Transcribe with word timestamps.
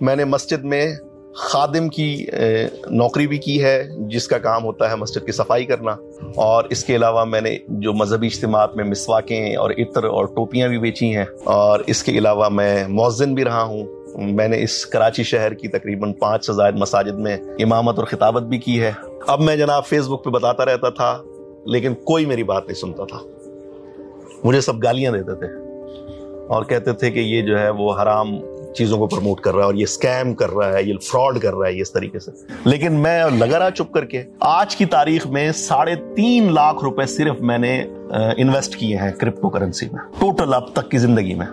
میں 0.00 0.16
نے 0.16 0.24
مسجد 0.24 0.64
میں 0.64 0.94
خادم 1.34 1.88
کی 1.88 2.26
نوکری 2.90 3.26
بھی 3.26 3.38
کی 3.38 3.64
ہے، 3.64 3.84
جس 3.98 4.28
کا 4.28 4.38
کام 4.38 4.64
ہوتا 4.64 4.90
ہے 4.90 4.96
مسجد 4.96 5.26
کی 5.26 5.32
صفائی 5.32 5.64
کرنا۔ 5.64 5.96
اور 6.34 6.64
اس 6.70 6.84
کے 6.84 6.96
علاوہ 6.96 7.24
میں 7.24 7.40
نے 7.40 7.56
جو 7.68 7.92
مذہبی 7.92 8.26
اجتماعات 8.26 8.76
میں 8.76 8.84
مسواکیں 8.84 9.56
اور 9.56 9.70
عطر 9.70 10.04
اور 10.04 10.24
ٹوپیاں 10.24 10.68
بھی 10.68 10.78
بیچی 10.78 11.16
ہیں۔ 11.16 11.24
اور 11.44 11.80
اس 11.86 12.02
کے 12.02 12.12
علاوہ 12.12 12.48
میں 12.48 12.88
مؤذن 12.88 13.34
بھی 13.34 13.44
رہا 13.44 13.62
ہوں۔ 13.62 13.86
میں 14.16 14.48
نے 14.48 14.62
اس 14.62 14.86
کراچی 14.86 15.22
شہر 15.22 15.54
کی 15.54 15.68
تقریباً 15.68 16.12
پانچ 16.12 16.46
سے 16.46 16.52
زائد 16.52 16.74
مساجد 16.74 17.18
میں 17.18 17.36
امامت 17.36 17.98
اور 17.98 18.06
خطابت 18.06 18.42
بھی 18.42 18.58
کی 18.58 18.82
ہے۔ 18.82 18.92
اب 19.26 19.40
میں 19.40 19.56
جناب 19.56 19.86
فیس 19.86 20.08
بک 20.08 20.24
پہ 20.24 20.30
بتاتا 20.30 20.64
رہتا 20.64 20.90
تھا، 20.90 21.22
لیکن 21.66 21.94
کوئی 21.94 22.26
میری 22.26 22.42
بات 22.42 22.66
نہیں 22.66 22.76
سنتا 22.76 23.04
تھا۔ 23.04 23.18
مجھے 24.44 24.60
سب 24.60 24.82
گالیاں 24.82 25.12
دیتے 25.12 25.34
تھے۔ 25.34 25.46
اور 26.48 26.64
کہتے 26.64 26.92
تھے 26.92 27.10
کہ 27.10 27.18
یہ 27.18 27.42
جو 27.42 27.58
ہے 27.58 27.70
وہ 27.70 27.92
حرام 28.02 28.28
چیزوں 28.74 28.98
کو 28.98 29.06
پروموٹ 29.06 29.40
کر 29.40 29.52
رہا 29.52 29.60
ہے 29.60 29.64
اور 29.64 29.74
یہ 29.74 29.82
اسکیم 29.82 30.34
کر 30.34 30.50
رہا 30.50 30.72
ہے، 30.72 30.82
یہ 30.82 30.94
فراڈ 31.02 31.38
کر 31.38 31.54
رہا 31.54 31.66
ہے 31.66 31.80
اس 31.80 31.92
طریقے 31.92 32.18
سے۔ 32.18 32.30
لیکن 32.64 32.92
میں 32.92 33.24
لگا 33.38 33.58
رہا 33.58 33.70
چپ 33.70 33.92
کر 33.92 34.04
کے، 34.04 34.22
آج 34.40 34.76
کی 34.76 34.84
تاریخ 34.84 35.26
میں 35.26 35.52
ساڑھے 35.52 35.94
تین 36.16 36.54
لاکھ 36.54 36.84
روپے 36.84 37.06
صرف 37.06 37.40
میں 37.40 37.58
نے 37.58 37.84
انویسٹ 38.36 38.76
کیے 38.76 38.96
ہیں 38.96 39.12
کرپٹو 39.12 39.48
کرنسی 39.48 39.86
میں 39.92 40.00
ٹوٹل 40.18 40.54
اب 40.54 40.72
تک 40.72 40.90
کی 40.90 40.98
زندگی 40.98 41.34
میں۔ 41.34 41.46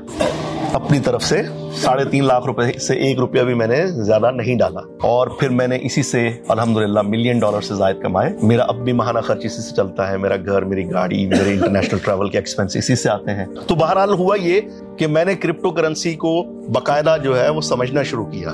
اپنی 0.74 1.00
طرف 1.00 1.24
سے 1.24 1.42
ساڑھے 1.76 2.06
تین 2.06 2.26
لاکھ 2.26 2.46
روپے 2.46 2.80
سے 2.80 2.96
ایک 2.96 3.20
روپیہ 3.20 3.42
بھی 3.42 3.54
میں 3.54 3.68
نے 3.68 3.88
زیادہ 3.88 4.32
نہیں 4.32 4.58
ڈالا۔ 4.58 4.80
اور 5.02 5.28
پھر 5.28 5.50
میں 5.50 5.68
نے 5.68 5.78
اسی 5.82 6.04
سے 6.04 6.30
الحمدللہ 6.48 7.02
ملین 7.02 7.40
ڈالر 7.40 7.62
سے 7.62 7.76
زائد 7.76 8.02
کمائے۔ 8.02 8.34
میرا 8.42 8.64
اب 8.64 8.76
بھی 8.76 8.94
ماہانہ 8.94 9.20
خرچ 9.20 9.46
اسی 9.46 9.62
سے 9.62 9.76
چلتا 9.76 10.12
ہے۔ 10.12 10.18
میرا 10.18 10.36
گھر، 10.36 10.62
میری 10.62 10.92
گاڑی، 10.92 11.26
میرے 11.26 11.54
انٹرنیشنل 11.54 12.00
ٹریول 12.04 12.30
کے 12.30 12.38
ایکسپینس 12.38 12.76
اسی 12.76 12.96
سے 12.96 13.10
آتے 13.10 13.32
ہیں۔ 13.32 13.46
تو 13.68 13.76
بہرحال 13.76 14.14
ہوا 14.14 14.36
یہ 14.42 14.62
کہ 14.98 15.08
میں 15.08 15.26
نے 15.26 15.36
کرپٹو 15.36 15.72
کرنسی 15.72 16.16
کو 16.16 16.44
باقاعدہ 16.74 17.16
جو 17.24 17.40
ہے 17.40 17.50
وہ 17.50 17.62
سمجھنا 17.62 18.04
شروع 18.04 18.26
کیا۔ 18.26 18.50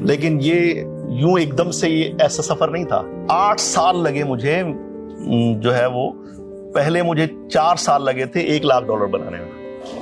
لیکن 0.00 0.38
یہ 0.42 0.82
یوں 1.08 1.38
ایک 1.38 1.58
دم 1.58 1.70
سے 1.70 1.90
یہ 1.90 2.10
ایسا 2.20 2.42
سفر 2.42 2.68
نہیں 2.68 2.84
تھا۔ 2.84 3.02
آٹھ 3.28 3.60
سال 3.60 4.02
لگے 4.02 4.24
مجھے 4.24 4.62
جو 5.60 5.76
ہے 5.76 5.86
وہ 5.86 6.10
پہلے 6.74 7.02
مجھے 7.02 7.26
چار 7.50 7.76
سال 7.76 8.04
لگے 8.04 8.26
تھے 8.26 8.40
ایک 8.40 8.64
لاکھ 8.64 8.84
ڈالر 8.84 9.06
بنانے 9.06 9.36
میں۔ 9.36 9.47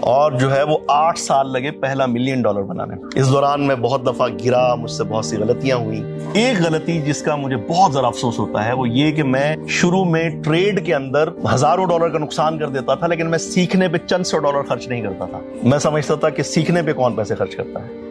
اور 0.00 0.32
جو 0.32 0.56
ہے 0.56 0.62
وہ 0.62 0.78
آٹھ 0.88 1.18
سال 1.18 1.52
لگے 1.52 1.70
پہلا 1.70 2.06
ملین 2.06 2.42
ڈالر 2.42 2.62
بنانے 2.62 2.94
میں۔ 2.94 3.04
اس 3.14 3.28
دوران 3.28 3.66
میں 3.66 3.76
بہت 3.76 4.06
دفعہ 4.06 4.28
گرا، 4.44 4.74
مجھ 4.74 4.90
سے 4.90 5.04
بہت 5.04 5.24
سی 5.24 5.36
غلطیاں 5.36 5.76
ہوئی 5.76 6.02
ایک 6.32 6.60
غلطی 6.60 7.00
جس 7.00 7.22
کا 7.22 7.36
مجھے 7.36 7.56
بہت 7.56 7.92
زیادہ 7.92 8.06
افسوس 8.06 8.38
ہوتا 8.38 8.64
ہے، 8.64 8.72
وہ 8.72 8.88
یہ 8.88 9.12
کہ 9.12 9.22
میں 9.22 9.56
شروع 9.68 10.04
میں 10.04 10.30
ٹریڈ 10.44 10.86
کے 10.86 10.94
اندر 10.94 11.28
ہزاروں 11.54 11.86
ڈالر 11.86 12.08
کا 12.08 12.18
نقصان 12.18 12.58
کر 12.58 12.68
دیتا 12.68 12.94
تھا، 12.94 13.06
لیکن 13.06 13.30
میں 13.30 13.38
سیکھنے 13.38 13.88
پہ 13.88 13.96
چند 13.96 14.24
سو 14.24 14.38
ڈالر 14.38 14.62
خرچ 14.62 14.88
نہیں 14.88 15.02
کرتا 15.02 15.24
تھا۔ 15.24 15.40
میں 15.62 15.78
سمجھتا 15.78 16.14
تھا 16.14 16.30
کہ 16.30 16.42
سیکھنے 16.42 16.82
پہ 16.82 16.92
کون 16.92 17.16
پیسے 17.16 17.34
خرچ 17.34 17.56
کرتا 17.56 17.80
ہے۔ 17.80 18.06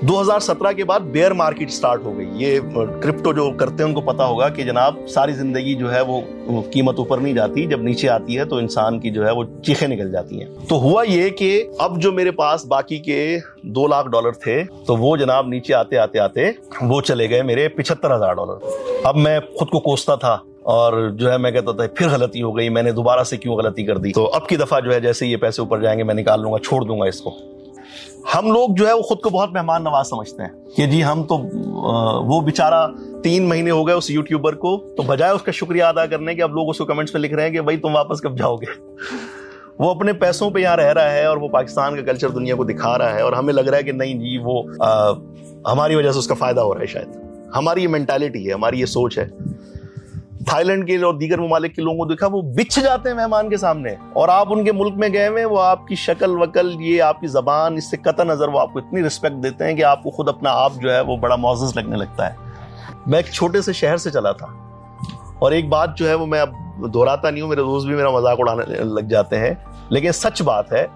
دو 0.00 0.20
ہزار 0.20 0.40
سترہ 0.40 0.72
کے 0.72 0.84
بعد 0.84 1.00
بیئر 1.00 1.30
مارکیٹ 1.30 1.70
سٹارٹ 1.70 2.04
ہو 2.04 2.18
گئی۔ 2.18 2.26
یہ 2.34 2.60
کرپٹو 3.00 3.32
جو 3.32 3.50
کرتے 3.56 3.82
ہیں، 3.82 3.84
ان 3.84 3.94
کو 3.94 4.00
پتا 4.00 4.24
ہوگا 4.24 4.48
کہ 4.48 4.62
جناب 4.64 4.94
ساری 5.08 5.32
زندگی 5.32 5.74
جو 5.74 5.94
ہے 5.94 6.00
وہ 6.00 6.20
قیمت 6.70 6.98
اوپر 6.98 7.18
نہیں 7.18 7.32
جاتی۔ 7.32 7.66
جب 7.66 7.82
نیچے 7.82 8.08
آتی 8.08 8.38
ہے 8.38 8.44
تو 8.44 8.56
انسان 8.56 9.00
کی 9.00 9.10
جو 9.10 9.26
ہے 9.26 9.30
وہ 9.30 9.44
چیخیں 9.62 9.88
نکل 9.88 10.12
جاتی 10.12 10.42
ہیں۔ 10.42 10.48
تو 10.68 10.76
ہوا 10.76 11.04
یہ 11.08 11.28
کہ 11.28 11.64
اب 11.78 12.00
جو 12.00 12.12
میرے 12.12 12.30
پاس 12.30 12.64
باقی 12.66 12.98
کے 12.98 13.38
دو 13.62 13.86
لاکھ 13.86 14.08
ڈالر 14.08 14.30
تھے، 14.30 14.64
تو 14.86 14.96
وہ 14.96 15.16
جناب 15.16 15.46
نیچے 15.46 15.74
آتے 15.74 15.98
آتے 15.98 16.18
آتے 16.18 16.50
وہ 16.82 17.00
چلے 17.00 17.30
گئے 17.30 17.42
میرے 17.42 17.68
پچہتر 17.68 18.16
ہزار 18.16 18.34
ڈالر۔ 18.34 18.66
اب 19.04 19.16
میں 19.16 19.40
خود 19.58 19.68
کو 19.68 19.80
کوستا 19.80 20.14
تھا 20.14 20.38
اور 20.62 21.08
جو 21.08 21.32
ہے 21.32 21.38
میں 21.38 21.50
کہتا 21.50 21.72
تھا، 21.72 21.84
پھر 21.94 22.08
غلطی 22.08 22.42
ہو 22.42 22.56
گئی، 22.56 22.68
میں 22.68 22.82
نے 22.82 22.92
دوبارہ 22.92 23.24
سے 23.24 23.36
کیوں 23.36 23.56
غلطی 23.56 23.84
کر 23.84 23.96
دی؟ 23.96 24.12
تو 24.12 24.30
اب 24.34 24.48
کی 24.48 24.56
دفعہ 24.56 24.80
جو 24.80 24.94
ہے 24.94 25.00
جیسے 25.00 25.26
یہ 25.26 25.36
پیسے 25.36 25.62
اوپر 25.62 25.80
جائیں 25.80 25.98
گے، 25.98 26.04
میں 26.04 26.14
نکال 26.14 26.40
لوں 26.40 26.52
گا، 26.52 26.58
چھوڑ 26.58 26.82
دوں 26.82 27.00
گا 27.00 27.04
اس 27.04 27.20
کو۔ 27.20 27.30
ہم 28.34 28.52
لوگ 28.52 28.68
جو 28.76 28.88
ہے 28.88 28.92
وہ 28.92 29.02
خود 29.02 29.20
کو 29.20 29.30
بہت 29.30 29.52
مہمان 29.52 29.84
نواز 29.84 30.08
سمجھتے 30.08 30.42
ہیں 30.42 30.76
کہ 30.76 30.86
جی 30.86 31.04
ہم 31.04 31.22
تو 31.22 31.38
وہ 32.24 32.40
بیچارہ 32.40 32.86
تین 33.22 33.48
مہینے 33.48 33.70
ہو 33.70 33.86
گئے 33.86 33.94
اس 33.94 34.10
یوٹیوبر 34.10 34.54
کو، 34.54 34.76
تو 34.96 35.02
بجائے 35.02 35.32
اس 35.32 35.42
کا 35.42 35.52
شکریہ 35.52 35.82
ادا 35.82 36.06
کرنے 36.06 36.34
کے 36.34 36.42
اب 36.42 36.54
لوگ 36.54 36.68
اس 36.68 36.78
کو 36.78 36.84
کمنٹس 36.84 37.14
میں 37.14 37.22
لکھ 37.22 37.34
رہے 37.34 37.42
ہیں 37.42 37.50
کہ 37.50 37.60
بھائی 37.60 37.76
تم 37.76 37.94
واپس 37.94 38.20
کب 38.20 38.38
جاؤ 38.38 38.56
گے؟ 38.56 38.66
وہ 39.78 39.90
اپنے 39.90 40.12
پیسوں 40.12 40.50
پہ 40.50 40.58
یہاں 40.58 40.76
رہ 40.76 40.92
رہا 40.92 41.12
ہے 41.12 41.24
اور 41.24 41.36
وہ 41.36 41.48
پاکستان 41.48 41.96
کا 41.96 42.02
کلچر 42.02 42.28
دنیا 42.28 42.54
کو 42.54 42.64
دکھا 42.64 42.98
رہا 42.98 43.14
ہے 43.14 43.20
اور 43.20 43.32
ہمیں 43.32 43.54
لگ 43.54 43.60
رہا 43.60 43.78
ہے 43.78 43.82
کہ 43.82 43.92
نہیں 43.92 44.14
جی 44.14 44.38
وہ 44.38 44.62
ہماری 45.72 45.94
وجہ 45.94 46.12
سے 46.12 46.18
اس 46.18 46.26
کا 46.26 46.34
فائدہ 46.34 46.60
ہو 46.60 46.74
رہا 46.74 46.80
ہے 46.80 46.86
شاید۔ 46.86 47.08
ہماری 47.56 47.82
یہ 47.82 47.88
مینٹالٹی 47.88 48.48
ہے، 48.48 48.52
ہماری 48.52 48.80
یہ 48.80 48.86
سوچ 48.86 49.18
ہے۔ 49.18 49.26
تھائی 50.46 50.64
لینڈ 50.64 50.86
کے 50.86 50.96
اور 50.96 51.14
دیگر 51.14 51.38
ممالک 51.38 51.74
کے 51.74 51.82
لوگوں 51.82 51.98
کو 51.98 52.04
دیکھا، 52.04 52.26
وہ 52.26 52.42
بچھ 52.42 52.80
جاتے 52.80 53.08
ہیں 53.08 53.16
مہمان 53.16 53.48
کے 53.48 53.56
سامنے۔ 53.56 53.90
اور 54.12 54.28
آپ 54.28 54.46
ان 54.50 54.64
کے 54.64 54.72
ملک 54.72 54.92
میں 54.96 55.08
گئے 55.12 55.28
ہوئے، 55.28 55.44
وہ 55.44 55.62
آپ 55.62 55.86
کی 55.86 55.94
شکل، 55.94 56.42
وکل، 56.42 56.72
یہ 56.78 57.02
آپ 57.02 57.20
کی 57.20 57.26
زبان، 57.26 57.74
اس 57.74 57.90
سے 57.90 57.96
قطع 57.96 58.24
نظر 58.24 58.48
وہ 58.48 58.60
آپ 58.60 58.72
کو 58.72 58.78
اتنی 58.78 59.02
رسپیکٹ 59.02 59.42
دیتے 59.42 59.64
ہیں 59.64 59.74
کہ 59.74 59.84
آپ 59.84 60.02
کو 60.02 60.10
خود 60.10 60.28
اپنا 60.28 60.50
آپ 60.52 60.72
جو 60.74 60.94
ہے 60.94 61.00
وہ 61.00 61.16
بڑا 61.16 61.36
معزز 61.36 61.76
لگنے 61.76 61.96
لگتا 61.96 62.30
ہے۔ 62.30 62.34
میں 63.06 63.18
ایک 63.18 63.26
چھوٹے 63.26 63.62
سے 63.62 63.72
شہر 63.72 63.96
سے 63.96 64.10
چلا 64.10 64.32
تھا۔ 64.32 64.46
اور 65.38 65.52
ایک 65.52 65.68
بات 65.68 65.96
جو 65.96 66.08
ہے 66.08 66.14
وہ 66.14 66.26
میں 66.26 66.40
اب 66.40 66.50
دہراتا 66.94 67.30
نہیں 67.30 67.42
ہوں، 67.42 67.48
میرے 67.48 67.60
دوست 67.60 67.86
بھی 67.86 67.96
میرا 67.96 68.10
مذاق 68.10 68.36
اڑانے 68.40 68.62
لگ 68.84 69.00
جاتے 69.00 69.38
ہیں۔ 69.38 69.54
لیکن 69.88 70.12
سچ 70.12 70.42
بات 70.42 70.72
ہے 70.72 70.86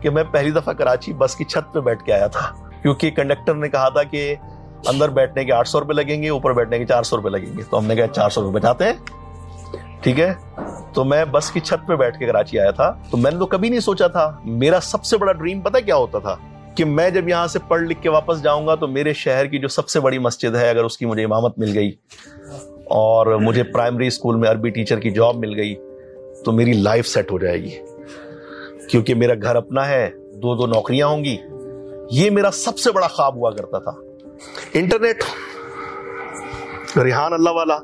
کہ 0.00 0.10
میں 0.10 0.24
پہلی 0.30 0.50
دفعہ 0.50 0.72
کراچی 0.72 1.12
بس 1.12 1.36
کی 1.36 1.44
چھت 1.44 1.74
پہ 1.74 1.80
بیٹھ 1.80 2.04
کے 2.04 2.12
آیا 2.12 2.26
تھا۔ 2.26 2.68
کیونکہ 2.82 3.10
کنڈکٹر 3.10 3.54
نے 3.54 3.68
کہا 3.68 3.88
تھا 3.88 4.02
کہ 4.02 4.34
اندر 4.86 5.08
بیٹھنے 5.08 5.44
کے 5.44 5.52
آٹھ 5.52 5.68
سو 5.68 5.80
روپے 5.80 5.92
لگیں 5.92 6.22
گے، 6.22 6.28
اوپر 6.28 6.52
بیٹھنے 6.52 6.78
کے 6.78 6.86
چار 6.86 7.02
سو 7.02 7.16
روپے 7.16 7.28
لگیں 7.28 7.58
گے۔ 7.58 7.62
تو 7.70 7.78
ہم 7.78 7.86
نے 7.86 7.94
کہا 7.96 8.06
چار 8.06 8.30
سو 8.30 8.42
روپے 8.42 8.54
بچاتے 8.54 8.84
ہیں۔ 8.84 8.92
ٹھیک 10.02 10.20
ہے؟ 10.20 10.34
تو 10.94 11.04
میں 11.04 11.24
بس 11.24 11.50
کی 11.50 11.60
چھت 11.60 11.88
پہ 11.88 11.96
بیٹھ 11.96 12.18
کے 12.18 12.26
کراچی 12.26 12.58
آیا 12.58 12.70
تھا۔ 12.70 12.94
تو 13.10 13.16
میں 13.16 13.30
نے 13.30 13.38
تو 13.38 13.46
کبھی 13.46 13.68
نہیں 13.68 13.80
سوچا 13.80 14.06
تھا۔ 14.06 14.38
میرا 14.44 14.80
سب 14.82 15.04
سے 15.04 15.16
بڑا 15.16 15.32
ڈریم 15.32 15.60
پتا 15.60 15.80
کیا 15.80 15.96
ہوتا 15.96 16.18
تھا؟ 16.18 16.36
کہ 16.74 16.84
میں 16.84 17.10
جب 17.10 17.28
یہاں 17.28 17.46
سے 17.46 17.58
پڑھ 17.68 17.82
لکھ 17.82 18.02
کے 18.02 18.08
واپس 18.08 18.42
جاؤں 18.42 18.66
گا 18.66 18.74
تو 18.74 18.86
میرے 18.86 19.12
شہر 19.12 19.46
کی 19.46 19.58
جو 19.58 19.68
سب 19.68 19.88
سے 19.88 20.00
بڑی 20.00 20.18
مسجد 20.18 20.56
ہے، 20.56 20.70
اگر 20.70 20.84
اس 20.84 20.98
کی 20.98 21.06
مجھے 21.06 21.24
امامت 21.24 21.58
مل 21.58 21.78
گئی 21.78 21.92
اور 22.84 23.26
مجھے 23.26 23.62
پرائمری 23.62 24.06
اسکول 24.06 24.36
میں 24.36 24.50
عربی 24.50 24.70
ٹیچر 24.70 24.98
کی 24.98 25.10
جاب 25.10 25.36
مل 25.36 25.56
گئی، 25.56 25.74
تو 26.44 26.52
میری 26.52 26.72
لائف 26.72 27.06
سیٹ 27.06 27.32
ہو 27.32 27.38
جائے 27.38 27.58
گی۔ 27.58 27.70
کیونکہ 28.90 29.14
میرا 29.14 29.34
گھر 29.42 29.56
اپنا 29.56 29.88
ہے، 29.88 30.10
دو 30.16 30.54
دو 30.54 30.66
نوکریاں 30.66 31.06
ہوں 31.06 31.24
گی۔ 31.24 31.36
یہ 32.10 32.30
میرا 32.30 32.50
سب 32.50 32.78
سے 32.78 32.92
بڑا 32.92 33.08
خواب 33.08 33.36
ہوا 33.36 33.50
کرتا 33.50 33.78
تھا۔ 33.78 34.09
انٹرنیٹ 34.74 35.24
ریحان 36.98 37.32
اللہ 37.32 37.50
والا 37.50 37.74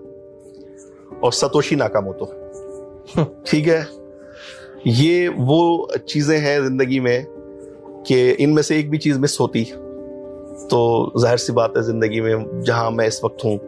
اور 1.20 1.32
ستوشی 1.32 1.74
ناکاموتو 1.74 2.24
ٹھیک 3.44 3.68
ہے۔ 3.68 3.84
یہ 4.84 5.28
وہ 5.36 5.86
چیزیں 6.06 6.38
ہیں 6.38 6.60
زندگی 6.60 7.00
میں 7.00 7.24
کہ 8.06 8.34
ان 8.38 8.54
میں 8.54 8.62
سے 8.62 8.76
ایک 8.76 8.90
بھی 8.90 8.98
چیز 8.98 9.18
مس 9.18 9.40
ہوتی۔ 9.40 9.64
تو 10.70 11.10
ظاہر 11.18 11.36
سی 11.36 11.52
بات 11.52 11.76
ہے 11.76 11.82
زندگی 11.82 12.20
میں 12.20 12.62
جہاں 12.62 12.90
میں 12.90 13.06
اس 13.06 13.24
وقت 13.24 13.44
ہوں، 13.44 13.58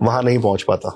وہاں 0.00 0.22
نہیں 0.22 0.38
پہنچ 0.38 0.66
پاتا۔ 0.66 0.88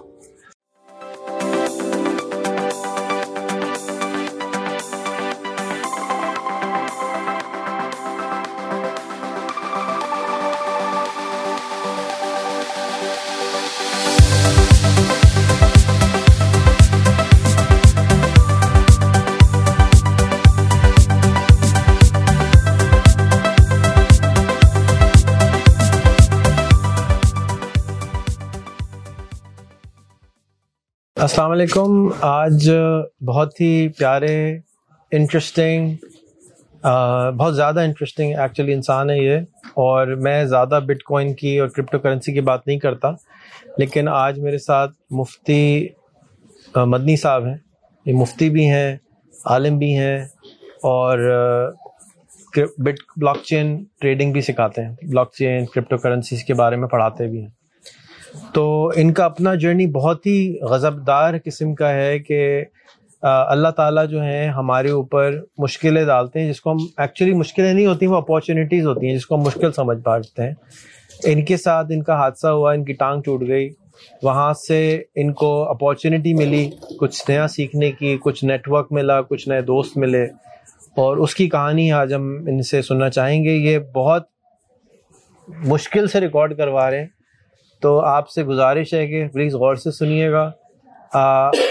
السلام 31.33 31.51
علیکم۔ 31.51 32.09
آج 32.21 32.71
بہت 33.27 33.61
ہی 33.61 33.89
پیارے 33.89 34.59
انٹرسٹنگ 35.11 35.95
بہت 37.39 37.57
زیادہ 37.57 37.81
انٹرسٹنگ 37.81 38.35
ایکچولی 38.39 38.73
انسان 38.73 39.11
ہے 39.11 39.19
یہ۔ 39.19 39.37
اور 39.75 40.07
میں 40.07 40.45
زیادہ 40.45 40.81
بٹ 40.87 41.03
کوائن 41.03 41.35
کی 41.35 41.59
اور 41.59 41.69
کرپٹو 41.69 41.99
کرنسی 41.99 42.33
کی 42.33 42.41
بات 42.41 42.67
نہیں 42.67 42.79
کرتا۔ 42.79 43.11
لیکن 43.79 44.09
آج 44.09 44.39
میرے 44.39 44.59
ساتھ 44.59 44.93
مفتی 45.11 45.87
مدنی 46.77 47.17
صاحب 47.17 47.47
ہیں۔ 47.47 47.57
یہ 48.07 48.13
مفتی 48.13 48.51
بھی 48.51 48.69
ہیں، 48.71 48.97
عالم 49.45 49.79
بھی 49.79 49.99
ہیں۔ 49.99 50.25
اور 50.83 51.19
بٹ 52.79 52.95
بلاک 53.17 53.39
چین 53.45 53.85
ٹریڈنگ 54.01 54.33
بھی 54.33 54.41
سکھاتے 54.41 54.83
ہیں۔ 54.83 54.93
بلاک 55.03 55.33
چین 55.35 55.67
کرپٹو 55.67 55.97
کرنسیز 55.97 56.45
کے 56.45 56.55
بارے 56.55 56.77
میں 56.77 56.89
پڑھاتے 56.89 57.27
بھی 57.27 57.41
ہیں۔ 57.43 57.62
تو 58.55 58.91
ان 58.97 59.13
کا 59.13 59.25
اپنا 59.25 59.55
جرنی 59.55 59.87
بہت 59.87 60.27
ہی 60.27 60.59
غضبدار 60.61 61.35
قسم 61.45 61.75
کا 61.75 61.93
ہے 61.93 62.19
کہ 62.19 62.65
اللہ 63.23 63.69
تعالیٰ 63.69 64.09
جو 64.09 64.23
ہے 64.23 64.47
ہمارے 64.47 64.91
اوپر 64.91 65.31
مشکلیں 65.59 66.05
ڈالتے 66.05 66.41
ہیں، 66.41 66.53
جس 66.53 66.61
کو 66.61 66.71
ہم 66.71 66.77
ایکچولی 66.99 67.35
مشکلیں 67.35 67.75
نہیں 67.75 67.87
ہوتی، 67.87 68.07
وہ 68.07 68.17
اپارچونیٹیز 68.17 68.87
ہوتی 68.87 69.09
ہیں، 69.09 69.17
جس 69.17 69.27
کو 69.27 69.35
ہم 69.35 69.41
مشکل 69.41 69.73
سمجھ 69.73 69.99
پاتے 69.99 70.43
ہیں۔ 70.43 70.53
ان 71.25 71.45
کے 71.45 71.57
ساتھ 71.57 71.87
ان 71.91 72.03
کا 72.03 72.15
حادثہ 72.15 72.47
ہوا، 72.47 72.73
ان 72.73 72.85
کی 72.85 72.93
ٹانگ 72.93 73.23
ٹوٹ 73.23 73.43
گئی۔ 73.49 73.71
وہاں 74.23 74.53
سے 74.69 75.03
ان 75.15 75.33
کو 75.33 75.69
اپارچونیٹی 75.69 76.35
ملی 76.35 76.71
کچھ 76.99 77.23
نیا 77.29 77.49
سیکھنے 77.49 77.93
کی، 77.93 78.19
کچھ 78.21 78.45
نیٹ 78.45 78.69
ورک 78.69 78.87
ملا، 78.91 79.23
کچھ 79.23 79.49
نئے 79.49 79.61
دوست 79.61 79.97
ملے۔ 79.97 80.25
اور 80.97 81.17
اس 81.17 81.35
کی 81.35 81.49
کہانی 81.49 81.93
آج 81.93 82.15
ہم 82.15 82.37
ان 82.49 82.63
سے 82.63 82.83
سننا 82.83 83.11
چاہیں 83.11 83.45
گے۔ 83.45 83.51
یہ 83.51 83.79
بہت 83.79 84.23
مشکل 85.49 86.09
سے 86.09 86.21
ریکارڈ 86.21 86.57
کروا 86.57 86.91
رہے 86.91 87.01
ہیں۔ 87.01 87.07
تو 87.83 88.01
آپ 88.01 88.29
سے 88.29 88.45
گزارش 88.45 88.95
ہے 88.95 89.07
کہ 89.07 89.29
پلیز 89.29 89.55
غور 89.55 89.75
سے 89.75 89.91
سنیے 89.91 90.33
گا۔ 90.33 90.51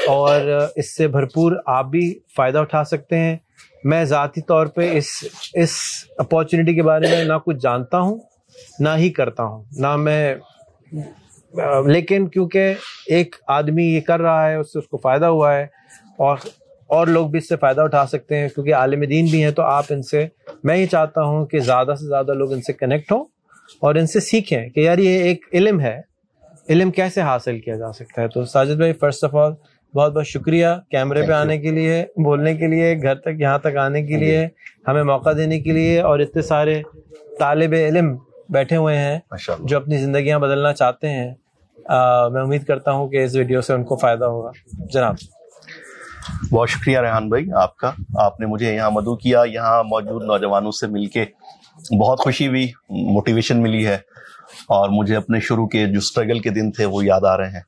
اور 0.08 0.68
اس 0.76 0.98
سے 0.98 1.08
بھرپور 1.08 1.52
آپ 1.66 1.86
بھی 1.86 2.20
فائدہ 2.36 2.58
اٹھا 2.58 2.84
سکتے 2.84 3.18
ہیں۔ 3.18 3.38
میں 3.84 4.04
ذاتی 4.06 4.42
طور 4.42 4.66
پہ 4.66 4.98
اس 4.98 5.06
اس 5.54 5.72
اپارچونیٹی 6.18 6.76
کے 6.76 6.84
بارے 6.84 7.08
میں 7.12 7.24
نہ 7.24 7.34
کچھ 7.46 7.58
جانتا 7.62 8.00
ہوں، 8.00 8.18
نہ 8.80 8.90
ہی 8.98 9.10
کرتا 9.10 9.44
ہوں۔ 9.44 9.64
نہ 9.72 9.96
میں، 9.96 10.36
لیکن 11.88 12.28
کیونکہ 12.28 12.74
ایک 13.08 13.36
آدمی 13.48 13.84
یہ 13.84 14.02
کر 14.02 14.22
رہا 14.22 14.50
ہے، 14.50 14.56
اس 14.56 14.74
سے 14.74 14.80
اس 14.80 14.88
کو 14.88 14.98
فائدہ 14.98 15.26
ہوا 15.26 15.56
ہے، 15.56 15.64
اور 16.18 16.38
اور 16.88 17.08
لوگ 17.08 17.28
بھی 17.28 17.38
اس 17.38 17.50
سے 17.50 17.56
فائدہ 17.56 17.82
اٹھا 17.82 18.06
سکتے 18.06 18.38
ہیں۔ 18.38 18.48
کیونکہ 18.48 18.76
عالم 18.76 19.02
دین 19.02 19.26
بھی 19.26 19.44
ہیں، 19.44 19.52
تو 19.52 19.62
آپ 19.62 19.86
ان 19.90 20.02
سے، 20.02 20.28
میں 20.64 20.78
یہ 20.78 20.86
چاہتا 20.86 21.24
ہوں 21.24 21.46
کہ 21.46 21.60
زیادہ 21.60 21.94
سے 22.00 22.08
زیادہ 22.08 22.32
لوگ 22.32 22.54
ان 22.54 22.62
سے 22.62 22.74
کنیکٹ 22.74 23.12
ہوں۔ 23.12 23.26
اور 23.80 23.96
ان 23.96 24.08
سے 24.08 24.20
سیکھیں 24.20 24.70
کہ 24.70 24.80
یار 24.80 24.98
یہ 24.98 25.24
ایک 25.24 25.46
علم 25.54 25.80
ہے۔ 25.80 26.02
علم 26.70 26.92
کیسے 26.92 27.22
حاصل 27.22 27.60
کیا 27.60 27.76
جا 27.76 27.94
سکتا 27.94 28.22
ہے؟ 28.22 28.28
تو 28.28 28.46
ساجد 28.46 28.76
بھائی 28.76 28.94
فرسٹ 28.94 29.24
آف 29.24 29.36
آل 29.36 29.52
بہت 29.96 30.14
بہت 30.14 30.28
شکریہ 30.28 30.68
کیمرے 30.92 31.22
پہ 31.28 31.32
آنے 31.32 31.58
کے 31.58 31.72
لیے 31.72 32.06
بولنے 32.24 32.56
کے 32.56 32.68
لیے 32.68 32.96
گھر 33.02 33.16
تک 33.16 33.40
یہاں 33.40 33.60
تک 33.60 33.78
آنے 33.78 34.04
کے 34.04 34.18
لیے 34.18 34.48
ہمیں 34.88 35.04
موقع 35.04 35.30
دینے 35.38 35.60
کے 35.60 35.72
لیے 35.72 36.02
اور 36.02 36.20
اتنے 36.20 36.42
سارے 36.42 36.82
طالب 37.40 37.74
علم 37.74 38.18
بیٹھے 38.50 38.76
ہوئے 38.76 38.98
ہیں 38.98 39.20
جو 39.60 39.78
اپنی 39.78 39.98
زندگیاں 39.98 40.40
بدلنا 40.40 40.74
چاہتے 40.74 41.10
ہیں۔ 41.10 41.34
میں 42.32 42.42
امید 42.42 42.64
کرتا 42.64 42.92
ہوں 42.92 43.08
کہ 43.08 43.24
اس 43.24 43.36
ویڈیو 43.36 43.62
سے 43.62 43.74
ان 43.74 43.84
کو 43.84 43.96
فائدہ 43.96 44.26
ہوگا۔ 44.26 44.52
جناب۔ 44.94 45.16
بہت 46.52 46.70
شکریہ 46.70 47.00
ریحان 47.00 47.30
بھائی 47.30 47.46
آپ 47.56 47.78
کا۔ 47.78 47.92
آپ 48.16 48.40
نے 48.40 48.46
مجھے 48.46 48.76
یہاں 48.76 48.92
مدعو 48.92 49.16
کیا 49.16 49.44
یہاں 49.54 49.84
موجود 49.84 50.24
نوجوانوں 50.24 50.72
سے 50.72 50.88
مل 50.88 51.06
کے۔ 51.06 51.26
بہت 52.02 52.20
خوشی 52.20 52.48
ہوئی 52.48 52.72
موٹیویشن 52.90 53.62
ملی 53.62 53.88
ہے 53.88 53.96
اور 54.68 54.90
مجھے 54.90 55.16
اپنے 55.16 55.40
شروع 55.40 55.68
کے 55.68 55.86
جو 55.86 55.98
اسٹرگل 55.98 56.40
کے 56.40 56.50
دن 56.50 56.72
تھے 56.72 56.86
وہ 56.86 57.06
یاد 57.06 57.22
آ 57.24 57.38
رہے 57.38 57.50
ہیں۔ 57.50 57.62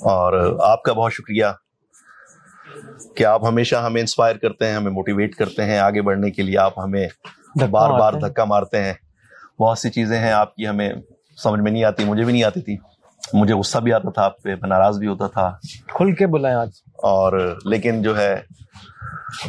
اور 0.00 0.58
آپ 0.62 0.82
کا 0.82 0.92
بہت 0.92 1.12
شکریہ 1.12 1.44
کہ 3.16 3.24
آپ 3.24 3.44
ہمیشہ 3.44 3.76
ہمیں 3.76 4.00
انسپائر 4.00 4.36
کرتے 4.36 4.66
ہیں 4.66 4.74
ہمیں 4.74 4.92
موٹیویٹ 4.92 5.34
کرتے 5.34 5.64
ہیں 5.64 5.78
آگے 5.78 6.02
بڑھنے 6.02 6.30
کے 6.30 6.42
لیے۔ 6.42 6.58
آپ 6.58 6.78
ہمیں 6.78 7.08
بار 7.70 7.90
بار 7.98 8.12
دھکا 8.12 8.44
مارتے 8.44 8.84
ہیں۔ 8.84 8.94
بہت 9.60 9.78
سی 9.78 9.90
چیزیں 9.90 10.18
ہیں 10.18 10.32
آپ 10.32 10.54
کی 10.54 10.68
ہمیں 10.68 10.90
سمجھ 11.42 11.60
میں 11.60 11.72
نہیں 11.72 11.84
آتی 11.84 12.04
مجھے 12.04 12.24
بھی 12.24 12.32
نہیں 12.32 12.44
آتی 12.44 12.60
تھی۔ 12.60 12.76
مجھے 13.32 13.54
غصہ 13.54 13.78
بھی 13.78 13.92
آتا 13.92 14.10
تھا 14.10 14.24
آپ 14.24 14.42
پہ 14.42 14.48
میں 14.48 14.68
ناراض 14.68 14.98
بھی 14.98 15.06
ہوتا 15.06 15.26
تھا۔ 15.26 15.56
کھل 15.86 16.14
کے 16.14 16.26
بلائیں 16.26 16.56
آج۔ 16.56 16.70
اور 17.02 17.56
لیکن 17.64 18.02
جو 18.02 18.18
ہے 18.18 18.40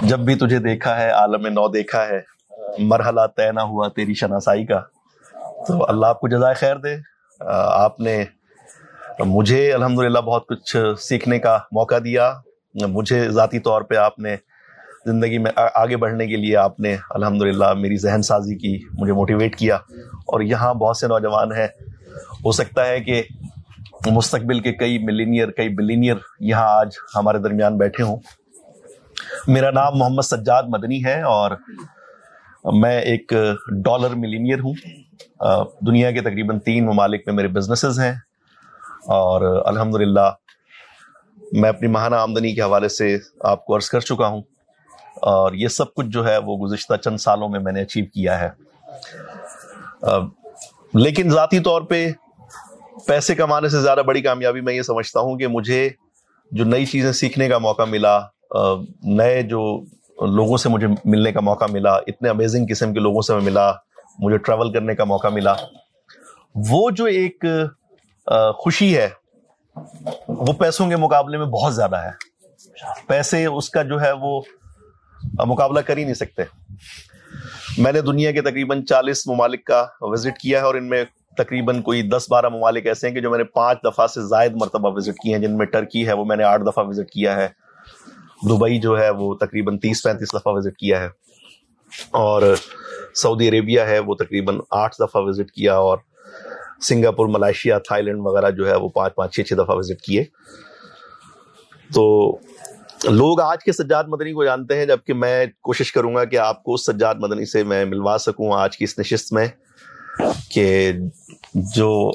جب 0.01 0.19
بھی 0.19 0.35
تجھے 0.35 0.59
دیکھا 0.59 1.01
ہے 1.01 1.09
عالم 1.09 1.47
نو 1.47 1.67
دیکھا 1.67 2.07
ہے 2.07 2.38
مرحلہ 2.77 3.21
طے 3.37 3.51
نہ 3.51 3.59
ہوا 3.59 3.87
تیری 3.87 4.13
شناسائی 4.13 4.65
کا۔ 4.65 4.81
تو 5.67 5.85
اللہ 5.89 6.05
آپ 6.05 6.19
کو 6.19 6.27
جزائے 6.27 6.53
خیر 6.53 6.75
دے۔ 6.75 6.95
آپ 7.55 7.99
نے 7.99 8.25
مجھے 9.19 9.73
الحمد 9.73 9.99
للہ 9.99 10.19
بہت 10.19 10.47
کچھ 10.47 10.77
سیکھنے 10.99 11.39
کا 11.39 11.57
موقع 11.71 11.95
دیا۔ 12.03 12.33
مجھے 12.75 13.29
ذاتی 13.29 13.59
طور 13.59 13.81
پہ 13.81 13.95
آپ 13.95 14.19
نے 14.19 14.35
زندگی 15.05 15.37
میں 15.37 15.51
آگے 15.73 15.97
بڑھنے 15.97 16.27
کے 16.27 16.35
لیے 16.35 16.57
آپ 16.57 16.79
نے 16.79 16.97
الحمد 17.09 17.41
للہ 17.41 17.73
میری 17.73 17.97
ذہن 17.97 18.21
سازی 18.21 18.55
کی، 18.55 18.85
مجھے 18.99 19.13
موٹیویٹ 19.13 19.55
کیا۔ 19.55 19.75
اور 20.03 20.41
یہاں 20.41 20.73
بہت 20.73 20.97
سے 20.97 21.07
نوجوان 21.07 21.51
ہیں۔ 21.51 21.67
ہو 22.45 22.51
سکتا 22.51 22.85
ہے 22.85 22.99
کہ 22.99 23.23
مستقبل 24.11 24.59
کے 24.59 24.73
کئی 24.73 24.97
ملینئر 24.97 25.51
کئی 25.51 25.69
بلینئر 25.69 26.15
یہاں 26.39 26.67
آج 26.67 26.89
ہمارے 27.15 27.37
درمیان 27.37 27.77
بیٹھے 27.77 28.03
ہوں۔ 28.03 28.17
میرا 29.47 29.71
نام 29.71 29.93
محمد 29.95 30.21
سجاد 30.21 30.63
مدنی 30.67 31.05
ہے 31.05 31.21
اور 31.21 31.51
میں 32.65 33.01
ایک 33.01 33.33
ڈالر 33.83 34.09
ملینئر 34.09 34.59
ہوں۔ 34.59 34.73
دنیا 35.85 36.11
کے 36.11 36.21
تقریباً 36.21 36.59
تین 36.59 36.85
ممالک 36.85 37.21
میں 37.25 37.35
میرے 37.35 37.47
بزنسز 37.47 37.99
ہیں۔ 37.99 38.13
اور 39.07 39.61
الحمد 39.65 39.95
للہ 39.95 40.31
میں 41.51 41.69
اپنی 41.69 41.87
ماہانہ 41.87 42.15
آمدنی 42.15 42.55
کے 42.55 42.61
حوالے 42.61 42.89
سے 42.89 43.17
آپ 43.39 43.65
کو 43.65 43.75
عرض 43.75 43.89
کر 43.89 43.99
چکا 43.99 44.27
ہوں۔ 44.27 44.41
اور 45.15 45.53
یہ 45.53 45.67
سب 45.67 45.93
کچھ 45.93 46.07
جو 46.07 46.27
ہے 46.27 46.37
وہ 46.37 46.57
گزشتہ 46.57 46.93
چند 46.93 47.17
سالوں 47.17 47.49
میں 47.49 47.59
میں 47.59 47.73
نے 47.73 47.81
اچیو 47.81 48.05
کیا 48.05 48.39
ہے۔ 48.39 48.49
لیکن 50.93 51.29
ذاتی 51.29 51.59
طور 51.59 51.81
پہ 51.81 52.11
پیسے 53.07 53.35
کمانے 53.35 53.69
سے 53.69 53.79
زیادہ 53.81 53.99
بڑی 53.99 54.21
کامیابی 54.21 54.61
میں 54.61 54.73
یہ 54.73 54.81
سمجھتا 54.81 55.19
ہوں 55.19 55.37
کہ 55.37 55.47
مجھے 55.47 55.89
جو 56.51 56.65
نئی 56.65 56.85
چیزیں 56.85 57.11
سیکھنے 57.11 57.49
کا 57.49 57.57
موقع 57.57 57.81
ملا 57.81 58.19
نئے 59.03 59.41
جو 59.41 59.83
لوگوں 60.27 60.57
سے 60.57 60.69
مجھے 60.69 60.87
ملنے 61.05 61.31
کا 61.31 61.39
موقع 61.39 61.65
ملا، 61.71 61.93
اتنے 62.07 62.29
امیزنگ 62.29 62.65
قسم 62.69 62.93
کے 62.93 62.99
لوگوں 62.99 63.21
سے 63.21 63.33
میں 63.33 63.41
ملا، 63.41 63.71
مجھے 64.19 64.37
ٹریول 64.37 64.71
کرنے 64.73 64.95
کا 64.95 65.03
موقع 65.03 65.27
ملا۔ 65.27 65.53
وہ 66.69 66.89
جو 66.91 67.05
ایک 67.05 67.45
خوشی 68.57 68.97
ہے، 68.97 69.09
وہ 70.27 70.53
پیسوں 70.53 70.89
کے 70.89 70.95
مقابلے 70.95 71.37
میں 71.37 71.45
بہت 71.45 71.75
زیادہ 71.75 71.95
ہے۔ 71.95 72.11
پیسے 73.07 73.45
اس 73.45 73.69
کا 73.69 73.83
جو 73.83 74.01
ہے 74.01 74.11
وہ 74.11 74.41
مقابلہ 75.45 75.79
کر 75.79 75.97
ہی 75.97 76.03
نہیں 76.03 76.13
سکتے۔ 76.13 76.43
میں 77.77 77.91
نے 77.91 78.01
دنیا 78.01 78.31
کے 78.31 78.41
تقریباً 78.41 78.83
چالیس 78.85 79.27
ممالک 79.27 79.63
کا 79.65 79.85
وزٹ 80.01 80.37
کیا 80.37 80.59
ہے 80.59 80.63
اور 80.63 80.75
ان 80.75 80.89
میں 80.89 81.03
تقریباً 81.37 81.81
کوئی 81.81 82.01
دس 82.01 82.25
بارہ 82.29 82.49
ممالک 82.49 82.85
ایسے 82.85 83.07
ہیں 83.07 83.13
کہ 83.15 83.21
جو 83.21 83.29
میں 83.29 83.37
نے 83.37 83.43
پانچ 83.43 83.77
دفعہ 83.83 84.07
سے 84.07 84.27
زائد 84.27 84.55
مرتبہ 84.55 84.89
وزٹ 84.95 85.21
کیے 85.23 85.35
ہیں، 85.35 85.41
جن 85.41 85.57
میں 85.57 85.65
ٹرکی 85.65 86.07
ہے، 86.07 86.13
وہ 86.13 86.25
میں 86.25 86.37
نے 86.37 86.43
آٹھ 86.43 86.63
دفعہ 86.63 86.85
وزٹ 86.87 87.11
کیا 87.11 87.35
ہے۔ 87.35 87.47
دبئی 88.43 88.79
جو 88.79 88.99
ہے 88.99 89.09
وہ 89.09 89.33
تقریباً 89.35 89.77
تیس 89.79 90.03
پینتیس 90.03 90.33
دفعہ 90.33 90.53
وزٹ 90.53 90.77
کیا 90.77 91.01
ہے 91.01 91.07
اور 92.11 92.41
سعودی 93.13 93.49
عربیہ 93.49 93.81
ہے 93.81 93.99
وہ 93.99 94.15
تقریباً 94.15 94.59
آٹھ 94.71 94.95
دفعہ 94.99 95.21
وزٹ 95.21 95.51
کیا 95.51 95.75
اور 95.75 95.97
سنگاپور، 96.81 97.27
ملائیشیا، 97.27 97.77
تھائی 97.77 98.03
لینڈ 98.03 98.19
وغیرہ 98.21 98.51
جو 98.51 98.69
ہے 98.69 98.75
وہ 98.75 98.89
پانچ 98.89 99.15
پانچ 99.15 99.35
چھ 99.35 99.41
چھ 99.41 99.53
دفعہ 99.53 99.75
وزٹ 99.75 100.01
کیے۔ 100.01 100.23
تو 101.93 102.37
لوگ 103.03 103.41
آج 103.41 103.63
کے 103.63 103.71
سجاد 103.71 104.03
مدنی 104.07 104.33
کو 104.33 104.43
جانتے 104.43 104.77
ہیں، 104.77 104.85
جبکہ 104.85 105.13
میں 105.13 105.45
کوشش 105.61 105.91
کروں 105.91 106.15
گا 106.15 106.25
کہ 106.25 106.37
آپ 106.37 106.63
کو 106.63 106.73
اس 106.73 106.85
سجاد 106.85 107.15
مدنی 107.15 107.45
سے 107.45 107.63
میں 107.63 107.85
ملوا 107.85 108.17
سکوں 108.17 108.51
آج 108.53 108.77
کی 108.77 108.83
اس 108.83 108.99
نشست 108.99 109.33
میں 109.33 109.47
کہ 110.51 110.91
جو 111.55 112.11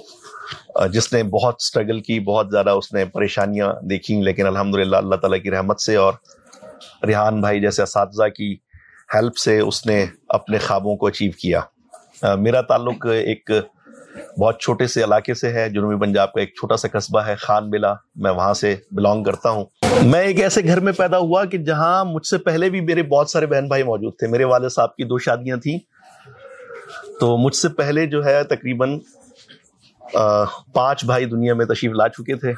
جس 0.93 1.12
نے 1.12 1.23
بہت 1.23 1.55
سٹرگل 1.62 2.00
کی، 2.00 2.20
بہت 2.20 2.46
زیادہ 2.50 2.70
اس 2.70 2.93
نے 2.93 3.05
پریشانیاں 3.05 3.73
دیکھی 3.85 4.20
لیکن 4.23 4.46
الحمد 4.46 4.75
للہ 4.75 4.96
اللہ 4.96 5.14
تعالیٰ 5.14 5.43
کی 5.43 5.50
رحمت 5.50 5.81
سے 5.81 5.96
اور 5.96 6.12
ریحان 7.06 7.41
بھائی 7.41 7.61
جیسے 7.61 7.82
اساتذہ 7.82 8.29
کی 8.29 8.56
ہیلپ 9.14 9.37
سے 9.37 9.61
اس 9.61 9.87
نے 9.87 10.06
اپنے 10.29 10.58
خوابوں 10.58 10.96
کو 10.96 11.06
اچیو 11.06 11.31
کیا۔ 11.32 11.61
میرا 12.37 12.61
تعلق 12.61 13.06
ایک 13.06 13.50
بہت 14.41 14.61
چھوٹے 14.61 14.87
سے 14.87 15.05
علاقے 15.05 15.35
سے 15.35 15.52
ہے، 15.52 15.69
جنوبی 15.69 15.97
پنجاب 15.97 16.33
کا 16.33 16.40
ایک 16.40 16.49
چھوٹا 16.49 16.76
سا 16.76 16.88
قصبہ 16.88 17.21
ہے، 17.21 17.35
خان 17.35 17.71
بلا 17.71 17.95
میں 18.16 18.30
وہاں 18.30 18.54
سے 18.54 18.76
بلانگ 18.90 19.25
کرتا 19.25 19.50
ہوں۔ 19.50 19.64
میں 20.02 20.21
ایک 20.21 20.40
ایسے 20.40 20.64
گھر 20.64 20.80
میں 20.80 20.92
پیدا 20.92 21.19
ہوا 21.19 21.45
کہ 21.45 21.59
جہاں 21.59 22.04
مجھ 22.04 22.26
سے 22.26 22.38
پہلے 22.38 22.71
بھی 22.71 22.80
میرے 22.80 23.02
بہت 23.02 23.30
سارے 23.30 23.47
بہن 23.47 23.69
بھائی 23.69 23.83
موجود 23.83 24.14
تھے۔ 24.19 24.26
میرے 24.26 24.45
والد 24.45 24.69
صاحب 24.69 24.97
کی 24.97 25.04
دو 25.04 25.19
شادیاں 25.19 25.57
تھیں۔ 25.57 25.78
تو 27.21 27.37
مجھ 27.37 27.57
سے 27.57 27.69
پہلے 27.69 28.07
جو 28.07 28.25
ہے 28.25 28.45
تقریباً 28.45 28.99
پانچ 30.73 31.04
بھائی 31.04 31.25
دنیا 31.25 31.54
میں 31.54 31.66
تشریف 31.66 31.92
لا 31.92 32.09
چکے 32.09 32.35
تھے۔ 32.35 32.52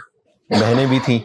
بہنیں 0.50 0.86
بھی 0.86 0.98
تھیں۔ 1.04 1.18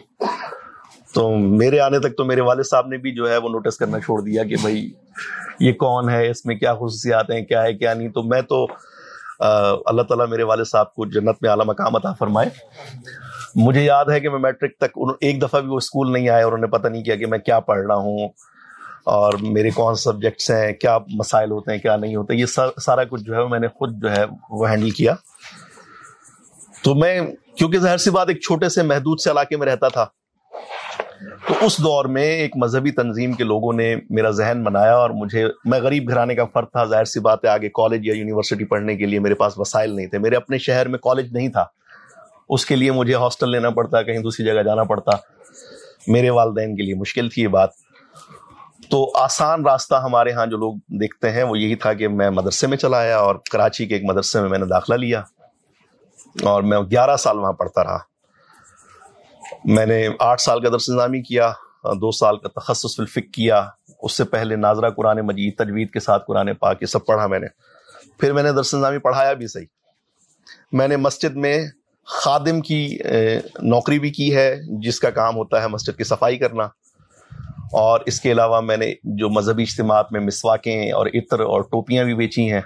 تو 1.14 1.30
میرے 1.36 1.80
آنے 1.80 1.98
تک 1.98 2.16
تو 2.16 2.24
میرے 2.24 2.40
والد 2.40 2.64
صاحب 2.64 2.86
نے 2.86 2.96
بھی 2.96 3.14
جو 3.14 3.30
ہے 3.30 3.36
وہ 3.36 3.48
نوٹس 3.48 3.76
کرنا 3.76 4.00
چھوڑ 4.00 4.22
دیا 4.22 4.44
کہ 4.44 4.56
بھائی، 4.60 4.90
یہ 5.60 5.72
کون 5.72 6.10
ہے؟ 6.10 6.30
اس 6.30 6.46
میں 6.46 6.56
کیا 6.56 6.74
خصوصیات 6.74 7.30
ہیں؟ 7.30 7.40
کیا 7.40 7.62
ہے؟ 7.62 7.74
کیا 7.74 7.94
نہیں؟ 7.94 8.08
تو 8.08 8.22
میں 8.22 8.42
تو 8.42 8.66
اللہ 9.86 10.02
تعالیٰ 10.02 10.28
میرے 10.28 10.42
والد 10.42 10.64
صاحب 10.64 10.94
کو 10.94 11.06
جنت 11.06 11.36
میں 11.42 11.50
اعلیٰ 11.50 11.66
مقام 11.66 11.96
عطا 11.96 12.12
فرمائے۔ 12.12 12.48
مجھے 13.54 13.82
یاد 13.84 14.04
ہے 14.04 14.20
کہ 14.20 14.30
میں 14.30 14.38
میٹرک 14.38 14.76
تک 14.78 14.98
ایک 15.20 15.42
دفعہ 15.42 15.60
بھی 15.60 15.68
وہ 15.68 15.76
اسکول 15.76 16.12
نہیں 16.12 16.28
آئے 16.28 16.42
اور 16.42 16.52
انہیں 16.52 16.70
پتہ 16.70 16.88
نہیں 16.88 17.04
کیا 17.04 17.16
کہ 17.16 17.26
میں 17.26 17.38
کیا 17.38 17.60
پڑھ 17.60 17.86
رہا 17.86 17.94
ہوں 17.94 18.28
اور 19.04 19.32
میرے 19.42 19.70
کون 19.70 19.94
سبجیکٹس 19.94 20.50
ہیں، 20.50 20.72
کیا 20.72 20.98
مسائل 21.14 21.50
ہوتے 21.50 21.72
ہیں، 21.72 21.78
کیا 21.78 21.96
نہیں 21.96 22.16
ہوتے۔ 22.16 22.34
یہ 22.34 22.46
سارا 22.46 23.04
کچھ 23.04 23.22
جو 23.22 23.34
ہے 23.34 23.48
میں 23.48 23.58
نے 23.58 23.68
خود 23.68 24.02
جو 24.02 24.10
ہے 24.10 24.24
وہ 24.50 24.70
ہینڈل 24.70 24.90
کیا۔ 24.90 25.14
تو 26.84 26.94
میں 26.94 27.20
کیونکہ 27.56 27.78
ظاہر 27.78 27.96
سی 27.96 28.10
بات 28.10 28.28
ایک 28.28 28.40
چھوٹے 28.40 28.68
سے 28.68 28.82
محدود 28.82 29.20
سے 29.20 29.30
علاقے 29.30 29.56
میں 29.56 29.66
رہتا 29.66 29.88
تھا، 29.88 30.06
تو 31.48 31.54
اس 31.60 31.78
دور 31.78 32.04
میں 32.04 32.22
ایک 32.22 32.56
مذہبی 32.56 32.90
تنظیم 32.90 33.32
کے 33.32 33.44
لوگوں 33.44 33.72
نے 33.72 33.96
میرا 34.10 34.30
ذہن 34.30 34.62
بنایا 34.64 34.94
اور 34.94 35.10
مجھے، 35.10 35.46
میں 35.64 35.80
غریب 35.80 36.08
گھرانے 36.08 36.34
کا 36.34 36.44
فرد 36.44 36.66
تھا، 36.72 36.84
ظاہر 36.84 37.04
سی 37.04 37.20
بات 37.20 37.44
ہے 37.44 37.48
آگے 37.48 37.68
کالج 37.68 38.06
یا 38.06 38.14
یونیورسٹی 38.14 38.64
پڑھنے 38.64 38.96
کے 38.96 39.06
لیے 39.06 39.18
میرے 39.18 39.34
پاس 39.34 39.58
وسائل 39.58 39.96
نہیں 39.96 40.06
تھے، 40.06 40.18
میرے 40.18 40.36
اپنے 40.36 40.58
شہر 40.58 40.88
میں 40.88 40.98
کالج 40.98 41.32
نہیں 41.32 41.48
تھا۔ 41.48 41.64
اس 42.48 42.66
کے 42.66 42.76
لیے 42.76 42.92
مجھے 42.92 43.14
ہاسٹل 43.14 43.50
لینا 43.50 43.70
پڑتا، 43.70 44.02
کہیں 44.02 44.18
دوسری 44.18 44.46
جگہ 44.46 44.62
جانا 44.62 44.84
پڑتا۔ 44.84 45.10
میرے 46.06 46.30
والدین 46.30 46.76
کے 46.76 46.82
لیے 46.82 46.94
مشکل 46.94 47.28
تھی 47.28 47.42
یہ 47.42 47.48
بات۔ 47.48 47.70
تو 48.90 49.10
آسان 49.14 49.64
راستہ 49.64 49.94
ہمارے 49.94 50.32
ہاں 50.32 50.46
جو 50.46 50.56
لوگ 50.56 50.74
دیکھتے 50.74 51.30
ہیں 51.30 51.42
وہ 51.42 51.58
یہی 51.58 51.74
تھا 51.74 51.92
کہ 51.92 52.08
میں 52.08 52.30
مدرسے 52.30 52.66
میں 52.66 52.76
چلا 52.76 52.98
آیا 52.98 53.18
اور 53.18 53.34
کراچی 53.52 53.86
کے 53.86 53.94
ایک 53.94 54.04
مدرسے 54.04 54.40
میں 54.40 54.48
میں 54.48 54.58
نے 54.58 54.64
داخلہ 54.64 54.94
لیا۔ 54.94 55.22
اور 56.42 56.62
میں 56.62 56.78
گیارہ 56.78 57.16
سال 57.16 57.38
وہاں 57.38 57.52
پڑھتا 57.52 57.84
رہا۔ 57.84 57.98
میں 59.64 59.86
نے 59.86 60.08
آٹھ 60.18 60.40
سال 60.40 60.60
کا 60.60 60.68
درس 60.68 60.88
نظامی 60.88 61.22
کیا، 61.22 61.52
دو 61.84 62.10
سال 62.10 62.36
کا 62.38 62.48
تخصص 62.60 63.00
الفق 63.00 63.34
کیا، 63.34 63.66
اس 64.02 64.12
سے 64.12 64.24
پہلے 64.24 64.56
ناظرہ 64.56 64.90
قرآن 64.90 65.20
مجید، 65.20 65.56
تجوید 65.56 65.90
کے 65.90 66.00
ساتھ 66.00 66.24
قرآن 66.26 66.54
پاک، 66.54 66.76
یہ 66.80 66.86
سب 66.86 67.06
پڑھا 67.06 67.26
میں 67.26 67.38
نے۔ 67.38 67.46
پھر 68.18 68.32
میں 68.32 68.42
نے 68.42 68.52
درس 68.52 68.74
نظامی 68.74 68.98
پڑھایا 68.98 69.32
بھی 69.32 69.46
صحیح۔ 69.46 69.66
میں 70.72 70.88
نے 70.88 70.96
مسجد 70.96 71.36
میں 71.36 71.66
خادم 72.06 72.60
کی 72.60 72.98
نوکری 73.62 73.98
بھی 73.98 74.10
کی 74.10 74.36
ہے، 74.36 74.56
جس 74.68 75.00
کا 75.00 75.10
کام 75.10 75.36
ہوتا 75.36 75.62
ہے 75.62 75.68
مسجد 75.68 75.98
کی 75.98 76.04
صفائی 76.04 76.38
کرنا۔ 76.38 76.64
اور 77.72 78.00
اس 78.06 78.20
کے 78.20 78.32
علاوہ 78.32 78.60
میں 78.60 78.76
نے 78.76 78.94
جو 79.04 79.28
مذہبی 79.28 79.62
اجتماعات 79.62 80.12
میں 80.12 80.20
مسواکیں 80.20 80.92
اور 80.92 81.06
عطر 81.06 81.40
اور 81.40 81.60
ٹوپیاں 81.60 82.04
بھی 82.04 82.14
بیچی 82.14 82.52
ہیں۔ 82.52 82.60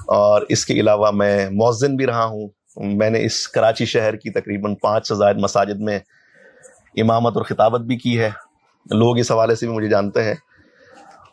اور 0.00 0.42
اس 0.48 0.66
کے 0.66 0.74
علاوہ 0.74 1.10
میں 1.10 1.50
مؤذن 1.50 1.96
بھی 1.96 2.06
رہا 2.06 2.24
ہوں۔ 2.24 2.48
میں 2.76 3.10
نے 3.10 3.24
اس 3.24 3.48
کراچی 3.48 3.84
شہر 3.84 4.16
کی 4.16 4.30
تقریباً 4.30 4.74
پانچ 4.74 5.08
سے 5.08 5.14
زائد 5.14 5.36
مساجد 5.36 5.80
میں 5.80 5.98
امامت 6.96 7.36
اور 7.36 7.44
خطابت 7.44 7.80
بھی 7.80 7.96
کی 7.96 8.20
ہے۔ 8.20 8.30
لوگ 8.90 9.18
اس 9.18 9.30
حوالے 9.32 9.54
سے 9.54 9.66
بھی 9.66 9.74
مجھے 9.74 9.88
جانتے 9.88 10.24
ہیں۔ 10.24 10.34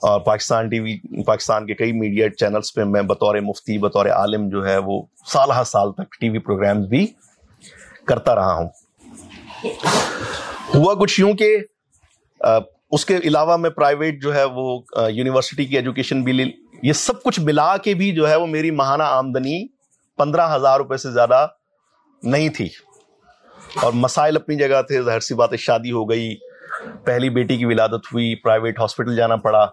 اور 0.01 0.19
پاکستان 0.19 0.69
ٹی 0.69 0.79
وی، 0.79 1.23
پاکستان 1.23 1.65
کے 1.65 1.73
کئی 1.73 1.91
میڈیا 1.91 2.29
چینلز 2.29 2.73
پہ 2.73 2.83
میں 2.83 3.01
بطور 3.01 3.35
مفتی، 3.35 3.77
بطور 3.77 4.05
عالم 4.05 4.49
جو 4.49 4.67
ہے 4.67 4.77
وہ 4.77 5.01
سال 5.25 5.51
ہر 5.51 5.63
سال 5.63 5.93
تک 5.93 6.11
ٹی 6.19 6.29
وی 6.29 6.39
پروگرامز 6.39 6.87
بھی 6.87 7.07
کرتا 8.05 8.35
رہا 8.35 8.53
ہوں۔ 8.53 8.69
ہوا 10.75 10.93
کچھ 10.93 11.19
یوں 11.19 11.33
کہ 11.33 11.57
اس 12.91 13.05
کے 13.05 13.17
علاوہ 13.23 13.57
میں 13.57 13.69
پرائیویٹ 13.69 14.21
جو 14.21 14.35
ہے 14.35 14.43
وہ 14.43 14.81
یونیورسٹی 15.09 15.65
کی 15.65 15.75
ایجوکیشن 15.75 16.23
بھی 16.23 16.51
یہ 16.83 16.93
سب 16.93 17.23
کچھ 17.23 17.39
ملا 17.39 17.77
کے 17.77 17.93
بھی 17.93 18.11
جو 18.11 18.29
ہے 18.29 18.35
وہ 18.35 18.47
میری 18.47 18.71
ماہانہ 18.71 19.03
آمدنی 19.03 19.76
پندرہ 20.17 20.55
ہزار 20.55 20.77
روپے 20.77 20.97
سے 20.97 21.11
زیادہ 21.11 21.47
نہیں 22.23 22.49
تھی۔ 22.49 22.69
اور 23.81 23.93
مسائل 23.93 24.35
اپنی 24.35 24.55
جگہ 24.55 24.81
تھے۔ 24.81 25.01
ظاہر 25.01 25.19
سی 25.19 25.33
بات 25.33 25.49
شادی 25.57 25.91
ہو 25.91 26.09
گئی، 26.09 26.35
پہلی 27.03 27.29
بیٹی 27.29 27.57
کی 27.57 27.65
ولادت 27.65 28.13
ہوئی 28.13 28.35
پرائیویٹ 28.35 28.79
ہاسپٹل 28.79 29.15
جانا 29.15 29.35
پڑا۔ 29.35 29.67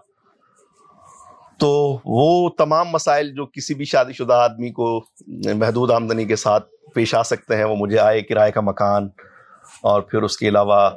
تو 1.59 1.99
وہ 2.05 2.49
تمام 2.57 2.87
مسائل 2.91 3.33
جو 3.33 3.45
کسی 3.45 3.73
بھی 3.73 3.85
شادی 3.85 4.13
شدہ 4.13 4.33
آدمی 4.33 4.71
کو 4.71 5.05
محدود 5.55 5.91
آمدنی 5.91 6.25
کے 6.25 6.35
ساتھ 6.35 6.65
پیش 6.93 7.15
آ 7.15 7.23
سکتے 7.23 7.55
ہیں، 7.55 7.63
وہ 7.63 7.75
مجھے 7.75 7.99
آئے، 7.99 8.21
کرائے 8.21 8.51
کا 8.51 8.61
مکان۔ 8.61 9.09
اور 9.81 10.01
پھر 10.01 10.21
اس 10.21 10.37
کے 10.37 10.47
علاوہ 10.47 10.89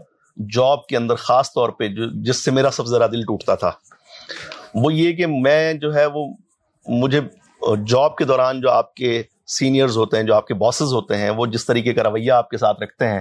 جاب 0.53 0.87
کے 0.87 0.97
اندر 0.97 1.15
خاص 1.15 1.51
طور 1.51 1.69
پہ 1.69 1.89
جو 1.89 2.23
جس 2.23 2.45
سے 2.45 2.51
میرا 2.51 2.71
سب 2.71 2.87
سے 2.87 2.99
زیادہ 2.99 3.11
دل 3.11 3.23
ٹوٹتا 3.23 3.55
تھا۔ 3.55 3.71
وہ 4.75 4.93
یہ 4.93 5.13
کہ 5.13 5.27
میں 5.27 5.75
جو 5.75 5.95
ہے، 5.95 6.07
وہ 6.07 6.27
مجھے 6.89 7.21
جاب 7.87 8.17
کے 8.17 8.25
دوران 8.25 8.61
جو 8.61 8.71
آپ 8.71 8.95
کے 8.95 9.23
سینئرز 9.49 9.97
ہوتے 9.97 10.17
ہیں، 10.17 10.25
جو 10.25 10.35
آپ 10.35 10.47
کے 10.47 10.55
باسز 10.55 10.93
ہوتے 10.93 11.17
ہیں، 11.17 11.31
وہ 11.31 11.47
جس 11.47 11.67
طریقے 11.67 11.95
کا 11.95 12.03
رویہ 12.03 12.33
آپ 12.33 12.51
کے 12.51 12.59
ساتھ 12.59 12.83
رکھتے 12.83 13.09
ہیں، 13.09 13.21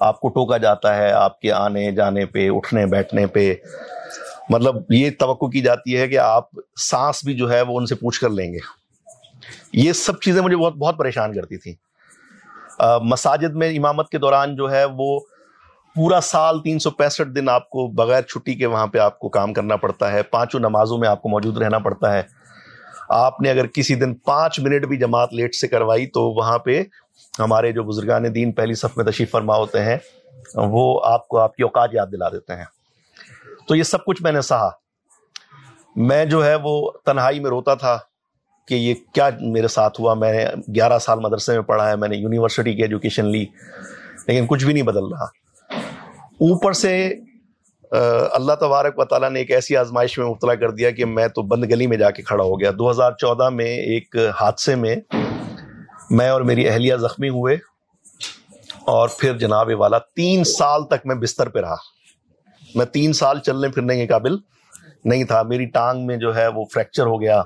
آپ 0.00 0.20
کو 0.20 0.28
ٹوکا 0.28 0.56
جاتا 0.56 0.96
ہے 0.96 1.12
آپ 1.12 1.40
کے 1.40 1.52
آنے 1.52 1.90
جانے 1.92 2.26
پہ، 2.26 2.48
اٹھنے 2.50 2.86
بیٹھنے 2.86 3.26
پہ۔ 3.26 3.54
مطلب 4.48 4.76
یہ 4.90 5.10
توقع 5.18 5.46
کی 5.46 5.60
جاتی 5.60 5.96
ہے 5.96 6.08
کہ 6.08 6.18
آپ 6.18 6.48
سانس 6.80 7.24
بھی 7.24 7.34
جو 7.34 7.50
ہے 7.52 7.60
وہ 7.62 7.78
ان 7.78 7.86
سے 7.86 7.94
پوچھ 7.94 8.20
کر 8.20 8.28
لیں 8.28 8.52
گے۔ 8.52 8.58
یہ 9.72 9.92
سب 9.92 10.20
چیزیں 10.20 10.42
مجھے 10.42 10.56
بہت 10.56 10.74
بہت 10.74 10.98
پریشان 10.98 11.32
کرتی 11.32 11.56
تھیں۔ 11.56 11.74
مساجد 13.02 13.54
میں 13.54 13.68
امامت 13.78 14.08
کے 14.08 14.18
دوران 14.18 14.56
جو 14.56 14.70
ہے 14.70 14.84
وہ 14.84 15.20
پورا 15.96 16.20
سال 16.20 16.62
تین 16.62 16.78
سو 16.78 16.90
پینسٹھ 16.90 17.28
دن 17.28 17.48
آپ 17.48 17.68
کو 17.70 17.86
بغیر 17.86 18.22
چھٹی 18.22 18.54
کے 18.54 18.66
وہاں 18.66 18.86
پہ 18.86 18.98
آپ 18.98 19.18
کو 19.18 19.28
کام 19.28 19.52
کرنا 19.52 19.76
پڑتا 19.76 20.12
ہے، 20.12 20.22
پانچوں 20.22 20.60
نمازوں 20.60 20.98
میں 20.98 21.08
آپ 21.08 21.22
کو 21.22 21.28
موجود 21.28 21.58
رہنا 21.58 21.78
پڑتا 21.78 22.12
ہے۔ 22.12 22.22
آپ 23.10 23.40
نے 23.40 23.50
اگر 23.50 23.66
کسی 23.66 23.94
دن 23.94 24.14
پانچ 24.14 24.60
منٹ 24.60 24.86
بھی 24.86 24.96
جماعت 24.96 25.34
لیٹ 25.34 25.54
سے 25.54 25.68
کروائی 25.68 26.06
تو 26.06 26.30
وہاں 26.30 26.58
پہ 26.58 26.82
ہمارے 27.38 27.72
جو 27.72 27.84
بزرگان 27.84 28.34
دین 28.34 28.52
پہلی 28.52 28.74
صف 28.74 28.96
میں 28.96 29.04
تشریف 29.04 29.30
فرما 29.30 29.56
ہوتے 29.56 29.84
ہیں، 29.84 29.96
وہ 30.54 31.00
آپ 31.04 31.28
کو 31.28 31.38
آپ 31.38 31.56
کی 31.56 31.62
اوقات 31.62 31.90
یاد 31.92 32.06
دلا 32.12 32.28
دیتے 32.28 32.54
ہیں۔ 32.54 32.64
تو 33.68 33.76
یہ 33.76 33.82
سب 33.82 34.04
کچھ 34.04 34.22
میں 34.22 34.32
نے 34.32 34.40
سہا۔ 34.40 34.70
میں 35.96 36.24
جو 36.24 36.44
ہے 36.44 36.54
وہ 36.54 36.90
تنہائی 37.04 37.40
میں 37.40 37.50
روتا 37.50 37.74
تھا 37.74 37.98
کہ 38.68 38.74
یہ 38.74 38.94
کیا 39.14 39.30
میرے 39.40 39.68
ساتھ 39.68 40.00
ہوا۔ 40.00 40.14
میں 40.14 40.32
نے 40.32 40.44
گیارہ 40.74 40.98
سال 40.98 41.18
مدرسے 41.20 41.52
میں 41.52 41.62
پڑھا 41.62 41.90
ہے، 41.90 41.96
میں 41.96 42.08
نے 42.08 42.16
یونیورسٹی 42.16 42.74
کی 42.74 42.82
ایجوکیشن 42.82 43.26
لی، 43.26 43.46
لیکن 44.26 44.46
کچھ 44.46 44.64
بھی 44.64 44.72
نہیں 44.72 44.84
بدل 44.84 45.06
رہا۔ 45.06 45.24
اوپر 46.24 46.72
سے 46.72 47.14
اللہ 48.32 48.52
تبارک 48.60 48.98
و 48.98 49.04
تعالیٰ 49.04 49.30
نے 49.30 49.38
ایک 49.38 49.50
ایسی 49.50 49.76
آزمائش 49.76 50.18
میں 50.18 50.26
مبتلا 50.26 50.54
کر 50.54 50.70
دیا 50.70 50.90
کہ 50.90 51.04
میں 51.04 51.28
تو 51.28 51.42
بند 51.42 51.64
گلی 51.64 51.86
میں 51.86 51.96
جا 51.96 52.10
کے 52.10 52.22
کھڑا 52.22 52.44
ہو 52.44 52.60
گیا۔ 52.60 52.70
دو 52.70 52.90
ہزار 52.90 53.12
چودہ 53.12 53.50
میں 53.50 53.66
ایک 53.66 54.16
حادثے 54.40 54.74
میں 54.74 54.96
میں 56.10 56.28
اور 56.28 56.40
میری 56.40 56.68
اہلیہ 56.68 56.96
زخمی 56.96 57.28
ہوئے 57.28 57.56
اور 58.86 59.08
پھر 59.18 59.38
جناب 59.38 59.70
والا 59.78 59.98
تین 59.98 60.44
سال 60.44 60.86
تک 60.86 61.06
میں 61.06 61.14
بستر 61.14 61.48
پہ 61.48 61.58
رہا۔ 61.60 61.76
میں 62.74 62.86
تین 62.86 63.12
سال 63.12 63.40
چلنے 63.40 63.68
پھرنے 63.68 63.96
کے 63.96 64.06
قابل 64.06 64.36
نہیں 65.04 65.24
تھا۔ 65.24 65.42
میری 65.42 65.66
ٹانگ 65.66 66.06
میں 66.06 66.16
جو 66.16 66.36
ہے 66.36 66.48
وہ 66.48 66.64
فریکچر 66.74 67.06
ہو 67.06 67.20
گیا۔ 67.20 67.42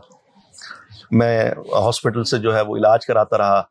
میں 1.11 1.51
ہاسپٹل 1.73 2.25
سے 2.25 2.39
جو 2.39 2.57
ہے 2.57 2.61
وہ 2.61 2.77
علاج 2.77 3.07
کراتا 3.07 3.39
رہا۔ 3.39 3.63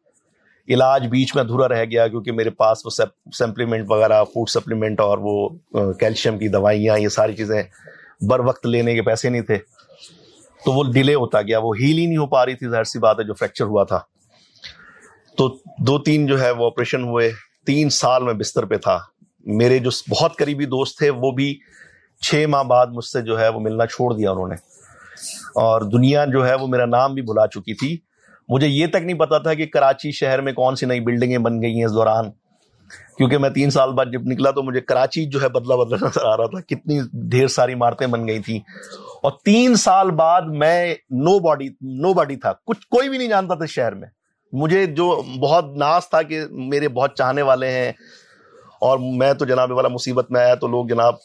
علاج 0.69 1.07
بیچ 1.07 1.35
میں 1.35 1.43
ادھورا 1.43 1.67
رہ 1.67 1.85
گیا 1.85 2.07
کیونکہ 2.07 2.31
میرے 2.31 2.49
پاس 2.49 2.85
وہ 2.85 2.89
سمپلیمنٹ 3.37 3.85
وغیرہ 3.89 4.23
فوڈ 4.23 4.49
سپلیمنٹ 4.49 4.99
اور 4.99 5.17
وہ 5.21 5.49
کیلشیم 5.93 6.37
کی 6.37 6.47
دوائیاں، 6.47 6.99
یہ 6.99 7.07
ساری 7.07 7.35
چیزیں 7.35 7.63
بر 8.29 8.39
وقت 8.39 8.65
لینے 8.65 8.95
کے 8.95 9.01
پیسے 9.01 9.29
نہیں 9.29 9.41
تھے۔ 9.41 9.57
تو 10.65 10.71
وہ 10.71 10.83
ڈیلے 10.93 11.15
ہوتا 11.15 11.41
گیا، 11.41 11.59
وہ 11.59 11.73
ہیل 11.79 11.97
ہی 11.97 12.05
نہیں 12.05 12.17
ہو 12.17 12.25
پا 12.25 12.45
رہی 12.45 12.55
تھی، 12.55 12.69
ظاہر 12.69 12.83
سی 12.83 12.99
بات 12.99 13.19
ہے، 13.19 13.23
جو 13.23 13.33
فریکچر 13.33 13.65
ہوا 13.65 13.83
تھا۔ 13.83 13.99
تو 15.37 15.57
دو 15.79 15.99
تین 15.99 16.25
جو 16.25 16.41
ہے 16.41 16.51
وہ 16.51 16.65
آپریشن 16.65 17.03
ہوئے، 17.03 17.31
تین 17.65 17.89
سال 17.89 18.23
میں 18.23 18.33
بستر 18.33 18.65
پہ 18.65 18.77
تھا۔ 18.77 18.99
میرے 19.39 19.79
جو 19.79 19.89
بہت 20.09 20.37
قریبی 20.37 20.65
دوست 20.65 20.97
تھے، 20.97 21.09
وہ 21.09 21.31
بھی 21.31 21.59
چھ 22.21 22.45
ماہ 22.49 22.63
بعد 22.63 22.87
مجھ 22.87 23.05
سے 23.05 23.21
جو 23.21 23.39
ہے 23.39 23.49
وہ 23.49 23.59
ملنا 23.59 23.85
چھوڑ 23.85 24.13
دیا 24.13 24.31
انہوں 24.31 24.47
نے۔ 24.47 24.55
اور 25.55 25.81
دنیا 25.81 26.25
جو 26.25 26.47
ہے 26.47 26.55
وہ 26.55 26.67
میرا 26.67 26.85
نام 26.85 27.13
بھی 27.13 27.21
بلا 27.21 27.47
چکی 27.47 27.73
تھی۔ 27.73 28.12
مجھے 28.49 28.67
یہ 28.67 28.87
تک 28.87 28.95
نہیں 28.95 29.17
پتا 29.17 29.37
تھا 29.37 29.53
کہ 29.53 29.65
کراچی 29.65 30.11
شہر 30.11 30.41
میں 30.41 30.53
کون 30.53 30.75
سی 30.75 30.85
نئی 30.85 30.99
بلڈنگیں 30.99 31.37
بن 31.37 31.61
گئی 31.61 31.73
ہیں 31.73 31.85
اس 31.85 31.93
دوران۔ 31.93 32.31
کیونکہ 33.17 33.37
میں 33.37 33.49
تین 33.49 33.69
سال 33.69 33.93
بعد 33.93 34.05
جب 34.13 34.21
نکلا 34.23 34.51
تو 34.51 34.63
مجھے 34.63 34.81
کراچی 34.81 35.25
جو 35.25 35.41
ہے 35.41 35.49
بدلا 35.49 35.75
بدلا 35.75 35.97
نظر 36.01 36.25
آ 36.25 36.37
رہا 36.37 36.45
تھا۔ 36.45 36.61
کتنی 36.61 36.99
ڈھیر 37.13 37.47
ساری 37.47 37.73
عمارتیں 37.73 38.07
بن 38.07 38.27
گئی 38.27 38.39
تھیں۔ 38.39 38.59
اور 39.23 39.31
تین 39.45 39.75
سال 39.75 40.11
بعد 40.11 40.41
میں 40.41 40.93
نو 40.93 41.39
باڈی 41.39 41.67
نو 41.81 42.13
باڈی 42.13 42.35
تھا۔ 42.35 42.53
کچھ 42.65 42.87
کوئی 42.87 43.09
بھی 43.09 43.17
نہیں 43.17 43.27
جانتا 43.27 43.55
تھا 43.55 43.65
شہر 43.65 43.93
میں۔ 43.93 44.07
مجھے 44.53 44.85
جو 44.85 45.21
بہت 45.39 45.65
ناز 45.77 46.09
تھا 46.09 46.21
کہ 46.21 46.41
میرے 46.51 46.89
بہت 46.89 47.15
چاہنے 47.15 47.41
والے 47.41 47.71
ہیں 47.71 47.91
اور 48.81 48.99
میں 48.99 49.33
تو 49.33 49.45
جناب 49.45 49.71
والا 49.71 49.87
مصیبت 49.87 50.31
میں 50.31 50.41
آیا 50.41 50.55
تو 50.55 50.67
لوگ 50.67 50.87
جناب 50.87 51.15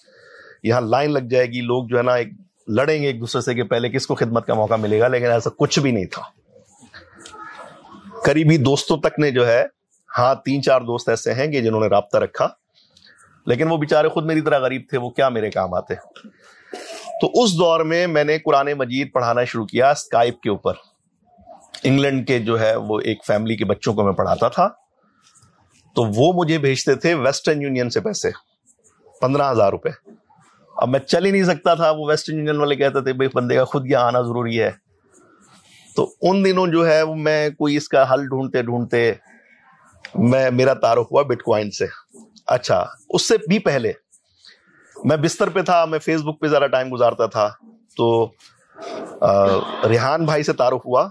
یہاں 0.62 0.80
لائن 0.80 1.12
لگ 1.12 1.18
جائے 1.18 1.46
گی۔ 1.46 1.60
لوگ 1.60 1.87
جو 1.87 1.98
ہے 1.98 2.02
نا 2.02 2.14
ایک 2.14 2.28
لڑیں 2.68 3.02
گے 3.02 3.06
ایک 3.06 3.20
دوسرے 3.20 3.42
سے 3.42 3.54
کہ 3.54 3.62
پہلے 3.62 3.88
کس 3.88 4.06
کو 4.06 4.14
خدمت 4.14 4.46
کا 4.46 4.54
موقع 4.54 4.75
ملے 4.75 5.00
گا، 5.00 5.08
لیکن 5.08 5.26
ایسا 5.26 5.50
کچھ 5.58 5.80
بھی 5.80 5.90
نہیں 5.90 6.04
تھا۔ 6.04 6.38
قریبی 8.25 8.56
دوستوں 8.56 8.96
تک 8.96 9.18
نے 9.18 9.30
جو 9.30 9.46
ہے 9.46 9.66
ہاں 10.18 10.34
تین 10.44 10.62
چار 10.62 10.80
دوست 10.80 11.08
ایسے 11.08 11.34
ہیں 11.34 11.46
کہ 11.46 11.60
جنہوں 11.60 11.80
نے 11.80 11.87
رابطہ 11.87 12.18
رکھا۔ 12.18 12.48
لیکن 13.46 13.70
وہ 13.70 13.76
بیچارے 13.76 14.08
خود 14.08 14.25
میری 14.25 14.40
طرح 14.40 14.58
غریب 14.58 14.82
تھے، 14.90 14.98
وہ 14.98 15.10
کیا 15.10 15.28
میرے 15.28 15.50
کام 15.50 15.75
آتے؟ 15.75 15.94
تو 17.20 17.42
اس 17.42 17.58
دور 17.58 17.80
میں 17.80 18.06
میں 18.06 18.25
نے 18.25 18.38
قرآن 18.38 18.72
مجید 18.72 19.12
پڑھانا 19.12 19.44
شروع 19.44 19.66
کیا 19.66 19.90
اسکائپ 19.90 20.40
کے 20.40 20.50
اوپر۔ 20.50 20.72
انگلینڈ 21.82 22.26
کے 22.26 22.38
جو 22.38 22.60
ہے، 22.60 22.76
وہ 22.76 23.00
ایک 23.00 23.25
فیملی 23.26 23.56
کے 23.56 23.64
بچوں 23.64 23.94
کو 23.94 24.04
میں 24.04 24.12
پڑھاتا 24.12 24.48
تھا۔ 24.48 24.68
تو 25.94 26.04
وہ 26.04 26.32
مجھے 26.32 26.58
بھیجتے 26.58 26.94
تھے 26.94 27.14
ویسٹرن 27.14 27.62
یونین 27.62 27.90
سے 27.90 28.00
پیسے، 28.00 28.30
پندرہ 29.20 29.50
ہزار 29.50 29.70
روپے۔ 29.70 29.90
اب 30.76 30.88
میں 30.88 31.00
چل 31.00 31.25
ہی 31.25 31.30
نہیں 31.30 31.44
سکتا 31.44 31.75
تھا، 31.75 31.90
وہ 31.90 32.04
ویسٹرن 32.08 32.38
یونین 32.38 32.60
والے 32.60 32.76
کہتے 32.76 33.02
تھے 33.02 33.12
بھائی 33.12 33.30
بندے 33.34 33.54
کا 33.54 33.64
خود 33.64 33.87
یہاں 33.87 34.02
آنا 34.02 34.20
ضروری 34.20 34.62
ہے۔ 34.62 34.88
تو 35.99 36.14
ان 36.23 36.45
دنوں 36.45 36.67
جو 36.67 36.88
ہے 36.88 37.02
میں 37.17 37.50
کوئی 37.50 37.76
اس 37.76 37.88
کا 37.88 38.14
حل 38.14 38.26
ڈھونڈتے 38.26 38.62
ڈھونڈتے 38.62 39.12
میں 40.14 40.50
میرا 40.50 40.75
تعارف 40.75 41.12
ہوا 41.12 41.23
بٹ 41.23 41.43
کوائن 41.43 41.71
سے۔ 41.71 41.87
اچھا 42.47 42.87
اس 43.11 43.28
سے 43.28 43.37
بھی 43.37 43.59
پہلے 43.59 43.93
میں 45.05 45.17
بستر 45.17 45.49
پہ 45.49 45.62
تھا، 45.62 45.85
میں 45.85 45.99
فیس 45.99 46.21
بک 46.21 46.40
پہ 46.40 46.47
ذرا 46.47 46.67
ٹائم 46.67 46.95
گزارتا 46.95 47.26
تھا۔ 47.26 47.50
تو 47.97 48.31
ریحان 49.88 50.25
بھائی 50.25 50.43
سے 50.43 50.52
تعارف 50.52 50.87
ہوا۔ 50.87 51.09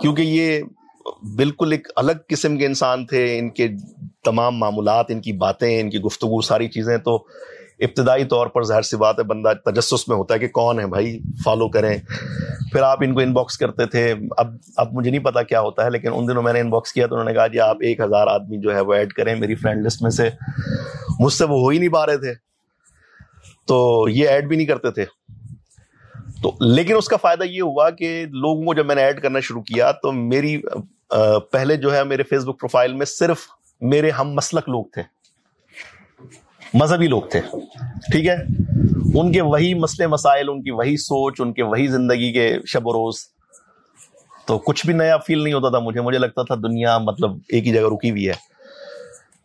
کیونکہ 0.00 0.22
یہ 0.22 0.62
بالکل 1.36 1.72
ایک 1.72 1.88
الگ 1.96 2.12
قسم 2.28 2.56
کے 2.56 2.66
انسان 2.66 3.06
تھے، 3.06 3.38
ان 3.38 3.50
کے 3.50 3.68
تمام 4.24 4.56
معمولات 4.56 5.06
ان 5.08 5.20
کی 5.20 5.32
باتیں، 5.32 5.80
ان 5.80 5.90
کی 5.90 5.98
گفتگو، 5.98 6.40
ساری 6.40 6.68
چیزیں۔ 6.68 6.98
تو 6.98 7.24
ابتدائی 7.78 8.24
طور 8.24 8.46
پر 8.46 8.62
ظاہر 8.62 8.82
سی 8.82 8.96
بات 8.96 9.18
ہے، 9.18 9.24
بندہ 9.24 9.70
تجسس 9.70 10.08
میں 10.08 10.16
ہوتا 10.16 10.34
ہے 10.34 10.38
کہ 10.38 10.48
کون 10.48 10.80
ہے 10.80 10.86
بھائی 10.86 11.18
فالو 11.44 11.68
کریں۔ 11.68 11.98
پھر 12.72 12.82
آپ 12.82 12.98
ان 13.02 13.14
کو 13.14 13.20
ان 13.20 13.32
باکس 13.32 13.58
کرتے 13.58 13.86
تھے۔ 13.86 14.14
اب 14.36 14.46
اب 14.76 14.88
مجھے 14.92 15.10
نہیں 15.10 15.20
پتا 15.20 15.42
کیا 15.42 15.60
ہوتا 15.60 15.84
ہے، 15.84 15.90
لیکن 15.90 16.08
ان 16.14 16.28
دنوں 16.28 16.42
میں 16.42 16.52
نے 16.52 16.60
ان 16.60 16.70
باکس 16.70 16.92
کیا 16.92 17.06
تو 17.06 17.14
انہوں 17.14 17.28
نے 17.28 17.34
کہا 17.34 17.46
جی 17.46 17.60
آپ 17.60 17.76
ایک 17.80 18.00
ہزار 18.00 18.26
آدمی 18.26 18.60
جو 18.60 18.74
ہے 18.74 18.80
وہ 18.80 18.94
ایڈ 18.94 19.12
کریں 19.12 19.34
میری 19.34 19.54
فرینڈ 19.54 19.86
لسٹ 19.86 20.02
میں 20.02 20.10
سے۔ 20.10 20.30
مجھ 21.20 21.32
سے 21.32 21.44
وہ 21.44 21.60
ہو 21.60 21.68
ہی 21.68 21.78
نہیں 21.78 21.88
پا 21.88 22.06
رہے 22.06 22.16
تھے۔ 22.16 22.34
تو 23.66 24.06
یہ 24.08 24.28
ایڈ 24.28 24.48
بھی 24.48 24.56
نہیں 24.56 24.66
کرتے 24.66 24.90
تھے۔ 24.90 25.04
تو 26.42 26.56
لیکن 26.60 26.96
اس 26.96 27.08
کا 27.08 27.16
فائدہ 27.16 27.44
یہ 27.44 27.62
ہوا 27.62 27.90
کہ 27.90 28.26
لوگوں 28.30 28.64
کو 28.64 28.74
جب 28.74 28.86
میں 28.86 28.94
نے 28.94 29.02
ایڈ 29.02 29.22
کرنا 29.22 29.40
شروع 29.40 29.62
کیا 29.62 29.92
تو 29.92 30.12
میری 30.12 30.62
پہلے 31.50 31.76
جو 31.76 31.94
ہے 31.94 32.04
میرے 32.04 32.22
فیس 32.22 32.42
بک 32.42 32.60
پروفائل 32.60 32.92
میں 32.92 33.06
صرف 33.06 33.38
میرے 33.80 34.10
ہم 34.10 34.32
مسلک 34.32 34.68
لوگ 34.68 34.84
تھے۔ 34.84 35.02
مذہبی 36.74 37.06
لوگ 37.06 37.22
تھے 37.22 37.40
ٹھیک 38.12 38.28
ہے؟ 38.28 38.36
ان 39.14 39.32
کے 39.32 39.40
وہی 39.42 39.74
مسئلے 39.74 40.06
مسائل 40.06 40.50
ان 40.50 40.62
کی 40.62 40.70
وہی 40.70 40.96
سوچ 40.96 41.40
ان 41.40 41.52
کے 41.52 41.62
وہی 41.62 41.86
زندگی 41.86 42.32
کے 42.32 42.56
شب 42.66 42.86
و 42.86 42.92
روز۔ 42.92 43.14
تو 44.46 44.58
کچھ 44.58 44.86
بھی 44.86 44.94
نیا 44.94 45.16
فیل 45.16 45.42
نہیں 45.42 45.54
ہوتا 45.54 45.68
تھا 45.68 45.78
مجھے 45.78 46.00
مجھے 46.00 46.18
لگتا 46.18 46.42
تھا 46.42 46.54
دنیا 46.54 46.98
مطلب 46.98 47.30
ایک 47.48 47.66
ہی 47.66 47.72
جگہ 47.72 47.88
رکی 47.92 48.10
ہوئی 48.10 48.28
ہے۔ 48.28 48.32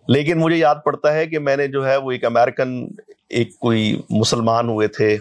لیکن 0.07 0.39
مجھے 0.39 0.57
یاد 0.57 0.75
پڑتا 0.85 1.13
ہے 1.13 1.25
کہ 1.25 1.39
میں 1.39 1.57
نے 1.57 1.67
جو 1.67 1.87
ہے 1.87 1.97
وہ 1.97 2.11
ایک 2.11 2.25
امیرکن 2.25 2.87
ایک 3.29 3.59
کوئی 3.59 4.01
مسلمان 4.09 4.69
ہوئے 4.69 4.87
تھے 4.87 5.17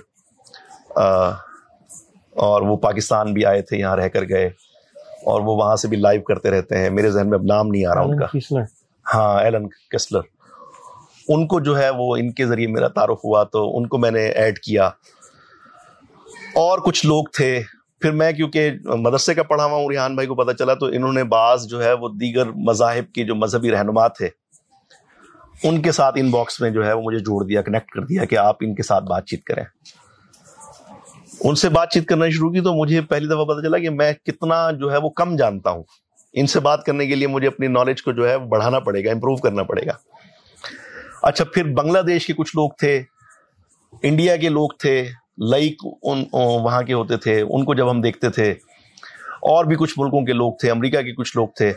اور 2.37 2.63
وہ 2.63 2.77
پاکستان 2.77 3.33
بھی 3.33 3.45
آئے 3.45 3.63
تھے 3.63 3.77
یہاں 3.77 3.97
رہ 3.97 4.09
کر 4.09 4.29
گئے۔ 4.29 4.47
اور 5.27 5.41
وہ 5.41 5.57
وہاں 5.57 5.77
سے 5.77 5.89
بھی 5.89 5.97
لائیو 5.97 6.23
کرتے 6.23 6.51
رہتے 6.51 6.79
ہیں۔ 6.79 6.91
میرے 6.91 7.11
ذہن 7.11 7.31
میں 7.31 7.39
اب 7.39 7.45
نام 7.45 7.69
نہیں 7.69 7.87
آ 7.87 7.95
رہا 7.95 8.01
ان 8.01 8.19
کا۔ 8.19 8.27
ہاں 9.15 9.43
ایلن 9.43 9.69
کسلر 9.69 10.21
ان 11.29 11.47
کو 11.47 11.61
جو 11.61 11.79
ہے 11.79 11.91
وہ 11.91 12.17
ان 12.17 12.33
کے 12.33 12.47
ذریعے 12.47 12.67
میرا 12.67 12.89
تعارف 12.89 13.19
ہوا، 13.25 13.45
تو 13.45 13.79
ان 13.79 13.87
کو 13.87 13.99
میں 13.99 14.11
نے 14.11 14.27
ایڈ 14.27 14.59
کیا۔ 14.59 14.87
اور 16.55 16.79
کچھ 16.79 17.07
لوگ 17.07 17.25
تھے۔ 17.25 17.63
پھر 18.01 18.11
میں 18.11 18.33
کیونکہ 18.33 18.71
مدرسے 18.85 19.35
کا 19.35 19.43
پڑھا 19.43 19.65
ہوا 19.65 19.77
ہوں، 19.79 19.89
ریحان 19.91 20.15
بھائی 20.15 20.29
کو 20.29 20.35
پتا 20.35 20.55
چلا، 20.55 20.75
تو 20.75 20.87
انہوں 20.87 21.13
نے 21.13 21.25
بعض 21.25 21.67
جو 21.67 21.85
ہے 21.85 21.93
وہ 21.93 22.09
دیگر 22.09 22.47
مذاہب 22.47 23.13
کے 23.13 23.25
جو 23.25 23.35
مذہبی 23.35 23.71
رہنما 23.71 24.09
تھے، 24.09 24.29
ان 25.63 25.83
کے 25.83 25.93
ساتھ 25.93 26.19
ان 26.19 26.31
باکس 26.31 26.61
میں 26.61 26.71
جو 26.71 26.87
ہے 26.87 26.93
وہ 26.93 27.03
مجھے 27.03 27.19
جوڑ 27.19 27.45
دیا 27.45 27.63
کنیکٹ 27.63 27.91
کر 27.91 28.03
دیا 28.03 28.25
کہ 28.25 28.39
آپ 28.39 28.57
ان 28.61 28.75
کے 28.75 28.83
ساتھ 28.83 29.05
بات 29.05 29.27
چیت 29.27 29.45
کریں۔ 29.45 29.65
ان 31.41 31.55
سے 31.55 31.69
بات 31.69 31.91
چیت 31.91 32.07
کرنا 32.07 32.29
شروع 32.29 32.51
کی 32.51 32.61
تو 32.61 32.75
مجھے 32.75 33.01
پہلی 33.01 33.27
دفعہ 33.27 33.45
پتا 33.45 33.63
چلا 33.63 33.79
کہ 33.79 33.91
میں 33.91 34.13
کتنا 34.13 34.71
جو 34.71 34.93
ہے 34.93 34.97
وہ 34.97 35.11
کم 35.11 35.37
جانتا 35.37 35.71
ہوں۔ 35.71 35.83
ان 36.33 36.47
سے 36.47 36.61
بات 36.61 36.85
کرنے 36.85 37.07
کے 37.07 37.15
لیے 37.15 37.27
مجھے 37.27 37.49
اپنی 37.49 37.67
نالج 37.67 38.03
کو 38.03 38.13
جو 38.13 38.29
ہے 38.29 38.39
بڑھانا 38.39 38.81
پڑے 38.81 39.05
گا 39.05 39.11
امپروو 39.11 39.37
کرنا 39.37 39.63
پڑے 39.63 39.87
گا۔ 39.87 39.93
اچھا 41.29 41.45
پھر 41.45 41.73
بنگلہ 41.75 41.99
دیش 42.07 42.27
کے 42.27 42.33
کچھ 42.37 42.55
لوگ 42.57 42.71
تھے، 42.79 43.01
انڈیا 44.03 44.37
کے 44.37 44.49
لوگ 44.49 44.69
تھے، 44.81 44.95
لائک 45.51 45.83
ان، 46.03 46.23
وہاں 46.33 46.83
کے 46.83 46.93
ہوتے 46.93 47.17
تھے، 47.17 47.41
ان 47.41 47.65
کو 47.65 47.75
جب 47.75 47.91
ہم 47.91 48.01
دیکھتے 48.01 48.29
تھے، 48.31 48.51
اور 49.51 49.65
بھی 49.65 49.77
کچھ 49.77 49.95
ملکوں 49.99 50.25
کے 50.27 50.33
لوگ 50.33 50.53
تھے، 50.61 50.71
امریکہ 50.71 51.01
کے 51.03 51.13
کچھ 51.15 51.37
لوگ 51.37 51.49
تھے، 51.57 51.73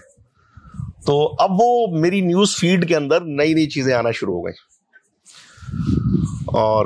تو 1.06 1.16
اب 1.40 1.52
وہ 1.60 2.00
میری 2.00 2.22
نیوز 2.22 2.56
فیڈ 2.56 2.88
کے 2.88 2.96
اندر 2.96 3.22
نئی 3.22 3.54
نئی 3.54 3.70
چیزیں 3.70 3.94
آنا 3.94 4.12
شروع 4.12 4.34
ہو 4.34 4.46
گئی 4.46 4.54
اور 6.56 6.86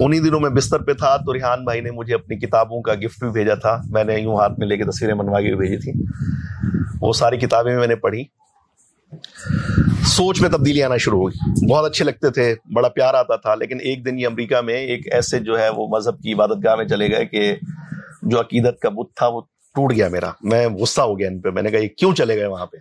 انہی 0.00 0.18
دنوں 0.20 0.40
میں 0.40 0.50
بستر 0.50 0.82
پہ 0.84 0.92
تھا 0.94 1.16
تو 1.16 1.34
ریحان 1.34 1.64
بھائی 1.64 1.80
نے 1.80 1.90
مجھے 1.90 2.14
اپنی 2.14 2.36
کتابوں 2.38 2.80
کا 2.82 2.94
گفٹ 2.94 3.22
بھی 3.24 3.30
بھیجا 3.32 3.54
تھا۔ 3.56 3.76
میں 3.90 4.04
نے 4.04 4.18
یوں 4.20 4.36
ہاتھ 4.36 4.58
میں 4.58 4.66
لے 4.66 4.76
کے 4.76 4.84
تصویریں 4.84 5.14
بنوا 5.14 5.40
کے 5.40 5.54
بھیجی 5.56 5.76
تھی 5.82 5.92
وہ 7.00 7.12
ساری 7.12 7.36
کتابیں 7.38 7.76
میں 7.76 7.86
نے 7.86 7.96
پڑھی۔ 7.96 8.24
سوچ 10.02 10.40
میں 10.42 10.50
تبدیلی 10.50 10.82
آنا 10.82 10.96
شروع 10.96 11.20
ہوئی 11.20 11.66
بہت 11.70 11.90
اچھے 11.90 12.04
لگتے 12.04 12.30
تھے، 12.30 12.54
بڑا 12.74 12.88
پیار 12.88 13.14
آتا 13.14 13.36
تھا، 13.36 13.54
لیکن 13.54 13.78
ایک 13.80 14.06
دن 14.06 14.18
یہ 14.18 14.26
امریکہ 14.26 14.60
میں 14.60 14.74
ایک 14.74 15.14
ایسے 15.14 15.38
جو 15.38 15.58
ہے 15.58 15.68
وہ 15.68 15.88
مذہب 15.88 16.22
کی 16.22 16.32
عبادت 16.32 16.64
گاہ 16.64 16.74
میں 16.74 16.84
چلے 16.84 17.08
گئے 17.08 17.26
کہ 17.26 17.56
جو 18.22 18.40
عقیدت 18.40 18.80
کا 18.80 18.88
بت 18.88 19.16
تھا 19.16 19.26
وہ 19.26 19.40
ٹوٹ 19.74 19.92
گیا 19.92 20.08
میرا۔ 20.08 20.30
میں 20.42 20.68
غصہ 20.68 21.00
ہو 21.00 21.18
گیا 21.18 21.28
ان 21.28 21.40
پہ۔ 21.40 21.50
میں 21.50 21.62
نے 21.62 21.70
کہا، 21.70 21.78
یہ 21.78 21.88
کیوں 21.88 22.14
چلے 22.14 22.36
گئے 22.36 22.46
وہاں 22.46 22.66
پہ؟ 22.66 22.76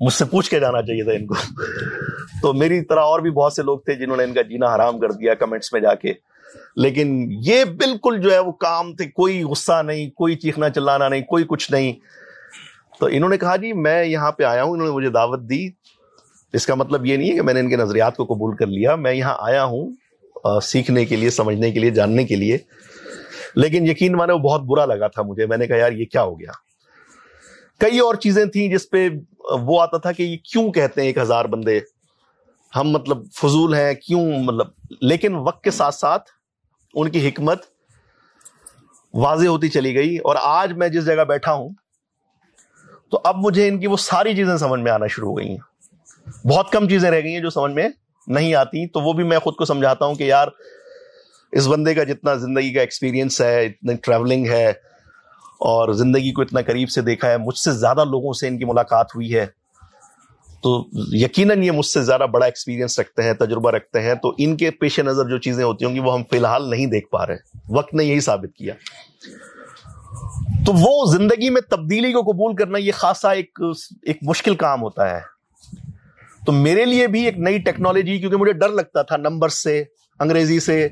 مجھ 0.00 0.14
سے 0.14 0.24
پوچھ 0.24 0.50
کے 0.50 0.60
جانا 0.60 0.82
چاہیے 0.82 1.04
تھا 1.04 1.12
ان 1.12 1.26
کو۔ 1.26 1.34
تو 2.42 2.52
میری 2.52 2.84
طرح 2.84 3.00
اور 3.00 3.20
بھی 3.20 3.30
بہت 3.30 3.52
سے 3.52 3.62
لوگ 3.62 3.78
تھے 3.78 3.94
جنہوں 3.94 4.16
نے 4.16 4.24
ان 4.24 4.34
کا 4.34 4.42
جینا 4.42 4.74
حرام 4.74 4.98
کر 4.98 5.12
دیا 5.12 5.34
کمنٹس 5.34 5.72
میں 5.72 5.80
جا 5.80 5.94
کے۔ 5.94 6.12
لیکن 6.76 7.28
یہ 7.44 7.64
بالکل 7.64 8.20
جو 8.20 8.32
ہے 8.32 8.38
وہ 8.38 8.52
کام 8.52 8.94
تھے، 8.94 9.06
کوئی 9.06 9.42
غصہ 9.42 9.82
نہیں، 9.82 10.10
کوئی 10.10 10.36
چیخنا 10.36 10.70
چلانا 10.70 11.08
نہیں، 11.08 11.22
کوئی 11.22 11.44
کچھ 11.48 11.72
نہیں۔ 11.72 11.92
تو 13.00 13.06
انہوں 13.06 13.30
نے 13.30 13.38
کہا 13.38 13.56
جی 13.56 13.72
میں 13.72 14.04
یہاں 14.04 14.32
پہ 14.32 14.42
آیا 14.42 14.62
ہوں، 14.62 14.72
انہوں 14.72 14.86
نے 14.86 14.92
مجھے 14.92 15.08
دعوت 15.08 15.40
دی۔ 15.40 15.68
اس 16.52 16.66
کا 16.66 16.74
مطلب 16.74 17.06
یہ 17.06 17.16
نہیں 17.16 17.30
ہے 17.30 17.34
کہ 17.34 17.42
میں 17.42 17.54
نے 17.54 17.60
ان 17.60 17.68
کے 17.68 17.76
نظریات 17.76 18.16
کو 18.16 18.24
قبول 18.24 18.56
کر 18.56 18.66
لیا، 18.66 18.94
میں 18.94 19.12
یہاں 19.12 19.34
آیا 19.38 19.64
ہوں 19.64 19.92
سیکھنے 20.62 21.04
کے 21.04 21.16
لیے، 21.16 21.30
سمجھنے 21.30 21.70
کے 21.70 21.80
لیے، 21.80 21.90
جاننے 21.90 22.24
کے 22.24 22.36
لیے۔ 22.36 22.58
لیکن 23.54 23.86
یقین 23.86 24.12
مانے 24.12 24.32
وہ 24.32 24.38
بہت 24.38 24.60
برا 24.60 24.86
لگا 24.86 25.06
تھا 25.06 25.22
مجھے۔ 25.22 25.46
میں 25.46 25.56
نے 25.56 25.66
کہا، 25.66 25.76
یار، 25.76 25.92
یہ 25.92 26.04
کیا 26.04 26.22
ہو 26.22 26.40
گیا؟ 26.40 26.50
کئی 27.78 27.98
اور 27.98 28.14
چیزیں 28.14 28.44
تھیں 28.44 28.68
جس 28.68 28.90
پہ 28.90 29.08
وہ 29.38 29.80
آتا 29.80 29.96
تھا 29.98 30.12
کہ 30.12 30.22
یہ 30.22 30.36
کیوں 30.36 30.72
کہتے 30.72 31.00
ہیں 31.00 31.08
ایک 31.08 31.18
ہزار 31.18 31.44
بندے؟ 31.44 31.80
ہم 32.76 32.90
مطلب 32.90 33.18
فضول 33.34 33.74
ہیں، 33.74 33.94
کیوں 33.94 34.32
مطلب؟ 34.32 34.66
لیکن 35.00 35.34
وقت 35.34 35.64
کے 35.64 35.70
ساتھ 35.70 35.94
ساتھ 35.94 36.30
ان 36.94 37.10
کی 37.10 37.28
حکمت 37.28 37.62
واضح 39.14 39.46
ہوتی 39.46 39.68
چلی 39.68 39.94
گئی۔ 39.94 40.16
اور 40.16 40.36
آج 40.42 40.72
میں 40.72 40.88
جس 40.88 41.06
جگہ 41.06 41.24
بیٹھا 41.24 41.52
ہوں 41.52 41.68
تو 43.12 43.20
اب 43.24 43.36
مجھے 43.36 43.68
ان 43.68 43.78
کی 43.80 43.86
وہ 43.86 43.96
ساری 43.96 44.34
چیزیں 44.36 44.56
سمجھ 44.56 44.80
میں 44.80 44.92
آنا 44.92 45.06
شروع 45.06 45.28
ہو 45.28 45.38
گئی 45.38 45.48
ہیں۔ 45.48 46.46
بہت 46.46 46.70
کم 46.72 46.88
چیزیں 46.88 47.10
رہ 47.10 47.20
گئی 47.20 47.32
ہیں 47.32 47.40
جو 47.40 47.50
سمجھ 47.50 47.72
میں 47.72 47.88
نہیں 48.26 48.54
آتی، 48.54 48.86
تو 48.88 49.00
وہ 49.00 49.12
بھی 49.12 49.24
میں 49.24 49.38
خود 49.38 49.54
کو 49.54 49.64
سمجھاتا 49.64 50.04
ہوں 50.04 50.14
کہ 50.14 50.24
یار، 50.24 50.48
اس 51.52 51.66
بندے 51.66 51.94
کا 51.94 52.04
جتنا 52.04 52.34
زندگی 52.34 52.72
کا 52.74 52.80
ایکسپیرینس 52.80 53.40
ہے 53.40 53.64
اتنی 53.66 53.94
ٹریولنگ 53.96 54.46
ہے، 54.46 54.68
اور 55.60 55.92
زندگی 55.92 56.32
کو 56.32 56.42
اتنا 56.42 56.60
قریب 56.62 56.90
سے 56.90 57.02
دیکھا 57.02 57.30
ہے، 57.30 57.38
مجھ 57.38 57.58
سے 57.58 57.72
زیادہ 57.72 58.04
لوگوں 58.04 58.32
سے 58.32 58.48
ان 58.48 58.58
کی 58.58 58.64
ملاقات 58.64 59.14
ہوئی 59.14 59.34
ہے۔ 59.34 59.46
تو 60.62 60.70
یقیناً 61.12 61.62
یہ 61.62 61.70
مجھ 61.70 61.86
سے 61.86 62.02
زیادہ 62.02 62.26
بڑا 62.30 62.46
ایکسپیرینس 62.46 62.98
رکھتے 62.98 63.22
ہیں، 63.22 63.32
تجربہ 63.32 63.70
رکھتے 63.70 64.02
ہیں۔ 64.02 64.14
تو 64.14 64.32
ان 64.38 64.56
کے 64.56 64.70
پیش 64.70 64.98
نظر 65.00 65.28
جو 65.28 65.38
چیزیں 65.38 65.64
ہوتی 65.64 65.84
ہوں 65.84 65.94
گی، 65.94 66.00
وہ 66.00 66.14
ہم 66.14 66.22
فی 66.30 66.36
الحال 66.36 66.68
نہیں 66.70 66.86
دیکھ 66.86 67.08
پا 67.08 67.26
رہے 67.26 67.36
وقت 67.68 67.94
نے 67.94 68.04
یہی 68.04 68.20
ثابت 68.20 68.54
کیا۔ 68.56 68.74
تو 70.66 70.72
وہ 70.74 71.04
زندگی 71.12 71.50
میں 71.50 71.60
تبدیلی 71.70 72.12
کو 72.12 72.20
قبول 72.22 72.54
کرنا 72.56 72.78
یہ 72.78 72.92
خاصا 72.92 73.30
ایک 73.30 73.60
ایک 74.02 74.18
مشکل 74.22 74.54
کام 74.56 74.82
ہوتا 74.82 75.10
ہے۔ 75.10 75.20
تو 76.46 76.52
میرے 76.52 76.84
لیے 76.84 77.06
بھی 77.06 77.24
ایک 77.24 77.38
نئی 77.38 77.58
ٹیکنالوجی، 77.58 78.18
کیونکہ 78.18 78.36
مجھے 78.36 78.52
ڈر 78.52 78.68
لگتا 78.70 79.02
تھا 79.02 79.16
نمبر 79.16 79.48
سے، 79.48 79.82
انگریزی 80.20 80.58
سے، 80.60 80.86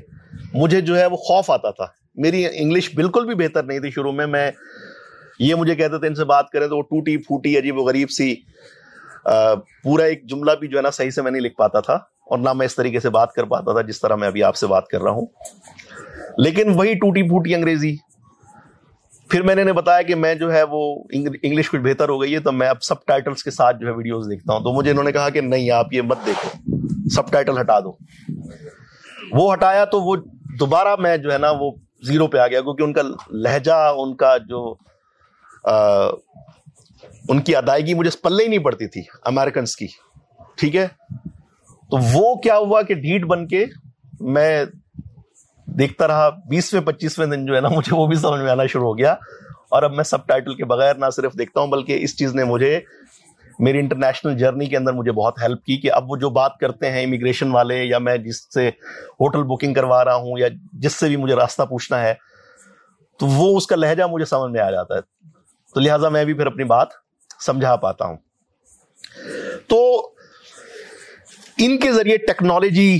مجھے 0.53 0.81
جو 0.81 0.97
ہے 0.97 1.05
وہ 1.05 1.17
خوف 1.17 1.49
آتا 1.51 1.71
تھا۔ 1.71 1.85
میری 2.15 2.45
انگلش 2.47 2.89
بالکل 2.95 3.25
بھی 3.25 3.35
بہتر 3.35 3.63
نہیں 3.63 3.79
تھی 3.79 3.91
شروع 3.91 4.11
میں 4.11 4.27
میں 4.27 4.49
یہ 5.39 5.55
مجھے 5.55 5.75
کہتے 5.75 5.99
تھے 5.99 6.07
ان 6.07 6.15
سے 6.15 6.25
بات 6.25 6.49
کریں 6.49 6.67
تو 6.67 6.77
وہ 6.77 6.81
ٹوٹی 6.81 7.17
پھوٹی، 7.17 7.57
عجیب 7.57 7.77
و 7.77 7.83
غریب 7.83 8.09
سی 8.11 8.33
پورا 9.83 10.03
ایک 10.03 10.25
جملہ 10.29 10.51
بھی 10.59 10.67
جو 10.67 10.77
ہے 10.77 10.81
نا 10.81 10.89
صحیح 10.89 11.09
سے 11.09 11.21
میں 11.21 11.31
نہیں 11.31 11.41
لکھ 11.41 11.55
پاتا 11.55 11.79
تھا، 11.79 11.93
اور 11.93 12.37
نہ 12.37 12.53
میں 12.53 12.65
اس 12.65 12.75
طریقے 12.75 12.99
سے 12.99 13.09
بات 13.09 13.33
کر 13.33 13.43
پاتا 13.45 13.73
تھا 13.73 13.81
جس 13.81 14.01
طرح 14.01 14.15
میں 14.15 14.27
ابھی 14.27 14.43
آپ 14.43 14.55
سے 14.55 14.67
بات 14.67 14.87
کر 14.87 15.01
رہا 15.01 15.11
ہوں۔ 15.11 15.25
لیکن 16.37 16.71
وہی 16.75 16.93
ٹوٹی 16.93 17.27
پھوٹی 17.29 17.55
انگریزی 17.55 17.95
پھر 19.29 19.41
میں 19.41 19.55
نے 19.55 19.73
بتایا 19.73 20.01
کہ 20.01 20.15
میں 20.15 20.35
جو 20.35 20.53
ہے 20.53 20.63
وہ 20.63 21.03
انگلش 21.11 21.71
کچھ 21.71 21.81
بہتر 21.81 22.09
ہو 22.09 22.21
گئی 22.21 22.33
ہے 22.33 22.39
تو 22.39 22.51
میں 22.51 22.67
اب 22.67 22.83
سب 22.83 23.05
ٹائٹلس 23.05 23.43
کے 23.43 23.51
ساتھ 23.51 23.77
جو 23.77 23.87
ہے 23.87 23.91
ویڈیوز 23.91 24.25
دیکھتا 24.29 24.53
ہوں۔ 24.53 24.59
تو 24.59 24.73
مجھے 24.73 24.91
انہوں 24.91 25.03
نے 25.03 25.11
کہا 25.11 25.29
کہ 25.29 25.41
نہیں، 25.41 25.71
آپ 25.71 25.93
یہ 25.93 26.01
مت 26.01 26.17
دیکھو۔ 26.25 26.77
سب 27.09 27.31
ٹائٹل 27.31 27.59
ہٹا 27.59 27.79
دو۔ 27.79 27.91
وہ 29.31 29.53
ہٹایا 29.53 29.85
تو 29.85 30.01
وہ 30.01 30.15
دوبارہ 30.59 30.95
میں 30.99 31.17
جو 31.17 31.33
ہے 31.33 31.37
نا 31.37 31.51
وہ 31.59 31.71
زیرو 32.03 32.27
پہ 32.27 32.37
آ 32.37 32.47
گیا، 32.47 32.61
کیونکہ 32.61 32.83
ان 32.83 32.93
کا 32.93 33.01
لہجہ، 33.31 33.93
ان 33.97 34.15
کا 34.15 34.37
جو 34.37 34.75
ان 37.29 37.39
کی 37.39 37.55
ادائیگی 37.55 37.93
مجھے 37.93 38.11
پلے 38.23 38.43
ہی 38.43 38.47
نہیں 38.47 38.59
پڑتی 38.59 38.87
تھی 38.87 39.01
امیرکنس 39.25 39.75
کی۔ 39.75 39.87
ٹھیک 40.55 40.75
ہے؟ 40.75 40.87
تو 41.91 41.97
وہ 42.13 42.35
کیا 42.35 42.57
ہوا 42.57 42.81
کہ 42.81 42.93
ڈھیٹ 42.93 43.23
بن 43.23 43.47
کے 43.47 43.65
میں 44.19 44.65
دیکھتا 45.67 46.07
رہا، 46.07 46.29
بیسویں، 46.29 46.81
پچیسویں 46.81 47.27
دن 47.27 47.45
جو 47.45 47.55
ہے 47.55 47.61
نا، 47.61 47.69
مجھے 47.69 47.95
وہ 47.95 48.07
بھی 48.07 48.15
سمجھ 48.15 48.41
میں 48.41 48.51
آنا 48.51 48.65
شروع 48.65 48.87
ہو 48.87 48.97
گیا۔ 48.97 49.15
اور 49.69 49.83
اب 49.83 49.93
میں 49.93 50.03
سب 50.03 50.27
ٹائٹل 50.27 50.55
کے 50.55 50.65
بغیر 50.65 50.95
نہ 50.95 51.05
صرف 51.15 51.33
دیکھتا 51.33 51.59
ہوں، 51.59 51.67
بلکہ 51.67 51.97
اس 52.01 52.17
چیز 52.17 52.35
نے 52.35 52.43
مجھے 52.43 52.79
میری 53.59 53.79
انٹرنیشنل 53.79 54.37
جرنی 54.37 54.65
کے 54.65 54.77
اندر 54.77 54.93
مجھے 54.93 55.11
بہت 55.11 55.41
ہیلپ 55.41 55.63
کی 55.63 55.77
کہ 55.77 55.91
اب 55.91 56.11
وہ 56.11 56.17
جو 56.17 56.29
بات 56.29 56.57
کرتے 56.57 56.91
ہیں 56.91 57.03
امیگریشن 57.03 57.51
والے، 57.51 57.83
یا 57.83 57.97
میں 57.97 58.17
جس 58.17 58.53
سے 58.53 58.67
ہوٹل 59.19 59.43
بکنگ 59.43 59.73
کروا 59.73 60.05
رہا 60.05 60.15
ہوں، 60.15 60.39
یا 60.39 60.47
جس 60.73 60.93
سے 60.93 61.07
بھی 61.07 61.15
مجھے 61.15 61.35
راستہ 61.35 61.63
پوچھنا 61.63 62.01
ہے، 62.01 62.13
تو 63.19 63.25
وہ 63.25 63.57
اس 63.57 63.67
کا 63.67 63.75
لہجہ 63.75 64.03
مجھے 64.11 64.25
سمجھ 64.25 64.51
میں 64.51 64.61
آ 64.61 64.71
جاتا 64.71 64.95
ہے۔ 64.95 64.99
تو 65.73 65.79
لہٰذا 65.79 66.09
میں 66.09 66.25
بھی 66.25 66.33
پھر 66.33 66.47
اپنی 66.47 66.63
بات 66.63 66.87
سمجھا 67.45 67.75
پاتا 67.75 68.05
ہوں۔ 68.05 68.17
تو 69.67 70.11
ان 71.57 71.79
کے 71.79 71.91
ذریعے 71.91 72.17
ٹیکنالوجی 72.17 72.99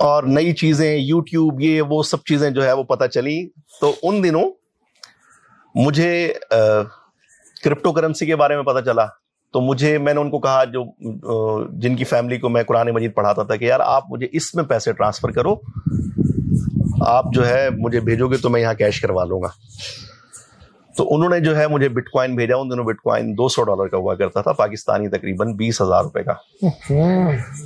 اور 0.00 0.22
نئی 0.22 0.52
چیزیں 0.52 0.96
یوٹیوب 0.96 1.60
یہ 1.60 1.82
وہ 1.82 2.02
سب 2.02 2.22
چیزیں 2.24 2.50
جو 2.50 2.64
ہے 2.64 2.72
وہ 2.72 2.82
پتہ 2.82 3.04
چلی 3.04 3.48
تو 3.80 3.94
ان 4.02 4.22
دنوں 4.24 4.50
مجھے 5.74 6.32
کرپٹو 7.64 7.92
کرنسی 7.92 8.26
کے 8.26 8.36
بارے 8.36 8.56
میں 8.56 8.62
پتہ 8.62 8.84
چلا۔ 8.84 9.06
تو 9.52 9.60
مجھے 9.60 9.98
میں 9.98 10.14
نے 10.14 10.20
ان 10.20 10.30
کو 10.30 10.38
کہا 10.38 10.64
جو 10.64 10.84
جن 11.80 11.96
کی 11.96 12.04
فیملی 12.04 12.38
کو 12.38 12.48
میں 12.48 12.62
قرآن 12.62 12.90
مجید 12.90 13.14
پڑھاتا 13.14 13.42
تھا 13.42 13.56
کہ 13.56 13.64
یار 13.64 13.80
آپ 13.80 14.10
مجھے 14.10 14.26
اس 14.32 14.54
میں 14.54 14.64
پیسے 14.64 14.92
ٹرانسفر 14.92 15.30
کرو۔ 15.30 15.54
آپ 17.06 17.24
جو 17.34 17.48
ہے 17.48 17.68
مجھے 17.78 18.00
بھیجو 18.00 18.28
گے 18.28 18.36
تو 18.36 18.50
میں 18.50 18.60
یہاں 18.60 18.74
کیش 18.74 19.00
کروا 19.00 19.24
لوں 19.24 19.42
گا۔ 19.42 19.48
تو 20.96 21.14
انہوں 21.14 21.30
نے 21.30 21.40
جو 21.40 21.56
ہے 21.56 21.68
مجھے 21.68 21.88
بٹ 21.88 22.08
کوائن 22.08 22.36
بھیجا۔ 22.36 22.56
ان 22.56 22.70
دونوں 22.70 22.84
بٹ 22.84 23.00
کوائن 23.00 23.32
دو 23.32 23.48
سو 23.48 23.62
ڈالر 23.62 23.88
کا 23.88 23.96
ہوا 23.96 24.14
کرتا 24.14 24.42
تھا 24.42 24.52
پاکستانی 24.52 25.08
تقریباً 25.08 25.52
بیس 25.52 25.80
ہزار 25.82 26.02
روپے 26.04 26.22
کا۔ 26.22 26.32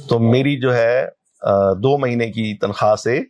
تو 0.09 0.19
میری 0.19 0.61
جو 0.61 0.75
ہے 0.75 1.09
دو 1.83 1.97
مہینے 1.99 2.31
کی 2.33 2.57
تنخواہ 2.57 2.97
سے 2.97 3.21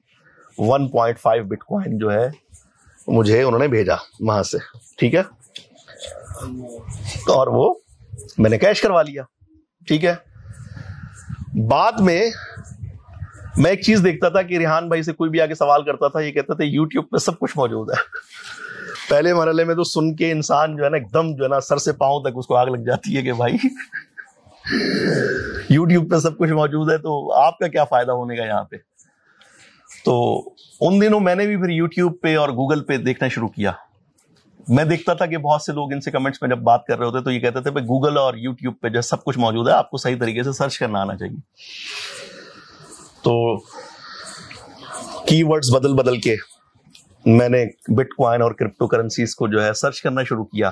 one 0.59 0.89
point 0.89 1.19
five 1.19 1.45
but 1.45 1.63
coin 1.65 1.99
جو 1.99 2.13
ہے 2.13 2.29
مجھے 3.09 3.43
انہوں 3.43 3.61
نے 3.61 3.69
بھیجا 3.69 3.95
وہاں 4.21 4.43
سے، 4.43 4.59
ٹھیک 4.99 5.15
ہے؟ 5.15 5.21
اور 7.33 7.47
وہ 7.47 7.75
میں 8.39 8.51
نے 8.51 8.59
کیش 8.59 8.81
کروا 8.81 9.03
لیا، 9.03 9.23
ٹھیک 9.89 10.05
ہے؟ 10.05 10.15
بعد 11.69 12.01
میں 12.01 12.31
میں 13.57 13.71
ایک 13.71 13.83
چیز 13.83 14.05
دیکھتا 14.05 14.29
تھا 14.29 14.43
کہ 14.43 14.59
ریحان 14.59 14.89
بھائی 14.89 15.03
سے 15.03 15.13
کوئی 15.13 15.31
بھی 15.31 15.41
آگے 15.41 15.55
سوال 15.55 15.85
کرتا 15.85 16.09
تھا، 16.09 16.21
یہ 16.21 16.33
کہتا 16.33 16.55
تھا 16.55 16.65
یوٹیوب 16.65 17.11
پہ 17.11 17.17
سب 17.17 17.39
کچھ 17.39 17.53
موجود 17.57 17.91
ہے۔ 17.91 18.03
پہلے 19.09 19.35
مرحلے 19.35 19.65
میں 19.65 19.75
تو 19.75 19.85
سن 19.85 20.15
کے 20.17 20.31
انسان 20.33 20.77
جو 20.77 20.85
ہے 20.85 20.91
نا، 20.91 20.97
ایک 20.97 21.13
دم 21.13 21.35
جو 21.37 21.45
ہے 21.45 21.49
نا 21.49 21.61
سر 21.61 21.77
سے 21.77 21.93
پاؤں 21.93 22.21
تک 22.21 22.37
اس 22.37 22.47
کو 22.47 22.57
آگ 22.57 22.67
لگ 22.67 22.85
جاتی 22.87 23.17
ہے 23.17 23.23
کہ 23.23 23.33
بھائی۔ 23.33 23.57
یوٹیوب 25.69 26.11
پہ 26.11 26.19
سب 26.19 26.39
کچھ 26.39 26.51
موجود 26.51 26.91
ہے 26.91 26.99
تو 26.99 27.33
آپ 27.35 27.59
کا 27.59 27.69
کیا 27.69 27.85
فائدہ 27.85 28.13
ہونے 28.13 28.37
کا 28.37 28.45
یہاں 28.45 28.65
پہ؟ 28.65 28.77
تو 30.05 30.39
ان 30.81 31.01
دنوں 31.01 31.21
میں 31.21 31.35
نے 31.35 31.47
بھی 31.47 31.57
پھر 31.57 31.69
یوٹیوب 31.69 32.21
پہ 32.23 32.37
اور 32.37 32.49
گوگل 32.49 32.85
پہ 32.85 32.97
دیکھنا 32.97 33.29
شروع 33.29 33.49
کیا۔ 33.49 33.73
میں 34.69 34.85
دیکھتا 34.85 35.15
تھا 35.15 35.27
کہ 35.27 35.37
بہت 35.37 35.63
سے 35.63 35.73
لوگ 35.73 35.93
ان 35.93 36.01
سے 36.01 36.11
کمنٹس 36.11 36.43
میں 36.43 36.51
جب 36.51 36.59
بات 36.59 36.87
کر 36.87 36.99
رہے 36.99 37.07
ہوتے 37.07 37.25
تو 37.25 37.31
یہ 37.31 37.41
کہتے 37.41 37.61
تھے 37.61 37.71
گوگل 37.71 38.19
اور 38.19 38.35
یوٹیوب 38.35 38.75
پہ 38.83 38.89
جو 38.89 39.01
سب 39.01 39.25
کچھ 39.25 39.39
موجود 39.39 39.69
ہے، 39.69 39.73
آپ 39.73 39.91
کو 39.91 39.97
صحیح 39.97 40.17
طریقے 40.21 40.43
سے 40.43 40.53
سرچ 40.53 40.79
کرنا 40.79 41.01
آنا 41.01 41.17
چاہیے۔ 41.17 41.41
تو 43.23 43.57
کی 45.27 45.43
ورڈز 45.43 45.75
بدل 45.75 45.95
بدل 45.95 46.21
کے 46.21 46.37
میں 47.27 47.49
نے 47.49 47.65
بٹ 47.97 48.09
کوائن 48.17 48.43
اور 48.43 48.53
کرپٹو 48.53 48.87
کرنسیز 48.87 49.35
کو 49.35 49.49
جو 49.49 49.65
ہے 49.65 49.73
سرچ 49.73 50.03
کرنا 50.03 50.23
شروع 50.23 50.45
کیا۔ 50.45 50.71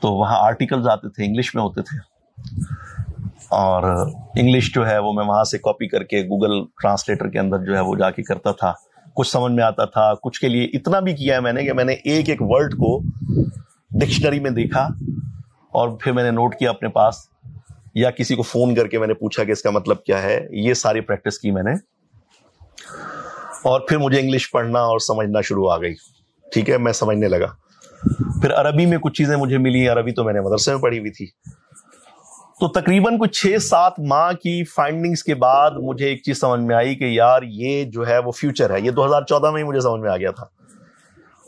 تو 0.00 0.12
وہاں 0.12 0.36
آرٹیکلز 0.38 0.88
آتے 0.88 1.08
تھے، 1.08 1.24
انگلش 1.24 1.54
میں 1.54 1.62
ہوتے 1.62 1.82
تھے۔ 1.82 2.10
اور 3.50 4.06
انگلش 4.36 4.74
جو 4.74 4.88
ہے 4.88 4.98
وہ 4.98 5.12
میں 5.12 5.24
وہاں 5.24 5.44
سے 5.44 5.58
کاپی 5.58 5.88
کر 5.88 6.04
کے 6.04 6.22
گوگل 6.22 6.64
ٹرانسلیٹر 6.82 7.28
کے 7.28 7.38
اندر 7.38 7.58
جو 7.58 7.74
ہے 7.74 7.80
وہ 7.80 7.96
جا 7.96 8.10
کے 8.10 8.22
کرتا 8.22 8.52
تھا۔ 8.52 8.72
کچھ 9.14 9.30
سمجھ 9.30 9.52
میں 9.52 9.64
آتا 9.64 9.84
تھا، 9.84 10.14
کچھ 10.14 10.40
کے 10.40 10.48
لیے 10.48 10.64
اتنا 10.64 11.00
بھی 11.00 11.12
کیا 11.12 11.34
ہے 11.34 11.40
میں 11.40 11.52
نے 11.52 11.64
کہ 11.64 11.72
میں 11.72 11.84
نے 11.84 11.92
ایک 11.92 12.28
ایک 12.28 12.42
ورڈ 12.42 12.72
کو 12.72 13.00
ڈکشنری 13.90 14.40
میں 14.40 14.50
دیکھا 14.50 14.88
اور 15.72 15.88
پھر 15.88 16.12
میں 16.12 16.22
نے 16.22 16.30
نوٹ 16.30 16.54
کیا 16.56 16.70
اپنے 16.70 16.88
پاس 16.88 17.14
یا 17.94 18.10
کسی 18.10 18.34
کو 18.34 18.42
فون 18.42 18.74
کر 18.74 18.86
کے 18.86 18.98
میں 18.98 19.06
نے 19.06 19.14
پوچھا 19.14 19.44
کہ 19.44 19.52
اس 19.52 19.62
کا 19.62 19.70
مطلب 19.70 20.02
کیا 20.02 20.22
ہے۔ 20.22 20.46
یہ 20.50 20.74
ساری 20.74 21.00
پریکٹس 21.00 21.38
کی 21.38 21.50
میں 21.50 21.62
نے۔ 21.62 21.72
اور 23.64 23.80
پھر 23.80 23.98
مجھے 23.98 24.20
انگلش 24.20 24.50
پڑھنا 24.50 24.78
اور 24.78 24.98
سمجھنا 24.98 25.40
شروع 25.40 25.70
آ 25.70 25.76
گئی۔ 25.76 25.94
ٹھیک 26.52 26.70
ہے، 26.70 26.78
میں 26.78 26.92
سمجھنے 26.92 27.28
لگا۔ 27.28 27.46
پھر 28.42 28.54
عربی 28.54 28.86
میں 28.86 28.98
کچھ 28.98 29.14
چیزیں 29.14 29.36
مجھے 29.36 29.58
ملی 29.58 29.88
عربی 29.88 30.12
تو 30.12 30.24
میں 30.24 30.32
نے 30.32 30.40
مدرسے 30.40 30.74
میں 30.74 30.82
پڑھی 30.82 30.98
ہوئی 30.98 31.10
تھی۔ 31.10 31.26
تو 32.60 32.68
تقریباً 32.68 33.18
کچھ 33.18 33.30
چھ 33.30 33.62
سات 33.62 33.92
ماہ 33.98 34.32
کی 34.32 34.64
فائنڈنگز 34.64 35.24
کے 35.24 35.34
بعد 35.34 35.70
مجھے 35.70 36.06
ایک 36.06 36.22
چیز 36.22 36.40
سمجھ 36.40 36.60
میں 36.60 36.76
آئی 36.76 36.94
کہ 36.94 37.04
یار 37.04 37.42
یہ 37.42 37.84
جو 37.84 38.08
ہے 38.08 38.18
وہ 38.18 38.32
فیوچر 38.32 38.74
ہے۔ 38.74 38.80
یہ 38.80 38.90
دو 38.90 39.06
ہزار 39.06 39.22
چودہ 39.22 39.50
میں 39.50 39.62
ہی 39.62 39.68
مجھے 39.68 39.80
سمجھ 39.80 40.00
میں 40.00 40.10
آ 40.10 40.16
گیا 40.16 40.30
تھا۔ 40.30 40.44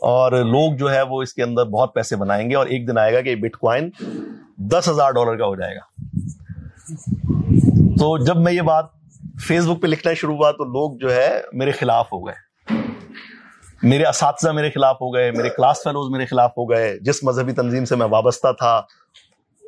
اور 0.01 0.31
لوگ 0.31 0.75
جو 0.75 0.93
ہے 0.93 1.01
وہ 1.01 1.21
اس 1.21 1.33
کے 1.33 1.43
اندر 1.43 1.65
بہت 1.65 1.93
پیسے 1.93 2.15
بنائیں 2.15 2.49
گے 2.49 2.55
اور 2.55 2.65
ایک 2.65 2.87
دن 2.87 2.97
آئے 2.97 3.13
گا 3.13 3.21
کہ 3.21 3.35
بٹ 3.35 3.57
کوائن 3.57 3.89
دس 4.57 4.89
ہزار 4.89 5.11
ڈالر 5.11 5.37
کا 5.37 5.45
ہو 5.45 5.55
جائے 5.55 5.75
گا۔ 5.75 6.01
تو 7.75 8.17
جب 8.17 8.37
میں 8.37 8.53
یہ 8.53 8.61
بات 8.61 8.85
فیس 9.47 9.65
بک 9.65 9.81
پہ 9.81 9.87
لکھنا 9.87 10.13
شروع 10.13 10.35
ہوا 10.35 10.51
تو 10.51 10.63
لوگ 10.63 10.97
جو 10.97 11.15
ہے 11.15 11.41
میرے 11.53 11.71
خلاف 11.71 12.13
ہو 12.13 12.27
گئے۔ 12.27 12.35
میرے 13.83 14.05
اساتذہ 14.05 14.49
میرے 14.49 14.69
خلاف 14.69 14.95
ہو 14.95 15.13
گئے، 15.13 15.31
میرے 15.31 15.49
کلاس 15.49 15.77
فیلوز 15.83 16.11
میرے 16.11 16.25
خلاف 16.25 16.51
ہو 16.57 16.69
گئے۔ 16.69 16.97
جس 17.01 17.23
مذہبی 17.23 17.51
تنظیم 17.51 17.85
سے 17.85 17.95
میں 17.95 18.07
وابستہ 18.07 18.47
تھا 18.57 18.81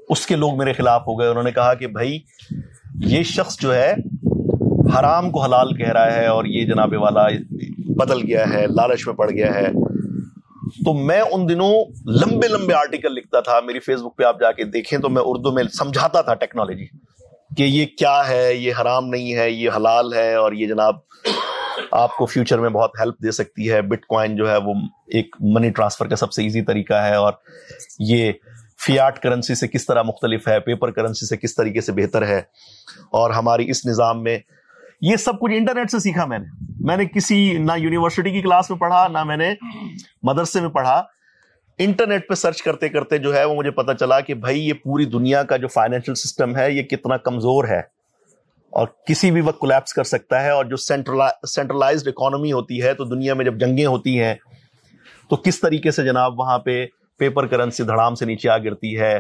اس 0.10 0.26
کے 0.26 0.36
لوگ 0.36 0.58
میرے 0.58 0.74
خلاف 0.74 1.02
ہو 1.08 1.20
گئے، 1.20 1.28
انہوں 1.28 1.44
نے 1.44 1.52
کہا 1.52 1.74
کہ 1.74 1.88
بھائی، 1.88 2.20
یہ 2.96 3.24
شخص 3.24 3.60
جو 3.60 3.76
ہے، 3.76 3.94
حرام 5.00 5.32
کو 5.32 5.42
حلال 5.42 5.76
کہہ 5.76 5.92
رہا 5.92 6.14
ہے 6.14 6.26
اور 6.28 6.46
یہ 6.46 6.66
جناب 6.66 6.94
والا 6.98 7.28
بدل 7.98 8.22
گیا 8.28 8.50
ہے، 8.54 8.68
لالچ 8.68 9.08
میں 9.08 9.16
پڑ 9.16 9.32
گیا 9.32 9.56
ہے۔ 9.56 9.68
تو 10.86 10.94
میں 10.94 11.22
ان 11.22 11.50
دنوں 11.50 11.74
لمبے 12.06 12.48
لمبے 12.48 12.74
آرٹیکل 12.74 13.14
لکھتا 13.14 13.40
تھا، 13.40 13.60
میری 13.60 13.80
فیس 13.80 14.00
بک 14.00 14.18
پہ 14.18 14.24
آپ 14.24 14.40
جا 14.40 14.52
کے 14.52 14.64
دیکھیں 14.64 15.00
تو 15.00 15.10
میں 15.10 15.22
اردو 15.26 15.52
میں 15.52 15.64
سمجھاتا 15.64 16.22
تھا 16.22 16.34
ٹیکنالوجی 16.34 16.86
کہ 17.58 17.64
یہ 17.64 17.86
کیا 17.98 18.28
ہے، 18.28 18.54
یہ 18.56 18.74
حرام 18.82 19.10
نہیں 19.10 19.36
ہے، 19.36 19.50
یہ 19.52 19.70
حلال 19.76 20.14
ہے 20.14 20.34
اور 20.34 20.52
یہ 20.52 20.68
جناب 20.68 20.96
آپ 21.92 22.16
کو 22.18 22.26
فیوچر 22.26 22.60
میں 22.60 22.70
بہت 22.70 22.92
ہیلپ 23.00 23.16
دے 23.24 23.32
سکتی 23.32 23.72
ہے۔ 23.72 23.82
بٹ 23.82 24.06
کوائن 24.06 24.36
جو 24.36 24.50
ہے، 24.52 24.58
وہ 24.58 24.74
ایک 25.08 25.36
منی 25.40 25.70
ٹرانسفر 25.70 26.08
کا 26.08 26.16
سب 26.16 26.32
سے 26.32 26.44
ایزی 26.44 26.62
طریقہ 26.62 26.94
ہے 26.94 27.16
اور 27.16 27.34
یہ 28.00 28.32
فیاٹ 28.86 29.20
کرنسی 29.20 29.56
سے 29.56 29.68
کس 29.68 29.86
طرح 29.86 30.02
مختلف 30.02 30.48
ہے 30.48 30.60
پیپر 30.60 30.92
کرنسی 30.92 31.26
سے 31.26 31.38
کس 31.38 31.56
طریقے 31.56 31.82
سے 31.82 31.92
بہتر 31.92 32.28
ہے، 32.28 32.42
اور 33.12 33.32
ہماری 33.32 33.70
اس 33.70 33.86
نظام 33.86 34.24
میں 34.24 34.38
یہ 35.02 35.16
سب 35.16 35.40
کچھ 35.40 35.54
انٹرنیٹ 35.56 35.92
سے 35.92 36.00
سیکھا 36.00 36.26
میں 36.26 36.38
نے۔ 36.40 36.46
میں 36.80 36.98
نے 36.98 37.06
کسی 37.06 37.38
نہ 37.58 37.72
یونیورسٹی 37.78 38.32
کی 38.32 38.42
کلاس 38.42 38.70
میں 38.70 38.78
پڑھا، 38.80 39.08
نہ 39.08 39.24
میں 39.24 39.38
نے 39.38 39.54
مدرسے 40.24 40.62
میں 40.62 40.70
پڑھا۔ 40.70 41.02
انٹرنیٹ 41.80 42.28
پہ 42.30 42.34
سرچ 42.34 42.62
کرتے 42.62 42.90
کرتے 42.90 43.18
جو 43.18 43.36
ہے 43.36 43.44
وہ 43.44 43.56
مجھے 43.56 43.72
پتا 43.72 43.94
چلا 43.94 44.20
کہ 44.20 44.34
بھائی 44.34 44.68
یہ 44.68 44.74
پوری 44.84 45.06
دنیا 45.06 45.44
کا 45.44 45.58
جو 45.58 45.68
فائنینشیل 45.68 46.16
سسٹم 46.16 46.56
ہے 46.56 46.72
یہ 46.72 46.84
کتنا 46.84 47.18
کمزور 47.20 47.68
ہے۔ 47.68 47.80
اور 48.74 48.88
کسی 49.08 49.32
بھی 49.32 49.42
وقت 49.42 49.60
کولیپس 49.60 49.94
کر 49.94 50.04
سکتا 50.04 50.42
ہے 50.44 50.50
اور 50.50 50.66
جو 50.66 50.78
سینٹرلائزڈ 50.78 52.08
اکانومی 52.08 52.52
ہوتی 52.52 52.82
ہے 52.82 52.94
تو 52.94 53.04
دنیا 53.06 53.34
میں 53.34 53.46
جب 53.46 53.60
جنگیں 53.60 53.86
ہوتی 53.86 54.20
ہیں 54.20 54.34
تو 55.30 55.36
کس 55.36 55.60
طریقے 55.60 55.92
سے 55.92 56.04
جناب 56.04 56.40
وہاں 56.40 56.58
پہ 56.60 56.86
پیپر 57.18 57.48
کرنسی 57.48 57.84
دھڑام 57.84 58.16
سے 58.16 58.26
نیچے 58.26 58.50
آ 58.50 58.58
گرتی 58.58 59.00
ہے 59.00 59.20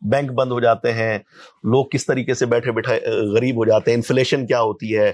بینک 0.00 0.32
بند 0.32 0.52
ہو 0.52 0.60
جاتے 0.60 0.92
ہیں، 0.92 1.18
لوگ 1.64 1.84
کس 1.84 2.06
طریقے 2.06 2.34
سے 2.34 2.46
بیٹھے 2.46 2.72
بیٹھے 2.72 3.00
غریب 3.34 3.56
ہو 3.56 3.64
جاتے 3.64 3.90
ہیں 3.90 3.96
انفلیشن 3.96 4.46
کیا 4.46 4.60
ہوتی 4.60 4.98
ہے؟ 4.98 5.12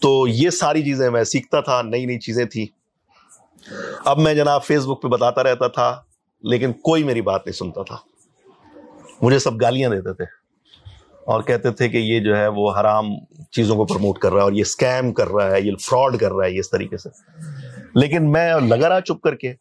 تو 0.00 0.28
یہ 0.28 0.50
ساری 0.50 0.82
چیزیں 0.82 1.10
میں 1.10 1.24
سیکھتا 1.24 1.60
تھا، 1.60 1.82
نئی 1.82 2.06
نئی 2.06 2.18
چیزیں 2.18 2.44
تھی 2.44 2.66
اب 4.04 4.18
میں 4.18 4.34
جناب 4.34 4.64
فیس 4.64 4.86
بک 4.86 5.02
پہ 5.02 5.08
بتاتا 5.08 5.42
رہتا 5.42 5.68
تھا، 5.68 6.02
لیکن 6.42 6.72
کوئی 6.72 7.04
میری 7.04 7.20
بات 7.20 7.46
نہیں 7.46 7.54
سنتا 7.54 7.82
تھا۔ 7.82 7.96
مجھے 9.22 9.38
سب 9.38 9.60
گالیاں 9.60 9.90
دیتے 9.90 10.14
تھے۔ 10.14 10.24
اور 11.24 11.42
کہتے 11.42 11.70
تھے 11.70 11.88
کہ 11.88 11.96
یہ 11.96 12.20
جو 12.20 12.36
ہے 12.36 12.48
وہ 12.48 12.72
حرام 12.80 13.04
چیزوں 13.50 13.76
کو 13.76 13.84
پروموٹ 13.84 14.18
کر 14.18 14.30
رہا 14.30 14.38
ہے 14.38 14.42
اور 14.42 14.52
یہ 14.52 14.60
اسکیم 14.60 15.12
کر 15.12 15.28
رہا 15.28 15.50
ہے، 15.50 15.60
یہ 15.60 15.72
فراڈ 15.80 16.18
کر 16.18 16.32
رہا 16.32 16.44
ہے، 16.44 16.50
یہ 16.50 16.60
اس 16.60 16.70
طریقے 16.70 16.96
سے۔ 16.96 17.08
لیکن 17.94 18.32
میں 18.32 18.54
لگا 18.54 18.88
رہا 18.88 19.00
چپ 19.00 19.20
کر 19.20 19.34
کے 19.34 19.54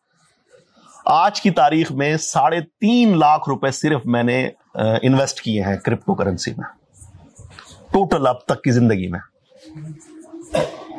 آج 1.05 1.41
کی 1.41 1.51
تاریخ 1.51 1.91
میں 1.91 2.17
ساڑھے 2.17 2.61
تین 2.61 3.19
لاکھ 3.19 3.49
روپے 3.49 3.71
صرف 3.71 4.01
میں 4.05 4.23
نے 4.23 4.49
انویسٹ 4.75 5.41
کیے 5.41 5.61
ہیں 5.61 5.77
کرپٹو 5.77 6.15
کرنسی 6.15 6.51
میں۔ 6.51 6.67
ٹوٹل 7.91 8.27
اب 8.27 8.39
تک 8.45 8.63
کی 8.63 8.71
زندگی 8.71 9.07
میں۔ 9.07 9.19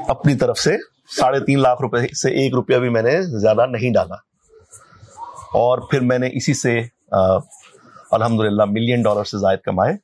اپنی 0.08 0.34
طرف 0.34 0.58
سے 0.58 0.76
ساڑھے 1.16 1.40
تین 1.40 1.62
لاکھ 1.62 1.82
روپے 1.82 2.14
سے 2.14 2.30
ایک 2.30 2.54
روپیہ 2.54 2.76
بھی 2.76 2.88
میں 2.88 3.02
نے 3.02 3.38
زیادہ 3.38 3.66
نہیں 3.66 3.92
ڈالا۔ 3.92 4.14
اور 5.52 5.78
پھر 5.78 6.00
میں 6.00 6.18
نے 6.18 6.28
اسی 6.32 6.54
سے 6.54 6.80
الحمد 8.10 8.40
للہ 8.40 8.64
ملین 8.64 9.02
ڈالر 9.02 9.24
سے 9.24 9.38
زائد 9.38 9.58
کمائے۔ 9.58 9.94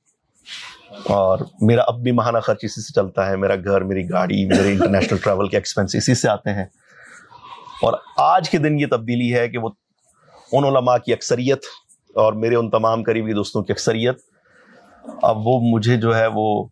اور 1.09 1.39
میرا 1.61 1.83
اب 1.87 2.01
بھی 2.03 2.13
ماہانہ 2.13 2.39
خرچ 2.39 2.59
اسی 2.63 2.81
سے 2.81 2.93
چلتا 2.93 3.27
ہے۔ 3.27 3.37
میرا 3.37 3.57
گھر، 3.57 3.81
میری 3.81 4.11
گاڑی، 4.11 4.45
میرے 4.47 4.73
انٹرنیشنل 4.73 5.19
ٹریول 5.19 5.49
کے 5.49 5.57
ایکسپینس 5.57 5.95
اسی 5.95 6.15
سے 6.15 6.29
آتے 6.29 6.51
ہیں۔ 6.51 6.65
اور 7.83 7.93
آج 8.17 8.51
کے 8.51 8.59
دن 8.59 8.81
یہ 8.81 8.87
تبدیلی 8.87 9.35
ہے 9.35 9.49
کہ 9.49 9.59
وہ 9.59 9.69
ان 10.53 10.65
علماء 10.65 10.97
کی 10.99 11.13
اکثریت 11.13 11.61
اور 12.15 12.33
میرے 12.33 12.55
ان 12.55 12.71
تمام 12.71 13.03
قریبی 13.03 13.33
دوستوں 13.33 13.63
کی 13.63 13.73
اکثریت۔ 13.73 14.19
اب 15.23 15.47
وہ 15.47 15.61
مجھے 15.61 15.97
جو 15.97 16.17
ہے 16.17 16.27
وہ 16.35 16.65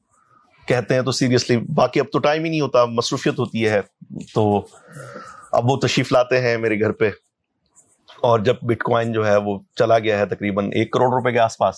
کہتے 0.69 0.95
ہیں 0.95 1.03
تو 1.03 1.12
سیریسلی 1.12 1.57
باقی 1.57 2.01
اب 2.01 2.07
تو 2.12 2.19
ٹائم 2.19 2.45
ہی 2.45 2.51
نہیں 2.51 2.61
ہوتا، 2.61 2.85
مصروفیت 2.85 3.38
ہوتی 3.38 3.69
ہے۔ 3.69 3.81
تو 4.35 4.66
اب 5.53 5.71
وہ 5.71 5.77
تشریف 5.77 6.12
لاتے 6.12 6.40
ہیں 6.40 6.59
میرے 6.59 6.81
گھر 6.81 6.93
پہ۔ 6.93 7.11
اور 8.23 8.38
جب 8.38 8.55
بٹ 8.62 8.83
کوائن 8.83 9.12
جو 9.12 9.27
ہے 9.27 9.37
وہ 9.37 9.59
چلا 9.77 9.99
گیا 9.99 10.19
ہے 10.19 10.27
تقریباً 10.27 10.64
ایک 10.64 10.93
کروڑ 10.93 11.09
روپے 11.09 11.33
کے 11.33 11.38
آس 11.38 11.59
پاس۔ 11.59 11.77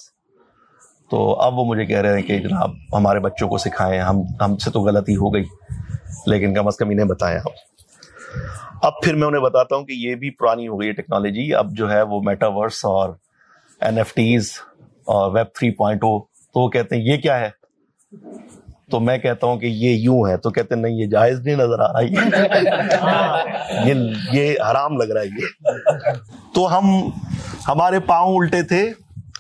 تو 1.11 1.41
اب 1.41 1.59
وہ 1.59 1.65
مجھے 1.65 1.87
کہہ 1.87 2.01
رہے 2.01 2.15
ہیں 2.15 2.27
کہ 2.27 2.39
جناب، 2.39 2.71
ہمارے 2.93 3.21
بچوں 3.21 3.49
کو 3.49 3.59
سکھائیں۔ 3.59 4.01
ہم 4.01 4.17
ہم 4.41 4.57
سے 4.57 4.71
تو 4.71 4.81
غلطی 4.81 5.17
ہو 5.17 5.35
گئی، 5.35 5.45
لیکن 6.27 6.55
کم 6.55 6.67
از 6.67 6.77
کم 6.77 6.91
انہیں 6.91 7.07
بتائیں 7.07 7.39
آپ۔ 7.39 7.82
اب 8.83 8.93
پھر 9.05 9.15
میں 9.15 9.27
انہیں 9.27 9.43
بتاتا 9.43 9.77
ہوں 9.77 9.85
کہ 9.85 9.93
یہ 9.93 10.15
بھی 10.15 10.31
پرانی 10.31 10.69
ہو 10.69 10.81
گئی 10.81 10.89
ہے 10.89 10.93
ٹیکنالوجی 10.93 11.55
اب 11.55 11.73
جو 11.73 11.91
ہے 11.91 12.03
وہ 12.03 12.21
میٹاورس 12.23 12.85
اور 12.85 13.11
این 13.81 13.99
ایف 13.99 14.15
ٹیز 14.15 14.51
اور 15.05 15.33
ویب 15.33 15.47
تھری 15.55 15.71
پوائنٹ 15.71 16.05
او 16.05 16.21
تو 16.21 16.61
وہ 16.61 16.69
کہتے 16.69 16.97
ہیں 16.97 17.03
یہ 17.03 17.17
کیا 17.17 17.39
ہے؟ 17.41 17.51
تو 18.91 19.01
میں 19.01 19.19
کہتا 19.19 19.47
ہوں 19.47 19.57
کہ 19.57 19.67
یہ 19.67 19.91
یوں 19.91 20.29
ہے 20.29 20.37
تو 20.37 20.51
کہتے 20.51 20.75
نہیں 20.75 20.93
یہ 20.93 21.07
جائز 21.07 21.41
نہیں 21.41 21.57
نظر 21.57 21.79
آ 21.79 21.93
رہا 21.93 22.01
یہ 23.87 23.95
یہ 24.33 24.55
حرام 24.71 24.97
لگ 24.97 25.13
رہا 25.13 25.21
ہے 25.21 25.27
یہ۔ 25.27 25.47
تو 26.55 26.79
ہم 26.79 26.85
ہمارے 27.69 28.01
پاؤں 28.01 28.37
الٹے 28.37 28.63
تھے 28.63 28.93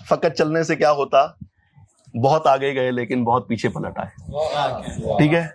فقط 0.08 0.36
چلنے 0.38 0.62
سے 0.62 0.76
کیا 0.76 0.92
ہوتا؟ 0.92 1.26
بہت 2.22 2.46
آگے 2.46 2.74
گئے 2.74 2.90
لیکن 2.90 3.24
بہت 3.24 3.48
پیچھے 3.48 3.68
پلٹ 3.68 3.98
آئے۔ 3.98 5.18
ٹھیک 5.18 5.34
ہے؟ 5.34 5.46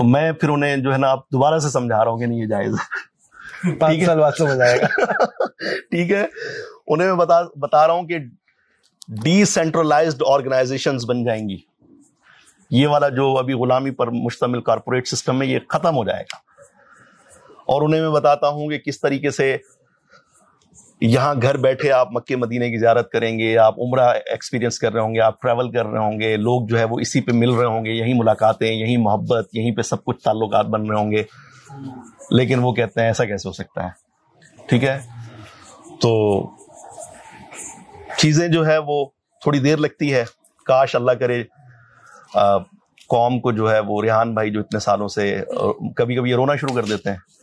تو 0.00 0.04
میں 0.04 0.32
پھر 0.32 0.48
انہیں 0.48 0.76
جو 0.76 0.92
ہے 0.92 0.98
نا 0.98 1.10
آپ 1.10 1.30
دوبارہ 1.30 1.58
سے 1.58 1.68
سمجھا 1.68 2.04
رہا 2.04 2.10
ہوں 2.10 2.18
کہ 2.18 2.26
نہیں 2.26 2.38
یہ 2.38 2.46
جائز 2.46 2.74
ٹھیک 5.90 6.12
ہے؟ 6.12 6.26
انہیں 6.86 7.08
میں 7.08 7.26
بتا 7.56 7.86
رہا 7.86 7.94
ہوں 7.94 8.02
کہ 8.02 8.18
ڈی 9.22 9.44
سینٹرلائزڈ 9.44 10.22
آرگنائزیشن 10.26 10.96
بن 11.08 11.24
جائیں 11.24 11.48
گی۔ 11.48 11.56
یہ 12.70 12.86
والا 12.86 13.08
جو 13.08 13.38
ابھی 13.38 13.54
غلامی 13.54 13.90
پر 13.90 14.06
مشتمل 14.06 14.60
کارپوریٹ 14.60 15.08
سسٹم 15.08 15.42
ہے 15.42 15.46
یہ 15.46 15.58
ختم 15.68 15.96
ہو 15.96 16.04
جائے 16.04 16.22
گا۔ 16.22 16.36
اور 17.42 17.82
انہیں 17.82 18.00
میں 18.00 18.10
بتاتا 18.10 18.48
ہوں 18.48 18.68
کہ 18.68 18.78
کس 18.78 19.00
طریقے 19.00 19.30
سے 19.30 19.56
یہاں 21.00 21.34
گھر 21.42 21.56
بیٹھے 21.56 21.92
آپ 21.92 22.08
مکے 22.10 22.36
مدینے 22.36 22.70
کی 22.70 22.78
زیارت 22.78 23.10
کریں 23.10 23.38
گے، 23.38 23.58
آپ 23.58 23.80
عمرہ 23.80 24.08
ایکسپیرینس 24.30 24.78
کر 24.78 24.92
رہے 24.92 25.00
ہوں 25.00 25.14
گے، 25.14 25.20
آپ 25.20 25.42
ٹریول 25.42 25.70
کر 25.70 25.86
رہے 25.86 25.98
ہوں 25.98 26.20
گے، 26.20 26.36
لوگ 26.36 26.66
جو 26.66 26.78
ہے 26.78 26.84
وہ 26.84 26.98
اسی 27.00 27.20
پہ 27.20 27.32
مل 27.32 27.50
رہے 27.50 27.66
ہوں 27.66 27.84
گے، 27.84 27.90
یہیں 27.90 28.14
ملاقاتیں، 28.14 28.72
یہیں 28.72 28.96
محبت، 28.96 29.48
یہیں 29.52 29.76
پہ 29.76 29.82
سب 29.82 30.04
کچھ 30.04 30.22
تعلقات 30.22 30.66
بن 30.66 30.90
رہے 30.90 31.00
ہوں 31.00 31.10
گے۔ 31.10 31.22
لیکن 32.30 32.58
وہ 32.58 32.72
کہتے 32.72 33.00
ہیں 33.00 33.06
ایسا 33.06 33.24
کیسے 33.24 33.48
ہو 33.48 33.52
سکتا 33.52 33.84
ہے؟ 33.84 33.88
ٹھیک 34.68 34.84
ہے؟ 34.84 35.00
تو 36.00 36.12
چیزیں 38.18 38.48
جو 38.48 38.66
ہے 38.66 38.78
وہ 38.78 39.04
تھوڑی 39.42 39.58
دیر 39.58 39.76
لگتی 39.76 40.14
ہے۔ 40.14 40.24
کاش 40.66 40.96
اللہ 40.96 41.12
کرے 41.12 41.42
قوم 43.08 43.40
کو 43.40 43.52
جو 43.52 43.72
ہے 43.72 43.78
وہ 43.78 44.02
ریحان 44.02 44.34
بھائی 44.34 44.50
جو 44.50 44.60
اتنے 44.60 44.80
سالوں 44.80 45.08
سے 45.08 45.40
کبھی 45.96 46.16
کبھی 46.16 46.34
رونا 46.34 46.56
شروع 46.56 46.74
کر 46.74 46.82
دیتے 46.82 47.10
ہیں۔ 47.10 47.39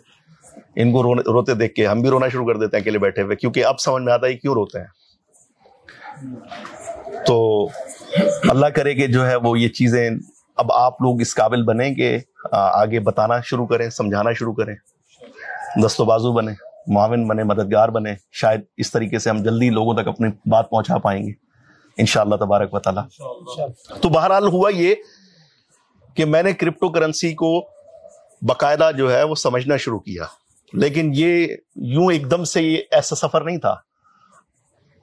ان 0.78 0.92
کو 0.92 1.16
روتے 1.16 1.54
دیکھ 1.54 1.74
کے 1.74 1.88
ہم 1.88 2.02
بھی 2.02 2.10
رونا 2.10 2.28
شروع 2.28 2.48
کر 2.48 2.58
دیتے 2.58 2.78
ہیں 2.78 2.82
اکیلے 2.82 2.98
بیٹھے 2.98 3.22
ہوئے، 3.22 3.36
کیونکہ 3.36 3.66
اب 3.66 3.80
سمجھ 3.80 4.04
میں 4.04 4.14
آتا 4.14 4.28
ہے 4.28 4.34
کیوں 4.34 4.54
روتے 4.54 4.80
ہیں۔ 4.80 4.88
تو 7.28 7.68
اللہ 8.50 8.66
کرے 8.66 8.94
کہ 8.94 9.08
جو 9.08 9.28
ہے 9.28 9.36
وہ 9.36 9.60
یہ 9.60 9.70
چیزیں 9.70 10.10
اب 10.56 10.72
آپ 10.72 11.02
لوگ 11.02 11.22
اس 11.22 11.36
قابل 11.36 11.64
بنیں 11.64 11.96
کہ 11.96 12.18
آگے 12.52 13.00
بتانا 13.00 13.40
شروع 13.40 13.66
کریں، 13.68 13.90
سمجھانا 13.90 14.32
شروع 14.32 14.54
کریں۔ 14.54 14.76
دست 15.84 16.02
و 16.02 16.06
بازو 16.06 16.34
بنے 16.34 16.52
معاون 16.88 17.28
بنے 17.28 17.44
مددگار 17.44 17.90
بنے 17.90 18.16
شاید 18.32 18.62
اس 18.78 18.92
طریقے 18.92 19.20
سے 19.20 19.30
ہم 19.30 19.44
جلدی 19.44 19.70
لوگوں 19.70 19.94
تک 19.94 20.08
اپنی 20.08 20.50
بات 20.50 20.70
پہنچا 20.70 20.98
پائیں 20.98 21.28
گے۔ 21.28 21.32
ان 21.98 22.06
شاء 22.06 22.22
اللہ 22.22 22.36
تبارک 22.36 22.74
و 22.74 22.80
تعالیٰ۔ 22.80 23.04
تو 24.02 24.10
بہرحال 24.10 24.48
ہوا 24.48 24.70
یہ 24.76 24.96
کہ 26.14 26.26
میں 26.26 26.44
نے 26.44 26.54
کرپٹو 26.54 26.90
کرنسی 26.90 27.34
کو 27.34 27.68
باقاعدہ 28.42 28.90
جو 28.98 29.14
ہے 29.14 29.24
وہ 29.24 29.36
سمجھنا 29.36 29.78
شروع 29.78 30.00
کیا۔ 30.00 30.24
لیکن 30.74 31.12
یہ 31.14 31.48
یوں 31.76 32.12
ایک 32.12 32.32
دم 32.32 32.44
سے 32.44 32.62
یہ 32.62 32.82
ایسا 32.92 33.16
سفر 33.16 33.42
نہیں 33.42 33.58
تھا۔ 33.58 33.76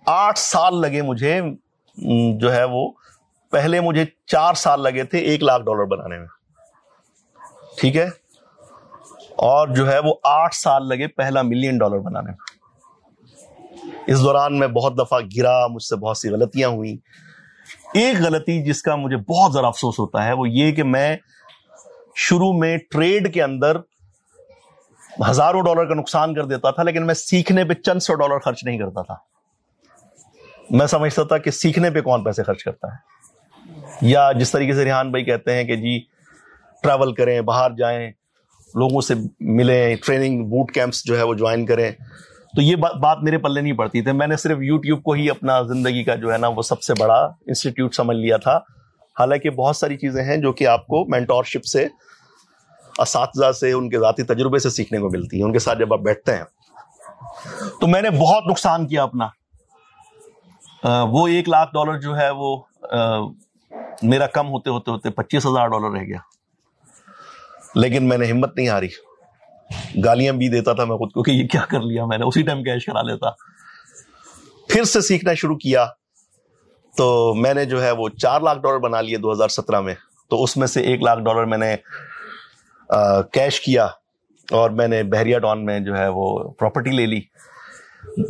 آٹھ 0.06 0.38
سال 0.38 0.80
لگے 0.80 1.02
مجھے 1.02 1.40
جو 2.36 2.52
ہے 2.52 2.64
وہ، 2.64 2.90
پہلے 3.50 3.80
مجھے 3.80 4.04
چار 4.26 4.54
سال 4.54 4.82
لگے 4.82 5.04
تھے 5.04 5.18
ایک 5.18 5.42
لاکھ 5.42 5.62
ڈالر 5.62 5.84
بنانے 5.84 6.18
میں۔ 6.18 6.26
ٹھیک 7.78 7.96
ہے؟ 7.96 8.08
اور 9.36 9.68
جو 9.68 9.92
ہے 9.92 9.98
وہ 9.98 10.14
آٹھ 10.24 10.54
سال 10.54 10.88
لگے 10.88 11.08
پہلا 11.08 11.42
ملین 11.42 11.78
ڈالر 11.78 11.98
بنانے 11.98 12.30
میں۔ 12.30 12.54
اس 14.06 14.20
دوران 14.20 14.58
میں 14.58 14.68
بہت 14.68 14.98
دفعہ 14.98 15.20
گرا، 15.36 15.66
مجھ 15.66 15.82
سے 15.82 15.96
بہت 15.96 16.18
سی 16.18 16.28
غلطیاں 16.28 16.68
ہوئی۔ 16.68 16.98
ایک 17.94 18.16
غلطی 18.20 18.64
جس 18.64 18.82
کا 18.82 18.96
مجھے 18.96 19.16
بہت 19.16 19.52
ذرا 19.52 19.66
افسوس 19.66 19.98
ہوتا 19.98 20.24
ہے، 20.24 20.32
وہ 20.32 20.48
یہ 20.48 20.72
کہ 20.72 20.82
میں 20.82 21.16
شروع 22.16 22.52
میں 22.52 22.76
ٹریڈ 22.90 23.34
کے 23.34 23.42
اندر 23.42 23.76
ہزاروں 25.30 25.62
ڈالر 25.62 25.84
کا 25.84 25.94
نقصان 25.94 26.34
کر 26.34 26.44
دیتا 26.44 26.70
تھا، 26.70 26.82
لیکن 26.82 27.06
میں 27.06 27.14
سیکھنے 27.14 27.64
پہ 27.64 27.74
چند 27.74 28.00
سو 28.00 28.14
ڈالر 28.14 28.38
خرچ 28.38 28.64
نہیں 28.64 28.78
کرتا 28.78 29.02
تھا۔ 29.02 29.14
میں 30.70 30.86
سمجھتا 30.86 31.22
تھا 31.22 31.38
کہ 31.38 31.50
سیکھنے 31.50 31.90
پہ 31.90 32.00
کون 32.00 32.24
پیسے 32.24 32.42
خرچ 32.42 32.64
کرتا 32.64 32.88
ہے۔ 32.88 33.14
یا 34.00 34.32
جس 34.32 34.50
طریقے 34.52 34.72
سے 34.72 34.84
ریحان 34.84 35.10
بھائی 35.10 35.24
کہتے 35.24 35.54
ہیں 35.54 35.64
کہ 35.64 35.76
جی 35.76 36.00
ٹریول 36.82 37.14
کریں، 37.14 37.40
باہر 37.40 37.70
جائیں، 37.70 38.08
لوگوں 38.74 39.00
سے 39.00 39.14
ملیں 39.40 39.96
ٹریننگ 40.06 40.44
بوٹ 40.44 40.72
کیمپس 40.72 41.04
جو 41.04 41.18
ہے 41.18 41.22
وہ 41.22 41.34
جوائن 41.34 41.66
کریں۔ 41.66 41.90
تو 42.56 42.62
یہ 42.62 42.76
بات 42.76 43.18
میرے 43.22 43.38
پلے 43.38 43.60
نہیں 43.60 43.72
پڑتی 43.72 44.02
تھی۔ 44.02 44.12
میں 44.12 44.26
نے 44.26 44.36
صرف 44.36 44.58
یوٹیوب 44.60 45.02
کو 45.02 45.12
ہی 45.12 45.30
اپنا 45.30 45.62
زندگی 45.62 46.04
کا 46.04 46.14
جو 46.14 46.32
ہے 46.32 46.38
نا 46.38 46.48
وہ 46.48 46.62
سب 46.62 46.82
سے 46.82 46.92
بڑا 46.98 47.24
انسٹیٹیوٹ 47.24 47.94
سمجھ 47.94 48.16
لیا 48.16 48.36
تھا۔ 48.36 48.56
حالانکہ 49.18 49.50
بہت 49.50 49.76
ساری 49.76 49.96
چیزیں 49.96 50.24
ہیں 50.24 50.36
جو 50.36 50.52
کہ 50.52 50.66
آپ 50.66 50.86
کو 50.86 51.04
مینٹورشپ 51.04 51.64
سے 51.64 51.86
اساتذہ 52.98 53.52
سے، 53.52 53.72
ان 53.72 53.90
کے 53.90 53.98
ذاتی 53.98 54.22
تجربے 54.22 54.58
سے 54.58 54.70
سیکھنے 54.70 54.98
کو 54.98 55.08
ملتی 55.10 55.36
ہیں، 55.36 55.44
ان 55.44 55.52
کے 55.52 55.58
ساتھ 55.58 55.78
جب 55.78 55.92
آپ 55.92 56.00
بیٹھتے 56.00 56.36
ہیں۔ 56.36 56.44
تو 57.80 57.86
میں 57.86 58.02
نے 58.02 58.10
بہت 58.10 58.42
نقصان 58.50 58.86
کیا 58.86 59.02
اپنا۔ 59.02 59.28
وہ 61.02 61.28
ایک 61.28 61.48
لاکھ 61.48 61.70
ڈالر 61.72 62.00
جو 62.00 62.16
ہے 62.16 62.30
وہ 62.30 62.62
میرا 64.02 64.26
کم 64.26 64.48
ہوتے 64.48 64.70
ہوتے 64.70 64.90
ہوتے 64.90 65.10
پچیس 65.10 65.46
ہزار 65.46 65.66
ڈالر 65.66 65.90
رہ 65.90 66.06
گیا۔ 66.06 66.18
لیکن 67.74 68.08
میں 68.08 68.18
نے 68.18 68.26
ہمت 68.26 68.56
نہیں 68.56 68.68
ہاری۔ 68.68 68.88
گالیاں 70.04 70.32
بھی 70.32 70.48
دیتا 70.48 70.72
تھا 70.72 70.84
میں 70.84 70.96
خود 70.96 71.12
کو 71.12 71.22
کہ 71.22 71.30
یہ 71.30 71.48
کیا 71.48 71.60
کر 71.60 71.80
لیا 71.80 72.06
میں 72.06 72.18
نے، 72.18 72.24
اسی 72.24 72.42
ٹائم 72.42 72.62
کیش 72.62 72.86
کرا 72.86 73.02
لیتا۔ 73.02 73.30
پھر 74.68 74.84
سے 74.84 75.00
سیکھنا 75.00 75.34
شروع 75.34 75.56
کیا۔ 75.56 75.86
تو 76.96 77.34
میں 77.34 77.54
نے 77.54 77.64
جو 77.64 77.82
ہے 77.82 77.90
وہ 77.90 78.08
چار 78.08 78.40
لاکھ 78.40 78.58
ڈالر 78.58 78.78
بنا 78.78 79.00
لیے 79.00 79.16
دو 79.16 79.32
ہزار 79.32 79.48
سترہ 79.48 79.80
میں۔ 79.80 79.94
تو 80.28 80.42
اس 80.42 80.56
میں 80.56 80.66
سے 80.66 80.80
ایک 80.80 81.02
لاکھ 81.02 81.20
ڈالر 81.20 81.44
میں 81.44 81.58
نے 81.58 81.76
کیش 83.32 83.60
کیا 83.60 83.84
اور 84.50 84.70
میں 84.70 84.88
نے 84.88 85.02
بحریہ 85.02 85.38
ٹاؤن 85.38 85.64
میں 85.64 85.80
جو 85.80 85.98
ہے 85.98 86.08
وہ 86.08 86.38
پراپرٹی 86.38 86.90
لے 86.90 87.06
لی۔ 87.06 87.20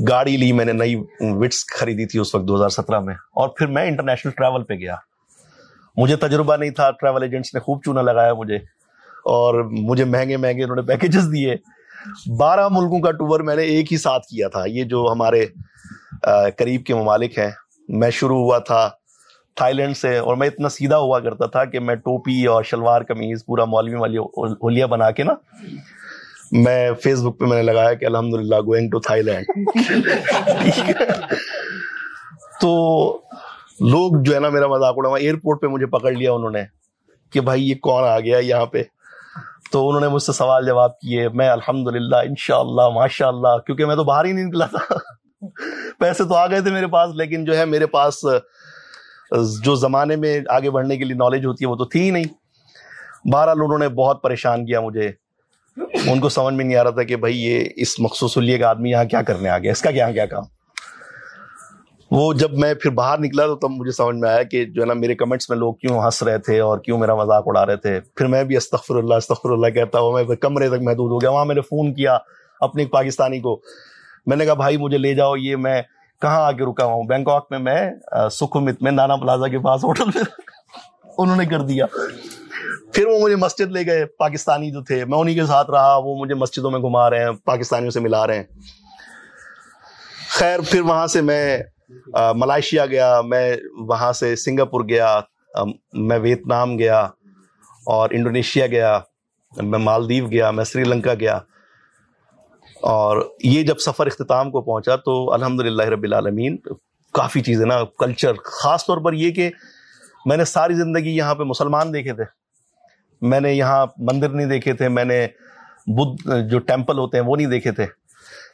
گاڑی 0.09 0.37
لی، 0.37 0.53
میں 0.53 0.65
نے 0.65 0.73
نئی 0.73 0.95
وٹس 1.21 1.67
خریدی 1.67 2.07
تھی 2.07 2.21
اس 2.21 2.35
وقت 2.35 2.49
دو 2.49 2.57
ہزار 2.57 2.69
سترہ 2.69 3.01
میں۔ 3.01 3.15
اور 3.15 3.49
پھر 3.49 3.67
میں 3.67 3.87
انٹرنیشنل 3.87 4.33
ٹریول 4.33 4.65
پہ 4.65 4.75
گیا۔ 4.75 4.95
مجھے 5.97 6.17
تجربہ 6.17 6.57
نہیں 6.57 6.71
تھا 6.71 6.91
ٹریول 6.91 7.23
ایجنٹس 7.23 7.55
نے 7.55 7.61
خوب 7.61 7.85
چونا 7.85 8.03
لگایا 8.03 8.35
مجھے۔ 8.35 8.57
اور 9.25 9.65
مجھے 9.65 10.05
مہنگے 10.05 10.37
مہنگے 10.37 10.63
انہوں 10.63 10.77
نے 10.77 10.83
پیکیجز 10.83 11.29
دیے۔ 11.33 11.55
بارہ 12.37 12.69
ملکوں 12.71 13.01
کا 13.01 13.11
ٹور 13.11 13.41
میں 13.41 13.57
نے 13.57 13.63
ایک 13.63 13.93
ہی 13.93 13.99
ساتھ 13.99 14.27
کیا 14.27 14.49
تھا۔ 14.49 14.63
یہ 14.67 14.85
جو 14.85 15.09
ہمارے 15.13 15.47
قریب 16.57 16.85
کے 16.85 16.95
ممالک 16.95 17.39
ہیں، 17.39 17.51
میں 17.89 18.11
شروع 18.11 18.39
ہوا 18.39 18.59
تھا 18.59 18.91
تھائی 19.57 19.75
لینڈ 19.75 19.97
سے، 19.97 20.19
اور 20.19 20.37
میں 20.37 20.47
اتنا 20.49 20.69
سیدھا 20.69 20.99
ہوا 20.99 21.21
کرتا 21.21 21.47
تھا 21.47 21.65
کہ 21.65 21.81
میں 21.81 21.95
ٹوپی 21.95 22.47
اور 22.47 22.63
شلوار، 22.63 23.03
قمیض، 23.03 23.45
پورا 23.45 23.65
مولوی 23.65 23.95
والی 23.95 24.19
ہولیا 24.19 24.87
بنا 24.87 25.11
کے 25.11 25.25
نا، 25.25 25.35
میں 26.53 26.93
فیس 27.03 27.23
بک 27.23 27.39
پہ 27.39 27.45
میں 27.45 27.57
نے 27.57 27.63
لگایا 27.63 27.95
کہ 27.95 28.05
الحمد 28.05 28.35
للہ 28.35 28.57
گوئنگ 28.57 28.91
ٹو 28.91 29.01
تھائی 29.01 29.23
لینڈ 29.23 29.45
تو 32.61 32.73
لوگ 33.81 34.23
جو 34.23 34.35
ہے 34.35 34.41
نا 34.41 34.49
میرا 34.49 34.67
مذاق 34.67 34.95
اڑا 34.97 35.17
ایئرپورٹ 35.17 35.61
پہ 35.61 35.67
مجھے 35.67 35.87
پکڑ 35.87 36.13
لیا 36.13 36.33
انہوں 36.33 36.51
نے 36.51 36.63
کہ 37.33 37.41
بھائی 37.41 37.71
یہ 37.71 37.75
کون 37.75 38.05
آ 38.05 38.21
گیا 38.21 38.39
یہاں 38.39 38.67
پہ؟ 38.67 38.83
تو 39.73 39.89
انہوں 39.89 40.01
نے 40.01 40.09
مجھ 40.09 40.23
سے 40.23 40.33
سوال 40.33 40.67
جواب 40.67 40.99
کیے، 40.99 41.29
میں 41.29 41.49
الحمد 41.49 41.89
للہ 41.89 42.17
ان 42.17 42.35
شاء 42.39 42.59
اللہ 42.59 42.89
ماشاء 42.89 43.29
اللہ 43.29 43.59
کیونکہ 43.59 43.85
میں 43.85 43.97
تو 43.97 44.05
باہر 44.05 44.25
ہی 44.25 44.33
نہیں 44.33 44.45
نکلا 44.45 44.67
تھا۔ 44.67 44.95
پیسے 45.99 46.25
تو 46.25 46.35
آ 46.35 46.47
گئے 46.47 46.61
تھے 46.61 46.71
میرے 46.71 46.87
پاس، 46.87 47.15
لیکن 47.15 47.45
جو 47.45 47.57
ہے 47.57 47.65
میرے 47.65 47.87
پاس 47.87 48.25
جو 49.63 49.75
زمانے 49.75 50.17
میں 50.17 50.41
آگے 50.49 50.71
بڑھنے 50.71 50.97
کے 50.97 51.05
لیے 51.05 51.15
نالج 51.15 51.47
ہوتی 51.47 51.65
ہے 51.65 51.71
وہ 51.71 51.77
تو 51.77 51.85
تھی 51.85 52.01
ہی 52.01 52.11
نہیں۔ 52.11 52.25
بہرحال 53.33 53.61
انہوں 53.65 53.79
نے 53.79 53.89
بہت 53.89 54.23
پریشان 54.23 54.67
کیا 54.67 54.81
مجھے۔ 54.81 55.11
ان 56.07 56.21
کو 56.21 56.29
سمجھ 56.29 56.55
میں 56.55 56.65
نہیں 56.65 56.77
آ 56.77 56.85
رہا 56.85 56.91
تھا 56.91 57.03
کہ 57.03 57.17
بھائی 57.17 57.45
یہ 57.45 57.65
اس 57.77 58.01
مخصوص 58.01 58.37
لیے 58.37 58.59
کا 58.59 58.69
آدمی 58.69 58.91
یہاں 58.91 59.05
کیا 59.05 59.23
کرنے 59.23 59.49
آ 59.49 59.59
گیا 59.59 59.73
اس 59.73 59.83
کا 59.83 59.91
کیا 59.91 60.13
کیا 60.13 60.27
کام؟ 60.27 60.45
وہ 62.11 62.33
جب 62.33 62.53
میں 62.53 62.75
پھر 62.75 62.91
باہر 62.91 63.19
نکلا 63.19 63.47
تو 63.47 63.57
تب 63.57 63.71
مجھے 63.71 63.93
سمجھ 63.93 64.17
میں 64.17 64.29
آیا 64.29 64.43
کہ 64.43 64.65
جو 64.65 64.83
ہے 64.83 64.87
نا 64.87 64.95
میرے 64.95 65.15
کمنٹس 65.15 65.51
میں 65.51 65.59
لوگ 65.59 65.75
کیوں 65.75 66.05
ہنس 66.05 66.23
رہے 66.23 66.39
تھے 66.39 66.61
اور 66.61 66.79
کیوں 66.79 66.99
میرا 66.99 67.15
مذاق 67.15 67.45
اڑا 67.47 67.67
رہے 67.67 67.77
تھے۔ 67.77 68.01
پھر 68.01 68.27
میں 68.27 68.45
بھی 68.45 68.57
استغفر 68.57 68.97
اللہ 68.97 69.15
استغفر 69.15 69.51
اللہ 69.51 69.67
کہتا 69.67 69.99
ہوں، 69.99 70.13
میں 70.13 70.37
کمرے 70.37 70.69
تک 70.69 70.83
محدود 70.83 71.13
ہو 71.13 71.21
گیا۔ 71.21 71.31
وہاں 71.31 71.45
میں 71.45 71.55
نے 71.55 71.61
فون 71.61 71.95
کیا 71.95 72.19
اپنی 72.61 72.87
پاکستانی 72.87 73.41
کو۔ 73.41 73.61
میں 74.27 74.37
نے 74.37 74.45
کہا، 74.45 74.55
بھائی 74.55 74.77
مجھے 74.77 74.99
لے 74.99 75.15
جاؤ، 75.15 75.37
یہ 75.37 75.57
میں 75.57 75.83
کہاں 76.25 76.43
آ 76.43 76.53
کے 76.53 76.65
رکا 76.65 76.85
ہوں؟ 76.85 77.03
بینکاک 77.05 77.47
میں 77.51 77.59
میں 77.59 78.29
سکھمت 78.31 78.83
میں، 78.83 78.93
نانا 78.93 79.17
پلازا 79.17 79.49
کے 79.49 79.59
پاس 79.59 79.85
ہوٹل 79.85 80.05
میں 80.15 80.23
انہوں 81.19 81.37
نے 81.37 81.47
کر 81.47 81.61
دیا۔ 81.61 81.87
پھر 82.93 83.07
وہ 83.07 83.19
مجھے 83.21 83.37
مسجد 83.37 83.73
لے 83.73 83.87
گئے، 83.87 84.05
پاکستانی 84.05 84.71
جو 84.71 84.83
تھے، 84.83 85.05
میں 85.05 85.19
انہیں 85.19 85.35
کے 85.35 85.47
ساتھ 85.47 85.71
رہا، 85.71 85.97
وہ 85.97 86.17
مجھے 86.19 86.35
مسجدوں 86.35 86.71
میں 86.71 86.81
گھما 86.81 87.11
رہے 87.11 87.25
ہیں، 87.25 87.33
پاکستانیوں 87.45 87.91
سے 87.91 88.01
ملا 88.01 88.27
رہے 88.27 88.37
ہیں۔ 88.37 88.45
خیر، 90.29 90.61
پھر 90.61 90.81
وہاں 90.81 91.07
سے 91.07 91.21
میں 91.21 91.59
ملائیشیا 92.35 92.87
گیا، 92.87 93.21
میں 93.21 93.57
وہاں 93.79 94.13
سے 94.13 94.37
سنگاپور 94.37 94.81
گیا 94.89 95.21
میں 95.93 96.19
ویتنام 96.19 96.79
گیا 96.79 97.01
اور 97.87 98.11
انڈونیشیا 98.11 98.67
گیا، 98.67 98.99
میں 99.53 99.79
مالدیو 99.79 100.31
گیا، 100.31 100.51
میں 100.51 100.65
سری 100.65 100.85
لنکا 100.85 101.15
گیا۔ 101.15 101.39
اور 102.81 103.35
یہ 103.43 103.63
جب 103.63 103.79
سفر 103.79 104.07
اختتام 104.07 104.51
کو 104.51 104.61
پہنچا 104.61 104.97
تو 104.97 105.33
الحمد 105.33 105.61
للہ 105.61 105.83
رب 105.83 106.03
العالمین 106.03 106.57
کافی 107.13 107.41
چیزیں 107.41 107.67
نا 107.67 107.85
کلچر 107.99 108.33
خاص 108.45 108.87
طور 108.87 108.99
پر 108.99 109.13
یہ 109.13 109.31
کہ 109.31 109.51
میں 110.27 110.37
نے 110.37 110.45
ساری 110.45 110.75
زندگی 110.75 111.17
یہاں 111.17 111.35
پہ 111.35 111.43
مسلمان 111.43 111.95
دیکھے 111.95 112.13
تھے۔ 112.13 112.25
میں 113.23 113.41
نے 113.41 113.53
یہاں 113.53 113.87
مندر 113.99 114.29
نہیں 114.29 114.47
دیکھے 114.47 114.73
تھے، 114.73 114.89
میں 114.89 115.05
نے 115.05 115.27
بدھ 115.87 116.31
جو 116.51 116.59
ٹیمپل 116.59 116.99
ہوتے 116.99 117.19
ہیں 117.19 117.25
وہ 117.25 117.37
نہیں 117.37 117.47
دیکھے 117.47 117.73
تھے۔ 117.73 117.87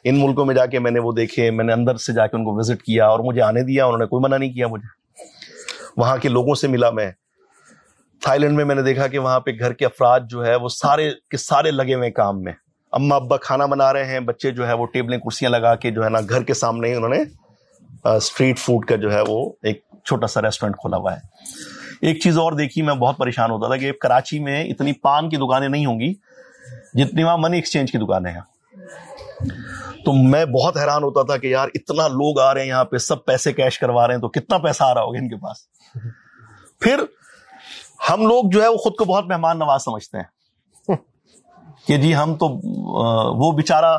ان 0.03 0.21
ملکوں 0.21 0.45
میں 0.45 0.55
جا 0.55 0.65
کے 0.65 0.79
میں 0.79 0.91
نے 0.91 0.99
وہ 0.99 1.11
دیکھے، 1.11 1.51
میں 1.51 1.65
نے 1.65 1.73
اندر 1.73 1.95
سے 1.95 2.13
جا 2.13 2.27
کے 2.27 2.37
ان 2.37 2.43
کو 2.43 2.51
وزٹ 2.53 2.83
کیا 2.83 3.07
اور 3.07 3.19
مجھے 3.19 3.41
آنے 3.41 3.63
دیا، 3.63 3.85
انہوں 3.85 3.99
نے 3.99 4.05
کوئی 4.05 4.21
منع 4.23 4.37
نہیں 4.37 4.53
کیا 4.53 4.67
مجھے۔ 4.67 4.87
وہاں 5.97 6.17
کے 6.17 6.29
لوگوں 6.29 6.55
سے 6.55 6.67
ملا 6.67 6.89
میں۔ 6.89 7.11
تھائی 8.21 8.39
لینڈ 8.39 8.55
میں 8.55 8.65
میں 8.65 8.75
نے 8.75 8.81
دیکھا 8.81 9.07
کہ 9.07 9.19
وہاں 9.19 9.39
پہ 9.39 9.51
گھر 9.59 9.73
کے 9.73 9.85
افراد 9.85 10.19
جو 10.29 10.45
ہے 10.45 10.55
وہ 10.55 10.69
سارے 10.69 11.11
کے 11.29 11.37
سارے 11.37 11.71
لگے 11.71 11.93
ہوئے 11.93 12.11
کام 12.11 12.41
میں۔ 12.41 12.53
اما 12.91 13.15
ابا 13.15 13.37
کھانا 13.37 13.65
بنا 13.65 13.91
رہے 13.93 14.05
ہیں، 14.05 14.19
بچے 14.19 14.51
جو 14.51 14.67
ہے 14.67 14.73
وہ 14.73 14.85
ٹیبلیں 14.85 15.17
کرسیاں 15.17 15.51
لگا 15.51 15.75
کے 15.75 15.91
جو 15.91 16.03
ہے 16.03 16.09
نا 16.09 16.19
گھر 16.29 16.43
کے 16.43 16.53
سامنے 16.53 16.89
ہی 16.89 16.95
انہوں 16.95 17.09
نے 17.09 17.23
اسٹریٹ 18.09 18.59
فوڈ 18.59 18.85
کا 18.85 18.95
جو 18.95 19.13
ہے 19.13 19.21
وہ 19.27 19.51
ایک 19.63 19.81
چھوٹا 20.05 20.27
سا 20.27 20.41
ریسٹورینٹ 20.41 20.75
کھولا 20.75 20.97
ہوا 20.97 21.13
ہے۔ 21.13 21.19
ایک 22.01 22.21
چیز 22.21 22.37
اور 22.37 22.51
دیکھی، 22.51 22.81
میں 22.81 22.93
بہت 22.93 23.17
پریشان 23.17 23.51
ہوتا 23.51 23.67
تھا 23.67 23.77
کہ 23.77 23.91
کراچی 23.91 24.39
میں 24.39 24.63
اتنی 24.63 24.93
پان 24.93 25.29
کی 25.29 25.37
دکانیں 25.37 25.69
نہیں 25.69 25.85
ہوں 25.85 25.99
گی 25.99 26.13
جتنی 26.93 27.23
وہاں 27.23 27.37
منی 27.37 27.57
ایکسچینج 27.57 27.91
کی 27.91 27.97
دکانیں 27.97 28.31
ہیں۔ 28.31 28.41
تو 30.05 30.13
میں 30.13 30.45
بہت 30.45 30.77
حیران 30.77 31.03
ہوتا 31.03 31.21
تھا 31.23 31.37
کہ 31.37 31.47
یار، 31.47 31.67
اتنا 31.73 32.07
لوگ 32.07 32.39
آ 32.39 32.53
رہے 32.53 32.61
ہیں 32.61 32.67
یہاں 32.67 32.85
پہ، 32.85 32.97
سب 32.97 33.25
پیسے 33.25 33.53
کیش 33.53 33.79
کروا 33.79 34.07
رہے 34.07 34.13
ہیں، 34.13 34.21
تو 34.21 34.29
کتنا 34.29 34.57
پیسہ 34.57 34.83
آ 34.83 34.93
رہا 34.93 35.01
ہوگا 35.01 35.17
ان 35.17 35.29
کے 35.29 35.35
پاس؟ 35.35 35.57
پھر 36.79 37.03
ہم 38.09 38.27
لوگ 38.27 38.43
جو 38.51 38.63
ہے 38.63 38.67
وہ 38.67 38.77
خود 38.77 38.95
کو 38.95 39.05
بہت 39.05 39.25
مہمان 39.25 39.59
نواز 39.59 39.83
سمجھتے 39.83 40.17
ہیں۔ 40.17 40.40
کہ 41.87 41.97
جی 41.97 42.15
ہم 42.15 42.35
تو 42.35 42.47
وہ 43.37 43.51
بےچارا 43.51 43.97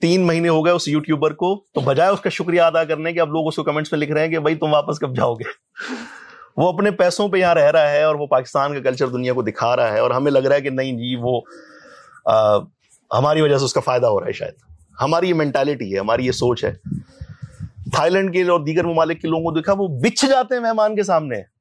تین 0.00 0.26
مہینے 0.26 0.48
ہو 0.48 0.64
گئے 0.64 0.72
اس 0.72 0.88
یوٹیوبر 0.88 1.32
کو، 1.32 1.54
تو 1.74 1.80
بجائے 1.80 2.10
اس 2.10 2.20
کا 2.20 2.30
شکریہ 2.30 2.60
ادا 2.62 2.84
کرنے 2.84 3.12
کے 3.12 3.20
اب 3.20 3.28
لوگ 3.28 3.46
اس 3.48 3.56
کو 3.56 3.62
کمنٹس 3.62 3.92
میں 3.92 4.00
لکھ 4.00 4.12
رہے 4.12 4.20
ہیں 4.20 4.28
کہ 4.28 4.38
بھائی 4.38 4.54
تم 4.54 4.72
واپس 4.72 4.98
کب 4.98 5.16
جاؤ 5.16 5.34
گے؟ 5.34 5.44
وہ 6.56 6.72
اپنے 6.72 6.90
پیسوں 6.90 7.28
پہ 7.28 7.36
یہاں 7.36 7.54
رہ 7.54 7.70
رہا 7.70 7.90
ہے 7.90 8.02
اور 8.02 8.14
وہ 8.14 8.26
پاکستان 8.26 8.74
کا 8.74 8.80
کلچر 8.80 9.06
دنیا 9.06 9.32
کو 9.32 9.42
دکھا 9.42 9.76
رہا 9.76 9.92
ہے 9.92 9.98
اور 9.98 10.10
ہمیں 10.10 10.32
لگ 10.32 10.38
رہا 10.38 10.56
ہے 10.56 10.60
کہ 10.60 10.70
نہیں 10.70 10.92
جی 10.92 11.16
وہ 11.16 11.40
ہماری 13.18 13.40
وجہ 13.40 13.58
سے 13.58 13.64
اس 13.64 13.72
کا 13.72 13.80
فائدہ 13.80 14.06
ہو 14.06 14.20
رہا 14.20 14.26
ہے 14.26 14.32
شاید۔ 14.32 14.54
ہماری 15.00 15.28
یہ 15.28 15.34
مینٹالٹی 15.34 15.94
ہے، 15.94 15.98
ہماری 15.98 16.26
یہ 16.26 16.32
سوچ 16.32 16.64
ہے۔ 16.64 16.72
تھائی 17.92 18.10
لینڈ 18.10 18.32
کے 18.32 18.42
اور 18.42 18.60
دیگر 18.60 18.84
ممالک 18.84 19.20
کے 19.20 19.28
لوگوں 19.28 19.44
کو 19.44 19.50
دیکھا، 19.50 19.72
وہ 19.78 19.88
بچھ 19.88 20.26
جاتے 20.26 20.54
ہیں 20.54 20.62
مہمان 20.62 20.96
کے 20.96 21.02
سامنے۔ 21.02 21.57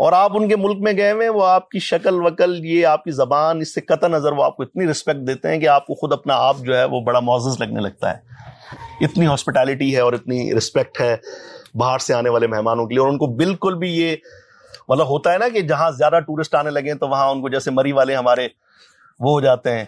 اور 0.00 0.12
آپ 0.12 0.30
ان 0.34 0.48
کے 0.48 0.56
ملک 0.56 0.76
میں 0.80 0.92
گئے 0.92 1.12
ہوئے 1.12 1.28
وہ 1.28 1.46
آپ 1.46 1.68
کی 1.68 1.78
شکل 1.78 2.26
وکل، 2.26 2.64
یہ 2.64 2.86
آپ 2.86 3.04
کی 3.04 3.10
زبان، 3.10 3.60
اس 3.60 3.74
سے 3.74 3.80
قطع 3.80 4.08
نظر 4.08 4.32
وہ 4.32 4.44
آپ 4.44 4.56
کو 4.56 4.62
اتنی 4.62 4.86
رسپیکٹ 4.86 5.26
دیتے 5.26 5.48
ہیں 5.48 5.58
کہ 5.58 5.68
آپ 5.68 5.86
کو 5.86 5.94
خود 5.94 6.12
اپنا 6.12 6.34
آپ 6.36 6.56
جو 6.58 6.76
ہے 6.78 6.84
وہ 6.84 7.00
بڑا 7.00 7.20
معزز 7.20 7.60
لگنے 7.60 7.80
لگتا 7.80 8.10
ہے۔ 8.10 8.18
اتنی 9.00 9.26
ہاسپٹیلٹی 9.26 9.96
ہے 9.96 10.00
اور 10.00 10.12
اتنی 10.12 10.54
رسپیکٹ 10.54 11.00
ہے 11.00 11.16
باہر 11.74 11.98
سے 11.98 12.14
آنے 12.14 12.28
والے 12.28 12.46
مہمانوں 12.46 12.86
کے 12.86 12.94
لیے۔ 12.94 13.00
اور 13.00 13.08
ان 13.08 13.18
کو 13.18 13.26
بالکل 13.26 13.74
بھی 13.74 13.96
یہ 13.96 14.16
مطلب 14.88 15.08
ہوتا 15.08 15.32
ہے 15.32 15.38
نا 15.38 15.48
کہ 15.48 15.60
جہاں 15.60 15.90
زیادہ 15.90 16.20
ٹورسٹ 16.20 16.54
آنے 16.54 16.70
لگے 16.70 16.94
تو 16.94 17.08
وہاں 17.08 17.30
ان 17.30 17.40
کو 17.40 17.48
جیسے 17.48 17.70
مری 17.70 17.92
والے 17.92 18.16
ہمارے 18.16 18.48
وہ 19.20 19.30
ہو 19.30 19.40
جاتے 19.40 19.76
ہیں، 19.76 19.84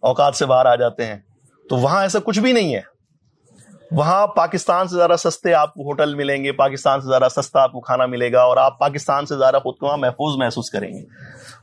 اوقات 0.00 0.34
سے 0.34 0.46
باہر 0.46 0.66
آ 0.66 0.74
جاتے 0.74 1.06
ہیں۔ 1.06 1.16
تو 1.70 1.76
وہاں 1.76 2.02
ایسا 2.02 2.18
کچھ 2.24 2.38
بھی 2.38 2.52
نہیں 2.52 2.74
ہے۔ 2.74 2.93
وہاں 3.96 4.26
پاکستان 4.26 4.88
سے 4.88 4.96
زیادہ 4.96 5.16
سستے 5.18 5.54
آپ 5.54 5.74
کو 5.74 5.82
ہوٹل 5.82 6.14
ملیں 6.14 6.44
گے، 6.44 6.52
پاکستان 6.52 7.00
سے 7.00 7.08
زیادہ 7.08 7.28
سستا 7.30 7.62
آپ 7.62 7.72
کو 7.72 7.80
کھانا 7.80 8.06
ملے 8.06 8.32
گا 8.32 8.42
اور 8.42 8.56
آپ 8.56 8.78
پاکستان 8.78 9.26
سے 9.26 9.36
زیادہ 9.36 9.58
خود 9.62 9.76
کو 9.76 9.86
وہاں 9.86 9.96
محفوظ 9.96 10.36
محسوس 10.38 10.70
کریں 10.70 10.88
گے۔ 10.88 11.02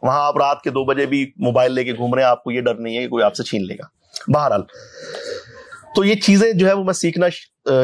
وہاں 0.04 0.22
آپ 0.22 0.38
رات 0.38 0.62
کے 0.62 0.70
دو 0.70 0.84
بجے 0.86 1.06
بھی 1.06 1.32
موبائل 1.38 1.72
لے 1.72 1.84
کے 1.84 1.94
گھوم 1.94 2.14
رہے 2.14 2.24
ہیں، 2.24 2.30
آپ 2.30 2.44
کو 2.44 2.52
یہ 2.52 2.62
ڈر 2.62 2.76
نہیں 2.76 2.98
ہے 2.98 3.02
کہ 3.02 3.08
کوئی 3.08 3.24
آپ 3.24 3.36
سے 3.36 3.44
چھین 3.44 3.68
لے 3.68 3.76
گا۔ 3.76 3.88
بہرحال، 4.34 4.62
تو 5.96 6.04
یہ 6.04 6.16
چیزیں 6.16 6.52
جو 6.54 6.68
ہے 6.68 6.74
وہ 6.74 6.84
میں 6.84 6.94
سیکھنا 6.94 7.28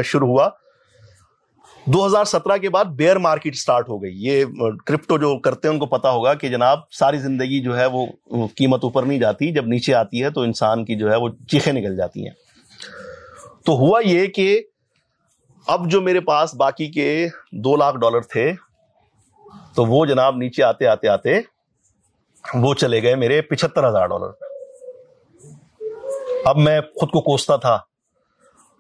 شروع 0.05 0.27
ہوا۔ 0.27 0.49
دو 1.85 2.05
ہزار 2.05 2.25
سترہ 2.25 2.57
کے 2.57 2.69
بعد 2.69 2.85
بیئر 2.85 3.15
مارکیٹ 3.15 3.55
سٹارٹ 3.55 3.89
ہو 3.89 4.01
گئی۔ 4.03 4.11
یہ 4.15 4.45
کرپٹو 4.85 5.17
جو 5.17 5.37
کرتے 5.39 5.67
ہیں، 5.67 5.73
ان 5.73 5.79
کو 5.79 5.85
پتا 5.85 6.09
ہوگا 6.09 6.33
کہ 6.33 6.49
جناب 6.49 6.79
ساری 6.91 7.17
زندگی 7.17 7.59
جو 7.59 7.77
ہے 7.77 7.85
وہ 7.85 8.05
قیمت 8.57 8.83
اوپر 8.83 9.03
نہیں 9.03 9.19
جاتی، 9.19 9.51
جب 9.51 9.67
نیچے 9.67 9.93
آتی 9.93 10.23
ہے 10.23 10.29
تو 10.29 10.41
انسان 10.41 10.85
کی 10.85 10.95
جو 10.95 11.11
ہے 11.11 11.15
وہ 11.15 11.29
چیخیں 11.49 11.73
نکل 11.73 11.97
جاتی 11.97 12.25
ہیں۔ 12.25 12.33
تو 13.67 13.73
ہوا 13.73 13.99
یہ 14.05 14.27
کہ 14.27 14.61
اب 15.67 15.89
جو 15.91 16.01
میرے 16.01 16.19
پاس 16.19 16.55
باقی 16.55 16.87
کے 16.91 17.27
دو 17.51 17.75
لاکھ 17.75 17.97
ڈالر 17.97 18.21
تھے، 18.21 18.51
تو 19.75 19.85
وہ 19.85 20.05
جناب 20.05 20.35
نیچے 20.35 20.63
آتے 20.63 20.87
آتے 20.87 21.07
آتے 21.07 21.39
وہ 22.53 22.73
چلے 22.73 23.01
گئے 23.03 23.15
میرے 23.15 23.41
پچہتر 23.41 23.87
ہزار 23.89 24.07
ڈالر 24.07 24.29
اب 26.45 26.57
میں 26.57 26.81
خود 26.81 27.09
کو 27.09 27.21
کوستا 27.21 27.55
تھا 27.55 27.73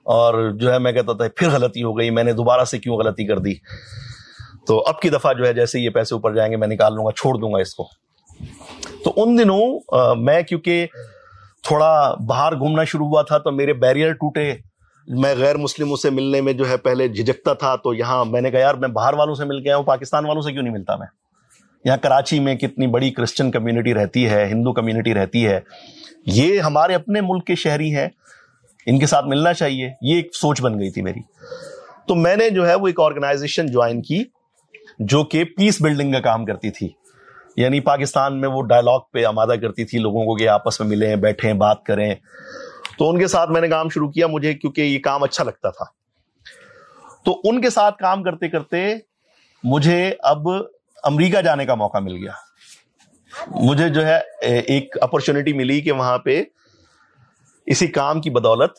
اور 0.03 0.51
جو 0.51 0.71
ہے 0.73 0.79
میں 0.79 0.91
کہتا 0.91 1.13
تھا، 1.13 1.25
پھر 1.35 1.49
غلطی 1.49 1.83
ہو 1.83 1.97
گئی، 1.97 2.09
میں 2.09 2.23
نے 2.23 2.33
دوبارہ 2.33 2.63
سے 2.63 2.79
کیوں 2.79 2.97
غلطی 2.97 3.27
کر 3.27 3.39
دی؟ 3.39 3.53
تو 4.67 4.83
اب 4.87 4.99
کی 4.99 5.09
دفعہ 5.09 5.33
جو 5.33 5.45
ہے 5.47 5.53
جیسے 5.53 5.79
یہ 5.79 5.89
پیسے 5.89 6.15
اوپر 6.15 6.33
جائیں 6.33 6.51
گے، 6.51 6.57
میں 6.57 6.67
نکال 6.67 6.95
لوں 6.95 7.05
گا، 7.05 7.11
چھوڑ 7.11 7.35
دوں 7.35 7.53
گا 7.53 7.57
اس 7.57 7.75
کو۔ 7.75 7.87
تو 9.03 9.13
ان 9.15 9.37
دنوں 9.37 9.79
میں 10.15 10.41
کیونکہ 10.41 10.87
تھوڑا 11.63 12.15
باہر 12.27 12.55
گھومنا 12.55 12.83
شروع 12.83 13.07
ہوا 13.07 13.21
تھا 13.21 13.37
تو 13.37 13.51
میرے 13.51 13.73
بیریئر 13.73 14.13
ٹوٹے۔ 14.13 14.53
میں 15.07 15.35
غیر 15.35 15.57
مسلموں 15.57 15.97
سے 15.97 16.09
ملنے 16.09 16.41
میں 16.41 16.53
جو 16.53 16.69
ہے 16.69 16.77
پہلے 16.77 17.07
جھجکتا 17.07 17.53
تھا 17.53 17.75
تو 17.75 17.93
یہاں 17.93 18.25
میں 18.25 18.41
نے 18.41 18.51
کہا 18.51 18.59
یار 18.59 18.75
میں 18.75 18.89
باہر 18.89 19.13
والوں 19.13 19.35
سے 19.35 19.45
مل 19.45 19.63
کے 19.63 19.69
آیا 19.69 19.77
ہوں، 19.77 19.83
پاکستان 19.83 20.25
والوں 20.25 20.41
سے 20.41 20.51
کیوں 20.51 20.63
نہیں 20.63 20.73
ملتا 20.73 20.95
میں؟ 20.95 21.07
یہاں 21.85 21.97
کراچی 21.97 22.39
میں 22.39 22.55
کتنی 22.55 22.87
بڑی 22.87 23.11
کرسچن 23.11 23.51
کمیونٹی 23.51 23.93
رہتی 23.93 24.29
ہے، 24.29 24.45
ہندو 24.45 24.73
کمیونٹی 24.73 25.13
رہتی 25.13 25.47
ہے، 25.47 25.59
یہ 26.25 26.59
ہمارے 26.59 26.95
اپنے 26.95 27.21
ملک 27.21 27.45
کے 27.45 27.55
شہری 27.55 27.95
ہیں، 27.95 28.07
ان 28.85 28.99
کے 28.99 29.05
ساتھ 29.05 29.25
ملنا 29.25 29.53
چاہیے، 29.53 29.89
یہ 30.01 30.15
ایک 30.15 30.35
سوچ 30.35 30.61
بن 30.61 30.79
گئی 30.79 30.89
تھی 30.89 31.01
میری۔ 31.01 31.19
تو 32.07 32.15
میں 32.15 32.35
نے 32.35 32.49
جو 32.49 32.67
ہے 32.67 32.75
وہ 32.75 32.87
ایک 32.87 32.99
آرگنائزیشن 32.99 33.65
جوائن 33.65 34.01
کی، 34.01 34.23
جو 34.99 35.23
کہ 35.23 35.43
پیس 35.43 35.81
بلڈنگ 35.81 36.13
کا 36.13 36.19
کام 36.19 36.45
کرتی 36.45 36.69
تھی۔ 36.69 36.89
یعنی 37.57 37.79
پاکستان 37.79 38.41
میں 38.41 38.49
وہ 38.49 38.61
ڈائلاگ 38.61 38.99
پہ 39.13 39.25
آمادہ 39.25 39.53
کرتی 39.61 39.83
تھی، 39.83 39.99
لوگوں 39.99 40.25
کو 40.25 40.35
کہ 40.35 40.49
آپس 40.49 40.79
میں 40.79 40.89
ملیں، 40.89 41.15
بیٹھیں، 41.15 41.53
بات 41.53 41.83
کریں۔ 41.83 42.15
تو 42.97 43.09
ان 43.09 43.19
کے 43.19 43.27
ساتھ 43.27 43.49
میں 43.49 43.61
نے 43.61 43.67
کام 43.67 43.89
شروع 43.89 44.11
کیا 44.11 44.27
مجھے، 44.27 44.53
کیونکہ 44.53 44.81
یہ 44.81 44.99
کام 44.99 45.23
اچھا 45.23 45.43
لگتا 45.43 45.69
تھا۔ 45.69 45.85
تو 47.25 47.41
ان 47.43 47.61
کے 47.61 47.69
ساتھ 47.69 47.97
کام 47.97 48.23
کرتے 48.23 48.49
کرتے 48.49 48.95
مجھے 49.63 50.13
اب 50.19 50.47
امریکہ 51.03 51.41
جانے 51.41 51.65
کا 51.65 51.75
موقع 51.75 51.97
مل 51.97 52.15
گیا۔ 52.15 52.31
مجھے 53.47 53.89
جو 53.89 54.05
ہے 54.05 54.19
ایک 54.41 54.95
اپرچونٹی 55.01 55.53
ملی 55.53 55.81
کہ 55.81 55.91
وہاں 55.91 56.17
پہ 56.17 56.43
اسی 57.65 57.87
کام 57.87 58.21
کی 58.21 58.29
بدولت 58.29 58.71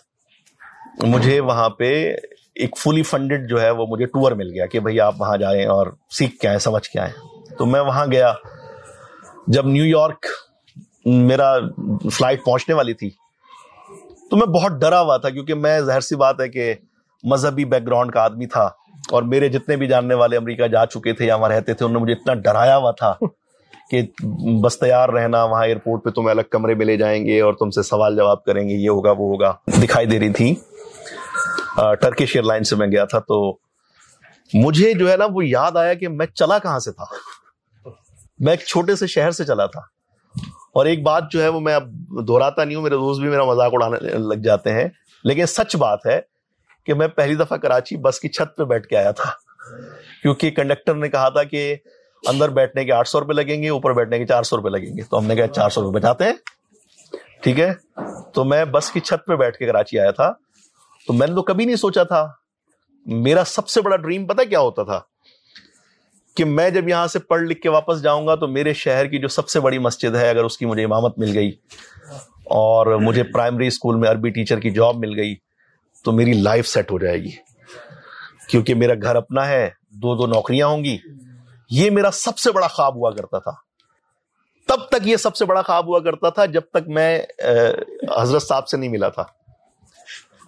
مجھے 1.02 1.40
وہاں 1.40 1.68
پہ 1.68 2.14
ایک 2.54 2.78
فلی 2.78 3.02
فنڈڈ 3.02 3.50
جو 3.50 3.60
ہے 3.60 3.70
وہ 3.70 3.86
مجھے 3.88 4.06
ٹور 4.06 4.32
مل 4.32 4.50
گیا 4.50 4.66
کہ 4.66 4.80
بھائی 4.80 5.00
آپ 5.00 5.14
وہاں 5.18 5.36
جائیں 5.36 5.66
اور 5.66 5.86
سیکھ 6.10 6.36
کے 6.36 6.48
آئیں، 6.48 6.58
سمجھ 6.58 6.88
کے 6.88 7.00
آئیں۔ 7.00 7.12
تو 7.58 7.66
میں 7.66 7.80
وہاں 7.80 8.06
گیا۔ 8.06 8.34
جب 9.46 9.66
نیو 9.66 9.84
یارک 9.84 10.26
میرا 11.04 11.54
فلائٹ 12.12 12.44
پہنچنے 12.44 12.74
والی 12.74 12.94
تھی 12.94 13.10
تو 14.30 14.36
میں 14.36 14.46
بہت 14.54 14.80
ڈرا 14.80 15.00
ہوا 15.00 15.16
تھا 15.16 15.30
کیونکہ 15.30 15.54
میں 15.54 15.80
ظاہر 15.80 16.00
سی 16.00 16.16
بات 16.16 16.40
ہے 16.40 16.48
کہ 16.48 16.74
مذہبی 17.24 17.64
بیک 17.64 17.86
گراؤنڈ 17.86 18.12
کا 18.12 18.22
آدمی 18.22 18.46
تھا 18.46 18.68
اور 19.12 19.22
میرے 19.32 19.48
جتنے 19.48 19.76
بھی 19.76 19.86
جاننے 19.86 20.14
والے 20.14 20.36
امریکہ 20.36 20.66
جا 20.68 20.84
چکے 20.86 21.12
تھے 21.12 21.26
یا 21.26 21.36
وہاں 21.36 21.48
رہتے 21.48 21.74
تھے، 21.74 21.84
انہوں 21.84 21.98
نے 21.98 22.02
مجھے 22.02 22.12
اتنا 22.14 22.34
ڈرایا 22.44 22.76
ہوا 22.76 22.90
تھا 22.98 23.12
کہ 23.90 24.02
بس 24.62 24.78
تیار 24.78 25.08
رہنا، 25.08 25.44
وہاں 25.44 25.64
ایئرپورٹ 25.64 26.04
پہ 26.04 26.10
تمہیں 26.10 26.30
الگ 26.30 26.48
کمرے 26.50 26.74
میں 26.74 26.86
لے 26.86 26.96
جائیں 26.96 27.24
گے 27.26 27.40
اور 27.40 27.52
تم 27.60 27.70
سے 27.70 27.82
سوال 27.82 28.16
جواب 28.16 28.44
کریں 28.44 28.62
گے، 28.68 28.74
یہ 28.74 28.88
ہوگا، 28.88 29.10
وہ 29.10 29.30
ہوگا، 29.32 29.52
دکھائی 29.82 30.06
دے 30.06 30.18
رہی 30.20 30.32
تھی 30.32 30.54
ٹرکش 32.00 32.34
ایئر 32.36 32.44
لائن 32.44 32.64
سے 32.64 32.76
میں 32.76 32.86
گیا 32.86 33.04
تھا، 33.04 33.18
تو 33.18 33.40
مجھے 34.52 34.92
جو 34.98 35.10
ہے 35.10 35.16
نا 35.16 35.26
وہ 35.34 35.46
یاد 35.46 35.76
آیا 35.76 35.94
کہ 35.94 36.08
میں 36.08 36.26
چلا 36.26 36.58
کہاں 36.58 36.78
سے 36.78 36.92
تھا۔ 36.92 37.04
میں 38.40 38.52
ایک 38.52 38.66
چھوٹے 38.66 38.96
سے 38.96 39.06
شہر 39.06 39.30
سے 39.30 39.44
چلا 39.44 39.66
تھا۔ 39.66 39.80
اور 40.78 40.86
ایک 40.86 41.02
بات 41.02 41.24
جو 41.30 41.42
ہے 41.42 41.48
وہ 41.48 41.60
میں 41.60 41.74
اب 41.74 41.88
دہراتا 42.28 42.64
نہیں 42.64 42.76
ہوں، 42.76 42.82
میرے 42.82 42.94
دوست 42.94 43.20
بھی 43.20 43.28
میرا 43.28 43.44
مذاق 43.44 43.72
اڑانے 43.74 43.96
لگ 44.00 44.34
جاتے 44.34 44.72
ہیں، 44.72 44.88
لیکن 45.24 45.46
سچ 45.46 45.76
بات 45.76 46.06
ہے 46.06 46.20
کہ 46.86 46.94
میں 46.94 47.08
پہلی 47.08 47.34
دفعہ 47.34 47.56
کراچی 47.56 47.96
بس 47.96 48.20
کی 48.20 48.28
چھت 48.28 48.56
پہ 48.56 48.64
بیٹھ 48.64 48.86
کے 48.86 48.96
آیا 48.96 49.10
تھا۔ 49.10 49.30
کیونکہ 50.22 50.50
کنڈکٹر 50.50 50.94
نے 50.94 51.08
کہا 51.08 51.28
تھا 51.28 51.42
کہ 51.42 51.76
اندر 52.26 52.48
بیٹھنے 52.48 52.84
کے 52.84 52.92
آٹھ 52.92 53.08
سو 53.08 53.20
روپے 53.20 53.32
لگیں 53.32 53.62
گے، 53.62 53.68
اوپر 53.68 53.92
بیٹھنے 53.92 54.18
کے 54.18 54.26
چار 54.26 54.42
سو 54.42 54.56
روپے 54.56 54.68
لگیں 54.68 54.96
گے۔ 54.96 55.02
تو 55.02 55.18
ہم 55.18 55.26
نے 55.26 55.36
کہا 55.36 55.46
چار 55.46 55.70
سو 55.70 55.82
روپے 55.82 55.98
بچاتے 55.98 56.24
ہیں۔ 56.24 56.32
ٹھیک 57.42 57.60
ہے؟ 57.60 57.72
تو 58.34 58.44
میں 58.44 58.64
بس 58.64 58.90
کی 58.90 59.00
چھت 59.00 59.26
پہ 59.26 59.36
بیٹھ 59.36 59.56
کے 59.56 59.66
کراچی 59.66 59.98
آیا 59.98 60.10
تھا۔ 60.10 60.32
تو 61.06 61.12
میں 61.12 61.26
نے 61.26 61.34
تو 61.34 61.42
کبھی 61.42 61.64
نہیں 61.64 61.76
سوچا 61.76 62.02
تھا، 62.02 62.26
میرا 63.06 63.42
سب 63.46 63.68
سے 63.68 63.82
بڑا 63.82 63.96
ڈریم 63.96 64.26
پتا 64.26 64.44
کیا 64.44 64.60
ہوتا 64.60 64.82
تھا؟ 64.82 65.00
کہ 66.38 66.44
میں 66.44 66.70
جب 66.70 66.88
یہاں 66.88 67.06
سے 67.06 67.18
پڑھ 67.18 67.42
لکھ 67.42 67.60
کے 67.60 67.68
واپس 67.68 68.02
جاؤں 68.02 68.26
گا 68.26 68.34
تو 68.34 68.48
میرے 68.48 68.72
شہر 68.72 69.06
کی 69.06 69.18
جو 69.18 69.28
سب 69.28 69.48
سے 69.48 69.60
بڑی 69.60 69.78
مسجد 69.78 70.16
ہے، 70.16 70.30
اگر 70.30 70.44
اس 70.44 70.58
کی 70.58 70.66
مجھے 70.66 70.84
امامت 70.84 71.18
مل 71.18 71.38
گئی 71.38 71.52
اور 72.44 72.86
مجھے 72.86 73.22
پرائمری 73.22 73.66
اسکول 73.66 73.96
میں 73.96 74.10
عربی 74.10 74.30
ٹیچر 74.30 74.60
کی 74.60 74.70
جاب 74.70 74.96
مل 74.96 75.18
گئی، 75.18 75.34
تو 76.04 76.12
میری 76.12 76.32
لائف 76.32 76.68
سیٹ 76.68 76.90
ہو 76.90 76.98
جائے 76.98 77.18
گی۔ 77.18 77.30
کیونکہ 78.48 78.74
میرا 78.74 78.94
گھر 79.02 79.16
اپنا 79.16 79.48
ہے، 79.48 79.70
دو 79.90 80.16
دو 80.16 80.26
نوکریاں 80.26 80.66
ہوں 80.66 80.84
گی۔ 80.84 80.98
یہ 81.70 81.90
میرا 81.90 82.10
سب 82.10 82.38
سے 82.38 82.52
بڑا 82.52 82.68
خواب 82.68 82.94
ہوا 82.94 83.10
کرتا 83.10 83.38
تھا۔ 83.38 83.52
تب 84.68 84.88
تک 84.88 85.08
یہ 85.08 85.16
سب 85.16 85.36
سے 85.36 85.44
بڑا 85.44 85.62
خواب 85.62 85.86
ہوا 85.86 85.98
کرتا 85.98 86.30
تھا 86.30 86.46
جب 86.46 86.60
تک 86.60 86.88
میں 86.88 87.22
حضرت 88.18 88.42
صاحب 88.42 88.68
سے 88.68 88.76
نہیں 88.76 88.90
ملا 88.90 89.08
تھا۔ 89.08 89.24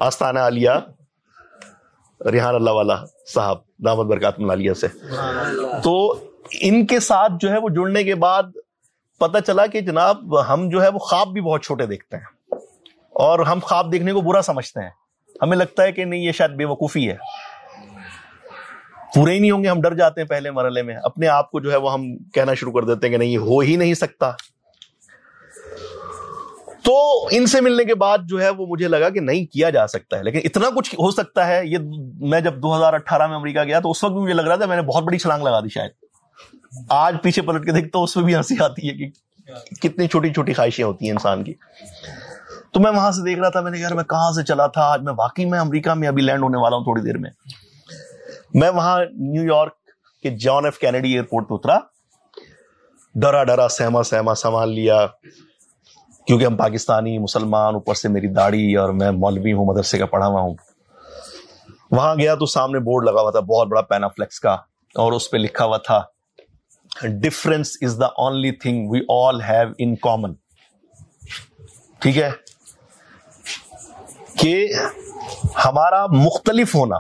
آستانہ 0.01 0.39
عالیہ 0.39 0.71
ریحان 2.33 2.55
اللہ 2.55 2.71
والا 2.71 3.05
صاحب 3.35 3.59
دامت 3.85 4.07
برکات 4.07 4.39
ملالیہ 4.39 4.73
سے 4.73 4.87
تو 5.83 6.19
ان 6.61 6.87
کے 6.87 7.01
ساتھ 7.01 7.33
جو 7.41 7.51
ہے 7.51 7.59
وہ 7.59 7.69
جڑنے 7.69 8.05
کے 8.05 8.15
بعد 8.15 8.43
پتہ 9.19 9.39
چلا 9.47 9.67
کہ 9.67 9.81
جناب 9.81 10.43
ہم 10.53 10.69
جو 10.69 10.83
ہے 10.83 10.89
وہ 10.89 10.99
خواب 10.99 11.29
بھی 11.29 11.41
بہت 11.41 11.65
چھوٹے 11.65 11.87
دیکھتے 11.87 12.17
ہیں۔ 12.17 12.55
اور 13.11 13.39
ہم 13.39 13.59
خواب 13.63 13.93
دیکھنے 13.93 14.13
کو 14.13 14.21
برا 14.21 14.43
سمجھتے 14.43 14.81
ہیں۔ 14.81 14.91
ہمیں 15.43 15.57
لگتا 15.57 15.83
ہے 15.83 15.93
کہ 15.93 16.05
نہیں، 16.05 16.21
یہ 16.21 16.33
شاید 16.33 16.51
بے 16.51 16.65
وقوفی 16.65 17.11
ہے۔ 17.11 17.17
پورے 19.15 19.35
ہی 19.35 19.39
نہیں 19.39 19.51
ہوں 19.51 19.65
گے، 19.65 19.69
ہم 19.69 19.81
ڈر 19.81 19.95
جاتے 19.95 20.21
ہیں 20.21 20.29
پہلے 20.29 20.51
مرحلے 20.51 20.83
میں۔ 20.83 20.97
اپنے 21.03 21.29
آپ 21.29 21.51
کو 21.51 21.61
جو 21.61 21.73
ہے 21.73 21.77
وہ 21.77 21.93
ہم 21.93 22.17
کہنا 22.19 22.55
شروع 22.55 22.73
کر 22.73 22.83
دیتے 22.83 23.07
ہیں 23.07 23.13
کہ 23.13 23.19
نہیں 23.19 23.29
یہ 23.29 23.39
ہو 23.39 23.59
ہی 23.59 23.77
نہیں 23.77 23.95
سکتا۔ 23.95 24.33
تو 26.85 26.95
ان 27.31 27.47
سے 27.47 27.61
ملنے 27.61 27.85
کے 27.85 27.95
بعد 27.95 28.19
جو 28.29 28.41
ہے 28.43 28.49
وہ 28.49 28.67
مجھے 28.67 28.89
لگا 28.89 29.09
کہ 29.09 29.21
نہیں 29.21 29.45
کیا 29.47 29.71
جا 29.71 29.87
سکتا 29.87 30.19
ہے، 30.19 30.23
لیکن 30.23 30.41
اتنا 30.45 30.69
کچھ 30.77 30.95
ہو 30.95 31.11
سکتا 31.11 31.47
ہے، 31.47 31.61
یہ 31.65 31.79
میں 32.31 32.41
جب 32.41 32.57
دو 32.63 32.77
ہزار 32.77 32.93
اٹھارہ 32.93 33.27
میں 33.27 33.37
امریکہ 33.37 33.65
گیا 33.65 33.81
تو 33.81 33.91
اس 33.91 34.05
وقت 34.05 34.13
بھی 34.13 34.23
مجھے 34.23 34.35
لگ 34.35 34.43
رہا 34.43 34.57
تھا 34.57 34.67
میں 34.67 34.77
نے 34.77 34.83
بہت 34.83 35.05
بڑی 35.05 35.19
چھلانگ 35.19 35.43
لگا 35.43 35.61
دی 35.61 35.69
شاید۔ 35.69 35.91
آج 36.89 37.17
پیچھے 37.23 37.43
پلٹ 37.43 37.65
کے 37.65 37.73
دیکھتا 37.73 37.99
ہوں، 37.99 38.05
اس 38.05 38.17
میں 38.17 38.25
بھی 38.25 38.35
ہنسی 38.35 38.55
آتی 38.65 38.89
ہے 38.89 38.95
کہ 38.95 39.09
کتنی 39.83 40.07
چھوٹی 40.09 40.33
چھوٹی 40.33 40.53
خواہشیں 40.53 40.85
ہوتی 40.85 41.05
ہیں 41.05 41.13
انسان 41.13 41.45
کی۔ 41.45 41.55
تو 42.73 42.81
میں 42.81 42.91
وہاں 42.91 43.11
سے 43.11 43.25
دیکھ 43.25 43.41
رہا 43.41 43.49
تھا، 43.49 43.61
میں 43.61 43.71
نے 43.71 43.79
کہا 43.79 43.95
میں 43.95 44.05
کہاں 44.05 44.33
سے 44.33 44.43
چلا 44.45 44.67
تھا، 44.67 44.83
آج 44.83 45.03
میں 45.03 45.13
واقعی 45.19 45.45
میں 45.45 45.59
امریکہ 45.59 45.95
میں 45.95 46.09
ابھی 46.09 46.23
لینڈ 46.23 46.43
ہونے 46.43 46.59
والا 46.59 46.77
ہوں 46.77 46.85
تھوڑی 46.85 47.03
دیر 47.03 47.19
میں۔ 47.19 47.31
میں 48.55 48.71
وہاں 48.71 48.99
نیو 49.11 49.45
یارک 49.45 49.75
کے 50.23 50.31
جان 50.37 50.65
ایف 50.65 50.79
کینیڈی 50.79 51.13
ایئرپورٹ 51.13 51.49
پہ 51.49 51.55
اترا، 51.55 51.79
ڈرا 53.15 53.45
ڈرا، 53.45 53.69
سہما 53.69 54.03
سہما 54.03 54.35
سامان 54.35 54.69
لیا۔ 54.69 55.07
کیونکہ 56.27 56.45
ہم 56.45 56.57
پاکستانی 56.57 57.19
مسلمان 57.19 57.75
اوپر 57.75 57.95
سے 57.95 58.09
میری 58.09 58.27
داڑھی 58.27 58.77
اور 58.77 58.89
میں 58.89 59.11
مولوی 59.11 59.53
ہوں، 59.53 59.65
مدرسے 59.67 59.99
کا 59.99 60.07
پڑھا 60.07 60.27
ہوا 60.27 60.41
ہوں۔ 60.41 60.55
وہاں 61.91 62.15
گیا 62.15 62.35
تو 62.35 62.47
سامنے 62.47 62.79
بورڈ 62.79 63.05
لگا 63.05 63.21
ہوا 63.21 63.31
تھا، 63.31 63.41
بہت 63.41 63.69
بڑا 63.69 63.83
پینا 63.83 64.09
فلیکس 64.09 64.41
کا، 64.41 64.53
اور 64.95 65.13
اس 65.13 65.31
پہ 65.31 65.37
لکھا 65.37 65.65
ہوا 65.65 65.77
تھا 65.77 66.03
difference 67.03 67.77
is 67.81 68.01
the 68.01 68.07
only 68.07 68.51
thing 68.53 68.91
we 68.91 69.01
all 69.09 69.41
have 69.43 69.69
in 69.79 69.97
common 69.97 70.35
ٹھیک 71.99 72.19
ہے؟ 72.19 72.31
کہ 74.39 74.69
ہمارا 75.65 76.07
مختلف 76.07 76.75
ہونا 76.75 76.97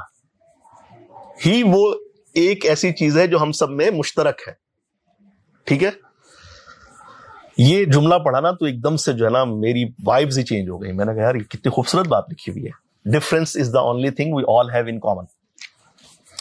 ہی 1.47 1.62
وہ 1.66 1.95
ایک 2.35 2.66
ایسی 2.66 2.93
چیز 2.93 3.18
ہے 3.18 3.27
جو 3.27 3.43
ہم 3.43 3.53
سب 3.53 3.71
میں 3.71 3.91
مشترک 3.91 4.41
ہے۔ 4.49 4.53
ٹھیک 5.64 5.83
ہے؟ 5.83 5.91
یہ 7.62 7.84
جملہ 7.84 8.14
پڑھا 8.14 8.40
نا 8.40 8.50
تو 8.50 8.64
ایک 8.64 8.84
دم 8.84 8.96
سے 8.96 9.12
جو 9.12 9.24
ہے 9.24 9.30
نا 9.30 9.44
میری 9.44 9.84
وائبز 10.04 10.38
ہی 10.38 10.44
چینج 10.44 10.68
ہو 10.68 10.82
گئی۔ 10.82 10.92
میں 10.92 11.04
نے 11.04 11.14
کہا، 11.14 11.22
یار، 11.22 11.34
یہ 11.34 11.40
کتنی 11.40 11.70
خوبصورت 11.70 12.08
بات 12.08 12.24
لکھی 12.30 12.52
ہوئی 12.52 12.66
ہے۔ 12.66 12.70
Difference 13.04 13.56
is 13.56 13.74
the 13.74 13.80
only 13.80 14.11
thing 14.11 14.34
we 14.34 14.42
all 14.48 14.70
have 14.70 14.84
in 14.88 15.00
common 15.00 15.24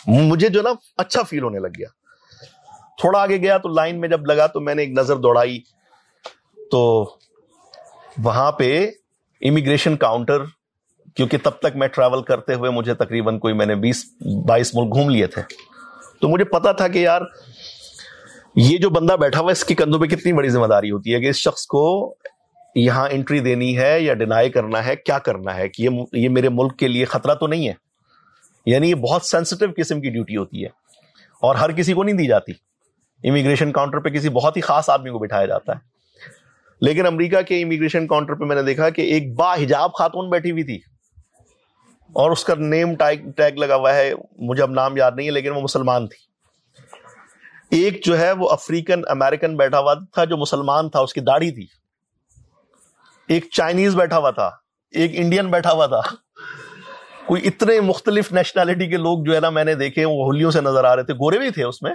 مجھے 0.08 0.50
جو 0.50 0.62
نا 0.62 0.70
اچھا 0.98 1.24
فیل 1.24 1.44
ہونے 1.44 1.60
لگ 1.60 1.68
گیا۔ 1.68 1.88
تھوڑا 3.02 3.22
آگے 3.22 3.38
گیا 3.38 3.58
تو 3.58 3.70
لائن 3.70 4.00
میں 4.00 4.10
جب 4.10 4.26
لگا 4.26 4.48
تو 4.48 4.60
میں 4.60 4.76
نے 4.76 4.82
ایک 4.82 4.92
نظر 4.92 5.16
دوڑائی۔ 5.16 5.60
تو 6.72 7.10
وہاں 8.24 8.52
پہ 8.52 8.92
امیگریشن 9.42 9.98
کاؤنٹر 9.98 10.38
کیونکہ 11.16 11.38
تب 11.44 11.52
تک 11.52 11.76
میں 11.76 11.88
ٹریول 11.88 12.24
کرتے 12.24 12.54
ہوئے 12.54 12.72
مجھے 12.72 12.94
تقریباً 12.94 13.40
کوئی 13.40 13.54
میں 13.54 13.66
نے 13.66 13.76
بیس، 13.76 14.06
بائیس 14.48 14.76
ملک 14.76 14.94
گھوم 14.94 15.10
لیے 15.10 15.28
تھے۔ 15.28 15.42
تو 16.22 16.28
مجھے 16.28 16.46
پتا 16.46 16.72
تھا 16.72 16.88
کہ 16.88 17.00
یار 17.00 17.22
یہ 18.62 18.78
جو 18.78 18.90
بندہ 18.90 19.14
بیٹھا 19.14 19.40
ہوا 19.40 19.48
ہے، 19.48 19.52
اس 19.52 19.66
کی 19.66 19.76
کندھوں 19.76 20.02
پہ 20.02 20.06
کتنی 20.06 20.34
بڑی 20.34 20.50
ذمہ 20.50 20.66
داری 20.66 20.92
ہوتی 20.92 21.14
ہے 21.14 21.20
کہ 21.20 21.30
اس 21.30 21.36
شخص 21.36 21.66
کو 21.66 22.16
یہاں 22.76 23.08
انٹری 23.12 23.40
دینی 23.40 23.78
ہے 23.78 24.02
یا 24.02 24.14
ڈینائی 24.14 24.50
کرنا 24.50 24.86
ہے، 24.86 24.96
کیا 24.96 25.20
کرنا 25.20 25.56
ہے؟ 25.56 25.70
کہ 25.70 25.88
یہ 26.14 26.30
میرے 26.30 26.50
ملک 26.50 26.78
کے 26.78 26.88
لیے 26.88 27.06
خطرہ 27.06 27.34
تو 27.34 27.48
نہیں 27.48 27.68
ہے۔ 27.68 27.74
یعنی 28.66 28.90
یہ 28.90 28.96
بہت 28.96 29.26
سینسٹیو 29.26 29.70
قسم 29.78 30.02
کی 30.02 30.10
ڈیوٹی 30.10 30.38
ہوتی 30.38 30.62
ہے 30.62 30.68
اور 31.42 31.56
ہر 31.56 31.72
کسی 31.72 31.94
کو 31.94 32.04
نہیں 32.04 32.16
دی 32.16 32.28
جاتی۔ 32.28 32.52
امیگریشن 33.30 33.72
کاؤنٹر 33.72 34.00
پہ 34.00 34.10
کسی 34.10 34.30
بہت 34.30 34.58
ہی 34.58 34.62
خاص 34.62 34.90
آدمی 34.90 35.10
کو 35.10 35.20
بٹھایا 35.20 35.46
جاتا 35.46 35.74
ہے۔ 35.74 35.80
لیکن 36.82 37.06
امریکہ 37.06 37.42
کے 37.42 37.64
امیگریشن 37.64 38.08
کاؤنٹر 38.08 38.34
پہ 38.34 38.44
میں 38.44 38.56
نے 38.56 38.64
دیکھا 38.64 38.90
کہ 38.90 39.02
ایک 39.02 39.36
با 39.36 39.54
حجاب 39.54 39.94
خاتون 39.94 40.30
بیٹھی 40.30 40.52
ہوئی 40.52 40.64
تھی 40.64 40.80
اور 42.14 42.32
اس 42.32 42.44
کا 42.44 42.54
نیم 42.58 42.96
ٹیگ 42.96 43.58
لگا 43.58 43.76
ہوا 43.76 43.96
ہے۔ 43.96 44.14
مجھے 44.38 44.64
اب 44.64 44.72
نام 44.72 44.98
یاد 44.98 45.12
نہیں 45.16 45.28
ہے، 45.28 45.32
لیکن 45.32 45.52
وہ 45.52 45.62
مسلمان 45.62 46.08
تھی۔ 46.08 46.29
ایک 47.72 48.06
جو 48.06 48.20
ہے 48.20 48.32
وہ 48.32 48.50
افریقن 48.50 49.02
امیرکن 49.08 49.58
بیٹھا 49.58 49.80
ہوا 49.80 49.94
تھا 49.94 50.26
جو 50.26 50.38
مسلمان 50.38 50.90
تھا، 50.90 51.00
اس 51.00 51.14
کی 51.14 51.22
داڑھی 51.22 51.52
تھی۔ 51.52 51.68
ایک 53.28 53.46
چائنیز 53.52 53.96
بیٹھا 53.96 54.18
ہوا 54.18 54.32
تھا، 54.32 54.50
ایک 54.92 55.12
انڈین 55.14 55.48
بیٹھا 55.48 55.72
ہوا 55.72 55.86
تھا۔ 55.86 56.02
کوئی 57.26 57.42
اتنے 57.46 57.80
مختلف 57.80 58.32
نیشنلٹی 58.32 58.88
کے 58.88 58.98
لوگ 58.98 59.24
جو 59.24 59.36
ہے 59.36 59.40
نا، 59.40 59.50
میں 59.50 59.64
نے 59.64 59.76
دیکھے، 59.76 60.06
وہ 60.06 60.26
ہولیوں 60.26 60.52
سے 60.52 60.62
نظر 60.62 60.84
آ 60.84 60.96
رہے 60.96 61.04
تھے۔ 61.04 61.14
گورے 61.14 61.38
بھی 61.38 61.50
تھے 61.50 61.64
اس 61.64 61.82
میں۔ 61.82 61.92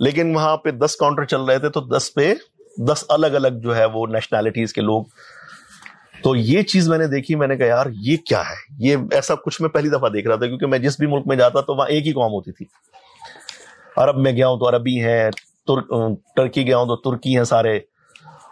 لیکن 0.00 0.34
وہاں 0.34 0.56
پہ 0.56 0.70
دس 0.70 0.96
کاؤنٹر 0.96 1.24
چل 1.24 1.42
رہے 1.42 1.58
تھے، 1.58 1.68
تو 1.68 1.80
دس 1.80 2.14
پہ 2.14 2.34
دس 2.78 3.04
الگ 3.08 3.26
الگ 3.26 3.48
جو 3.48 3.76
ہے 3.76 3.84
وہ 3.84 4.06
نیشنلٹیز 4.06 4.72
کے 4.72 4.80
لوگ۔ 4.80 5.04
تو 6.22 6.36
یہ 6.36 6.62
چیز 6.62 6.88
میں 6.88 6.98
نے 6.98 7.06
دیکھی، 7.06 7.34
میں 7.34 7.48
نے 7.48 7.56
کہا، 7.56 7.66
یار، 7.66 7.86
یہ 7.92 8.16
کیا 8.16 8.40
ہے؟ 8.40 8.54
یہ 8.78 8.96
ایسا 9.12 9.34
کچھ 9.34 9.62
میں 9.62 9.70
پہلی 9.70 9.88
دفعہ 9.88 10.08
دیکھ 10.08 10.26
رہا 10.26 10.36
تھا، 10.36 10.46
کیونکہ 10.46 10.66
میں 10.66 10.78
جس 10.78 10.98
بھی 10.98 11.06
ملک 11.06 11.26
میں 11.26 11.36
جاتا 11.36 11.60
تو 11.60 11.74
وہاں 11.74 11.88
ایک 11.88 12.06
ہی 12.06 12.12
قوم 12.12 12.32
ہوتی 12.32 12.52
تھی۔ 12.52 12.66
عرب 13.96 14.16
میں 14.16 14.32
گیا 14.32 14.48
ہوں 14.48 14.58
تو 14.58 14.68
عربی 14.68 15.04
ہیں 15.04 15.30
ٹرکی 16.36 16.66
گیا 16.66 16.78
ہوں 16.78 16.86
تو 16.86 16.96
ترکی 16.96 17.36
ہیں 17.36 17.44
سارے۔ 17.44 17.80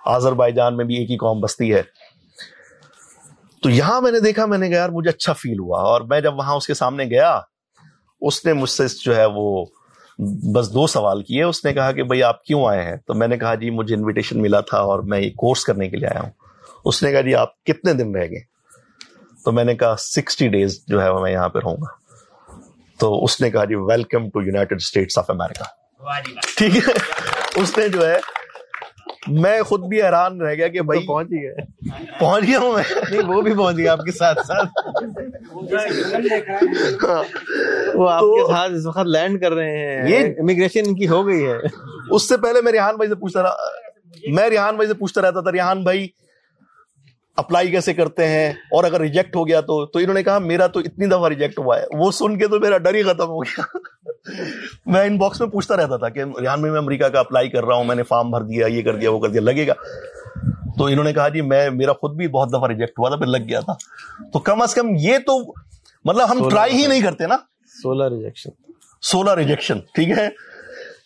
آزر 0.06 0.32
بائی 0.32 0.52
جان 0.52 0.76
میں 0.76 0.84
بھی 0.84 0.96
ایک 0.96 1.10
ہی 1.10 1.16
قوم 1.16 1.40
بستی 1.40 1.74
ہے۔ 1.74 1.82
تو 3.62 3.70
یہاں 3.70 4.00
میں 4.00 4.12
نے 4.12 4.20
دیکھا، 4.20 4.46
میں 4.46 4.58
نے 4.58 4.68
کہا، 4.68 4.76
یار، 4.76 4.88
مجھے 4.88 5.10
اچھا 5.10 5.32
فیل 5.32 5.58
ہوا۔ 5.58 5.80
اور 5.80 6.00
میں 6.00 6.20
جب 6.20 6.34
وہاں 6.34 6.56
اس 6.56 6.66
کے 6.66 6.74
سامنے 6.74 7.04
گیا، 7.04 7.40
اس 8.20 8.44
نے 8.44 8.52
مجھ 8.52 8.70
سے 8.70 8.84
جو 9.04 9.16
ہے 9.16 9.24
وہ 9.26 9.64
بس 10.54 10.74
دو 10.74 10.86
سوال 10.86 11.22
کیے۔ 11.22 11.42
اس 11.42 11.64
نے 11.64 11.72
کہا 11.72 11.92
کہ، 11.92 12.02
بھائی، 12.02 12.22
آپ 12.22 12.44
کیوں 12.44 12.66
آئے 12.66 12.82
ہیں؟ 12.82 12.96
تو 12.96 13.14
میں 13.14 13.28
نے 13.28 13.38
کہا 13.38 13.54
جی 13.54 13.70
مجھے 13.70 13.94
انویٹیشن 13.94 14.42
ملا 14.42 14.60
تھا 14.60 14.78
اور 14.78 15.00
میں 15.00 15.20
یہ 15.20 15.30
کورس 15.30 15.64
کرنے 15.64 15.88
کے 15.88 15.96
لیے 15.96 16.08
آیا 16.08 16.20
ہوں۔ 16.20 16.30
اس 16.84 17.02
نے 17.02 17.12
کہا 17.12 17.20
جی 17.20 17.34
آپ 17.34 17.64
کتنے 17.64 17.92
دن 17.92 18.14
رہ 18.14 18.26
گئے؟ 18.30 18.40
تو 19.44 19.52
میں 19.52 19.64
نے 19.64 19.74
کہا، 19.74 19.94
سکسٹی 19.98 20.48
ڈیز 20.48 20.84
جو 20.86 21.02
ہے 21.02 21.12
میں 21.12 21.32
یہاں 21.32 21.48
پہ 21.48 21.58
رہوں 21.58 21.76
گا۔ 21.76 22.01
تو 22.98 23.24
اس 23.24 23.40
نے 23.40 23.50
کہا 23.50 23.64
جی 23.64 23.74
welcome 23.74 24.28
to 24.28 24.42
United 24.42 24.78
States 24.78 25.18
of 25.18 25.30
America 25.30 25.64
ٹھیک 26.56 26.76
ہے؟ 26.76 26.92
اس 27.60 27.78
نے 27.78 27.88
جو 27.88 28.08
ہے 28.08 28.16
میں 29.28 29.62
خود 29.62 29.80
بھی 29.80 30.02
حیران 30.02 30.40
رہ 30.40 30.54
گیا 30.54 30.68
کہ 30.68 30.82
بھائی 30.82 31.06
پہنچ 31.06 31.28
ہی 31.32 31.42
گئے۔ 31.42 31.54
پہنچ 32.18 32.44
گیا 32.46 32.58
ہوں 32.58 32.72
میں۔ 32.72 32.82
نہیں 33.10 33.22
وہ 33.22 33.40
بھی 33.40 33.54
پہنچ 33.54 33.76
گیا 33.76 33.92
آپ 33.92 33.98
کے 33.98 34.12
ساتھ 34.12 34.46
ساتھ۔ 34.46 34.68
وہ 37.94 38.10
آپ 38.10 38.20
کے 38.20 38.52
ساتھ 38.52 38.72
اس 38.72 38.86
وقت 38.86 39.06
لینڈ 39.06 39.40
کر 39.40 39.52
رہے 39.52 39.70
ہیں۔ 39.70 40.10
یہ 40.10 40.26
امیگریشن 40.40 40.94
کی 40.94 41.08
ہو 41.08 41.26
گئی 41.26 41.46
ہے۔ 41.46 41.56
اس 42.10 42.28
سے 42.28 42.36
پہلے 42.36 42.60
میں 42.60 42.72
ریحان 42.72 42.96
بھائی 42.96 43.08
سے 43.08 43.14
پوچھتا 43.14 43.42
رہا 43.42 43.56
میں 44.32 44.50
ریحان 44.50 44.74
بھائی 44.74 44.88
سے 44.88 44.94
پوچھتا 44.94 45.20
رہتا 45.20 45.40
تھا 45.40 45.52
ریحان 45.52 45.82
بھائی 45.82 46.08
اپلائی 47.36 47.70
کیسے 47.70 47.94
کرتے 47.94 48.28
ہیں 48.28 48.50
اور 48.50 48.84
اگر 48.84 49.00
ریجیکٹ 49.00 49.36
ہو 49.36 49.48
گیا 49.48 49.60
تو 49.60 49.86
تو 49.86 49.98
انہوں 49.98 50.14
نے 50.14 50.22
کہا 50.22 50.38
میرا 50.38 50.66
تو 50.66 50.80
اتنی 50.80 51.06
دفعہ 51.06 51.28
ریجیکٹ 51.28 51.58
ہوا 51.58 51.78
ہے۔ 51.78 51.84
وہ 51.92 52.10
سن 52.10 52.38
کے 52.38 52.46
تو 52.46 52.60
میرا 52.60 52.78
ڈر 52.78 52.94
ہی 52.94 53.02
ختم 53.02 53.28
ہو 53.28 53.42
گیا۔ 53.42 53.64
میں 54.86 55.04
ان 55.04 55.18
باکس 55.18 55.40
میں 55.40 55.48
پوچھتا 55.48 55.76
رہتا 55.76 55.96
تھا 55.96 56.08
کہ 56.08 56.18
ریحان 56.18 56.60
بھائی 56.60 56.72
میں 56.72 56.80
امریکہ 56.80 57.04
کا 57.04 57.20
اپلائی 57.20 57.48
کر 57.50 57.64
رہا 57.64 57.74
ہوں 57.74 57.84
میں 57.84 57.96
نے 57.96 58.02
فارم 58.02 58.30
بھر 58.30 58.40
دیا 58.40 58.66
یہ 58.66 58.82
کر 58.82 58.96
دیا 58.96 59.10
وہ 59.10 59.18
کر 59.20 59.28
دیا 59.28 59.40
لگے 59.40 59.66
گا۔ 59.66 59.72
تو 60.78 60.84
انہوں 60.84 61.04
نے 61.04 61.12
کہا 61.12 61.28
جی 61.28 61.40
میں 61.40 61.70
میرا 61.70 61.92
خود 61.92 62.16
بھی 62.16 62.28
بہت 62.28 62.48
دفعہ 62.48 62.68
ریجیکٹ 62.68 62.98
ہوا 62.98 63.08
تھا 63.08 63.16
پھر 63.16 63.26
لگ 63.26 63.48
گیا 63.48 63.60
تھا۔ 63.60 63.72
تو 64.32 64.38
کم 64.38 64.62
از 64.62 64.74
کم 64.74 64.88
یہ 64.98 65.18
تو 65.18 65.52
مطلب 66.04 66.30
ہم 66.30 66.48
ٹرائی 66.48 66.72
ہی 66.72 66.86
نہیں 66.86 67.00
کرتے 67.00 67.26
نا۔ 67.26 67.36
سولہ 67.82 68.04
ریجیکشن 68.04 68.50
سولہ 69.02 69.30
ریجیکشن 69.30 69.78
ٹھیک 69.94 70.08
ہے؟ 70.10 70.28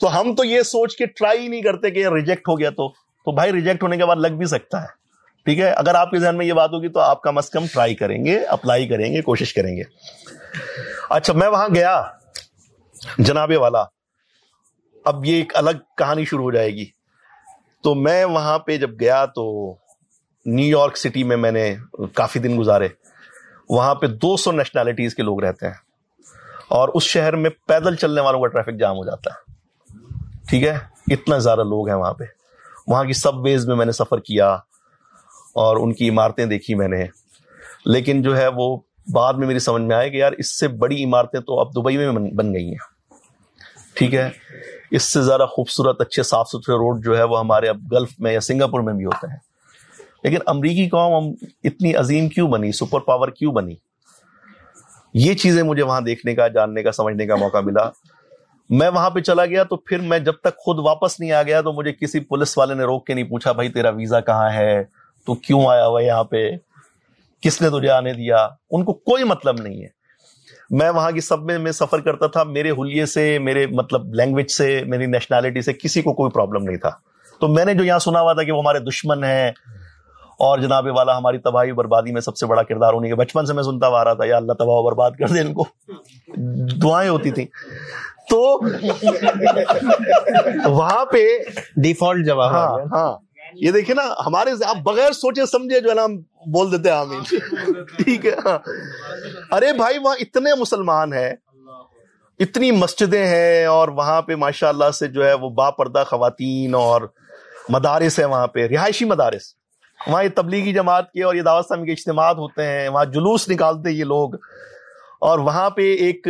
تو 0.01 0.21
ہم 0.21 0.35
تو 0.35 0.45
یہ 0.45 0.63
سوچ 0.63 0.97
کے 0.97 1.07
ٹرائی 1.07 1.39
ہی 1.39 1.49
نہیں 1.49 1.63
کرتے 1.63 1.91
کہ 1.91 2.07
ریجیکٹ 2.07 2.49
ہو 2.49 2.59
گیا 2.59 2.71
تو۔ 2.71 2.89
تو 3.25 3.33
بھائی 3.33 3.53
ریجیکٹ 3.53 3.83
ہونے 3.83 3.97
کے 3.97 4.07
بعد 4.07 4.17
لگ 4.17 4.29
بھی 4.29 4.47
سکتا 4.47 4.83
ہے۔ 4.83 5.06
ٹھیک 5.47 5.59
ہے؟ 5.61 5.71
اگر 5.71 5.95
آپ 5.95 6.11
کے 6.11 6.19
ذہن 6.19 6.37
میں 6.37 6.47
یہ 6.47 6.53
بات 6.53 6.71
ہوگی 6.73 6.89
تو 6.89 7.01
آپ 7.01 7.23
کم 7.23 7.39
از 7.39 7.51
کم 7.51 7.67
ٹرائی 7.67 7.95
کریں 7.95 8.25
گے 8.25 8.45
اپلائی 8.45 8.89
کریں 8.89 9.13
گے، 9.13 9.23
کوشش 9.23 9.55
کریں 9.55 9.77
گے۔ 9.77 9.83
اچھا 11.11 11.33
میں 11.33 11.49
وہاں 11.49 11.69
گیا، 11.75 12.05
جناب 13.19 13.51
والا۔ 13.57 13.85
اب 15.05 15.25
یہ 15.25 15.37
ایک 15.37 15.57
الگ 15.57 15.71
کہانی 15.97 16.25
شروع 16.25 16.43
ہو 16.43 16.51
جائے 16.51 16.71
گی۔ 16.71 16.85
تو 17.83 17.95
میں 17.95 18.25
وہاں 18.25 18.59
پہ 18.59 18.77
جب 18.77 19.01
گیا 19.01 19.27
تو 19.27 19.75
نیو 20.47 20.79
یارک 20.79 20.97
سٹی 20.97 21.25
میں 21.25 21.37
میں 21.37 21.53
نے 21.53 21.77
کافی 22.15 22.41
دن 22.41 22.59
گزارے۔ 22.59 22.89
وہاں 23.69 23.95
پہ 23.95 24.07
دو 24.07 24.37
سو 24.37 24.53
نیشنلٹیز 24.53 25.15
کے 25.15 25.23
لوگ 25.23 25.45
رہتے 25.45 25.67
ہیں۔ 25.67 25.75
اور 26.69 26.89
اس 26.95 27.03
شہر 27.03 27.37
میں 27.37 27.51
پیدل 27.67 27.97
چلنے 27.97 28.21
والوں 28.21 28.41
کا 28.41 28.47
ٹریفک 28.47 28.81
جام 28.81 28.97
ہو 28.97 29.05
جاتا 29.05 29.31
ہے۔ 29.31 29.53
ٹھیک 30.49 30.65
ہے؟ 30.65 30.79
اتنا 31.11 31.39
زیادہ 31.39 31.61
لوگ 31.61 31.89
ہیں 31.89 31.97
وہاں 31.97 32.15
پہ۔ 32.15 32.25
وہاں 32.87 33.05
کی 33.05 33.13
سب 33.13 33.45
ویز 33.45 33.69
میں 33.69 33.77
میں 33.77 33.87
نے 33.87 33.93
سفر 33.93 34.21
کیا۔ 34.21 34.57
اور 35.57 35.77
ان 35.77 35.93
کی 35.93 36.09
عمارتیں 36.09 36.47
دیکھی 36.47 36.75
میں 36.75 36.89
نے۔ 36.89 37.07
لیکن 37.85 38.23
جو 38.23 38.37
ہے 38.37 38.49
وہ 38.49 38.77
بعد 39.13 39.35
میں 39.35 39.47
میری 39.47 39.59
سمجھ 39.59 39.83
میں 39.83 39.97
آئے 39.97 40.11
کہ 40.11 40.17
یار 40.17 40.33
اس 40.33 40.59
سے 40.59 40.69
بڑی 40.69 41.05
عمارتیں 41.05 41.41
تو 41.41 41.61
اب 41.61 41.77
دبئی 41.77 41.97
میں 41.97 42.13
بن 42.13 42.55
گئی 42.55 42.69
ہیں۔ 42.69 42.97
ٹھیک 43.95 44.15
ہے؟ 44.15 44.31
اس 44.91 45.03
سے 45.03 45.23
زیادہ 45.23 45.47
خوبصورت، 45.51 46.01
اچھے 46.01 46.23
صاف 46.23 46.49
ستھرے 46.49 46.75
روڈ 46.75 47.05
جو 47.05 47.19
ہے 47.19 47.23
وہ 47.23 47.39
ہمارے 47.39 47.69
اب 47.69 47.77
گلف 47.93 48.09
میں 48.19 48.33
یا 48.33 48.41
سنگاپور 48.41 48.81
میں 48.81 48.95
بھی 48.95 49.05
ہوتے 49.05 49.27
ہیں۔ 49.27 49.37
لیکن 50.23 50.37
امریکی 50.47 50.89
قوم 50.89 51.25
ہم 51.25 51.47
اتنی 51.65 51.95
عظیم 51.95 52.29
کیوں 52.29 52.49
بنی؟ 52.49 52.73
سپر 52.73 53.01
پاور 53.01 53.29
کیوں 53.29 53.53
بنی؟ 53.53 53.75
یہ 55.15 55.35
چیزیں 55.35 55.63
مجھے 55.63 55.83
وہاں 55.83 56.01
دیکھنے 56.01 56.35
کا، 56.35 56.49
جاننے 56.49 56.83
کا، 56.83 56.93
سمجھنے 56.93 57.27
کا 57.27 57.37
موقع 57.37 57.59
ملا۔ 57.59 57.91
میں 58.71 58.89
وہاں 58.89 59.11
پہ 59.11 59.21
چلا 59.21 59.47
گیا 59.47 59.65
تو 59.65 59.77
پھر 59.77 60.01
میں 60.01 60.19
جب 60.19 60.33
تک 60.33 60.57
خود 60.57 60.79
واپس 60.79 61.21
نہیں 61.21 61.33
آ 61.33 61.43
گیا 61.43 61.61
تو 61.61 61.73
مجھے 61.73 61.93
کسی 61.93 62.21
پولیس 62.21 62.59
والے 62.59 62.75
نے 62.75 62.83
روک 62.83 63.07
کے 63.07 63.15
نہیں 63.15 63.25
پوچھا، 63.25 63.53
بھائی 63.53 63.69
تیرا 63.69 63.89
ویزا 63.89 64.21
کہاں 64.21 64.51
ہے؟ 64.51 64.85
تو 65.27 65.35
کیوں 65.35 65.67
آیا 65.67 65.87
ہوا 65.87 66.03
یہاں 66.03 66.25
پہ؟ 66.25 66.51
کس 67.41 67.63
نے 67.63 67.71
تجھے 67.71 67.91
آنے 67.91 68.13
دیا؟ 68.13 68.49
ان 68.71 68.85
کو 68.85 68.93
کوئی 68.93 69.25
مطلب 69.25 69.61
نہیں 69.61 69.83
ہے۔ 69.83 69.89
میں 70.71 70.91
وہاں 70.91 71.11
کی 71.11 71.21
سب 71.21 71.43
میں 71.43 71.59
میں 71.59 71.73
سفر 71.73 72.01
کرتا 72.01 72.27
تھا 72.27 72.43
میرے 72.43 72.71
حلیے 72.71 73.07
سے 73.07 73.39
میرے 73.39 73.67
مطلب 73.67 74.15
لینگویج 74.15 74.51
سے 74.51 74.83
میری 74.87 75.07
نیشنلٹی 75.07 75.63
سے 75.63 75.73
کسی 75.73 76.03
کو 76.03 76.13
کوئی 76.13 76.31
پرابلم 76.31 76.63
نہیں 76.63 76.77
تھا۔ 76.77 76.91
تو 77.41 77.49
میں 77.49 77.65
نے 77.65 77.75
جو 77.75 77.85
یہاں 77.85 77.99
سنا 77.99 78.21
ہوا 78.21 78.33
تھا 78.33 78.43
کہ 78.43 78.53
وہ 78.53 78.61
ہمارے 78.61 78.79
دشمن 78.79 79.25
ہیں 79.25 79.53
اور 80.39 80.59
جناب 80.59 80.87
والا 80.97 81.17
ہماری 81.17 81.39
تباہی 81.39 81.73
بربادی 81.73 82.13
میں 82.13 82.21
سب 82.21 82.37
سے 82.37 82.47
بڑا 82.47 82.63
کردار 82.63 82.93
ہونے 82.93 83.09
کے 83.09 83.15
بچپن 83.15 83.47
سے 83.47 83.53
میں 83.53 83.63
سنتا 83.63 83.87
آ 83.87 84.05
رہا 84.05 84.13
تھا 84.13 84.25
یا 84.25 84.37
اللہ 84.37 84.53
تباہ 84.53 84.83
برباد 84.83 85.11
کر 85.11 85.29
دے 85.29 85.41
ان 85.41 85.55
کو۔ 85.55 85.65
دعائیں 86.83 87.11
ہوتی 87.11 87.31
تھیں۔ 87.31 87.47
تو 88.31 88.61
وہاں 90.65 91.05
پہ 91.05 91.27
ڈیفالٹ 91.77 92.27
جواب 92.27 92.51
ہاں 92.51 92.79
ہاں۔ 92.93 93.26
یہ 93.55 93.71
دیکھیں 93.71 93.95
نا 93.95 94.03
ہمارے 94.27 94.51
آپ 94.67 94.77
بغیر 94.77 95.13
سوچے 95.13 95.47
سمجھے 95.47 95.81
جو 95.81 95.91
ہے 95.91 95.95
نا 95.95 96.07
بول 96.47 96.73
دیتے 96.73 96.91
ہیں 96.91 96.97
آمین 96.97 97.23
ٹھیک 97.97 98.27
ہے 98.27 98.35
ہاں 98.47 98.59
ارے 99.53 99.73
بھائی 99.73 99.99
وہاں 99.99 100.15
اتنے 100.21 100.51
مسلمان 100.61 101.13
ہیں 101.13 101.31
اتنی 102.41 102.71
مسجدیں 102.71 103.27
ہیں 103.27 103.65
اور 103.65 103.89
وہاں 103.89 104.23
پہ 104.23 104.35
ماشاء 104.35 104.69
اللہ 104.69 104.91
سے 104.91 105.09
جو 105.09 105.27
ہے 105.27 105.33
وہ 105.35 105.51
با 105.51 105.71
پردہ 105.71 106.05
خواتین 106.07 106.75
اور 106.75 107.03
مدارس 107.69 108.19
ہیں 108.19 108.27
وہاں 108.27 108.47
پہ 108.47 108.67
رہائشی 108.67 109.05
مدارس 109.05 109.55
وہاں 110.01 110.23
یہ 110.25 110.29
تبلیغی 110.35 110.73
جماعت 110.73 111.13
کے 111.13 111.23
اور 111.23 111.35
یہ 111.35 111.43
دعوت 111.43 111.69
کے 111.87 111.93
اجتماعات 111.93 112.37
ہوتے 112.37 112.67
ہیں 112.67 112.89
وہاں 112.89 113.05
جلوس 113.05 113.49
نکالتے 113.49 113.91
یہ 113.91 114.05
لوگ 114.05 114.35
اور 115.19 115.39
وہاں 115.39 115.71
پہ 115.71 115.93
ایک 115.95 116.29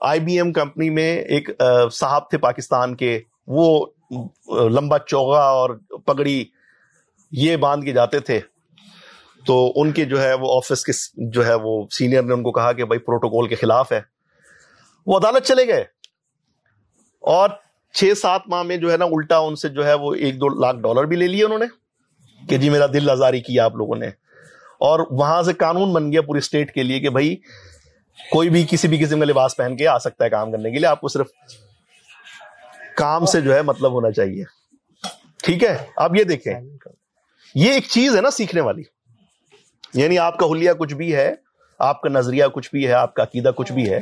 آئی 0.00 0.20
بی 0.20 0.36
ایم 0.36 0.52
کمپنی 0.52 0.90
میں 0.90 1.16
ایک 1.16 1.50
صاحب 1.92 2.30
تھے 2.30 2.38
پاکستان 2.38 2.94
کے 2.96 3.20
وہ 3.46 3.86
لمبا 4.48 4.98
چوگا 4.98 5.40
اور 5.40 5.70
پگڑی 6.06 6.44
یہ 7.30 7.56
باندھ 7.56 7.84
کے 7.84 7.92
جاتے 7.92 8.20
تھے۔ 8.20 8.40
تو 9.46 9.72
ان 9.76 9.92
کے 9.92 10.04
جو 10.04 10.22
ہے 10.22 10.34
وہ 10.34 10.56
آفس 10.56 10.84
کے 10.84 10.92
جو 11.16 11.46
ہے 11.46 11.54
وہ 11.54 11.86
سینئر 11.90 12.22
نے 12.22 12.34
ان 12.34 12.42
کو 12.42 12.52
کہا 12.52 12.72
کہ 12.72 12.84
بھائی 12.84 12.98
پروٹوکول 12.98 13.48
کے 13.48 13.54
خلاف 13.54 13.92
ہے۔ 13.92 14.00
وہ 15.06 15.18
عدالت 15.18 15.46
چلے 15.46 15.66
گئے۔ 15.66 15.84
اور 17.20 17.48
چھ 17.92 18.18
سات 18.18 18.42
ماہ 18.46 18.62
میں 18.62 18.76
جو 18.76 18.92
ہے 18.92 18.96
نا 18.96 19.04
الٹا 19.04 19.38
ان 19.38 19.56
سے 19.56 19.68
جو 19.68 19.86
ہے 19.86 19.94
وہ 19.94 20.14
ایک 20.14 20.36
دو 20.36 20.48
لاکھ 20.48 20.76
ڈالر 20.76 21.04
بھی 21.04 21.16
لے 21.16 21.26
لیے 21.26 21.44
انہوں 21.44 21.58
نے 21.58 21.66
کہ 22.48 22.58
جی 22.58 22.70
میرا 22.70 22.86
دل 22.86 23.10
آزاری 23.10 23.40
کیا 23.40 23.64
آپ 23.64 23.76
لوگوں 23.76 23.96
نے۔ 23.96 24.06
اور 24.74 25.00
وہاں 25.10 25.42
سے 25.42 25.52
قانون 25.52 25.92
بن 25.92 26.12
گیا 26.12 26.22
پوری 26.22 26.38
اسٹیٹ 26.38 26.74
کے 26.74 26.82
لیے 26.82 27.00
کہ 27.00 27.10
بھائی 27.10 27.36
کوئی 28.30 28.48
بھی 28.48 28.66
کسی 28.70 28.88
بھی 28.88 29.04
قسم 29.04 29.18
کا 29.18 29.24
لباس 29.24 29.56
پہن 29.56 29.76
کے 29.76 29.88
آ 29.88 29.98
سکتا 29.98 30.24
ہے 30.24 30.30
کام 30.30 30.52
کرنے 30.52 30.70
کے 30.70 30.78
لیے۔ 30.78 30.86
آپ 30.86 31.00
کو 31.00 31.08
صرف 31.08 31.26
کام 32.96 33.26
سے 33.26 33.40
جو 33.40 33.54
ہے 33.54 33.62
مطلب 33.62 33.92
ہونا 33.92 34.10
چاہیے۔ 34.10 34.44
ٹھیک 35.42 35.64
ہے؟ 35.64 35.86
اب 35.96 36.16
یہ 36.16 36.24
دیکھیں۔ 36.24 36.54
یہ 37.54 37.72
ایک 37.72 37.84
چیز 37.90 38.16
ہے 38.16 38.20
نا 38.20 38.30
سیکھنے 38.30 38.60
والی۔ 38.60 38.82
یعنی 39.94 40.18
آپ 40.18 40.38
کا 40.38 40.46
حلیہ 40.46 40.72
کچھ 40.72 40.94
بھی 40.94 41.14
ہے، 41.14 41.34
آپ 41.78 42.00
کا 42.00 42.08
نظریہ 42.08 42.44
کچھ 42.52 42.70
بھی 42.72 42.86
ہے، 42.86 42.92
آپ 42.92 43.14
کا 43.14 43.22
عقیدہ 43.22 43.50
کچھ 43.56 43.72
بھی 43.72 43.90
ہے۔ 43.90 44.00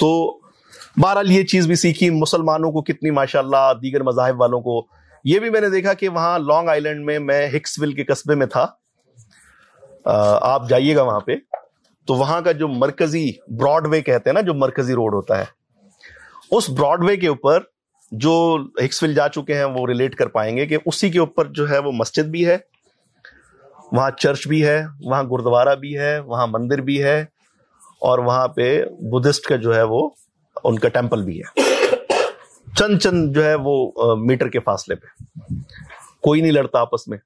تو 0.00 0.38
بہرحال 0.96 1.30
یہ 1.30 1.44
چیز 1.44 1.66
بھی 1.66 1.74
سیکھی۔ 1.74 2.10
مسلمانوں 2.10 2.72
کو 2.72 2.82
کتنی 2.82 3.10
ماشاء 3.10 3.38
اللہ 3.38 3.72
دیگر 3.82 4.02
مذاہب 4.02 4.40
والوں 4.40 4.60
کو۔ 4.60 4.86
یہ 5.24 5.38
بھی 5.38 5.50
میں 5.50 5.60
نے 5.60 5.68
دیکھا 5.68 5.92
کہ 5.92 6.08
وہاں 6.08 6.38
لانگ 6.38 6.68
آئی 6.68 6.80
لینڈ 6.80 7.04
میں 7.04 7.18
میں 7.18 7.48
ہکس 7.56 7.78
ول 7.78 7.92
کے 7.92 8.04
قصبے 8.04 8.34
میں 8.34 8.46
تھا۔ 8.46 8.66
آپ 10.40 10.68
جائیے 10.68 10.96
گا 10.96 11.02
وہاں 11.02 11.20
پہ۔ 11.20 11.32
تو 12.06 12.14
وہاں 12.14 12.40
کا 12.40 12.52
جو 12.52 12.68
مرکزی 12.68 13.32
براڈ 13.48 13.86
وے 13.86 14.00
کہتے 14.00 14.30
ہیں 14.30 14.34
نا، 14.34 14.40
جو 14.40 14.54
مرکزی 14.54 14.94
روڈ 14.94 15.14
ہوتا 15.14 15.38
ہے۔ 15.38 15.63
اس 16.56 16.70
براڈ 16.70 17.04
وے 17.04 17.16
کے 17.16 17.28
اوپر 17.28 17.60
جو 18.12 18.56
ہکس 18.84 19.02
ول 19.02 19.14
جا 19.14 19.28
چکے 19.28 19.54
ہیں 19.54 19.64
وہ 19.64 19.86
ریلیٹ 19.86 20.14
کر 20.14 20.26
پائیں 20.26 20.56
گے 20.56 20.66
کہ 20.66 20.76
اسی 20.86 21.10
کے 21.10 21.18
اوپر 21.18 21.44
جو 21.44 21.70
ہے 21.70 21.78
وہ 21.78 21.92
مسجد 21.92 22.24
بھی 22.24 22.46
ہے 22.46 22.56
وہاں 23.92 24.10
چرچ 24.10 24.48
بھی 24.48 24.66
ہے 24.66 24.84
وہاں 25.04 25.22
گردوارا 25.22 25.74
بھی 25.74 25.98
ہے 25.98 26.18
وہاں 26.18 26.46
مندر 26.46 26.78
بھی 26.78 27.02
ہے 27.02 27.20
اور 28.00 28.18
وہاں 28.18 28.48
پہ 28.48 28.84
بدھسٹ 29.00 29.44
کا 29.44 29.56
جو 29.56 29.74
ہے 29.74 29.82
وہ 29.82 30.10
ان 30.64 30.78
کا 30.78 30.88
ٹیمپل 30.88 31.22
بھی 31.22 31.40
ہے۔ 31.40 31.60
چند 32.78 32.98
چند 32.98 33.34
جو 33.34 33.44
ہے 33.44 33.54
وہ 33.54 33.92
میٹر 34.16 34.48
کے 34.48 34.60
فاصلے 34.60 34.94
پہ۔ 34.94 35.06
کوئی 36.22 36.40
نہیں 36.40 36.52
لڑتا 36.52 36.80
آپس 36.80 37.08
میں۔ 37.08 37.18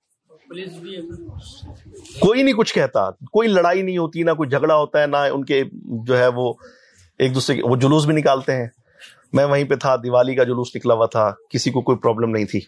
کوئی 2.21 2.43
نہیں 2.43 2.55
کچھ 2.55 2.75
کہتا۔ 2.75 3.11
کوئی 3.11 3.49
لڑائی 3.49 3.83
نہیں 3.83 3.99
ہوتی 3.99 4.23
نہ 4.23 4.31
کوئی 4.31 4.49
جھگڑا 4.49 4.77
ہوتا 4.77 5.03
ہے 5.03 5.07
نہ 5.07 5.17
ان 5.17 5.45
کے 5.45 5.63
جو 6.07 6.19
ہے 6.19 6.27
وہ 6.27 6.55
ایک 7.19 7.35
دوسرے 7.35 7.57
وہ 7.63 7.77
جلوس 7.77 8.05
بھی 8.05 8.15
نکالتے 8.15 8.53
ہیں۔ 8.53 8.67
میں 9.33 9.45
وہیں 9.45 9.65
پہ 9.65 9.75
تھا، 9.75 9.97
دیوالی 9.97 10.35
کا 10.35 10.45
جلوس 10.45 10.77
نکلا 10.77 10.95
ہوا 10.95 11.07
تھا، 11.07 11.35
کسی 11.51 11.71
کو 11.71 11.81
کوئی 11.81 11.99
پرابلم 11.99 12.31
نہیں 12.31 12.45
تھی۔ 12.45 12.61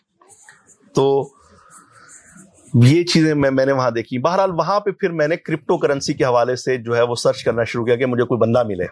تو 0.95 1.29
یہ 2.75 3.05
چیزیں 3.05 3.35
میں 3.35 3.51
میں 3.51 3.67
نے 3.67 3.73
وہاں 3.73 3.91
دیکھی۔ 3.91 4.19
بہرحال 4.19 4.51
وہاں 4.51 4.81
پہ 4.81 4.91
پھر 4.91 5.13
میں 5.13 5.29
نے 5.29 5.37
کرپٹو 5.37 5.77
کرنسی 5.77 6.15
کے 6.15 6.25
حوالے 6.25 6.57
سے 6.57 6.77
جو 6.77 6.97
ہے 6.97 7.03
وہ 7.03 7.15
سرچ 7.15 7.45
کرنا 7.45 7.65
شروع 7.65 7.85
کیا 7.85 7.97
کہ 7.97 8.07
مجھے 8.07 8.25
کوئی 8.25 8.39
بندہ 8.39 8.63
ملے۔ 8.63 8.85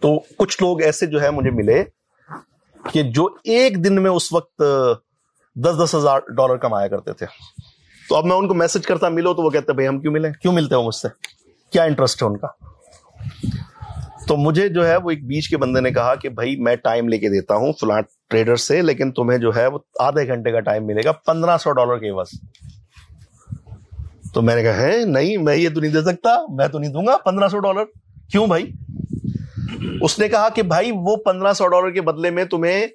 تو 0.00 0.20
کچھ 0.38 0.62
لوگ 0.62 0.82
ایسے 0.82 1.06
جو 1.06 1.22
ہے 1.22 1.30
مجھے 1.30 1.50
ملے 1.50 1.84
کہ 2.92 3.02
جو 3.02 3.28
ایک 3.44 3.84
دن 3.84 4.02
میں 4.02 4.10
اس 4.10 4.32
وقت 4.32 4.62
دس 5.56 5.84
دس 5.84 5.94
ہزار 5.94 6.20
ڈالر 6.36 6.56
کمایا 6.56 6.88
کرتے 6.88 7.12
تھے۔ 7.12 7.26
تو 8.08 8.16
اب 8.16 8.24
میں 8.24 8.36
ان 8.36 8.48
کو 8.48 8.54
میسج 8.54 8.86
کرتا، 8.86 9.08
ملو 9.08 9.34
تو 9.34 9.42
وہ 9.42 9.50
کہتے 9.50 9.72
بھائی 9.72 9.88
ہم 9.88 10.00
کیوں 10.00 10.12
ملے؟ 10.12 10.28
کیوں 10.42 10.52
ملتے 10.52 10.74
ہو 10.74 10.82
مجھ 10.82 10.94
سے؟ 10.94 11.08
کیا 11.70 11.82
انٹرسٹ 11.82 12.22
ہے 12.22 12.26
ان 12.26 12.36
کا؟ 12.36 12.46
تو 14.28 14.36
مجھے 14.36 14.68
جو 14.68 14.86
ہے 14.86 14.96
وہ 14.96 15.10
ایک 15.10 15.26
بیچ 15.26 15.48
کے 15.48 15.56
بندے 15.56 15.80
نے 15.80 15.90
کہا 15.90 16.14
کہ 16.14 16.28
بھائی 16.28 16.56
میں 16.56 16.76
ٹائم 16.76 17.08
لے 17.08 17.18
کے 17.18 17.28
دیتا 17.28 17.54
ہوں 17.54 17.72
فلاں 17.72 18.00
ٹریڈر 18.30 18.56
سے، 18.56 18.82
لیکن 18.82 19.12
تمہیں 19.12 19.38
جو 19.38 19.56
ہے 19.56 19.66
وہ 19.66 19.78
آدھے 20.00 20.26
گھنٹے 20.26 20.52
کا 20.52 20.60
ٹائم 20.60 20.86
ملے 20.86 21.00
گا، 21.04 21.12
پندرہ 21.12 21.58
سو 21.58 21.72
ڈالر 21.72 21.96
کے 21.96 22.12
بس۔ 22.12 22.28
تو 24.34 24.42
میں 24.42 24.56
نے 24.56 24.62
کہا، 24.62 24.76
ہے، 24.76 25.04
نہیں، 25.04 25.36
میں 25.36 25.56
یہ 25.56 25.68
تو 25.74 25.80
نہیں 25.80 25.92
دے 25.92 26.02
سکتا، 26.02 26.36
میں 26.54 26.68
تو 26.68 26.78
نہیں 26.78 26.92
دوں 26.92 27.06
گا، 27.06 27.16
پندرہ 27.16 27.48
سو 27.48 27.58
ڈالر۔ 27.58 27.84
کیوں 28.30 28.46
بھائی؟ 28.46 28.72
اس 30.00 30.18
نے 30.18 30.28
کہا 30.28 30.48
کہ 30.48 30.62
بھائی، 30.62 30.90
وہ 30.94 31.16
پندرہ 31.16 31.52
سو 31.52 31.68
ڈالر 31.68 31.90
کے 31.90 32.00
بدلے 32.00 32.30
میں 32.30 32.44
تمہیں 32.44 32.86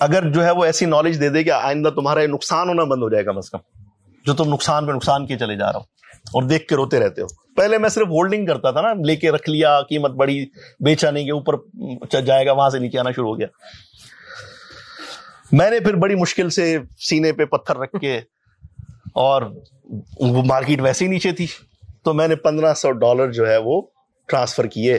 اگر 0.00 0.32
جو 0.32 0.44
ہے 0.44 0.50
وہ 0.50 0.64
ایسی 0.64 0.86
نالج 0.86 1.20
دے 1.20 1.28
دے 1.28 1.44
کہ 1.44 1.50
آئندہ 1.50 1.88
تمہارا 1.88 2.26
نقصان 2.26 2.68
ہونا 2.68 2.84
بند 2.84 3.02
ہو 3.02 3.08
جائے 3.08 3.24
کم 3.24 3.38
از 3.38 3.50
کم۔ 3.50 3.58
جو 4.24 4.34
تم 4.34 4.52
نقصان 4.52 4.86
پہ 4.86 4.92
نقصان 4.92 5.26
کیے 5.26 5.38
چلے 5.38 5.56
جا 5.56 5.72
رہا 5.72 5.78
ہو۔ 5.78 5.95
اور 6.32 6.42
دیکھ 6.42 6.68
کے 6.68 6.76
روتے 6.76 7.00
رہتے 7.00 7.22
ہو۔ 7.22 7.26
پہلے 7.54 7.78
میں 7.78 7.88
صرف 7.88 8.06
ہولڈنگ 8.06 8.46
کرتا 8.46 8.70
تھا 8.70 8.80
نا، 8.80 8.92
لے 8.92 9.16
کے 9.16 9.30
رکھ 9.30 9.50
لیا، 9.50 9.82
قیمت 9.82 10.10
بڑی 10.10 10.46
بیچا 10.80 11.10
نہیں 11.10 11.30
اوپر 11.30 12.20
جائے 12.20 12.46
گا، 12.46 12.52
وہاں 12.52 12.70
سے 12.70 12.78
نیچے 12.78 12.98
آنا 12.98 13.10
شروع 13.10 13.28
ہو 13.28 13.38
گیا۔ 13.38 13.46
میں 15.52 15.70
نے 15.70 15.80
پھر 15.80 15.94
بڑی 15.94 16.14
مشکل 16.14 16.50
سے 16.50 16.78
سینے 16.98 17.32
پہ 17.32 17.44
پتھر 17.44 17.76
رکھ 17.76 18.00
کے 18.00 18.20
اور 19.14 19.42
وہ 20.20 20.42
مارکیٹ 20.42 20.80
ویسے 20.80 21.04
ہی 21.04 21.10
نیچے 21.10 21.32
تھی۔ 21.32 21.46
تو 22.04 22.14
میں 22.14 22.28
نے 22.28 22.36
پندرہ 22.36 22.74
سو 22.74 22.92
ڈالر 22.92 23.32
جو 23.32 23.48
ہے 23.48 23.56
وہ 23.56 23.82
ٹرانسفر 24.26 24.66
کیے۔ 24.66 24.98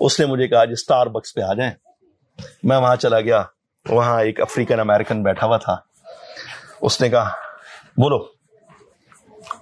اس 0.00 0.20
نے 0.20 0.26
مجھے 0.26 0.48
کہا 0.48 0.64
جی 0.64 0.72
اسٹار 0.72 1.06
بکس 1.06 1.34
پہ 1.34 1.40
آ 1.40 1.54
جائیں۔ 1.54 1.72
میں 2.62 2.76
وہاں 2.76 2.96
چلا 2.96 3.20
گیا۔ 3.20 3.42
وہاں 3.88 4.22
ایک 4.22 4.40
افریقن 4.40 4.80
امیرکن 4.80 5.22
بیٹھا 5.22 5.46
ہوا 5.46 5.56
تھا۔ 5.56 5.76
اس 6.80 7.00
نے 7.00 7.10
کہا، 7.10 7.28
بولو 7.96 8.33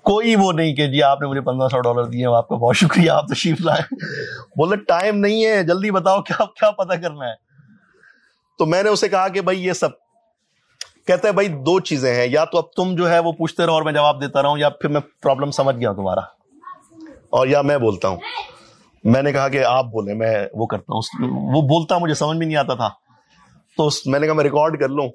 کوئی 0.03 0.36
وہ 0.36 0.53
نہیں 0.53 0.74
کہ 0.74 0.86
جی 0.86 1.03
آپ 1.03 1.20
نے 1.20 1.26
مجھے 1.26 1.40
پندرہ 1.40 1.68
سو 1.68 1.80
ڈالر 1.80 2.05
دیے 2.05 2.26
آپ 2.26 2.48
کا 2.48 2.55
بہت 2.55 2.76
شکریہ، 2.76 3.11
آپ 3.11 3.26
تشریف 3.26 3.61
لائے۔ 3.61 3.94
بولے، 4.57 4.76
ٹائم 4.76 5.16
نہیں 5.16 5.46
ہے، 5.46 5.62
جلدی 5.62 5.90
بتاؤ 5.90 6.22
کیا 6.22 6.44
کیا 6.44 6.70
پتا 6.70 6.94
کرنا 6.94 7.28
ہے۔ 7.28 7.34
تو 8.59 8.66
میں 8.66 8.82
نے 8.82 8.88
اسے 8.88 9.09
کہا 9.09 9.28
کہ 9.28 9.40
بھائی 9.40 9.66
یہ 9.66 9.72
سب 9.72 9.90
کہتے 11.07 11.28
ہیں 11.28 11.32
بھائی 11.32 11.48
دو 11.48 11.80
چیزیں 11.80 12.14
ہیں، 12.14 12.26
یا 12.30 12.44
تو 12.44 12.59
اب 12.59 12.64
تم 12.72 12.94
جو 12.94 13.11
ہے 13.11 13.18
وہ 13.18 13.32
پوچھتے 13.32 13.66
رہو 13.66 13.72
اور 13.72 13.82
میں 13.82 13.92
جواب 13.92 14.22
دیتا 14.22 14.42
رہا 14.42 14.48
ہوں 14.48 14.59
یا 14.59 14.68
پھر 14.68 14.88
میں 14.88 15.00
پرابلم 15.22 15.50
سمجھ 15.50 15.76
گیا 15.76 15.88
ہوں 15.88 15.96
تمہارا۔ 15.96 16.20
اور 17.30 17.46
یا 17.46 17.62
میں 17.62 17.78
بولتا 17.78 18.09
ہوں۔ 18.09 18.16
میں 19.05 19.22
نے 19.22 19.32
کہا 19.32 19.48
کہ 19.48 19.64
آپ 19.64 19.84
بولیں، 19.84 20.14
میں 20.14 20.46
وہ 20.53 20.66
کرتا 20.66 20.94
ہوں۔ 20.94 21.00
وہ 21.30 21.62
بولتا 21.62 21.98
مجھے 21.98 22.14
سمجھ 22.14 22.38
بھی 22.38 22.46
نہیں 22.46 22.57
آتا 22.57 22.74
تھا۔ 22.74 22.88
تو 23.76 23.88
میں 24.07 24.20
نے 24.20 24.26
کہا 24.26 24.34
میں 24.34 24.44
ریکارڈ 24.44 24.80
کر 24.80 24.88
لوں۔ 24.88 25.09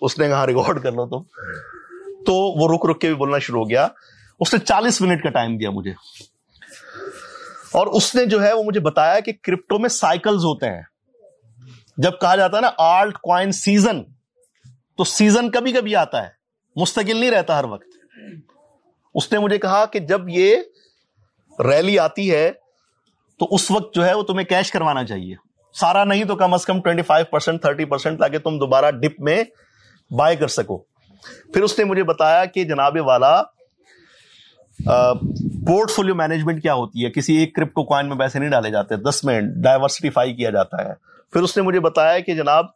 اس 0.00 0.18
نے 0.18 0.28
کہا 0.28 0.46
ریکارڈ 0.46 0.82
کر 0.82 0.92
لو 0.92 1.06
تو 1.06 1.22
تو 2.24 2.34
وہ 2.34 2.74
رک 2.74 2.86
رک 2.86 3.00
کے 3.00 3.06
بھی 3.06 3.14
بولنا 3.14 3.38
شروع 3.38 3.62
ہو 3.62 3.70
گیا۔ 3.70 3.88
اس 4.40 4.54
نے 4.54 4.60
چالیس 4.60 5.00
منٹ 5.00 5.22
کا 5.22 5.30
ٹائم 5.30 5.56
دیا 5.56 5.70
مجھے۔ 5.70 5.90
اور 7.72 7.86
اس 7.86 8.14
نے 8.14 8.26
جو 8.26 8.42
ہے 8.42 8.52
وہ 8.52 8.62
مجھے 8.62 8.80
بتایا 8.80 9.20
کہ 9.20 9.32
کرپٹو 9.42 9.78
میں 9.78 9.88
سائیکلز 9.88 10.44
ہوتے 10.44 10.66
ہیں۔ 10.66 10.82
جب 11.96 12.12
کہا 12.20 12.36
جاتا 12.36 12.56
ہے 12.56 12.62
نا 12.62 12.70
آلٹ 12.78 13.18
کوائن 13.18 13.52
سیزن، 13.52 14.02
تو 14.96 15.04
سیزن 15.04 15.50
کبھی 15.50 15.72
کبھی 15.72 15.96
آتا 15.96 16.22
ہے، 16.22 16.28
مستقل 16.76 17.16
نہیں 17.16 17.30
رہتا 17.30 17.58
ہر 17.58 17.64
وقت۔ 17.64 17.86
اس 19.14 19.32
نے 19.32 19.38
مجھے 19.38 19.58
کہا 19.58 19.84
کہ 19.86 19.98
جب 19.98 20.20
یہ 20.28 20.56
ریلی 21.58 21.98
آتی 21.98 22.34
ہے، 22.34 22.52
تو 23.38 23.48
اس 23.50 23.70
وقت 23.70 23.94
جو 23.94 24.04
ہے 24.06 24.14
وہ 24.14 24.22
تمہیں 24.22 24.46
کیش 24.46 24.72
کروانا 24.72 25.04
چاہیے۔ 25.04 25.34
سارا 25.74 26.04
نہیں 26.04 26.24
تو 26.24 26.36
کم 26.36 26.54
از 26.54 26.66
کم 26.66 26.82
twenty 26.82 27.02
five 27.02 27.24
percent 27.24 27.62
thirty 27.62 27.84
percent 27.84 28.20
تاکہ 28.20 28.38
تم 28.38 28.58
دوبارہ 28.58 28.90
ڈپ 28.90 29.20
میں 29.20 29.44
بائی 30.10 30.36
کر 30.36 30.48
سکو۔ 30.48 30.78
پھر 31.52 31.62
اس 31.62 31.78
نے 31.78 31.84
مجھے 31.84 32.02
بتایا 32.02 32.44
کہ 32.44 32.64
جناب 32.64 32.96
والا 33.00 33.42
پورٹ 35.66 35.90
فولو 35.90 36.14
مینجمنٹ 36.14 36.62
کیا 36.62 36.74
ہوتی 36.74 37.04
ہے؟ 37.04 37.10
کسی 37.10 37.36
ایک 37.36 37.54
کرپٹو 37.54 37.84
کوائن 37.84 38.08
میں 38.08 38.16
پیسے 38.16 38.38
نہیں 38.38 38.50
ڈالے 38.50 38.70
جاتے، 38.70 38.96
دس 38.96 39.24
میں 39.24 39.40
ڈائیورسٹیفائی 39.40 40.34
کیا 40.34 40.50
جاتا 40.50 40.84
ہے۔ 40.84 40.92
پھر 41.32 41.40
اس 41.40 41.56
نے 41.56 41.62
مجھے 41.62 41.80
بتایا 41.80 42.18
کہ 42.18 42.34
جناب 42.34 42.66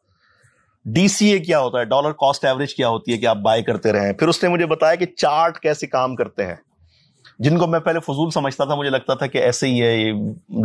ڈی 0.85 1.09
سی 1.09 1.29
اے 1.29 1.39
کیا 1.39 1.61
ہوتا 1.61 1.79
ہے؟ 1.79 1.85
ڈالر 1.85 2.13
کاسٹ 2.13 2.45
ایوریج 2.45 2.75
کیا 2.75 2.89
ہوتی 2.89 3.13
ہے 3.13 3.19
کہ 3.19 3.27
آپ 3.27 3.37
بائی 3.37 3.63
کرتے 3.63 3.93
رہے 3.93 4.13
پھر 4.13 4.29
اس 4.29 4.43
نے 4.43 4.49
مجھے 4.49 4.67
بتایا 4.67 4.95
کہ 4.95 5.07
چارٹ 5.07 5.59
کیسے 5.59 5.87
کام 5.87 6.17
کرتے 6.17 6.47
ہیں۔ 6.47 6.55
جن 7.39 7.59
کو 7.59 7.67
میں 7.67 7.81
پہلے 7.81 8.01
فضول 8.01 8.31
سمجھتا 8.31 8.65
تھا، 8.65 8.75
مجھے 8.75 8.91
لگتا 8.91 9.15
تھا 9.15 9.27
کہ 9.27 9.39
ایسے 9.39 9.67
ہی 9.67 9.83
ہے 9.83 9.97
یہ 9.97 10.13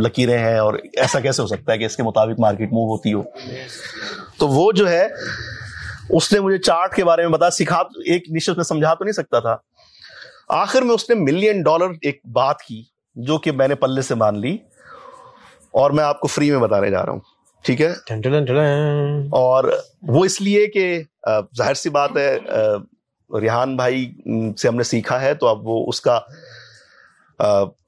لکیریں 0.00 0.38
ہیں 0.38 0.58
اور 0.58 0.74
ایسا 0.74 1.20
کیسے 1.20 1.42
ہو 1.42 1.46
سکتا 1.46 1.72
ہے 1.72 1.78
کہ 1.78 1.84
اس 1.84 1.96
کے 1.96 2.02
مطابق 2.02 2.40
مارکیٹ 2.40 2.72
موو 2.72 2.92
ہوتی 2.92 3.12
ہو۔ 3.12 3.22
تو 4.38 4.48
وہ 4.48 4.72
جو 4.72 4.88
ہے، 4.90 5.08
اس 6.10 6.32
نے 6.32 6.40
مجھے 6.40 6.58
چارٹ 6.58 6.94
کے 6.94 7.04
بارے 7.04 7.22
میں 7.22 7.30
بتا 7.30 7.50
سکھا، 7.50 7.78
ایک 7.80 8.30
نشچت 8.30 8.56
میں 8.56 8.64
سمجھا 8.64 8.94
تو 8.94 9.04
نہیں 9.04 9.12
سکتا 9.12 9.40
تھا۔ 9.40 9.56
آخر 10.52 10.82
میں 10.82 10.94
اس 10.94 11.08
نے 11.10 11.14
ملین 11.14 11.62
ڈالر 11.62 11.86
ایک 12.02 12.20
بات 12.32 12.62
کی 12.62 12.82
جو 13.14 13.38
کہ 13.38 13.52
میں 13.52 13.68
نے 13.68 13.74
پلے 13.74 14.02
سے 14.02 14.14
مان 14.14 14.40
لی 14.40 14.58
اور 15.70 15.90
میں 15.90 16.04
آپ 16.04 16.20
کو 16.20 16.28
فری 16.28 16.50
میں 16.50 16.58
بتانے 16.58 16.90
جا 16.90 17.06
رہا 17.06 17.12
ہوں۔ 17.12 17.20
ٹھیک 17.62 17.80
ہے؟ 17.80 17.92
اور 19.30 19.64
وہ 20.02 20.24
اس 20.24 20.40
لیے 20.40 20.66
کہ 20.66 21.02
ظاہر 21.56 21.74
سی 21.74 21.88
بات 21.88 22.10
ہے 22.16 22.38
ریحان 23.40 23.76
بھائی 23.76 24.12
سے 24.58 24.68
ہم 24.68 24.76
نے 24.76 24.82
سیکھا 24.82 25.20
ہے 25.20 25.34
تو 25.34 25.46
اب 25.46 25.68
وہ 25.68 25.88
اس 25.88 26.00
کا 26.00 26.20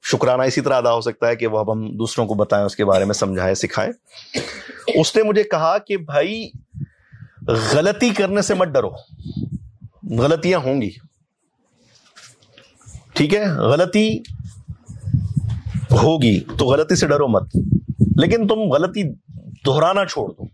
شکرانہ 0.03 0.41
اسی 0.41 0.61
طرح 0.61 0.77
ادا 0.77 0.93
ہو 0.93 1.01
سکتا 1.01 1.27
ہے 1.27 1.35
کہ 1.35 1.47
وہ 1.47 1.59
اب 1.59 1.71
ہم 1.71 1.97
دوسروں 1.97 2.27
کو 2.27 2.33
بتائیں 2.33 2.65
اس 2.65 2.75
کے 2.75 2.85
بارے 2.85 3.05
میں 3.05 3.13
سمجھائیں 3.13 3.55
سکھائیں۔ 3.55 3.91
اس 4.87 5.15
نے 5.15 5.23
مجھے 5.23 5.43
کہا 5.43 5.77
کہ 5.77 5.97
بھائی 5.97 6.49
غلطی 7.47 8.09
کرنے 8.09 8.41
سے 8.41 8.53
مت 8.53 8.67
ڈرو۔ 8.67 8.89
غلطیاں 10.17 10.59
ہوں 10.59 10.81
گی۔ 10.81 10.89
ٹھیک 13.13 13.33
ہے، 13.33 13.49
غلطی 13.49 14.19
ہوگی، 15.91 16.39
تو 16.39 16.65
غلطی 16.65 16.95
سے 16.95 17.07
ڈرو 17.07 17.27
مت۔ 17.27 17.57
لیکن 18.17 18.47
تم 18.47 18.59
غلطی 18.59 19.13
دہرانا 19.65 20.05
چھوڑ 20.05 20.29
دو۔ 20.29 20.47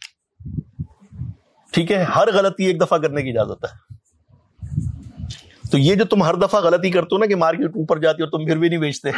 ٹھیک 1.71 1.91
ہے، 1.91 2.05
ہر 2.15 2.27
غلطی 2.33 2.65
ایک 2.65 2.81
دفعہ 2.81 2.97
کرنے 2.97 3.21
کی 3.21 3.29
اجازت 3.29 3.65
ہے۔ 3.65 3.99
تو 5.71 5.77
یہ 5.77 5.95
جو 5.95 6.05
تم 6.05 6.23
ہر 6.23 6.33
دفعہ 6.33 6.61
غلطی 6.61 6.91
کرتے 6.91 7.15
ہو 7.15 7.17
نا 7.17 7.25
کہ 7.25 7.35
مارکیٹ 7.35 7.69
اوپر 7.69 7.99
جاتی 7.99 8.23
ہو 8.23 8.27
تم 8.27 8.45
پھر 8.45 8.57
بھی 8.57 8.69
نہیں 8.69 8.79
بیچتے۔ 8.79 9.09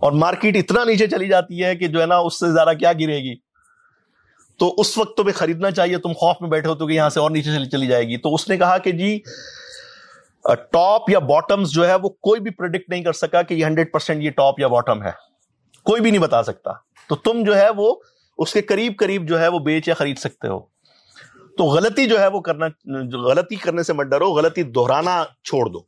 اور 0.00 0.12
مارکیٹ 0.12 0.56
اتنا 0.56 0.84
نیچے 0.84 1.06
چلی 1.06 1.28
جاتی 1.28 1.64
ہے 1.64 1.76
کہ 1.76 1.86
جو 1.86 2.00
ہے 2.00 2.06
نا، 2.06 2.16
اس 2.16 2.40
سے 2.40 2.52
زیادہ 2.52 2.70
کیا 2.78 2.92
گرے 2.92 3.18
گی؟ 3.18 3.34
تو 4.58 4.74
اس 4.78 4.98
وقت 4.98 5.16
تمہیں 5.16 5.32
خریدنا 5.32 5.70
چاہیے، 5.70 5.98
تم 5.98 6.12
خوف 6.12 6.36
میں 6.40 6.50
بیٹھے 6.50 6.68
ہو 6.70 6.74
تو 6.74 6.86
کہ 6.86 6.92
یہاں 6.92 7.10
سے 7.10 7.20
اور 7.20 7.30
نیچے 7.30 7.64
چلی 7.70 7.86
جائے 7.86 8.08
گی۔ 8.08 8.16
تو 8.16 8.34
اس 8.34 8.48
نے 8.48 8.56
کہا 8.56 8.78
کہ 8.78 8.92
جی 8.92 9.20
ٹاپ 10.70 11.10
یا 11.10 11.18
باٹمز 11.18 11.70
جو 11.70 11.88
ہے 11.88 11.94
وہ 11.94 12.08
کوئی 12.08 12.40
بھی 12.40 12.50
پروڈکٹ 12.50 12.90
نہیں 12.90 13.02
کر 13.02 13.12
سکا 13.12 13.42
کہ 13.42 13.54
یہ 13.54 13.64
ہنڈریڈ 13.64 13.92
پرسینٹ 13.92 14.22
یہ 14.22 14.30
ٹاپ 14.30 14.60
یا 14.60 14.66
باٹم 14.66 15.02
ہے۔ 15.02 15.10
کوئی 15.82 16.00
بھی 16.00 16.10
نہیں 16.10 16.22
بتا 16.22 16.42
سکتا۔ 16.42 16.70
تو 17.08 17.16
تم 17.16 17.44
جو 17.44 17.56
ہے 17.56 17.70
وہ 17.76 17.94
اس 18.38 18.52
کے 18.52 18.62
قریب 18.62 18.92
قریب 18.98 19.28
جو 19.28 19.40
ہے 19.40 19.48
وہ 19.48 19.58
بیچ 19.58 19.88
یا 19.88 19.94
خرید 19.94 20.18
سکتے 20.18 20.48
ہو۔ 20.48 20.60
تو 21.58 21.64
غلطی 21.64 22.06
جو 22.06 22.20
ہے 22.20 22.26
وہ 22.26 22.40
کرنا، 22.40 22.66
غلطی 23.16 23.56
کرنے 23.56 23.82
سے 23.82 23.92
مت 23.92 24.06
ڈرو، 24.06 24.32
غلطی 24.32 24.62
دہرانا 24.62 25.24
چھوڑ 25.44 25.66
دو۔ 25.66 25.78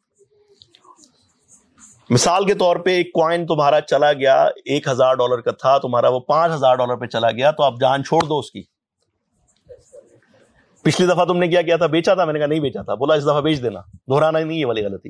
مثال 2.11 2.47
کے 2.47 2.55
طور 2.55 2.77
پہ 2.77 2.91
ایک 2.91 3.13
کوائن 3.13 3.47
تمہارا 3.47 3.81
چلا 3.81 4.13
گیا، 4.13 4.43
ایک 4.43 4.89
ہزار 4.89 5.15
ڈالر 5.15 5.41
کا 5.41 5.51
تھا، 5.51 5.79
تمہارا 5.79 6.09
وہ 6.09 6.21
پانچ 6.21 6.53
ہزار 6.53 6.75
ڈالر 6.75 6.97
پہ 6.97 7.07
چلا 7.07 7.31
گیا، 7.31 7.51
تو 7.51 7.63
آپ 7.63 7.75
جان 7.81 8.05
چھوڑ 8.05 8.23
دو 8.23 8.39
اس 8.39 8.51
کی۔ 8.51 8.63
پچھلی 10.87 11.09
دفعہ 11.09 11.25
تم 11.25 11.39
نے 11.39 11.49
کیا 11.49 11.63
کیا 11.63 11.77
تھا؟ 11.77 11.87
بیچا 11.87 12.15
تھا؟ 12.15 12.25
میں 12.25 12.33
نے 12.33 12.39
کہا 12.39 12.47
نہیں 12.47 12.61
بیچا 12.61 12.83
تھا۔ 12.83 12.95
بولا 12.95 13.15
اس 13.15 13.23
دفعہ 13.23 13.41
بیچ 13.41 13.63
دینا۔ 13.63 13.81
دہرانا 13.81 14.41
نہیں 14.41 14.61
ہے 14.61 14.65
والی 14.65 14.85
غلطی۔ 14.85 15.09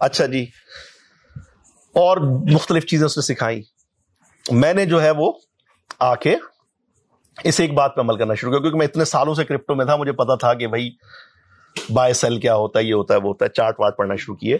اچھا 0.00 0.26
جی۔ 0.26 0.46
اور 1.94 2.16
مختلف 2.52 2.86
چیزیں 2.86 3.06
اس 3.06 3.18
نے 3.18 3.22
سکھائی۔ 3.22 3.62
میں 4.50 4.74
نے 4.74 4.86
جو 4.86 5.02
ہے 5.02 5.10
وہ 5.10 5.32
آ 5.98 6.14
کے 6.14 6.36
اس 7.44 7.60
ایک 7.60 7.74
بات 7.74 7.96
پہ 7.96 8.00
عمل 8.00 8.18
کرنا 8.18 8.34
شروع 8.34 8.52
کیا، 8.52 8.60
کیونکہ 8.60 8.78
میں 8.78 8.86
اتنے 8.86 9.04
سالوں 9.04 9.34
سے 9.34 9.44
کرپٹو 9.44 9.74
میں 9.74 9.84
تھا، 9.84 9.96
مجھے 9.96 10.12
پتا 10.12 10.34
تھا 10.34 10.54
کہ 10.54 10.66
بھائی 10.66 10.90
بائی 11.94 12.12
سیل 12.12 12.40
کیا 12.40 12.54
ہوتا 12.54 12.78
ہے، 12.78 12.84
یہ 12.84 12.94
ہوتا 12.94 13.14
ہے، 13.14 13.18
وہ 13.18 13.28
ہوتا 13.28 13.44
ہے۔ 13.44 13.50
چارٹ 13.50 13.80
واٹ 13.80 13.96
پڑھنا 13.96 14.16
شروع 14.16 14.36
کیے۔ 14.36 14.58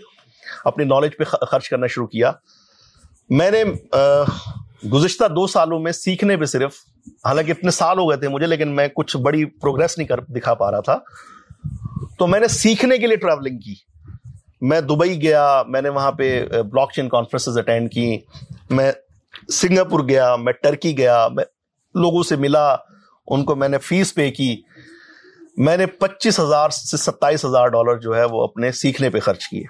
اپنی 0.64 0.84
نالج 0.84 1.10
پہ 1.16 1.24
خرچ 1.24 1.68
کرنا 1.68 1.86
شروع 1.86 2.06
کیا۔ 2.06 2.32
میں 3.30 3.50
نے 3.50 3.64
گزشتہ 4.88 5.24
دو 5.24 5.46
سالوں 5.46 5.78
میں 5.78 5.92
سیکھنے 5.92 6.36
پہ 6.36 6.44
صرف 6.44 6.74
حالانکہ 7.06 7.50
اتنے 7.50 7.70
سال 7.70 7.98
ہو 7.98 8.10
گئے 8.10 8.18
تھے 8.18 8.28
مجھے، 8.28 8.46
لیکن 8.46 8.76
میں 8.76 8.88
کچھ 8.88 9.16
بڑی 9.16 9.44
پروگرس 9.44 9.98
نہیں 9.98 10.08
کر 10.08 10.20
دکھا 10.20 10.54
پا 10.54 10.70
رہا 10.70 10.80
تھا۔ 10.80 10.98
تو 12.18 12.26
میں 12.26 12.40
نے 12.40 12.48
سیکھنے 12.48 12.98
کے 12.98 13.06
لیے 13.06 13.16
ٹریولنگ 13.16 13.58
کی۔ 13.58 13.74
میں 14.60 14.80
دبئی 14.80 15.22
گیا، 15.22 15.62
میں 15.68 15.82
نے 15.82 15.88
وہاں 15.88 16.12
پہ 16.12 16.46
بلاک 16.46 16.92
چین 16.92 17.08
کانفرنس 17.08 17.48
اٹینڈ 17.48 17.92
کی۔ 17.92 18.18
میں 18.70 18.92
سنگاپور 19.52 20.00
گیا، 20.08 20.36
میں 20.36 20.52
ٹرکی 20.52 20.98
گیا، 20.98 21.28
میں 21.28 21.44
لوگوں 21.94 22.22
سے 22.22 22.36
ملا، 22.36 22.76
ان 23.26 23.44
کو 23.44 23.54
میں 23.54 23.68
نے 23.68 23.78
فیس 23.78 24.14
پے 24.14 24.30
کی۔ 24.30 24.62
میں 25.56 25.76
نے 25.76 25.86
پچیس 25.86 26.40
ہزار 26.40 26.70
سے 26.70 26.96
ستائیس 26.96 27.44
ہزار 27.44 27.66
ڈالر 27.68 27.96
جو 27.96 28.16
ہے 28.16 28.24
وہ 28.24 28.44
اپنے 28.44 28.72
سیکھنے 28.72 29.10
پہ 29.10 29.20
خرچ 29.20 29.48
کیے۔ 29.48 29.64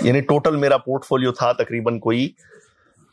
یعنی 0.00 0.20
ٹوٹل 0.20 0.56
میرا 0.56 0.78
پورٹ 0.78 1.04
فولیو 1.04 1.32
تھا 1.32 1.52
تقریباً 1.52 1.98
کوئی 1.98 2.28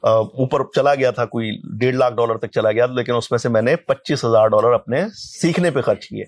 اوپر 0.03 0.59
چلا 0.75 0.95
گیا 0.95 1.11
تھا، 1.11 1.25
کوئی 1.25 1.51
ڈیڑھ 1.77 1.95
لاکھ 1.95 2.13
ڈالر 2.13 2.37
تک 2.37 2.51
چلا 2.51 2.71
گیا، 2.71 2.85
لیکن 2.85 3.15
اس 3.15 3.31
میں 3.31 3.39
سے 3.39 3.49
میں 3.49 3.61
نے 3.61 3.75
پچیس 3.75 4.25
ہزار 4.25 4.47
ڈالر 4.47 4.73
اپنے 4.73 5.03
سیکھنے 5.13 5.71
پہ 5.71 5.81
خرچ 5.81 6.07
کیے۔ 6.07 6.23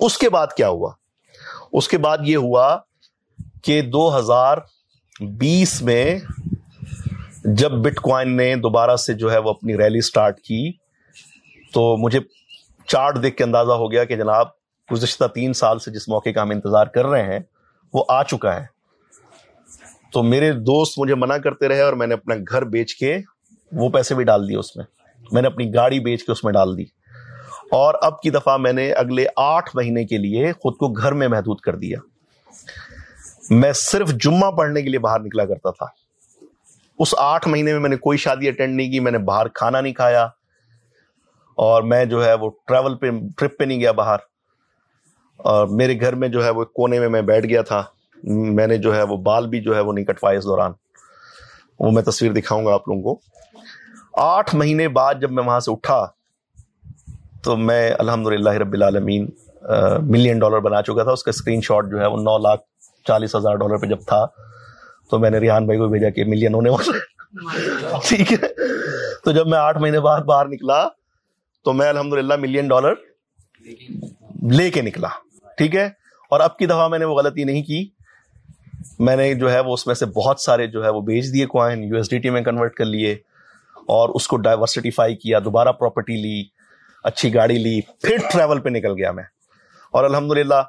اس 0.00 0.18
کے 0.18 0.30
بعد 0.30 0.46
کیا 0.46 0.68
ہوا؟ 0.68 0.90
اس 1.72 1.88
کے 1.88 1.98
بعد 1.98 2.18
یہ 2.20 2.36
ہوا 2.36 2.76
کہ 3.62 3.82
دو 3.82 4.18
ہزار 4.18 4.58
بیس 5.20 5.82
میں 5.82 6.18
جب 7.44 7.70
بٹ 7.70 8.00
کوائن 8.00 8.36
نے 8.36 8.56
دوبارہ 8.56 8.96
سے 8.96 9.14
جو 9.14 9.32
ہے 9.32 9.38
وہ 9.38 9.50
اپنی 9.50 9.76
ریلی 9.78 10.00
سٹارٹ 10.00 10.40
کی، 10.40 10.72
تو 11.72 11.96
مجھے 11.96 12.20
چارٹ 12.86 13.22
دیکھ 13.22 13.36
کے 13.36 13.44
اندازہ 13.44 13.72
ہو 13.72 13.92
گیا 13.92 14.04
کہ 14.04 14.16
جناب 14.16 14.46
گزشتہ 14.92 15.24
تین 15.24 15.52
سال 15.52 15.78
سے 15.78 15.90
جس 15.90 16.08
موقع 16.08 16.30
کا 16.30 16.42
ہم 16.42 16.50
انتظار 16.50 16.86
کر 16.86 17.06
رہے 17.06 17.22
ہیں، 17.22 17.40
وہ 17.92 18.04
آ 18.08 18.22
چکا 18.22 18.60
ہے۔ 18.60 18.73
تو 20.14 20.22
میرے 20.22 20.52
دوست 20.52 20.98
مجھے 20.98 21.14
منع 21.14 21.36
کرتے 21.36 21.68
رہے 21.68 21.80
اور 21.80 21.92
میں 21.92 22.06
نے 22.06 22.14
اپنا 22.14 22.34
گھر 22.50 22.64
بیچ 22.64 22.96
کے 22.96 23.18
وہ 23.72 23.88
پیسے 23.88 24.14
بھی 24.14 24.24
ڈال 24.24 24.48
دیے 24.48 24.56
اس 24.56 24.76
میں۔ 24.76 24.84
میں 25.32 25.42
نے 25.42 25.48
اپنی 25.48 25.74
گاڑی 25.74 26.00
بیچ 26.00 26.24
کے 26.24 26.32
اس 26.32 26.44
میں 26.44 26.52
ڈال 26.52 26.78
دی۔ 26.78 26.82
اور 27.70 27.94
اب 28.02 28.20
کی 28.20 28.30
دفعہ 28.30 28.56
میں 28.56 28.72
نے 28.72 28.92
اگلے 28.92 29.26
آٹھ 29.36 29.70
مہینے 29.74 30.04
کے 30.04 30.18
لیے 30.18 30.52
خود 30.52 30.76
کو 30.76 30.88
گھر 30.88 31.12
میں 31.12 31.28
محدود 31.28 31.60
کر 31.60 31.76
دیا۔ 31.76 31.98
میں 33.50 33.72
صرف 33.72 34.08
جمعہ 34.08 34.50
پڑھنے 34.50 34.82
کے 34.82 34.88
لیے 34.88 34.98
باہر 34.98 35.20
نکلا 35.20 35.44
کرتا 35.44 35.70
تھا۔ 35.70 35.86
اس 36.98 37.14
آٹھ 37.18 37.48
مہینے 37.48 37.72
میں 37.72 37.80
میں 37.80 37.90
نے 37.90 37.96
کوئی 37.96 38.18
شادی 38.18 38.48
اٹینڈ 38.48 38.76
نہیں 38.76 38.90
کی، 38.90 39.00
میں 39.00 39.12
نے 39.12 39.18
باہر 39.18 39.48
کھانا 39.48 39.80
نہیں 39.80 39.92
کھایا۔ 39.92 40.24
اور 41.56 41.82
میں 41.82 42.04
جو 42.04 42.24
ہے 42.24 42.34
وہ 42.34 42.50
ٹریول 42.66 42.96
پہ 42.96 43.10
ٹرپ 43.36 43.58
پہ 43.58 43.64
نہیں 43.64 43.80
گیا 43.80 43.92
باہر۔ 43.92 44.18
اور 45.36 45.68
میرے 45.68 46.00
گھر 46.00 46.14
میں 46.14 46.28
جو 46.28 46.44
ہے 46.44 46.50
وہ 46.50 46.64
کونے 46.64 47.00
میں 47.00 47.08
میں 47.08 47.22
بیٹھ 47.22 47.46
گیا 47.46 47.62
تھا۔ 47.62 47.84
میں 48.28 48.66
نے 48.66 48.76
جو 48.76 48.96
ہے 48.96 49.02
وہ 49.02 49.16
بال 49.16 49.46
بھی 49.46 49.60
جو 49.60 49.74
ہے 49.74 49.80
وہ 49.80 49.92
نہیں 49.92 50.04
کٹوائے 50.04 50.36
اس 50.38 50.44
دوران۔ 50.44 50.72
وہ 51.80 51.90
میں 51.90 52.02
تصویر 52.02 52.32
دکھاؤں 52.32 52.66
گا 52.66 52.74
آپ 52.74 52.88
لوگوں 52.88 53.14
کو۔ 53.14 53.20
آٹھ 54.12 54.54
مہینے 54.54 54.88
بعد 54.88 55.14
جب 55.20 55.30
میں 55.32 55.44
وہاں 55.44 55.60
سے 55.60 55.72
اٹھا 55.72 56.06
تو 57.42 57.56
میں 57.56 57.92
الحمد 57.98 58.26
للہ 58.26 58.50
رب 58.50 58.72
العالمین 58.72 59.30
ملین 60.02 60.38
ڈالر 60.38 60.60
بنا 60.60 60.82
چکا 60.82 61.02
تھا۔ 61.02 61.12
اس 61.12 61.22
کا 61.22 61.30
اسکرین 61.30 61.60
شاٹ 61.60 61.90
جو 61.90 62.00
ہے 62.00 62.06
وہ 62.06 62.16
نو 62.16 62.38
لاکھ 62.38 62.62
چالیس 63.06 63.34
ہزار 63.34 63.54
ڈالر 63.54 63.76
پہ 63.76 63.86
جب 63.86 63.98
تھا 64.06 64.26
تو 65.10 65.18
میں 65.18 65.30
نے 65.30 65.38
ریحان 65.38 65.64
بھائی 65.64 65.78
کو 65.78 65.88
بھیجا 65.88 66.10
کہ 66.10 66.24
ملین 66.24 66.54
ہونے 66.54 66.70
والا 66.70 66.92
ٹھیک 68.08 68.32
ہے۔ 68.32 68.36
تو 69.24 69.32
جب 69.32 69.46
میں 69.46 69.58
آٹھ 69.58 69.78
مہینے 69.78 70.00
بعد 70.00 70.20
باہر 70.20 70.46
نکلا 70.46 70.88
تو 71.64 71.72
میں 71.72 71.88
الحمد 71.88 72.12
للہ 72.12 72.36
ملین 72.36 72.68
ڈالر 72.68 72.94
لے 74.52 74.70
کے 74.70 74.82
نکلا۔ 74.82 75.08
ٹھیک 75.56 75.76
ہے۔ 75.76 75.84
اور 76.30 76.40
اب 76.40 76.56
کی 76.56 76.66
دفعہ 76.66 76.88
میں 76.88 76.98
نے 76.98 77.04
وہ 77.04 77.14
غلطی 77.14 77.44
نہیں 77.44 77.62
کی۔ 77.62 77.93
میں 78.98 79.16
نے 79.16 79.34
جو 79.34 79.52
ہے 79.52 79.60
وہ 79.60 79.72
اس 79.72 79.86
میں 79.86 79.94
سے 79.94 80.06
بہت 80.06 80.40
سارے 80.40 80.66
جو 80.66 80.84
ہے 80.84 80.90
وہ 80.90 81.00
بیچ 81.00 81.32
دیے 81.32 81.46
coin 81.46 81.84
U 81.84 81.96
S 81.96 82.10
D 82.10 82.18
T 82.18 82.30
میں 82.30 82.42
کنورٹ 82.42 82.74
کر 82.74 82.84
لیے 82.84 83.12
اور 83.76 84.08
اس 84.08 84.28
کو 84.28 84.36
ڈائیورسٹیفائی 84.36 85.16
کیا، 85.16 85.38
دوبارہ 85.38 85.72
پراپرٹی 85.72 86.16
لی، 86.16 86.44
اچھی 87.04 87.34
گاڑی 87.34 87.58
لی، 87.58 87.80
پھر 87.80 88.16
ٹریول 88.32 88.60
پہ 88.60 88.68
نکل 88.68 88.92
گیا 88.92 89.12
میں۔ 89.12 89.24
اور 89.90 90.04
الحمد 90.04 90.32
للہ 90.32 90.62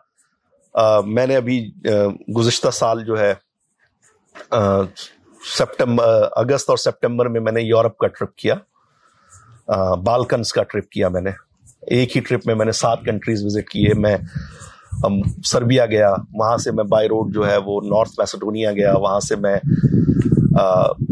میں 1.05 1.27
نے 1.27 1.35
ابھی 1.35 1.71
گزشتہ 2.37 2.69
سال 2.69 3.03
جو 3.03 3.19
ہے 3.19 3.33
سپٹمبر، 5.57 6.27
اگست 6.31 6.69
اور 6.69 6.77
سپٹمبر 6.77 7.25
میں 7.25 7.41
میں 7.41 7.51
نے 7.51 7.61
یورپ 7.61 7.97
کا 7.97 8.07
ٹرپ 8.07 8.35
کیا۔ 8.35 8.55
بالکنس 10.03 10.53
کا 10.53 10.63
ٹرپ 10.63 10.89
کیا 10.89 11.09
میں 11.09 11.21
نے۔ 11.21 11.29
ایک 11.81 12.17
ہی 12.17 12.21
ٹرپ 12.21 12.41
میں 12.45 12.55
میں 12.55 12.65
نے 12.65 12.71
سات 12.71 12.99
کنٹریز 13.05 13.45
وزٹ 13.45 13.69
کیے۔ 13.69 13.93
میں 13.93 14.17
سربیا 15.45 15.85
گیا، 15.85 16.13
وہاں 16.33 16.57
سے 16.57 16.71
میں 16.71 16.83
بائی 16.83 17.07
روڈ 17.07 17.33
جو 17.33 17.49
ہے 17.49 17.57
وہ 17.57 17.81
نارتھ 17.83 18.11
میسڈونیا 18.17 18.71
گیا، 18.71 18.93
وہاں 18.97 19.19
سے 19.19 19.35
میں 19.35 19.55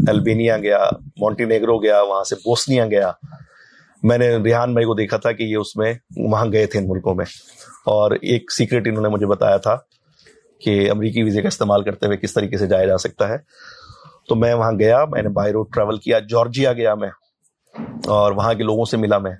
البینیا 0.08 0.58
گیا، 0.58 0.84
مونٹینیگرو 1.20 1.78
گیا، 1.78 2.00
وہاں 2.00 2.24
سے 2.24 2.34
بوسنیا 2.34 2.86
گیا۔ 2.86 3.12
میں 4.02 4.18
نے 4.18 4.36
ریحان 4.36 4.72
بھائی 4.72 4.86
کو 4.86 4.94
دیکھا 4.94 5.16
تھا 5.16 5.32
کہ 5.32 5.42
یہ 5.42 5.56
اس 5.56 5.76
میں 5.76 5.94
وہاں 6.16 6.46
گئے 6.52 6.66
تھے 6.66 6.78
ان 6.78 6.88
ملکوں 6.88 7.14
میں۔ 7.14 7.24
اور 7.86 8.10
ایک 8.10 8.52
سیکرٹ 8.52 8.88
انہوں 8.88 9.02
نے 9.02 9.08
مجھے 9.08 9.26
بتایا 9.26 9.56
تھا 9.56 9.76
کہ 10.60 10.90
امریکی 10.90 11.22
ویزے 11.22 11.42
کا 11.42 11.48
استعمال 11.48 11.84
کرتے 11.84 12.06
ہوئے 12.06 12.16
کس 12.16 12.34
طریقے 12.34 12.58
سے 12.58 12.66
جایا 12.66 12.84
جا 12.84 12.98
سکتا 12.98 13.28
ہے۔ 13.28 13.36
تو 14.28 14.34
میں 14.34 14.54
وہاں 14.54 14.72
گیا، 14.78 15.04
میں 15.04 15.22
نے 15.22 15.28
بائی 15.28 15.52
روڈ 15.52 15.66
ٹریول 15.74 15.98
کیا، 15.98 16.18
جارجیا 16.18 16.72
گیا 16.72 16.94
میں۔ 16.94 17.10
اور 18.06 18.32
وہاں 18.32 18.54
کے 18.54 18.62
لوگوں 18.62 18.84
سے 18.84 18.96
ملا 18.96 19.18
میں۔ 19.18 19.32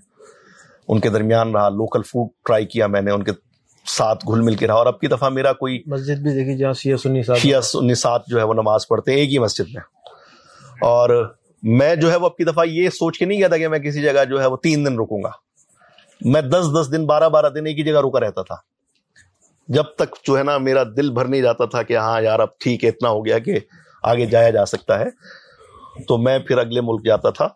ان 0.89 1.01
کے 1.01 1.09
درمیان 1.09 1.53
رہا 1.53 1.69
لوکل 1.69 2.03
فوڈ 2.03 2.29
ٹرائی 2.45 2.67
کیا 2.67 2.87
میں 2.87 3.01
نے، 3.01 3.11
ان 3.11 3.23
کے 3.23 3.33
ساتھ 3.87 4.27
گھل 4.27 4.41
مل 4.41 4.55
کے 4.55 4.67
رہا 4.67 4.75
اور 4.75 4.87
اب 4.87 5.01
کی 5.01 5.07
دفعہ 5.07 5.29
میرا 5.29 5.53
کوئی 5.53 5.83
مسجد 5.87 6.23
بھی 6.23 6.31
دیکھی 6.35 6.59
جہاں 6.59 6.73
شیعہ 6.73 6.97
سنی 6.97 7.23
ساتھ 7.23 7.39
شیعہ 7.39 7.61
سنی 7.61 7.95
ساتھ 7.95 8.23
جو 8.27 8.39
ہے 8.39 8.43
وہ 8.43 8.55
نماز 8.55 8.89
پڑھتے 8.89 9.13
ہیں 9.13 9.19
ایک 9.19 9.31
ہی 9.33 9.39
مسجد 9.39 9.65
میں۔ 9.75 9.83
اور 10.81 11.35
میں 11.63 11.97
جو 11.97 12.11
ہے 12.13 12.17
وہ 12.17 12.27
اب 12.27 12.37
کی 12.37 12.45
دفعہ 12.45 12.65
یہ 12.67 12.91
سوچ 12.91 13.19
کے 13.19 13.25
نہیں 13.25 13.39
گیا 13.39 13.49
تھا 13.49 13.57
کہ 13.57 13.69
میں 13.69 13.79
کسی 13.79 14.03
جگہ 14.03 14.25
جو 14.25 14.41
ہے 14.41 14.47
وہ 14.47 14.57
تین 14.57 14.87
دن 14.87 14.99
رکوں 14.99 15.23
گا۔ 15.23 15.31
میں 16.21 16.43
دس 16.43 16.67
دس 16.81 16.93
دن 16.93 17.07
بارہ 17.07 17.29
بارہ 17.29 17.49
دن 17.49 17.67
ایک 17.67 17.79
ہی 17.79 17.85
جگہ 17.85 18.01
رکا 18.01 18.21
رہتا 18.21 18.43
تھا۔ 18.43 18.57
جب 19.69 19.83
تک 19.83 20.17
جو 20.27 20.39
ہے 20.39 20.43
نا 20.43 20.59
میرا 20.59 20.83
دل 20.97 21.11
بھر 21.11 21.25
نہیں 21.25 21.43
جاتا 21.43 21.65
تھا 21.65 21.83
کہ 21.83 21.97
ہاں 21.97 22.23
یار 22.23 22.41
اب 22.41 22.49
ٹھیک 22.59 22.85
ہے 22.85 22.89
اتنا 22.89 23.09
ہو 23.09 23.27
گیا 23.27 23.39
کہ 23.39 23.59
آگے 24.03 24.27
جایا 24.27 24.51
جا 24.51 24.67
سکتا 24.67 24.99
ہے۔ 24.99 25.05
تو 26.09 26.19
میں 26.19 26.39
پھر 26.39 26.59
اگلے 26.59 26.81
ملک 26.81 27.07
جاتا 27.07 27.31
تھا۔ 27.31 27.49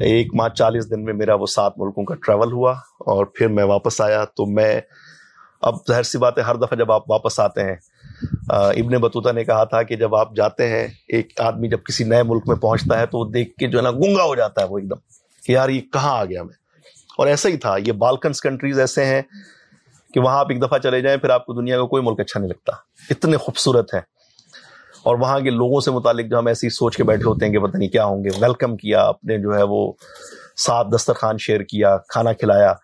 ایک 0.00 0.34
ماہ 0.34 0.48
چالیس 0.48 0.90
دن 0.90 1.04
میں 1.04 1.14
میرا 1.14 1.34
وہ 1.34 1.46
سات 1.46 1.72
ملکوں 1.76 2.04
کا 2.04 2.14
ٹریول 2.14 2.52
ہوا 2.52 2.72
اور 2.98 3.24
پھر 3.24 3.48
میں 3.48 3.64
واپس 3.64 4.00
آیا۔ 4.00 4.24
تو 4.24 4.46
میں 4.46 4.80
اب 5.60 5.74
ظاہر 5.88 6.02
سی 6.02 6.18
بات 6.18 6.38
ہے، 6.38 6.42
ہر 6.42 6.54
دفعہ 6.54 6.78
جب 6.78 6.92
آپ 6.92 7.10
واپس 7.10 7.40
آتے 7.40 7.62
ہیں 7.62 7.76
ابن 8.48 9.00
بطوطہ 9.00 9.32
نے 9.32 9.44
کہا 9.44 9.64
تھا 9.64 9.82
کہ 9.82 9.96
جب 9.96 10.14
آپ 10.14 10.36
جاتے 10.36 10.68
ہیں، 10.68 10.88
ایک 11.08 11.40
آدمی 11.40 11.68
جب 11.68 11.78
کسی 11.84 12.04
نئے 12.04 12.22
ملک 12.22 12.42
میں 12.46 12.56
پہنچتا 12.56 13.00
ہے 13.00 13.06
تو 13.06 13.18
وہ 13.18 13.30
دیکھ 13.30 13.56
کے 13.56 13.66
جو 13.66 13.78
ہے 13.78 13.82
نا 13.82 13.90
گنگا 13.90 14.22
ہو 14.22 14.34
جاتا 14.34 14.60
ہے 14.60 14.66
وہ 14.66 14.78
ایک 14.78 14.90
دم، 14.90 14.96
کہ 15.46 15.52
یار 15.52 15.68
یہ 15.68 15.80
کہاں 15.80 16.18
آ 16.18 16.24
گیا 16.24 16.42
میں؟ 16.42 16.54
اور 17.18 17.26
ایسا 17.26 17.48
ہی 17.48 17.56
تھا، 17.56 17.76
یہ 17.86 17.92
بالکنس 17.92 18.40
کنٹریز 18.40 18.80
ایسے 18.80 19.04
ہیں 19.04 19.22
کہ 20.14 20.20
وہاں 20.20 20.38
آپ 20.38 20.46
ایک 20.50 20.62
دفعہ 20.62 20.78
چلے 20.78 21.00
جائیں، 21.00 21.18
پھر 21.18 21.30
آپ 21.30 21.46
کو 21.46 21.52
دنیا 21.52 21.80
کا 21.80 21.86
کوئی 21.86 22.02
ملک 22.02 22.20
اچھا 22.20 22.40
نہیں 22.40 22.48
لگتا۔ 22.48 22.72
اتنے 23.10 23.36
خوبصورت 23.36 23.94
ہیں۔ 23.94 24.00
اور 25.02 25.16
وہاں 25.18 25.40
کے 25.40 25.50
لوگوں 25.50 25.80
سے 25.80 25.90
متعلق 25.90 26.30
جو 26.30 26.38
ہم 26.38 26.46
ایسی 26.46 26.70
سوچ 26.70 26.96
کے 26.96 27.04
بیٹھے 27.04 27.24
ہوتے 27.24 27.46
ہیں 27.46 27.52
کہ 27.52 27.58
پتہ 27.58 27.76
نہیں 27.76 27.88
کیا 27.88 28.04
ہوں 28.04 28.24
گے۔ 28.24 28.28
ویلکم 28.40 28.76
کیا، 28.76 29.02
اپنے 29.02 29.38
جو 29.38 29.56
ہے 29.56 29.62
وہ 29.62 29.92
ساتھ 30.56 30.88
دسترخوان 30.94 31.38
شیئر 31.38 31.60
کیا، 31.60 31.96
کھانا 32.08 32.32
کھلایا۔ 32.32 32.74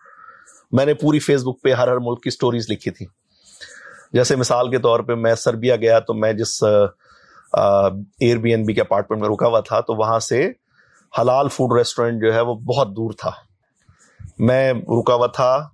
میں 0.71 0.85
نے 0.85 0.93
پوری 0.93 1.19
فیس 1.19 1.43
بک 1.43 1.61
پہ 1.63 1.73
ہر 1.73 1.87
ہر 1.87 1.97
ملک 1.97 2.23
کی 2.23 2.29
سٹوریز 2.29 2.69
لکھی 2.69 2.91
تھی۔ 2.91 3.05
جیسے 4.13 4.35
مثال 4.35 4.69
کے 4.69 4.77
طور 4.77 4.99
پہ 4.99 5.15
میں 5.15 5.33
سربیا 5.35 5.75
گیا 5.75 5.99
تو 5.99 6.13
میں 6.13 6.31
جس 6.33 6.61
ایئر 7.53 8.37
بی 8.37 8.51
این 8.51 8.65
بی 8.65 8.73
کے 8.73 8.81
اپارٹمنٹ 8.81 9.21
میں 9.21 9.29
رکا 9.29 9.47
ہوا 9.47 9.59
تھا 9.59 9.79
تو 9.81 9.95
وہاں 9.95 10.19
سے 10.19 10.47
حلال 11.13 11.47
فوڈ 11.47 11.77
ریسٹورینٹ 11.77 12.21
جو 12.21 12.33
ہے 12.33 12.41
وہ 12.41 12.53
بہت 12.67 12.87
دور 12.87 13.11
تھا۔ 13.17 13.31
میں 14.39 14.73
رکا 14.73 15.13
ہوا 15.13 15.27
تھا 15.27 15.67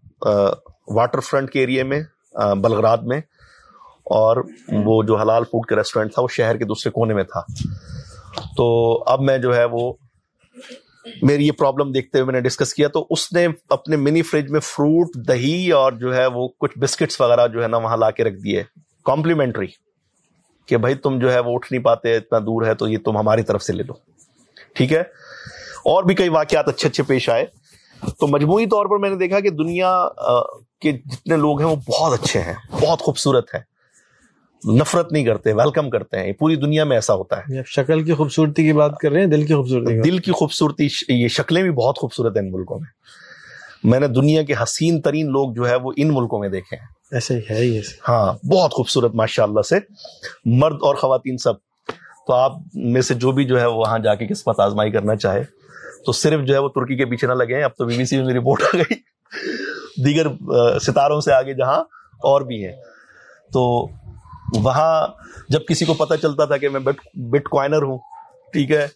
واٹر 0.88 1.20
فرنٹ 1.20 1.52
کے 1.52 1.60
ایریے 1.60 1.84
میں 1.84 2.02
بلغراد 2.62 2.98
میں 3.04 3.20
اور 4.18 4.38
وہ 4.86 5.02
جو 5.04 5.18
حلال 5.18 5.44
فوڈ 5.44 5.66
کا 5.66 5.76
ریسٹورینٹ 5.76 6.14
تھا 6.14 6.22
وہ 6.22 6.28
شہر 6.32 6.58
کے 6.58 6.66
دوسرے 6.66 6.92
کونے 6.92 7.14
میں 7.14 7.24
تھا۔ 7.24 7.42
تو 8.58 8.68
اب 9.08 9.22
میں 9.22 9.38
جو 9.38 9.56
ہے 9.56 9.64
وہ 9.72 9.92
میری 11.22 11.48
یہ 11.48 11.52
پرابلم 11.52 11.92
دیکھتے 11.92 12.20
ہوئے 12.20 12.26
میں 12.26 12.42
نے 12.42 12.50
ڈسکس 12.50 12.74
کیا 12.74 12.88
تو 12.88 13.08
اس 13.10 13.34
نے 13.34 13.48
اپنے 13.70 13.96
منی 13.96 14.22
فریج 14.22 14.52
میں 14.52 14.60
فروٹ 14.60 15.08
دہی 15.28 15.72
اور 15.72 15.92
جو 15.92 16.16
ہے 16.16 16.26
وہ 16.26 16.48
کچھ 16.60 16.80
بسکٹس 16.80 17.22
وغیرہ 17.22 17.48
جو 17.48 17.64
ہے 17.64 17.68
نا 17.68 17.78
وہاں 17.78 17.98
لا 17.98 18.12
کے 18.12 18.24
رکھ 18.24 18.36
دیے۔ 18.36 18.64
کمپلیمنٹری 19.06 19.68
کہ 20.66 20.78
بھائی 20.78 20.96
تم 20.96 21.20
جو 21.20 21.34
ہے 21.34 21.40
وہ 21.40 21.56
اٹھ 21.56 21.74
نہیں 21.74 21.84
پاتے، 21.84 22.16
اتنا 22.16 22.40
دور 22.40 22.66
ہے 22.66 22.74
تو 22.74 22.88
یہ 22.88 22.98
تم 23.06 23.18
ہماری 23.18 23.44
طرف 23.44 23.64
سے 23.64 23.74
لے 23.74 23.84
لو۔ 23.84 23.94
ٹھیک 24.74 24.94
ہے؟ 24.94 25.02
اور 25.86 26.04
بھی 26.04 26.16
کئی 26.16 26.30
واقعات 26.30 26.68
اچھے 26.68 26.90
اچھے 26.90 27.04
پیش 27.04 27.30
آئے۔ 27.30 27.46
تو 28.20 28.28
مجموعی 28.28 28.66
طور 28.66 28.86
پر 28.86 28.98
میں 28.98 29.10
نے 29.10 29.16
دیکھا 29.16 29.40
کہ 29.40 29.50
دنیا 29.50 30.08
کے 30.82 30.92
جتنے 30.92 31.38
لوگ 31.38 31.62
ہیں 31.62 31.68
وہ 31.68 31.76
بہت 31.76 32.24
اچھے 32.24 32.42
ہیں، 32.42 32.54
بہت 32.72 33.00
خوبصورت 33.00 33.56
ہیں۔ 33.56 33.62
نفرت 34.66 35.12
نہیں 35.12 35.26
کرتے 35.26 35.54
ویلکم 35.54 35.90
کرتے 35.90 36.20
ہیں۔ 36.20 36.32
پوری 36.32 36.56
دنیا 36.56 36.84
میں 36.84 36.98
ایسا 36.98 37.14
ہوتا 37.14 37.38
ہے۔ 37.38 37.62
شکل 37.66 38.04
کی 38.04 38.14
خوبصورتی 38.14 38.64
کی 38.64 38.74
بات 38.74 38.98
کر 38.98 39.12
رہے 39.12 39.20
ہیں 39.20 39.28
دل 39.28 39.44
کی 39.46 39.54
خوبصورتی 39.54 40.02
دل 40.02 40.18
کی 40.18 40.32
خوبصورتی 40.32 40.88
یہ 41.10 41.28
شکلیں 41.28 41.64
بھی 41.64 41.72
بہت 41.72 41.98
خوبصورت 42.00 42.38
ہیں 42.38 42.44
ان 42.44 42.52
ملکوں 42.52 42.80
میں۔ 42.80 42.88
میں 43.84 44.00
نے 44.00 44.08
دنیا 44.08 44.44
کے 44.44 44.54
حسین 44.64 45.02
ترین 45.02 45.32
لوگ 45.32 45.54
جو 45.54 45.70
ہے 45.70 45.76
وہ 45.76 45.92
ان 45.98 46.08
ملکوں 46.14 46.40
میں 46.40 46.50
دیکھے 46.50 46.76
ہیں۔ 46.76 46.88
ایسے 47.12 47.40
ہی 47.50 47.78
ہے 47.78 47.82
ہاں 48.10 48.46
بہت 48.48 48.74
خوبصورت 48.74 49.16
ماشاء 49.16 49.44
اللہ 49.44 49.62
سے۔ 49.62 49.76
مرد 50.46 50.78
اور 50.82 50.96
خواتین 50.96 51.38
سب۔ 51.38 51.54
تو 52.28 52.34
آپ 52.34 52.52
میں 52.74 53.02
سے 53.02 53.14
جو 53.14 53.32
بھی 53.32 53.46
جو 53.46 53.62
ہے 53.62 53.66
وہاں 53.66 54.00
جا 54.00 54.16
کے 54.16 54.28
قسمت 54.28 54.60
آزمائی 54.60 54.92
کرنا 54.92 55.16
چاہے۔ 55.16 55.44
تو 56.06 56.12
صرف 56.12 56.42
جو 56.42 56.54
ہے 56.54 56.60
وہ 56.60 56.70
ترکی 56.70 56.96
کے 56.96 57.06
پیچھے 57.06 57.28
نہ 57.28 57.34
لگے۔ 57.34 57.64
اب 57.64 57.72
تو 57.78 57.86
بی 57.86 57.98
بی 57.98 58.06
سی 58.06 58.22
میں 58.22 58.34
رپورٹ 58.34 58.62
آ 58.62 58.78
گئی۔ 58.78 58.94
دیگر 60.04 60.28
ستاروں 60.80 61.22
سے 61.22 61.34
آگے 61.34 61.54
جہاں 61.54 61.80
اور 62.24 62.42
بھی 62.42 62.66
ہیں۔ 62.66 62.74
تو 63.54 63.88
وہاں 64.58 65.08
جب 65.50 65.60
کسی 65.68 65.86
کو 65.86 65.94
پتہ 65.94 66.14
چلتا 66.22 66.46
تھا 66.46 66.58
کہ 66.58 66.70
میں 66.70 66.80
بٹ 67.16 67.50
کوائنر 67.50 67.82
ہوں 67.82 67.98
ٹھیک 68.54 68.72
ہے؟ 68.72 68.88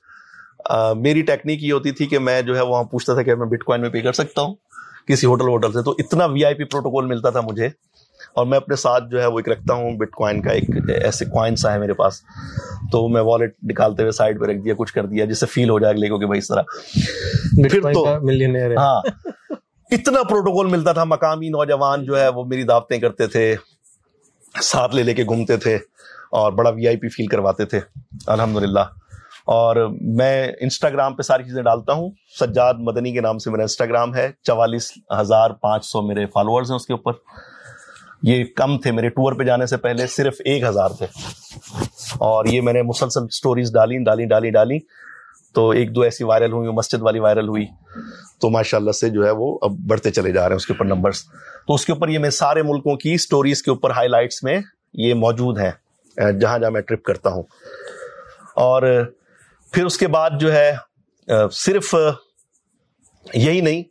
میری 0.95 1.21
ٹیکنیک 1.21 1.63
یہ 1.63 1.73
ہوتی 1.73 1.91
تھی 1.91 2.05
کہ 2.05 2.19
میں 2.19 2.41
جو 2.41 2.55
ہے 2.55 2.61
وہاں 2.61 2.83
پوچھتا 2.83 3.13
تھا 3.13 3.21
کہ 3.21 3.35
میں 3.35 3.47
بٹ 3.47 3.63
کوائن 3.63 3.81
میں 3.81 3.89
پے 3.89 4.01
کر 4.01 4.13
سکتا 4.13 4.41
ہوں 4.41 4.55
کسی 5.07 5.27
ہوٹل 5.27 5.49
ووٹل 5.49 5.71
سے 5.71 5.83
تو 5.83 5.91
اتنا 5.91 6.25
وی 6.25 6.45
آئی 6.45 6.55
پی 6.55 6.63
پروٹوکول 6.63 7.05
ملتا 7.05 7.29
تھا 7.29 7.41
مجھے 7.41 7.69
اور 8.33 8.45
میں 8.45 8.57
اپنے 8.57 8.75
ساتھ 8.75 9.03
جو 9.11 9.21
ہے 9.21 9.25
وہ 9.25 9.39
ایک 9.39 9.49
رکھتا 9.49 9.73
ہوں 9.73 9.97
بٹ 9.97 10.11
کوائن 10.11 10.41
کا 10.41 10.51
ایک 10.51 10.63
ایسے 11.03 11.25
کوائن 11.25 11.55
سا 11.55 11.73
ہے 11.73 11.79
میرے 11.79 11.93
پاس 11.93 12.21
تو 12.91 13.07
میں 13.07 13.21
والیٹ 13.21 13.55
نکالتے 13.63 14.01
ہوئے 14.01 14.11
سائڈ 14.11 14.39
پہ 14.39 14.45
رکھ 14.45 14.57
دیا 14.57 14.73
کچھ 14.77 14.93
کر 14.93 15.05
دیا 15.05 15.25
جس 15.25 15.39
سے 15.39 15.45
فیل 15.45 15.69
ہو 15.69 15.79
جائے 15.79 15.93
گا 15.93 15.99
لے 15.99 16.25
بھائی 16.25 16.37
اس 16.37 16.47
طرح۔ 16.47 16.61
پھر 17.69 17.81
تو 17.93 18.05
ہاں 18.77 19.01
اتنا 19.91 20.23
پروٹوکول 20.23 20.67
ملتا 20.67 20.91
تھا 20.91 21.03
مقامی 21.03 21.49
نوجوان 21.49 22.05
جو 22.05 22.19
ہے 22.19 22.27
وہ 22.27 22.45
میری 22.45 22.63
دعوتیں 22.63 22.99
کرتے 22.99 23.27
تھے۔ 23.27 23.55
ساتھ 24.61 24.95
لے 24.95 25.03
لے 25.03 25.13
کے 25.13 25.23
گھومتے 25.23 25.57
تھے 25.57 25.75
اور 26.31 26.51
بڑا 26.51 26.69
وی 26.69 26.87
آئی 26.87 26.97
پی 26.97 27.07
فیل 27.07 27.25
کرواتے 27.25 27.65
تھے 27.65 27.79
الحمد 28.27 28.63
للہ 28.63 28.79
اور 29.45 29.89
میں 30.01 30.51
انسٹاگرام 30.61 31.15
پہ 31.15 31.21
ساری 31.21 31.43
چیزیں 31.43 31.63
ڈالتا 31.63 31.93
ہوں۔ 31.93 32.11
سجاد 32.39 32.73
مدنی 32.77 33.11
کے 33.11 33.21
نام 33.21 33.37
سے 33.37 33.51
میرا 33.51 33.61
انسٹاگرام 33.61 34.15
ہے، 34.15 34.31
چوالیس 34.43 34.91
ہزار 35.19 35.49
پانچ 35.49 35.85
سو 35.85 36.01
میرے 36.01 36.25
فالوورز 36.25 36.71
ہیں 36.71 36.75
اس 36.75 36.85
کے 36.85 36.93
اوپر۔ 36.93 37.11
یہ 38.23 38.43
کم 38.55 38.77
تھے 38.77 38.91
میرے 38.91 39.09
ٹور 39.09 39.33
پہ 39.33 39.43
جانے 39.43 39.65
سے 39.65 39.77
پہلے، 39.77 40.07
صرف 40.07 40.33
ایک 40.45 40.63
ہزار 40.63 40.89
تھے۔ 40.89 41.05
اور 42.13 42.45
یہ 42.45 42.61
میں 42.61 42.73
نے 42.73 42.81
مسلسل 42.81 43.27
سٹوریز 43.27 43.73
ڈالی 43.73 44.03
ڈالی 44.03 44.25
ڈالی 44.25 44.49
ڈالی۔ 44.49 44.79
تو 45.53 45.69
ایک 45.69 45.95
دو 45.95 46.01
ایسی 46.01 46.23
وائرل 46.23 46.51
ہوئی، 46.51 46.69
مسجد 46.69 47.01
والی 47.01 47.19
وائرل 47.19 47.47
ہوئی۔ 47.47 47.65
تو 48.41 48.49
ماشاء 48.49 48.77
اللہ 48.77 48.91
سے 48.91 49.09
جو 49.09 49.25
ہے 49.25 49.31
وہ 49.31 49.59
اب 49.61 49.71
بڑھتے 49.87 50.11
چلے 50.11 50.31
جا 50.31 50.41
رہے 50.41 50.49
ہیں 50.49 50.55
اس 50.55 50.65
کے 50.65 50.73
اوپر 50.73 50.85
نمبرس 50.85 51.23
تو 51.67 51.73
اس 51.73 51.85
کے 51.85 51.91
اوپر 51.91 52.07
یہ 52.07 52.19
میں 52.19 52.29
سارے 52.29 52.61
ملکوں 52.61 52.95
کی 52.95 53.17
سٹوریز 53.17 53.63
کے 53.63 53.71
اوپر 53.71 53.91
ہائی 53.91 54.07
لائٹس 54.07 54.43
میں 54.43 54.59
یہ 54.93 55.13
موجود 55.13 55.59
ہیں۔ 55.59 55.71
جہاں 56.41 56.59
جہاں 56.59 56.71
میں 56.71 56.81
ٹرپ 56.81 57.03
کرتا 57.03 57.29
ہوں۔ 57.29 57.43
اور 58.55 59.05
پھر 59.71 59.85
اس 59.85 59.97
کے 59.97 60.07
بعد 60.07 60.29
جو 60.39 60.53
ہے 60.53 60.75
صرف 61.51 61.95
یہی 63.33 63.61
نہیں، 63.61 63.83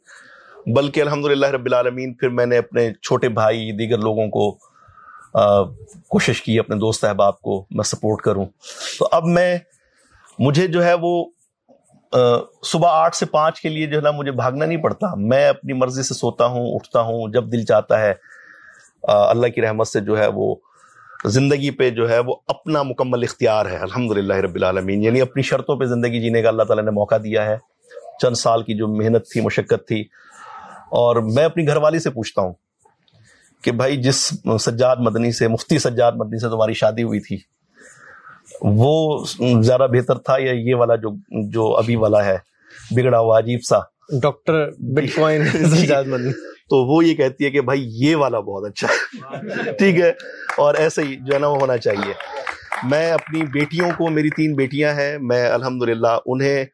بلکہ 0.68 1.00
الحمد 1.00 1.24
للہ 1.24 1.46
رب 1.46 1.66
العالمین 1.66 2.14
پھر 2.14 2.28
میں 2.28 2.46
نے 2.46 2.58
اپنے 2.58 2.92
چھوٹے 2.92 3.28
بھائی، 3.28 3.72
دیگر 3.72 3.98
لوگوں 3.98 4.28
کو 4.28 4.52
کوشش 6.08 6.42
کی، 6.42 6.58
اپنے 6.58 6.76
دوست 6.76 7.04
احباب 7.04 7.40
کو 7.40 7.66
میں 7.70 7.84
سپورٹ 7.84 8.20
کروں۔ 8.20 8.46
تو 8.98 9.08
اب 9.12 9.24
میں، 9.24 9.58
مجھے 10.38 10.66
جو 10.66 10.84
ہے 10.84 10.94
وہ 10.94 11.24
صبح 12.62 12.88
آٹھ 12.90 13.16
سے 13.16 13.26
پانچ 13.26 13.60
کے 13.60 13.68
لیے 13.68 13.86
جو 13.86 13.96
ہے 13.96 14.02
نا 14.02 14.10
مجھے 14.10 14.32
بھاگنا 14.32 14.64
نہیں 14.64 14.78
پڑتا۔ 14.78 15.06
میں 15.16 15.48
اپنی 15.48 15.72
مرضی 15.72 16.02
سے 16.02 16.14
سوتا 16.14 16.46
ہوں، 16.46 16.74
اٹھتا 16.74 17.00
ہوں، 17.00 17.28
جب 17.32 17.52
دل 17.52 17.64
چاہتا 17.64 18.00
ہے 18.00 18.14
اللہ 19.02 19.46
کی 19.46 19.62
رحمت 19.62 19.88
سے 19.88 20.00
جو 20.00 20.18
ہے 20.18 20.26
وہ 20.26 20.54
زندگی 21.24 21.70
پہ 21.70 21.90
جو 21.90 22.10
ہے 22.10 22.18
وہ 22.18 22.34
اپنا 22.46 22.82
مکمل 22.82 23.22
اختیار 23.22 23.66
ہے۔ 23.66 23.76
الحمد 23.76 24.18
للہ 24.18 24.34
رب 24.34 24.54
العالمین۔ 24.54 25.02
یعنی 25.02 25.20
اپنی 25.20 25.42
شرطوں 25.42 25.76
پہ 25.76 25.84
زندگی 25.84 26.20
جینے 26.20 26.42
کا 26.42 26.48
اللہ 26.48 26.62
تعالیٰ 26.62 26.84
نے 26.84 26.90
موقع 26.90 27.14
دیا 27.24 27.44
ہے۔ 27.44 27.56
چند 28.22 28.34
سال 28.34 28.62
کی 28.62 28.74
جو 28.74 28.88
محنت 28.88 29.28
تھی، 29.28 29.40
مشقت 29.40 29.88
تھی۔ 29.88 30.00
اور 30.90 31.16
میں 31.16 31.44
اپنی 31.44 31.66
گھر 31.66 31.76
والی 31.76 31.98
سے 31.98 32.10
پوچھتا 32.10 32.42
ہوں 32.42 32.52
کہ 33.62 33.72
بھائی، 33.72 33.96
جس 33.96 34.32
سجاد 34.60 34.96
مدنی 34.98 35.32
سے، 35.32 35.48
مفتی 35.48 35.78
سجاد 35.78 36.12
مدنی 36.16 36.38
سے 36.38 36.48
تمہاری 36.48 36.72
شادی 36.72 37.02
ہوئی 37.02 37.20
تھی 37.20 37.55
وہ 38.60 39.24
زیادہ 39.62 39.86
بہتر 39.92 40.18
تھا 40.18 40.36
یا 40.38 40.52
یہ 40.52 40.74
والا 40.74 40.96
جو 40.96 41.10
جو 41.50 41.76
ابھی 41.76 41.96
والا 41.96 42.24
ہے؟ 42.24 42.38
بگڑا 42.90 43.18
ہوا 43.18 43.38
عجیب 43.38 43.60
سا۔ 43.68 43.78
ڈاکٹر 44.22 44.70
بٹ 44.70 45.04
کوائن 45.14 45.42
تو 46.70 46.86
وہ 46.86 47.04
یہ 47.04 47.14
کہتی 47.14 47.44
ہے 47.44 47.50
کہ 47.50 47.60
بھائی 47.60 47.82
یہ 47.84 48.16
والا 48.16 48.40
بہت 48.40 48.64
اچھا 48.64 48.88
ہے۔ 48.88 49.72
ٹھیک 49.78 50.00
ہے؟ 50.00 50.12
اور 50.56 50.74
ایسے 50.74 51.02
ہی 51.02 51.16
جو 51.16 51.34
ہے 51.34 51.38
نا 51.38 51.46
وہ 51.46 51.60
ہونا 51.60 51.76
چاہیے۔ 51.76 52.12
میں 52.82 53.12
اپنی 53.12 53.42
بیٹیوں 53.42 53.90
کو 53.96 54.10
میری 54.10 54.30
تین 54.30 54.54
بیٹیاں 54.54 54.94
ہیں 54.94 55.18
میں 55.20 55.50
الحمد 55.50 55.82
للہ 55.82 56.18
انہیں 56.26 56.64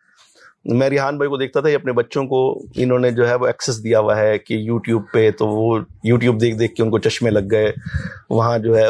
میں 0.65 0.91
ریحان 0.91 1.17
بھائی 1.17 1.29
کو 1.29 1.37
دیکھتا 1.37 1.61
تھا 1.61 1.69
اپنے 1.69 1.93
بچوں 1.93 2.25
کو 2.25 2.67
انہوں 2.77 2.99
نے 2.99 3.11
جو 3.11 3.29
ہے 3.29 3.35
وہ 3.35 3.47
ایکسس 3.47 3.85
دیا 3.85 3.99
ہوا 3.99 4.17
ہے 4.17 4.39
کہ 4.39 4.55
یوٹیوب 4.55 5.03
پہ، 5.13 5.31
تو 5.31 5.47
وہ 5.47 5.79
یوٹیوب 6.05 6.41
دیکھ 6.41 6.57
دیکھ 6.57 6.75
کے 6.75 6.83
ان 6.83 6.91
کو 6.91 6.99
چشمے 6.99 7.31
لگ 7.31 7.39
گئے۔ 7.51 7.73
وہاں 8.31 8.59
جو 8.59 8.79
ہے 8.79 8.89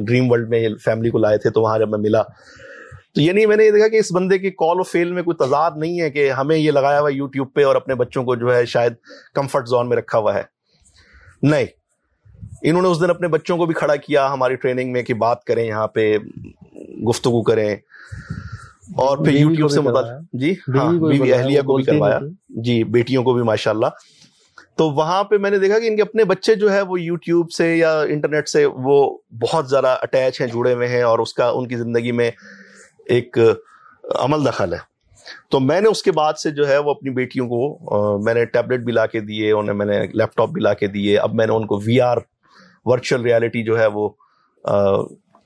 ڈریم 0.00 0.32
ورلڈ 0.32 0.48
میں 0.48 0.68
فیملی 0.84 1.10
کو 1.10 1.18
لائے 1.18 1.38
تھے، 1.38 1.50
تو 1.50 1.62
وہاں 1.62 1.78
جب 1.78 1.88
میں 1.88 1.98
ملا۔ 1.98 2.22
تو 3.14 3.20
یعنی 3.20 3.46
میں 3.46 3.56
نے 3.56 3.64
یہ 3.64 3.70
دیکھا 3.70 3.88
کہ 3.88 3.96
اس 3.96 4.12
بندے 4.12 4.38
کی 4.38 4.50
کال 4.50 4.80
و 4.80 4.82
فیل 4.82 5.12
میں 5.12 5.22
کوئی 5.22 5.46
تضاد 5.46 5.70
نہیں 5.76 6.00
ہے 6.00 6.10
کہ 6.10 6.30
ہمیں 6.30 6.56
یہ 6.56 6.70
لگایا 6.70 7.00
ہوا 7.00 7.10
یوٹیوب 7.12 7.48
پہ 7.54 7.64
اور 7.64 7.76
اپنے 7.76 7.94
بچوں 7.94 8.24
کو 8.24 8.34
جو 8.34 8.54
ہے 8.54 8.66
شاید 8.66 8.92
کمفرٹ 9.34 9.68
زون 9.68 9.88
میں 9.88 9.96
رکھا 9.96 10.18
ہوا 10.18 10.34
ہے۔ 10.34 10.42
نہیں۔ 11.42 11.66
انہوں 12.62 12.82
نے 12.82 12.88
اس 12.88 13.00
دن 13.00 13.10
اپنے 13.10 13.28
بچوں 13.28 13.56
کو 13.56 13.66
بھی 13.66 13.74
کھڑا 13.74 13.96
کیا، 13.96 14.32
ہماری 14.32 14.54
ٹریننگ 14.54 14.92
میں 14.92 15.02
کہ 15.02 15.14
بات 15.14 15.44
کریں 15.44 15.64
یہاں 15.64 15.86
پہ، 15.86 16.18
گفتگو 17.08 17.42
کریں۔ 17.42 17.76
اور 18.96 19.18
پھر 19.18 19.32
یوٹیوب 19.32 19.70
سے 19.70 19.80
متعلق 19.80 20.34
جی 20.40 20.52
ہاں 20.68 20.92
بیوی 20.92 21.32
اہلیہ 21.32 21.60
کو 21.62 21.76
بھی 21.76 21.84
کروایا۔ 21.84 22.18
جی 22.64 22.82
بیٹیوں 22.84 23.22
کو 23.24 23.34
بھی 23.34 23.42
ماشاء 23.42 23.70
اللہ 23.70 23.86
تو 24.78 24.88
وہاں 24.90 25.22
پہ 25.24 25.36
میں 25.36 25.50
نے 25.50 25.58
دیکھا 25.58 25.78
کہ 25.78 25.86
ان 25.88 25.96
کے 25.96 26.02
اپنے 26.02 26.24
بچے 26.24 26.54
جو 26.54 26.72
ہے 26.72 26.80
وہ 26.80 27.00
یوٹیوب 27.00 27.50
سے 27.52 27.74
یا 27.76 27.98
انٹرنیٹ 28.00 28.48
سے 28.48 28.64
وہ 28.66 28.98
بہت 29.40 29.68
زیادہ 29.70 29.96
اٹیچ 30.02 30.40
ہیں 30.40 30.48
جڑے 30.48 30.74
ہوئے 30.74 30.88
ہیں 30.88 31.02
اور 31.02 31.18
اس 31.18 31.34
کا 31.34 31.48
ان 31.48 31.66
کی 31.68 31.76
زندگی 31.76 32.12
میں 32.12 32.30
ایک 33.06 33.38
عمل 34.14 34.46
دخل 34.46 34.72
ہے۔ 34.72 34.78
تو 35.50 35.60
میں 35.60 35.80
نے 35.80 35.88
اس 35.88 36.02
کے 36.02 36.12
بعد 36.12 36.34
سے 36.38 36.50
جو 36.50 36.68
ہے 36.68 36.76
وہ 36.78 36.90
اپنی 36.90 37.10
بیٹیوں 37.10 37.46
کو 37.48 38.18
میں 38.24 38.34
نے 38.34 38.44
ٹیبلٹ 38.44 38.84
بھی 38.84 38.92
لا 38.92 39.06
کے 39.06 39.20
دیے 39.20 39.50
انہیں 39.52 39.76
میں 39.76 39.86
نے 39.86 40.00
لیپ 40.12 40.36
ٹاپ 40.36 40.50
بھی 40.50 40.62
لا 40.62 40.74
کے 40.74 40.86
دیے۔ 40.86 41.18
اب 41.18 41.34
میں 41.34 41.46
نے 41.46 41.52
ان 41.52 41.66
کو 41.66 41.80
وی 41.86 42.00
آر 42.00 42.16
ورچوئل 42.84 43.22
ریالٹی 43.22 43.62
جو 43.64 43.78
ہے 43.78 43.86
وہ 43.94 44.08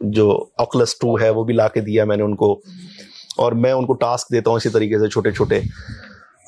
جو 0.01 0.31
اوکلس 0.59 0.99
ٹو 0.99 1.15
ہے 1.21 1.31
وہ 1.31 1.45
بھی 1.45 1.55
لا 1.55 1.69
کے 1.69 1.81
دیا۔ 1.81 2.05
میں 2.05 2.17
نے 2.17 2.23
ان 2.23 2.35
کو 2.37 2.55
اور 3.37 3.53
میں 3.53 3.73
ان 3.73 3.87
کو 3.87 3.93
ٹاسک 3.93 4.33
دیتا 4.33 4.51
ہوں 4.51 4.57
اسی 4.57 4.69
طریقے 4.69 4.99
سے 4.99 5.09
چھوٹے 5.09 5.31
چھوٹے۔ 5.31 5.61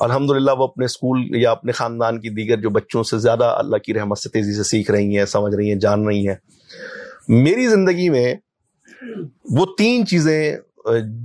الحمد 0.00 0.30
للہ 0.30 0.50
وہ 0.58 0.64
اپنے 0.64 0.84
اسکول 0.84 1.36
یا 1.36 1.50
اپنے 1.50 1.72
خاندان 1.72 2.20
کی 2.20 2.28
دیگر 2.28 2.60
جو 2.60 2.70
بچوں 2.70 3.02
سے 3.02 3.18
زیادہ 3.18 3.44
اللہ 3.44 3.76
کی 3.76 3.94
رحمت 3.94 4.18
سے 4.18 4.28
تیزی 4.28 4.52
سے 4.52 4.62
سیکھ 4.62 4.90
رہی 4.90 5.18
ہیں، 5.18 5.24
سمجھ 5.24 5.54
رہی 5.54 5.68
ہیں، 5.72 5.78
جان 5.78 6.06
رہی 6.06 6.28
ہیں۔ 6.28 6.34
میری 7.28 7.66
زندگی 7.66 8.08
میں 8.08 8.34
وہ 9.50 9.66
تین 9.78 10.06
چیزیں، 10.06 10.56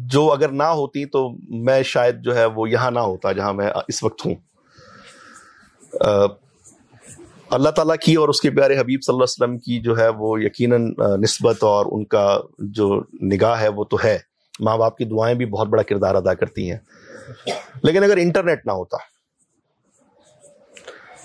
جو 0.08 0.32
اگر 0.34 0.50
نہ 0.50 0.64
ہوتی 0.64 1.06
تو 1.06 1.30
میں 1.50 1.84
شاید 1.84 2.22
جو 2.22 2.36
ہے 2.36 2.46
وہ 2.46 2.70
یہاں 2.70 2.92
نہ 2.92 3.00
ہوتا 3.00 3.32
جہاں 3.32 3.54
میں 3.54 3.72
اس 3.88 4.04
وقت 4.04 4.26
ہوں۔ 4.26 4.36
اللہ 7.50 7.70
تعالیٰ 7.70 7.96
کی 7.96 8.16
اور 8.16 8.30
اس 8.30 8.42
کے 8.42 8.50
پیارے 8.50 8.80
حبیب 8.80 9.00
صلی 9.06 9.14
اللہ 9.14 9.24
علیہ 9.24 9.44
وسلم 9.44 9.58
کی 9.58 9.82
جو 9.82 9.98
ہے 9.98 10.08
وہ 10.18 10.42
یقیناً 10.42 10.94
نسبت 11.22 11.64
اور 11.64 11.86
ان 11.92 12.06
کا 12.06 12.40
جو 12.60 13.02
نگاہ 13.22 13.62
ہے 13.62 13.68
وہ 13.68 13.84
تو 13.84 13.98
ہے۔ 14.04 14.29
ماں 14.60 14.78
باپ 14.78 14.98
کی 14.98 15.06
دعائیں 15.06 15.36
بھی 15.36 15.46
بہت 15.46 15.68
بڑا 15.68 15.84
کردار 15.84 16.16
ادا 16.16 16.34
کرتی 16.34 16.72
ہیں۔ 16.72 16.78
لیکن 17.84 18.04
اگر 18.04 18.18
انٹرنیٹ 18.18 18.66
نہ 18.66 18.72
ہوتا، 18.72 18.98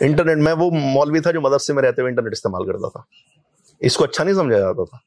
انٹرنیٹ، 0.00 0.36
میں 0.36 0.52
وہ 0.52 0.70
مولوی 0.70 1.20
تھا 1.20 1.30
جو 1.30 1.40
مدرسے 1.40 1.72
میں 1.72 1.82
رہتے 1.82 2.00
ہوئے 2.02 2.10
انٹرنیٹ 2.10 2.32
استعمال 2.32 2.66
کرتا 2.66 2.88
تھا۔ 2.88 3.00
اس 3.80 3.96
کو 3.96 4.04
اچھا 4.04 4.24
نہیں 4.24 4.34
سمجھا 4.34 4.58
جاتا 4.58 4.84
تھا۔ 4.84 4.98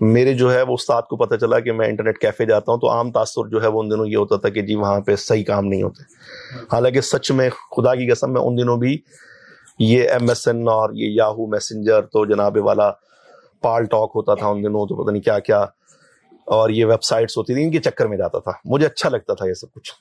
میرے 0.00 0.34
جو 0.34 0.52
ہے 0.54 0.62
وہ 0.62 0.74
استاد 0.74 1.02
کو 1.02 1.16
پتہ 1.16 1.34
چلا 1.34 1.60
کہ 1.60 1.72
میں 1.72 1.88
انٹرنیٹ 1.88 2.18
کیفے 2.18 2.44
جاتا 2.44 2.72
ہوں 2.72 2.78
تو 2.78 2.90
عام 2.90 3.12
تاثر 3.12 3.48
جو 3.48 3.62
ہے 3.62 3.66
وہ 3.66 3.82
ان 3.82 3.90
دنوں 3.90 4.06
یہ 4.06 4.16
ہوتا 4.16 4.36
تھا 4.36 4.48
کہ 4.48 4.62
جی 4.62 4.74
وہاں 4.74 5.00
پہ 5.00 5.16
صحیح 5.16 5.44
کام 5.44 5.64
نہیں 5.64 5.82
ہوتے۔ 5.82 6.02
حالانکہ 6.72 7.00
سچ 7.00 7.30
میں 7.30 7.50
خدا 7.50 7.94
کی 7.94 8.10
قسم 8.10 8.32
میں 8.32 8.40
ان 8.40 8.58
دنوں 8.58 8.76
بھی 8.76 8.98
یہ 9.78 10.08
ایم 10.10 10.28
ایس 10.28 10.48
این 10.48 10.68
اور 10.68 10.90
یہ 10.92 11.06
یاہو 11.08 11.46
میسنجر 11.46 12.02
تو 12.02 12.24
جناب 12.24 12.58
والا 12.60 12.90
پال 13.60 13.84
ٹاک 13.84 14.12
ہوتا 14.14 14.34
تھا 14.34 14.46
ان 14.46 14.64
دنوں 14.64 14.86
تو 14.86 15.02
پتہ 15.02 15.10
نہیں 15.10 15.22
کیا 15.22 15.38
کیا 15.38 15.64
اور 16.48 16.70
یہ 16.70 16.84
ویب 16.84 17.02
سائٹس 17.02 17.36
ہوتی 17.36 17.54
تھیں، 17.54 17.64
ان 17.64 17.70
کے 17.70 17.78
چکر 17.78 18.06
میں 18.06 18.18
جاتا 18.18 18.38
تھا۔ 18.38 18.52
مجھے 18.64 18.86
اچھا 18.86 19.08
لگتا 19.08 19.34
تھا 19.34 19.46
یہ 19.46 19.54
سب 19.54 19.72
کچھ۔ 19.74 19.92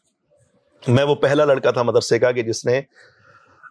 میں 0.87 1.03
وہ 1.03 1.15
پہلا 1.15 1.45
لڑکا 1.45 1.71
تھا 1.71 1.83
مدرسے 1.83 2.19
کا 2.19 2.31
کہ 2.31 2.41
جس 2.41 2.65
نے 2.65 2.81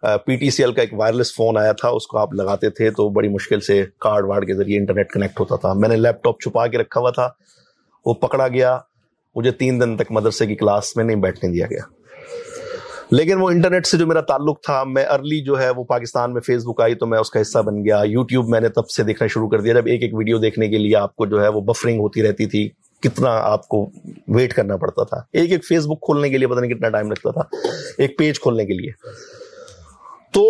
پی 0.03 0.37
ٹی 0.37 0.51
سی 0.51 0.62
ایل 0.62 0.72
کا 0.72 0.81
ایک 0.81 0.95
وائرلیس 0.95 1.35
فون 1.35 1.57
آیا 1.57 1.72
تھا، 1.72 1.89
اس 1.89 2.07
کو 2.07 2.18
آپ 2.18 2.35
لگاتے 2.35 2.70
تھے 2.70 2.91
تو 2.91 3.09
بڑی 3.09 3.29
مشکل 3.29 3.61
سے 3.61 3.85
کارڈ 4.01 4.24
وارڈ 4.24 4.47
کے 4.47 4.55
ذریعے 4.55 4.79
انٹرنیٹ 4.79 5.12
کنیکٹ 5.12 5.41
ہوتا 5.41 5.57
تھا۔ 5.57 5.72
میں 5.72 5.89
نے 5.89 5.97
لیپ 5.97 6.24
ٹاپ 6.24 6.41
چھپا 6.41 6.66
کے 6.66 6.79
رکھا 6.79 7.01
ہوا 7.01 7.11
تھا، 7.11 7.29
وہ 8.07 8.14
پکڑا 8.14 8.49
گیا۔ 8.49 8.79
مجھے 9.37 9.51
تین 9.51 9.81
دن 9.81 9.97
تک 9.97 10.11
مدرسے 10.11 10.47
کی 10.47 10.55
کلاس 10.55 10.97
میں 10.97 11.05
نہیں 11.05 11.16
بیٹھنے 11.16 11.51
دیا 11.51 11.66
گیا۔ 11.66 11.95
لیکن 13.11 13.41
وہ 13.41 13.49
انٹرنیٹ 13.51 13.87
سے 13.87 13.99
جو 13.99 14.07
میرا 14.07 14.21
تعلق 14.21 14.61
تھا، 14.63 14.83
میں 14.85 15.05
ارلی 15.05 15.41
جو 15.45 15.59
ہے 15.61 15.71
وہ 15.71 15.85
پاکستان 15.85 16.33
میں 16.33 16.41
فیس 16.41 16.65
بک 16.65 16.81
آئی 16.81 16.95
تو 16.95 17.07
میں 17.07 17.19
اس 17.19 17.31
کا 17.31 17.41
حصہ 17.41 17.59
بن 17.59 17.85
گیا۔ 17.85 18.01
یوٹیوب 18.05 18.49
میں 18.49 18.61
نے 18.61 18.69
تب 18.69 18.89
سے 18.91 19.03
دیکھنا 19.03 19.27
شروع 19.27 19.49
کر 19.49 19.61
دیا۔ 19.61 19.75
جب 19.75 19.87
ایک 19.87 20.03
ایک 20.03 20.15
ویڈیو 20.15 20.39
دیکھنے 20.39 20.69
کے 20.69 20.79
لیے 20.79 20.97
آپ 20.97 21.15
کو 21.17 21.27
جو 21.27 21.43
ہے 21.43 21.49
وہ 21.49 21.61
بفرنگ 21.61 22.01
ہوتی 22.01 22.23
رہتی 22.23 22.47
تھی، 22.47 22.69
کتنا 23.03 23.31
آپ 23.43 23.69
کو 23.69 23.85
ویٹ 24.29 24.55
کرنا 24.55 24.77
پڑتا 24.77 25.05
تھا۔ 25.05 25.17
ایک 25.33 25.53
ایک 25.53 25.65
فیس 25.65 25.87
بک 25.87 26.01
کھولنے 26.05 26.31
کے 26.31 26.39
لیے 26.39 26.49
پتہ 26.49 26.61
نہیں 26.61 26.75
کتنا 26.75 26.89
ٹائم 26.89 27.11
لگتا 27.11 27.31
تھا، 27.31 27.43
ایک 27.99 28.19
پیج 28.19 28.41
کھولنے 28.41 28.67
کے 28.67 28.75
لیے۔ 28.75 28.91
تو 30.33 30.43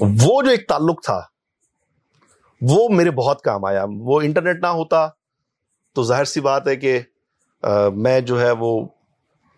وہ 0.00 0.42
جو 0.42 0.50
ایک 0.50 0.66
تعلق 0.68 1.02
تھا، 1.04 1.20
وہ 2.60 2.88
میرے 2.88 3.10
بہت 3.10 3.40
کام 3.42 3.64
آیا۔ 3.64 3.84
وہ 3.88 4.20
انٹرنیٹ 4.20 4.56
نہ 4.62 4.66
ہوتا 4.66 5.06
تو 5.94 6.02
ظاہر 6.02 6.24
سی 6.24 6.40
بات 6.40 6.68
ہے 6.68 6.76
کہ 6.76 6.98
میں 7.96 8.20
جو 8.20 8.40
ہے 8.40 8.50
وہ 8.50 8.86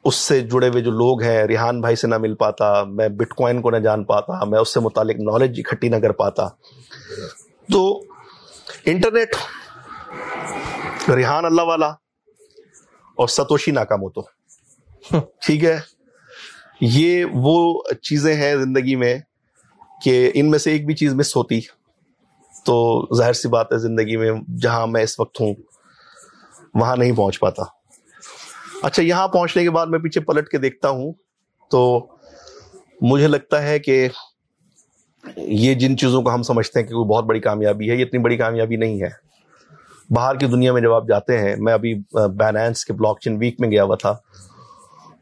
اس 0.07 0.15
سے 0.15 0.41
جڑے 0.41 0.69
ہوئے 0.69 0.83
جو 0.83 0.91
لوگ 0.91 1.23
ہیں، 1.23 1.45
ریحان 1.45 1.81
بھائی 1.81 1.97
سے 1.97 2.07
نہ 2.07 2.19
مل 2.19 2.35
پاتا، 2.35 2.85
میں 2.85 3.09
بٹ 3.09 3.35
کوائن 3.35 3.63
کو 3.63 3.71
نہ 3.71 3.77
جان 3.77 4.05
پاتا، 4.05 4.45
میں 4.45 4.59
اس 4.59 4.75
سے 4.75 4.81
متعلق 4.81 5.17
نالج 5.17 5.61
اکٹھی 5.65 5.89
نہ 5.89 5.97
کر 5.97 6.13
پاتا۔ 6.13 6.49
تو 7.73 8.03
انٹرنیٹ 8.85 9.29
ریحان 11.15 11.45
اللہ 11.45 11.63
والا 11.63 11.87
اور 13.15 13.29
ستوشی 13.29 13.71
ناکاموتو 13.71 14.21
ٹھیک 15.21 15.65
ہے؟ 15.65 15.81
یہ 16.81 17.25
وہ 17.33 17.83
چیزیں 18.03 18.35
ہیں 18.35 18.57
زندگی 18.57 18.97
میں 18.97 19.19
کہ 20.03 20.31
ان 20.35 20.51
میں 20.51 20.59
سے 20.59 20.73
ایک 20.73 20.87
بھی 20.87 20.95
چیز 20.95 21.15
مس 21.15 21.37
ہوتی۔ 21.37 21.61
تو 22.65 23.07
ظاہر 23.17 23.33
سی 23.33 23.49
بات 23.49 23.73
ہے 23.73 23.79
زندگی 23.79 24.17
میں 24.17 24.33
جہاں 24.63 24.87
میں 24.87 25.03
اس 25.03 25.21
وقت 25.21 25.41
ہوں، 25.41 25.55
وہاں 26.75 26.97
نہیں 26.97 27.13
پہنچ 27.13 27.41
پاتا۔ 27.41 27.76
اچھا 28.87 29.03
یہاں 29.03 29.29
پہنچنے 29.29 29.63
کے 29.63 29.71
بعد 29.71 29.87
میں 29.87 29.99
پیچھے 29.99 30.21
پلٹ 30.21 30.49
کے 30.49 30.59
دیکھتا 30.59 30.89
ہوں۔ 30.89 31.13
تو 31.71 32.07
مجھے 33.01 33.27
لگتا 33.27 33.63
ہے 33.63 33.79
کہ 33.79 34.09
یہ 35.37 35.75
جن 35.75 35.97
چیزوں 35.97 36.23
کو 36.23 36.35
ہم 36.35 36.43
سمجھتے 36.43 36.81
ہیں 36.81 36.87
کہ 36.87 36.95
کوئی 36.95 37.09
بہت 37.09 37.25
بڑی 37.25 37.41
کامیابی 37.41 37.91
ہے، 37.91 37.97
یہ 37.97 38.05
اتنی 38.05 38.19
بڑی 38.19 38.37
کامیابی 38.37 38.77
نہیں 38.77 39.03
ہے۔ 39.03 39.09
باہر 40.11 40.37
کی 40.37 40.47
دنیا 40.47 40.73
میں 40.73 40.83
جب 40.83 40.93
آپ 40.93 41.09
جاتے 41.09 41.39
ہیں، 41.39 41.57
میں 41.59 41.73
ابھی 41.73 41.95
بینانس 42.13 42.85
کے 42.85 42.93
بلاک 42.93 43.21
چین 43.21 43.37
ویک 43.37 43.57
میں 43.59 43.71
گیا 43.71 43.85
ہوا 43.85 43.97
تھا، 43.97 44.17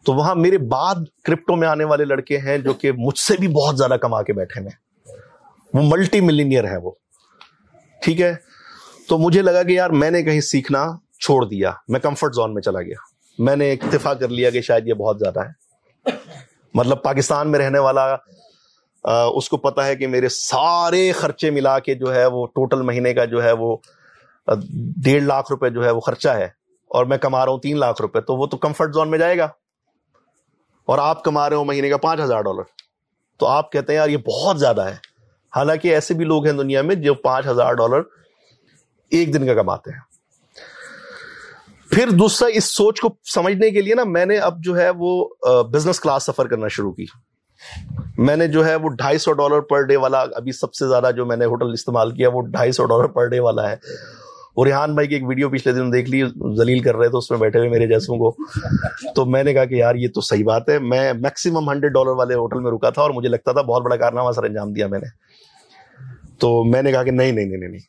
تو 0.05 0.13
وہاں 0.13 0.35
میرے 0.35 0.59
بعد 0.59 0.95
کرپٹو 1.25 1.57
میں 1.57 1.69
آنے 1.69 1.85
والے 1.85 2.05
لڑکے 2.05 2.39
ہیں 2.39 2.59
جو 2.59 2.73
کہ 2.73 2.93
مجھ 2.93 3.19
سے 3.19 3.35
بھی 3.41 3.49
بہت 3.49 3.79
زیادہ 3.79 3.97
کما 4.01 4.23
کے 4.23 4.33
بیٹھے 4.33 4.61
ہیں۔ 4.61 4.77
وہ 5.75 5.83
ملٹی 5.83 6.21
ملینئر 6.21 6.65
ہے 6.65 6.77
وہ۔ 6.77 6.91
ٹھیک 8.03 8.21
ہے؟ 8.21 8.35
تو 9.09 9.19
مجھے 9.19 9.43
لگا 9.43 9.63
کہ 9.63 9.73
یار، 9.73 9.91
میں 9.91 10.11
نے 10.11 10.23
کہیں 10.23 10.41
سیکھنا 10.41 10.87
چھوڑ 11.21 11.45
دیا، 11.45 11.73
میں 11.89 12.01
کمفرٹ 12.01 12.35
زون 12.35 12.55
میں 12.55 12.63
چلا 12.63 12.81
گیا۔ 12.81 13.14
میں 13.39 13.57
نے 13.57 13.73
اکتفا 13.73 14.15
کر 14.15 14.29
لیا 14.29 14.51
کہ 14.51 14.61
شاید 14.61 14.89
یہ 14.89 14.95
بہت 14.95 15.19
زیادہ 15.19 15.41
ہے۔ 15.41 15.65
مطلب 16.75 17.03
پاکستان 17.03 17.51
میں 17.51 17.59
رہنے 17.59 17.79
والا 17.79 18.17
اس 19.05 19.49
کو 19.49 19.57
پتا 19.57 19.87
ہے 19.87 19.97
کہ 19.97 20.07
میرے 20.07 20.29
سارے 20.29 21.13
خرچے 21.13 21.51
ملا 21.51 21.79
کے 21.79 21.95
جو 21.95 22.15
ہے 22.15 22.27
وہ 22.27 22.47
ٹوٹل 22.47 22.83
مہینے 22.83 23.15
کا 23.15 23.25
جو 23.25 23.43
ہے 23.43 23.53
وہ 23.53 23.77
ڈیڑھ 25.05 25.25
لاکھ 25.25 25.47
روپے 25.51 25.71
جو 25.71 25.85
ہے 25.85 25.91
وہ 25.91 26.01
خرچہ 26.01 26.29
ہے۔ 26.29 26.49
اور 26.89 27.05
میں 27.05 27.19
کما 27.19 27.45
رہا 27.45 27.53
ہوں 27.53 27.59
تین 27.59 27.79
لاکھ 27.79 28.03
روپے، 28.03 28.21
تو 28.21 28.37
وہ 28.37 28.47
تو 28.47 28.57
کمفرٹ 28.57 28.95
زون 28.95 29.11
میں 29.11 29.19
جائے 29.19 29.39
گا۔ 29.39 29.49
اور 30.85 30.99
آپ 30.99 31.25
کما 31.25 31.49
رہے 31.51 31.57
ہو 31.57 31.65
مہینے 31.65 31.91
کا 31.91 31.97
پانچ 31.97 32.21
ہزار 32.21 32.43
ڈالر۔ 32.43 32.63
تو 33.39 33.47
آپ 33.47 33.73
کہتے 33.73 33.93
ہیں، 33.93 34.01
یار 34.01 34.09
یہ 34.09 34.17
بہت 34.17 34.61
زیادہ 34.61 34.81
ہے۔ 34.81 34.97
حالانکہ 35.57 35.89
ایسے 35.89 36.15
بھی 36.15 36.25
لوگ 36.25 36.47
ہیں 36.47 36.53
دنیا 36.53 36.83
میں 36.83 36.95
جو 36.95 37.15
پانچ 37.15 37.47
ہزار 37.47 37.73
ڈالر 37.73 38.01
ایک 39.11 39.35
دن 39.35 39.47
کا 39.47 39.55
کماتے 39.55 39.91
ہیں۔ 39.91 40.14
پھر 41.95 42.11
دوسرا 42.11 42.49
اس 42.49 42.65
سوچ 42.65 43.01
کو 43.01 43.09
سمجھنے 43.35 43.71
کے 43.71 43.83
لیے 43.83 43.95
نا 43.95 44.05
میں 44.05 44.27
نے 44.27 44.39
اب 44.39 44.59
جو 44.59 44.79
ہے 44.79 44.91
وہ 44.99 45.29
بزنس 45.63 46.01
کلاس 46.01 46.23
سفر 46.23 46.47
کرنا 46.47 46.69
شروع 46.69 46.93
کی۔ 46.93 47.05
میں 48.19 48.37
نے 48.37 48.47
جو 48.47 48.67
ہے 48.67 48.75
وہ 48.75 48.89
ڈھائی 48.89 49.19
سو 49.19 49.33
ڈالر 49.33 49.61
پر 49.61 49.83
ڈے 49.83 49.97
والا، 49.97 50.21
ابھی 50.21 50.53
سب 50.53 50.75
سے 50.75 50.89
زیادہ 50.89 51.11
جو 51.17 51.27
میں 51.27 51.37
نے 51.37 51.45
ہوٹل 51.45 51.73
استعمال 51.73 52.11
کیا 52.11 52.29
وہ 52.29 52.41
ڈھائی 52.43 52.73
سو 52.73 52.85
ڈالر 52.85 53.07
پر 53.07 53.27
ڈے 53.27 53.41
والا 53.41 53.69
ہے۔ 53.71 53.75
اور 54.57 54.67
ریحان 54.67 54.95
بھائی 54.95 55.09
کی 55.09 55.15
ایک 55.15 55.29
ویڈیو 55.29 55.51
پچھلے 55.51 55.75
دن 55.75 55.93
دیکھ 55.93 56.11
لی 56.11 56.23
زلیل 56.57 56.79
کر 56.79 56.97
رہے 56.97 57.09
تھے، 57.09 57.19
اس 57.19 57.31
میں 57.31 57.39
بیٹھے 57.39 57.59
ہوئے 57.59 57.71
میرے 57.71 57.87
جیسوں 57.87 58.17
کو۔ 58.17 58.37
تو 59.15 59.25
میں 59.25 59.45
نے 59.45 59.53
کہا 59.53 59.65
کہ 59.65 59.75
یار 59.75 59.95
یہ 59.95 60.09
تو 60.15 60.21
صحیح 60.21 60.45
بات 60.45 60.69
ہے، 60.69 60.79
میں 60.79 61.13
میکسیمم 61.13 61.71
ہنڈریڈ 61.71 61.93
ڈالر 61.93 62.11
والے 62.11 62.35
ہوٹل 62.35 62.61
میں 62.61 62.73
رکا 62.73 62.91
تھا 62.91 63.03
اور 63.03 63.11
مجھے 63.11 63.29
لگتا 63.29 63.53
تھا 63.53 63.63
بہت 63.63 63.83
بڑا 63.83 63.97
کارنامہ 63.97 64.33
سر 64.33 64.45
انجام 64.45 64.73
دیا 64.73 64.87
میں 64.87 64.99
نے۔ 64.99 65.07
تو 66.39 66.65
میں 66.65 66.83
نے 66.83 66.93
کہا 66.93 67.03
کہ 67.03 67.11
نہیں 67.11 67.33
نہیں 67.33 67.47
نہیں 67.47 67.69
نہیں۔ 67.69 67.81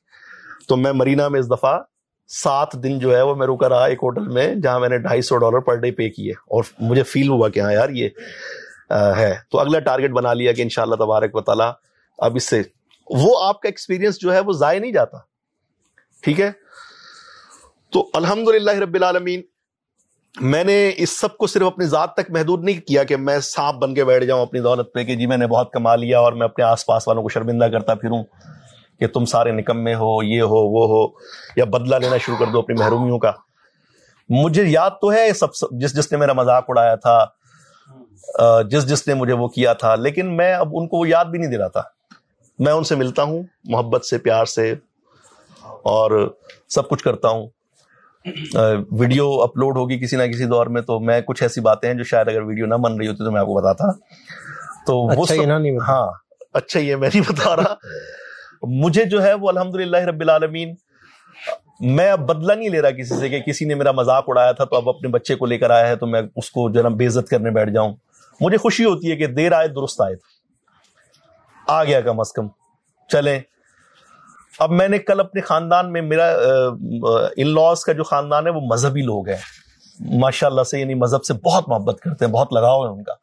تو 0.68 0.76
میں 0.76 0.92
مرینا 0.92 1.28
میں 1.28 1.40
اس 1.40 1.48
دفعہ 1.50 1.80
سات 2.28 2.74
دن 2.74 3.00
جو 3.00 3.16
ہے 3.16 3.22
وہ 3.22 3.36
میں 3.36 3.48
رکا 3.48 3.70
رہا 3.70 3.86
ایک 3.86 4.00
ہوٹل 4.04 4.28
میں 4.28 4.56
جہاں 4.56 4.80
میں 4.80 4.90
نے 4.90 4.98
ڈھائی 4.98 5.22
سو 5.22 5.38
ڈالر 5.38 5.60
پر 5.60 5.76
ڈے 5.76 5.92
پے 5.92 6.10
کیے 6.10 6.32
اور 6.32 6.64
مجھے 6.80 7.04
فیل 7.04 7.30
ہوا 7.30 7.50
کہ 7.50 7.60
ہاں 7.60 7.74
یار 7.74 7.90
یہ 7.90 8.10
ہے۔ 9.18 9.34
تو 9.52 9.60
اگلا 9.60 9.80
ٹارگیٹ 9.80 10.12
بنا 10.12 10.34
لیا 10.34 10.52
کہ 10.52 10.62
انشاءاللہ 10.62 10.96
تبارک 10.96 11.36
و 11.36 11.42
تعالیٰ 11.42 11.72
اب 12.20 12.36
اس 12.36 12.50
سے 12.50 12.62
وہ 13.08 13.44
آپ 13.44 13.62
کا 13.62 13.68
ایکسپیرینس 13.68 14.20
جو 14.22 14.34
ہے 14.34 14.40
وہ 14.40 14.54
ضائع 14.54 14.80
نہیں 14.80 14.92
جاتا۔ 14.92 15.18
ٹھیک 16.24 16.42
ہے؟ 16.42 16.52
تو 17.90 18.10
الحمد 18.14 18.48
رب 18.82 18.94
العالمین، 18.94 19.42
میں 20.36 20.64
نے 20.64 20.92
اس 20.98 21.20
سب 21.20 21.38
کو 21.38 21.48
صرف 21.48 21.64
اپنی 21.64 21.86
ذات 21.86 22.14
تک 22.14 22.30
محدود 22.30 22.64
نہیں 22.64 22.82
کیا 22.82 23.04
کہ 23.04 23.18
میں 23.18 23.40
سانپ 23.40 23.78
بن 23.78 23.94
کے 23.94 24.06
بیٹھ 24.06 24.26
جاؤں 24.26 24.42
اپنی 24.42 24.60
دولت 24.60 24.94
پہ 24.94 25.04
کہ 25.04 25.16
جی 25.16 25.26
میں 25.26 25.38
نے 25.38 25.48
بہت 25.48 25.72
کما 25.72 25.96
لیا 25.96 26.20
اور 26.20 26.34
میں 26.34 26.48
اپنے 26.48 26.66
آس 26.66 26.86
پاس 26.86 27.08
والوں 27.08 27.24
کو 27.24 27.30
شرمندہ 27.30 27.66
کرتا 27.66 27.96
پھروں۔ 27.96 28.24
کہ 29.00 29.08
تم 29.08 29.26
سارے 29.26 29.52
نکمے 29.52 29.94
ہو 29.96 30.24
یہ 30.24 30.42
ہو 30.42 30.62
وہ 30.70 30.88
ہو 30.88 31.06
یا 31.56 31.66
بدلہ 31.66 31.96
لینا 31.96 32.18
شروع 32.18 32.38
کر 32.38 32.52
دو 32.54 32.60
اپنی 32.60 32.76
محرومیوں 32.80 33.20
کا۔ 33.20 33.32
مجھے 34.30 34.64
یاد 34.64 34.92
تو 35.02 35.12
ہے 35.14 35.34
سب 35.34 35.48
جس 35.72 35.96
جس 35.96 36.12
نے 36.12 36.18
میرا 36.18 36.34
مذاق 36.34 36.66
اڑایا 36.68 36.96
تھا 36.96 37.26
جس 38.70 38.88
جس 38.90 39.08
نے 39.08 39.14
مجھے 39.14 39.34
وہ 39.34 39.48
کیا 39.48 39.74
تھا 39.74 39.96
لیکن 39.96 40.38
میں 40.38 40.54
اب 40.54 40.70
ان 40.74 40.88
کو 40.88 40.98
وہ 40.98 41.10
یاد 41.10 41.26
بھی 41.26 41.40
نہیں 41.40 41.52
دلاتا 41.52 41.82
میں 42.60 42.74
ان 42.74 42.84
سے 42.84 42.96
ملتا 42.96 43.24
ہوں 43.24 43.44
محبت 43.64 44.06
سے 44.06 44.18
پیار 44.18 44.46
سے 44.46 44.72
اور 45.84 46.36
سب 46.70 46.90
کچھ 46.90 47.04
کرتا 47.04 47.30
ہوں۔ 47.30 47.48
ویڈیو 48.92 49.42
اپلوڈ 49.42 49.78
ہوگی 49.78 50.00
کسی 50.00 50.16
نہ 50.16 50.24
کسی 50.24 50.46
دور 50.46 50.68
میں 50.68 50.82
تو 50.82 51.00
میں 51.00 51.22
کچھ 51.22 51.44
ایسی 51.44 51.62
باتیں 51.62 51.90
ہیں 51.90 51.98
جو 51.98 52.04
شاید 52.04 52.28
اگر 52.28 52.42
ویڈیو 52.42 52.66
نہ 52.66 52.76
بن 52.76 52.98
رہی 52.98 53.08
ہوتی 53.08 53.26
تو 53.26 53.32
میں 53.32 53.42
آپ 53.42 53.48
کو 53.48 53.54
بتاتا۔ 53.54 53.92
تو 54.88 54.98
وہ 54.98 55.24
اچھا 55.24 55.36
ہاں 55.88 56.08
اچھا 56.54 56.80
یہ 56.80 56.96
میں 56.96 57.10
نہیں 57.14 57.32
بتا 57.32 57.56
رہا۔ 57.56 57.76
مجھے 58.62 59.06
جو 59.06 59.24
ہے 59.24 59.34
وہ 59.34 59.50
الحمد 59.50 59.76
للہ 59.76 59.98
رب 59.98 60.22
العالمین، 60.22 60.74
میں 61.80 62.12
اب 62.12 62.20
بدلہ 62.20 62.54
نہیں 62.54 62.70
لے 62.70 62.82
رہا 62.82 62.92
کسی 62.92 63.20
سے 63.20 63.30
کہ 63.30 63.40
کسی 63.40 63.66
نے 63.66 63.76
میرا 63.76 63.92
مذاق 63.92 64.24
اڑایا 64.28 64.52
تھا 64.52 64.66
تو 64.66 64.76
اب 64.76 64.90
اپنے 64.90 65.10
بچے 65.10 65.36
کو 65.36 65.46
لے 65.46 65.58
کر 65.58 65.70
آیا 65.70 65.88
ہے 65.88 65.96
تو 65.96 66.08
میں 66.08 66.22
اس 66.36 66.52
کو 66.52 66.70
جو 66.70 66.78
ہے 66.78 66.84
نا 66.84 66.90
بے 66.90 67.08
عزت 67.08 67.30
کرنے 67.30 67.52
بیٹھ 67.52 67.70
جاؤں۔ 67.70 67.96
مجھے 68.42 68.58
خوشی 68.58 68.86
ہوتی 68.86 69.12
ہے 69.12 69.16
کہ 69.16 69.28
دیر 69.28 69.52
آئے، 69.52 69.68
درست 69.68 70.02
آئے 70.02 70.16
آ 71.68 71.84
گیا 71.84 72.02
کم 72.02 72.20
از 72.20 72.34
کم۔ 72.34 72.48
چلیں۔ 73.10 73.40
اب 74.60 74.72
میں 74.72 74.88
نے 74.88 75.00
کل 75.00 75.20
اپنے 75.20 75.42
خاندان 75.42 75.92
میں 75.92 76.02
میرا 76.02 76.36
ان 77.38 77.48
لاس 77.48 77.84
کا 77.84 77.94
جو 77.94 78.04
خاندان 78.04 78.48
ہے 78.48 78.52
وہ 78.52 78.62
مذہبی 78.62 79.02
لوگ 79.02 79.30
ہیں۔ 79.30 79.38
ماشاء 80.00 80.48
اللہ 80.48 80.64
سے 80.64 80.80
یعنی 80.80 80.94
مذہب 80.94 81.24
سے 81.24 81.34
بہت 81.34 81.70
محبت 81.70 82.00
کرتے 82.00 82.26
ہیں، 82.26 82.32
بہت 82.32 82.54
لگاؤ 82.54 82.84
ہے 82.84 82.90
ان 82.90 83.04
کا۔ 83.04 83.14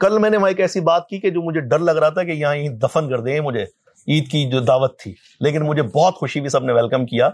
کل 0.00 0.18
میں 0.18 0.30
نے 0.30 0.36
وہاں 0.36 0.48
ایک 0.48 0.60
ایسی 0.60 0.80
بات 0.80 1.08
کی 1.08 1.18
کہ 1.18 1.30
جو 1.30 1.42
مجھے 1.42 1.60
ڈر 1.60 1.78
لگ 1.78 1.90
رہا 1.90 2.08
تھا 2.08 2.22
کہ 2.22 2.30
یہاں 2.30 2.54
عید 2.54 2.82
دفن 2.82 3.08
کر 3.08 3.20
دیں 3.20 3.40
مجھے۔ 3.40 3.64
عید 4.08 4.30
کی 4.30 4.50
جو 4.50 4.60
دعوت 4.60 4.98
تھی۔ 4.98 5.14
لیکن 5.40 5.62
مجھے 5.62 5.82
بہت 5.82 6.14
خوشی 6.14 6.40
بھی 6.40 6.48
سب 6.48 6.64
نے 6.64 6.72
ویلکم 6.72 7.06
کیا۔ 7.06 7.30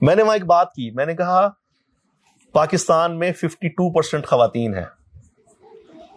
میں 0.00 0.14
نے 0.14 0.22
وہاں 0.22 0.34
ایک 0.34 0.44
بات 0.44 0.72
کی۔ 0.72 0.90
میں 0.90 1.06
نے 1.06 1.14
کہا، 1.14 1.48
پاکستان 2.52 3.18
میں 3.18 3.32
ففٹی 3.32 3.68
ٹو 3.68 3.92
پرسینٹ 3.92 4.26
خواتین 4.26 4.74
ہیں۔ 4.74 4.84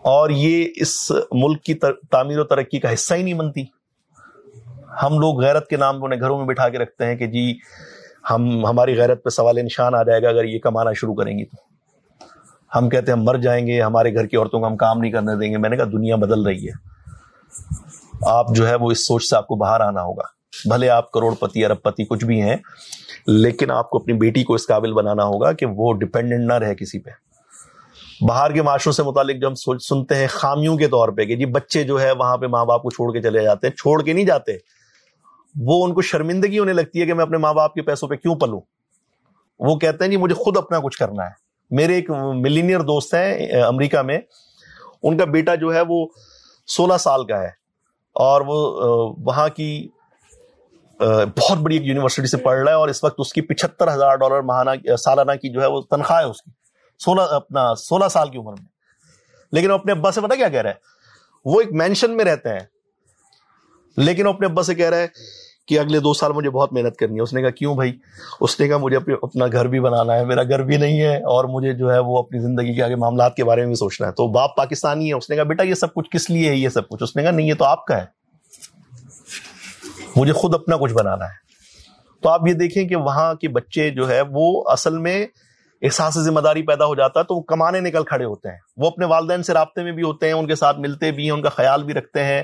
اور 0.02 0.30
یہ 0.30 0.68
اس 0.76 1.12
ملک 1.32 1.64
کی 1.64 1.74
تعمیر 2.12 2.40
و 2.40 2.44
ترقی 2.44 2.80
کا 2.80 2.94
حصہ 2.94 3.14
ہی 3.14 3.24
نہیں 3.24 3.34
بنتی۔ 3.34 3.64
ہم 5.04 5.20
لوگ 5.20 5.44
غیرت 5.44 5.68
کے 5.68 5.78
نام 5.78 6.04
انہیں 6.04 6.20
گھروں 6.20 6.38
میں 6.38 6.46
بٹھا 6.46 6.70
کے 6.70 6.78
رکھتے 6.78 7.06
ہیں 7.06 7.16
کہ 7.16 7.28
جی 7.28 7.58
ہم، 8.32 8.66
ہماری 8.66 8.98
غیرت 8.98 9.24
پہ 9.24 9.30
سوال 9.30 9.56
نشان 9.56 9.96
آ 9.96 10.04
جائے 10.04 10.22
گا 10.22 10.30
اگر 10.30 10.44
یہ 10.44 10.60
کمانا 10.60 10.94
شروع 10.94 11.16
کریں 11.16 11.40
گی 11.40 11.46
تو۔ 11.46 11.76
ہم 12.78 12.90
کہتے 12.90 13.12
ہیں، 13.12 13.20
ہم 13.20 13.26
مر 13.26 13.36
جائیں 13.36 13.68
گے، 13.68 13.82
ہمارے 13.82 14.14
گھر 14.14 14.28
کی 14.28 14.38
عورتوں 14.38 14.60
کو 14.60 14.68
ہم 14.68 14.78
کام 14.78 15.00
نہیں 15.00 15.12
کرنے 15.12 15.40
دیں 15.40 15.52
گے۔ 15.52 15.58
میں 15.58 15.70
نے 15.70 15.78
کہا، 15.78 15.86
دنیا 15.86 16.16
بدل 16.16 16.46
رہی 16.46 16.68
ہے۔ 16.68 16.96
آپ 18.22 18.46
جو 18.50 18.68
ہے 18.68 18.76
وہ 18.76 18.92
اس 18.92 19.08
سوچ 19.08 19.24
سے 19.24 19.36
آپ 19.36 19.48
کو 19.48 19.56
باہر 19.56 19.82
آنا 19.82 20.02
ہوگا۔ 20.02 20.24
بھلے 20.66 20.90
آپ 20.90 21.12
کروڑ 21.12 21.34
پتی 21.36 21.66
ارب 21.66 21.82
پتی 21.82 22.06
کچھ 22.06 22.26
بھی 22.26 22.42
ہیں، 22.42 22.56
لیکن 23.28 23.72
آپ 23.72 23.90
کو 23.90 23.98
اپنی 23.98 24.14
بیٹی 24.14 24.44
کو 24.44 24.54
اس 24.54 24.68
قابل 24.68 24.94
بنانا 24.94 25.24
ہوگا 25.24 25.52
کہ 25.52 25.66
وہ 25.66 25.94
ڈپینڈنٹ 25.94 26.48
نہ 26.48 26.54
رہے 26.54 26.76
کسی 26.76 27.00
پہ۔ 27.00 27.10
باہر 28.28 28.52
کے 28.52 28.62
معاشروں 28.62 28.94
سے 28.94 29.04
متعلق 29.04 29.42
جب 29.42 29.48
ہم 29.48 29.56
سوچ 29.56 29.84
سنتے 29.86 30.16
ہیں 30.16 30.28
خامیوں 30.28 30.78
کے 30.78 30.88
طور 30.88 31.10
پہ 31.10 31.26
کہ 31.26 31.36
جی 31.36 31.46
بچے 31.46 31.84
جو 31.84 32.02
ہے 32.02 32.12
وہاں 32.12 32.38
پہ 32.38 32.48
ماں 32.48 32.66
باپ 32.66 32.84
کو 32.84 32.90
چھوڑ 32.90 33.12
کے 33.14 33.22
چلے 33.22 33.44
جاتے 33.44 33.68
ہیں، 33.68 33.74
چھوڑ 33.74 34.02
کے 34.04 34.14
نہیں 34.14 34.26
جاتے، 34.26 34.58
وہ 35.56 35.86
ان 35.86 35.94
کو 35.94 36.02
شرمندگی 36.02 36.60
ہونے 36.60 36.74
لگتی 36.74 37.02
ہے 37.02 37.06
کہ 37.06 37.14
میں 37.14 37.24
اپنے 37.24 37.38
ماں 37.38 37.54
باپ 37.54 37.74
کے 37.74 37.82
پیسوں 37.82 38.08
پہ 38.08 38.16
کیوں 38.16 38.36
پلوں؟ 38.36 38.62
وہ 39.60 39.76
کہتے 39.76 40.04
ہیں 40.04 40.12
جی 40.12 40.18
مجھے 40.18 40.36
خود 40.36 40.58
اپنا 40.58 40.80
کچھ 40.80 40.98
کرنا 40.98 41.24
ہے۔ 41.24 41.44
میرے 41.72 41.96
ایک 41.96 42.10
ملینئر 42.36 42.80
دوست 42.80 43.14
ہیں، 43.14 43.52
امریکہ 43.62 44.02
میں، 44.02 44.20
ان 45.04 45.18
کا 45.18 45.26
بیٹا 45.26 45.56
جو 45.56 45.74
ہے 45.74 45.82
وہ 45.88 46.06
سولہ 46.68 46.98
سال 47.00 47.26
کا 47.26 47.42
ہے۔ 47.42 47.65
اور 48.16 48.42
وہ 48.42 49.14
وہاں 49.18 49.48
کی 49.50 49.88
بہت 51.00 51.58
بڑی 51.58 51.76
ایک 51.78 51.86
یونیورسٹی 51.86 52.28
سے 52.28 52.38
پڑھ 52.38 52.60
رہا 52.60 52.72
ہے 52.72 52.76
اور 52.76 52.88
اس 52.88 53.04
وقت 53.04 53.16
اس 53.18 53.34
کی 53.34 53.42
پچہتر 53.42 53.94
ہزار 53.94 54.16
ڈالر 54.16 54.42
ماہانہ، 54.42 54.96
سالانہ 54.96 55.32
کی 55.32 55.54
جو 55.54 55.62
ہے 55.62 55.68
وہ 55.68 55.82
تنخواہ 55.82 56.20
ہے 56.20 56.26
اس 56.26 56.42
کی۔ 56.42 56.52
سولہ، 57.00 57.22
اپنا 57.22 57.74
سولہ 57.76 58.08
سال 58.12 58.30
کی 58.30 58.38
عمر 58.38 58.54
میں۔ 58.54 58.68
لیکن 59.52 59.70
وہ 59.70 59.76
اپنے 59.76 59.92
ابا 59.92 60.12
سے 60.12 60.22
پتا 60.22 60.36
کیا 60.36 60.50
کہہ 60.50 60.62
رہا 60.62 60.70
ہے؟ 60.70 60.76
وہ 61.46 61.62
ایک 61.62 61.74
مینشن 61.74 62.16
میں 62.18 62.26
رہتے 62.26 62.50
ہیں، 62.50 62.66
لیکن 63.98 64.28
وہ 64.28 64.34
اپنے 64.34 64.48
ابا 64.48 64.64
سے 64.64 64.76
کہہ 64.76 64.90
رہا 64.90 64.98
ہے 64.98 65.08
کہ 65.68 65.80
اگلے 65.80 66.00
دو 66.00 66.14
سال 66.14 66.32
مجھے 66.32 66.50
بہت 66.50 66.74
محنت 66.74 66.98
کرنی 66.98 67.16
ہے۔ 67.16 67.22
اس 67.22 67.34
نے 67.34 67.42
کہا، 67.42 67.50
کیوں 67.50 67.76
بھائی؟ 67.76 67.98
اس 68.42 68.60
نے 68.60 68.68
کہا، 68.68 68.78
مجھے 68.78 68.98
اپنا 69.22 69.48
گھر 69.52 69.68
بھی 69.68 69.80
بنانا 69.80 70.14
ہے، 70.14 70.26
میرا 70.26 70.44
گھر 70.44 70.64
بھی 70.64 70.78
نہیں 70.78 71.02
ہے، 71.02 71.18
اور 71.18 71.46
مجھے 71.46 71.74
جو 71.74 71.94
ہے 71.94 72.00
وہ 72.00 72.18
اپنی 72.18 72.40
زندگی 72.40 72.76
کے 72.76 72.84
آگے 72.84 72.96
معاملات 72.96 73.36
کے 73.36 73.44
بارے 73.44 73.62
میں 73.62 73.68
بھی 73.68 73.76
سوچنا 73.76 74.08
ہے۔ 74.08 74.12
تو 74.12 74.28
باپ 74.28 74.56
پاکستانی 74.56 75.10
ہے۔ 75.10 75.14
اس 75.14 75.30
نے 75.30 75.36
کہا، 75.36 75.44
بیٹا، 75.44 75.64
یہ 75.64 75.74
سب 75.74 75.94
کچھ 75.94 76.10
کس 76.12 76.30
لیے 76.30 76.50
ہے؟ 76.50 76.56
یہ 76.56 76.70
سب 76.70 76.90
کچھ؟ 76.90 77.04
اس 77.04 77.16
نے 77.16 77.24
کہا، 77.24 77.32
نہیں، 77.32 77.48
یہ 77.48 77.54
تو 77.54 77.66
آپ 77.66 77.86
کا 77.86 77.98
ہے۔ 77.98 78.06
مجھے 80.16 80.34
خود 80.34 80.54
اپنا 80.54 80.78
کچھ 80.78 80.94
بنانا 80.94 81.26
ہے۔ 81.26 81.46
تو 82.22 82.30
آپ 82.30 82.48
یہ 82.48 82.54
دیکھیں 82.54 82.88
کہ 82.88 82.96
وہاں 82.96 83.34
کے 83.34 83.48
بچے 83.48 83.90
جو 83.90 84.10
ہے 84.10 84.22
وہ 84.32 84.64
اصل 84.68 84.98
میں 84.98 85.28
احساس 85.82 86.14
ذمہ 86.14 86.40
داری 86.40 86.62
پیدا 86.62 86.86
ہو 86.86 86.96
جاتا 86.96 87.20
ہے، 87.20 87.26
تو 87.26 87.36
وہ 87.36 87.42
کمانے 87.42 87.80
نکل 87.80 88.04
کھڑے 88.04 88.26
ہوتے 88.26 88.50
ہیں۔ 88.50 88.58
وہ 88.78 88.88
اپنے 88.88 89.06
والدین 89.06 89.44
سے 89.44 89.54
رابطے 89.54 89.84
میں 89.84 89.92
بھی 89.92 90.04
ہوتے 90.04 90.26
ہیں، 90.26 90.34
ان 90.34 90.48
کے 90.48 90.56
ساتھ 90.56 90.80
ملتے 90.80 91.12
بھی 91.12 91.24
ہیں، 91.24 91.32
ان 91.32 91.42
کا 91.42 91.50
خیال 91.50 91.84
بھی 91.84 91.94
رکھتے 91.94 92.24
ہیں۔ 92.24 92.44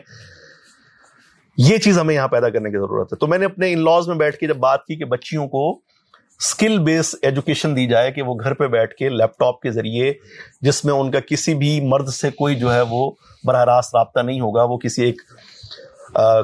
یہ 1.57 1.77
چیز 1.77 1.99
ہمیں 1.99 2.13
یہاں 2.15 2.27
پیدا 2.27 2.49
کرنے 2.49 2.69
کی 2.69 2.77
ضرورت 2.77 3.13
ہے۔ 3.13 3.17
تو 3.17 3.27
میں 3.27 3.37
نے 3.37 3.45
اپنے 3.45 3.71
ان 3.73 3.83
لاز 3.83 4.07
میں 4.07 4.15
بیٹھ 4.15 4.37
کے 4.37 4.47
جب 4.47 4.57
بات 4.57 4.85
کی 4.85 4.95
کہ 4.95 5.05
بچیوں 5.05 5.47
کو 5.47 5.69
اسکل 6.39 6.77
بیس 6.83 7.15
ایجوکیشن 7.21 7.75
دی 7.75 7.85
جائے 7.87 8.11
کہ 8.11 8.21
وہ 8.21 8.35
گھر 8.43 8.53
پہ 8.53 8.67
بیٹھ 8.67 8.93
کے 8.95 9.09
لیپ 9.09 9.37
ٹاپ 9.39 9.61
کے 9.61 9.71
ذریعے 9.71 10.11
جس 10.61 10.83
میں 10.85 10.93
ان 10.93 11.11
کا 11.11 11.19
کسی 11.29 11.53
بھی 11.55 11.79
مرد 11.83 12.09
سے 12.09 12.29
کوئی 12.37 12.55
جو 12.55 12.73
ہے 12.73 12.81
وہ 12.89 13.09
براہ 13.43 13.63
راست 13.65 13.95
رابطہ 13.95 14.19
نہیں 14.19 14.39
ہوگا، 14.41 14.63
وہ 14.63 14.77
کسی 14.77 15.05
ایک 15.05 15.21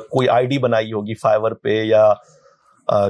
کوئی 0.10 0.30
آئی 0.30 0.46
ڈی 0.48 0.58
بنائی 0.58 0.92
ہوگی 0.94 1.14
فائبر 1.14 1.54
پہ 1.54 1.82
یا 1.84 2.14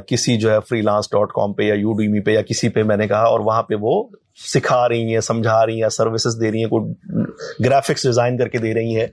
کسی 0.07 0.37
جو 0.37 0.51
ہے 0.51 0.57
فری 0.69 0.81
لانس 0.81 1.09
ڈاٹ 1.11 1.31
کام 1.31 1.53
پہ 1.53 1.63
یا 1.63 1.73
یو 1.73 1.93
ڈی 1.93 2.07
می 2.07 2.19
پہ 2.19 2.31
یا 2.31 2.41
کسی 2.41 2.69
پہ 2.69 2.83
میں 2.83 2.97
نے 2.97 3.07
کہا 3.07 3.23
اور 3.23 3.39
وہاں 3.39 3.63
پہ 3.63 3.75
وہ 3.81 4.03
سکھا 4.45 4.87
رہی 4.89 5.13
ہیں، 5.13 5.21
سمجھا 5.21 5.65
رہی 5.65 5.81
ہیں 5.81 5.89
سروسز 5.89 6.39
دے 6.41 6.51
رہی 6.51 6.59
ہیں، 6.59 6.69
کوئی 6.69 7.65
گرافکس 7.65 8.03
ڈیزائن 8.03 8.37
کر 8.37 8.47
کے 8.47 8.57
دے 8.57 8.73
رہی 8.73 8.95
ہیں۔ 8.99 9.07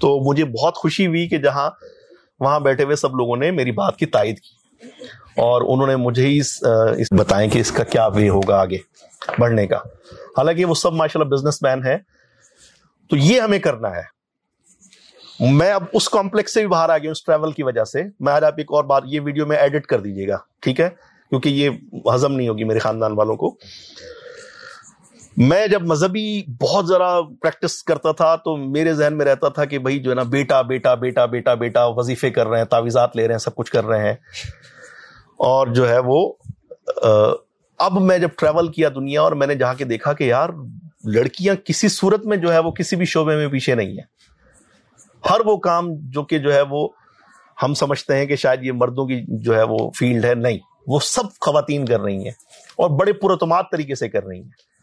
تو 0.00 0.30
مجھے 0.30 0.44
بہت 0.44 0.74
خوشی 0.74 1.06
ہوئی 1.06 1.28
کہ 1.28 1.38
جہاں 1.38 1.70
وہاں 2.40 2.60
بیٹھے 2.60 2.84
ہوئے 2.84 2.96
سب 2.96 3.16
لوگوں 3.16 3.36
نے 3.36 3.50
میری 3.50 3.72
بات 3.72 3.96
کی 3.96 4.06
تائید 4.06 4.38
کی 4.40 4.54
اور 5.36 5.62
انہوں 5.62 5.86
نے 5.86 5.96
مجھے 5.96 6.26
ہی 6.26 6.40
بتائیں 7.18 7.50
کہ 7.50 7.58
اس 7.58 7.70
کا 7.72 7.84
کیا 7.84 8.06
وے 8.06 8.28
ہوگا 8.28 8.60
آگے 8.60 8.78
بڑھنے 9.38 9.66
کا۔ 9.66 9.76
حالانکہ 10.36 10.64
وہ 10.64 10.74
سب 10.74 10.92
ماشاء 10.92 11.20
اللہ 11.20 11.34
بزنس 11.34 11.62
مین 11.62 11.84
ہے 11.84 11.96
تو 13.10 13.16
یہ 13.16 13.40
ہمیں 13.40 13.58
کرنا 13.58 13.96
ہے۔ 13.96 14.02
میں 15.40 15.72
اب 15.72 15.84
اس 15.92 16.08
کمپلیکس 16.08 16.54
سے 16.54 16.60
بھی 16.60 16.68
باہر 16.68 16.88
آ 16.88 16.98
گیا 16.98 17.10
اس 17.10 17.24
ٹریول 17.24 17.52
کی 17.52 17.62
وجہ 17.62 17.84
سے۔ 17.84 18.02
میں 18.20 18.32
آج 18.32 18.44
آپ 18.44 18.54
ایک 18.58 18.72
اور 18.72 18.84
بات 18.84 19.02
یہ 19.06 19.20
ویڈیو 19.20 19.46
میں 19.46 19.56
ایڈٹ 19.56 19.86
کر 19.86 20.00
دیجیے 20.00 20.28
گا، 20.28 20.36
ٹھیک 20.60 20.80
ہے؟ 20.80 20.88
کیونکہ 21.30 21.48
یہ 21.48 21.70
ہضم 22.14 22.32
نہیں 22.32 22.48
ہوگی 22.48 22.64
میرے 22.64 22.78
خاندان 22.78 23.12
والوں 23.12 23.36
کو۔ 23.36 23.56
میں 25.36 25.66
جب 25.66 25.82
مذہبی 25.82 26.42
بہت 26.60 26.86
ذرا 26.86 27.20
پریکٹس 27.22 27.82
کرتا 27.82 28.12
تھا 28.12 28.36
تو 28.36 28.56
میرے 28.56 28.94
ذہن 28.94 29.18
میں 29.18 29.26
رہتا 29.26 29.48
تھا 29.48 29.64
کہ 29.64 29.78
بھائی 29.78 29.98
جو 29.98 30.10
ہے 30.10 30.14
نا 30.14 30.22
بیٹا 30.22 30.62
بیٹا 30.62 30.94
بیٹا 30.94 31.24
بیٹا 31.24 31.54
بیٹا 31.54 31.86
وظیفے 31.86 32.30
کر 32.30 32.46
رہے 32.46 32.58
ہیں، 32.58 32.64
تعویذات 32.64 33.16
لے 33.16 33.26
رہے 33.26 33.34
ہیں، 33.34 33.38
سب 33.38 33.54
کچھ 33.54 33.72
کر 33.72 33.84
رہے 33.84 34.06
ہیں۔ 34.06 34.14
اور 35.36 35.66
جو 35.66 35.88
ہے 35.88 35.98
وہ 36.04 36.32
اب 37.78 38.00
میں 38.00 38.18
جب 38.18 38.28
ٹریول 38.38 38.72
کیا 38.72 38.88
دنیا 38.88 39.22
اور 39.22 39.32
میں 39.32 39.46
نے 39.46 39.54
جا 39.54 39.74
کے 39.74 39.84
دیکھا 39.84 40.12
کہ 40.12 40.24
یار 40.24 40.48
لڑکیاں 41.04 41.54
کسی 41.54 41.88
صورت 41.88 42.26
میں 42.26 42.36
جو 42.36 42.52
ہے 42.52 42.58
وہ 42.58 42.70
کسی 42.70 42.96
بھی 42.96 43.04
شعبے 43.04 43.36
میں 43.36 43.48
پیچھے 43.48 43.74
نہیں 43.74 43.90
ہیں۔ 43.90 44.06
ہر 45.30 45.40
وہ 45.44 45.56
کام 45.56 45.88
جو 45.92 46.22
کہ 46.22 46.38
جو 46.38 46.54
ہے 46.54 46.62
وہ 46.70 46.88
ہم 47.62 47.74
سمجھتے 47.74 48.16
ہیں 48.16 48.26
کہ 48.26 48.36
شاید 48.36 48.64
یہ 48.64 48.72
مردوں 48.72 49.06
کی 49.06 49.42
جو 49.44 49.56
ہے 49.56 49.62
وہ 49.62 49.90
فیلڈ 49.98 50.24
ہے، 50.24 50.34
نہیں۔ 50.34 50.58
وہ 50.86 50.98
سب 51.00 51.22
خواتین 51.40 51.86
کر 51.86 52.00
رہی 52.00 52.24
ہیں 52.24 52.32
اور 52.76 52.90
بڑے 52.90 53.12
پرتماد 53.12 53.62
طریقے 53.72 53.94
سے 53.94 54.08
کر 54.08 54.24
رہی 54.24 54.42
ہیں۔ 54.42 54.73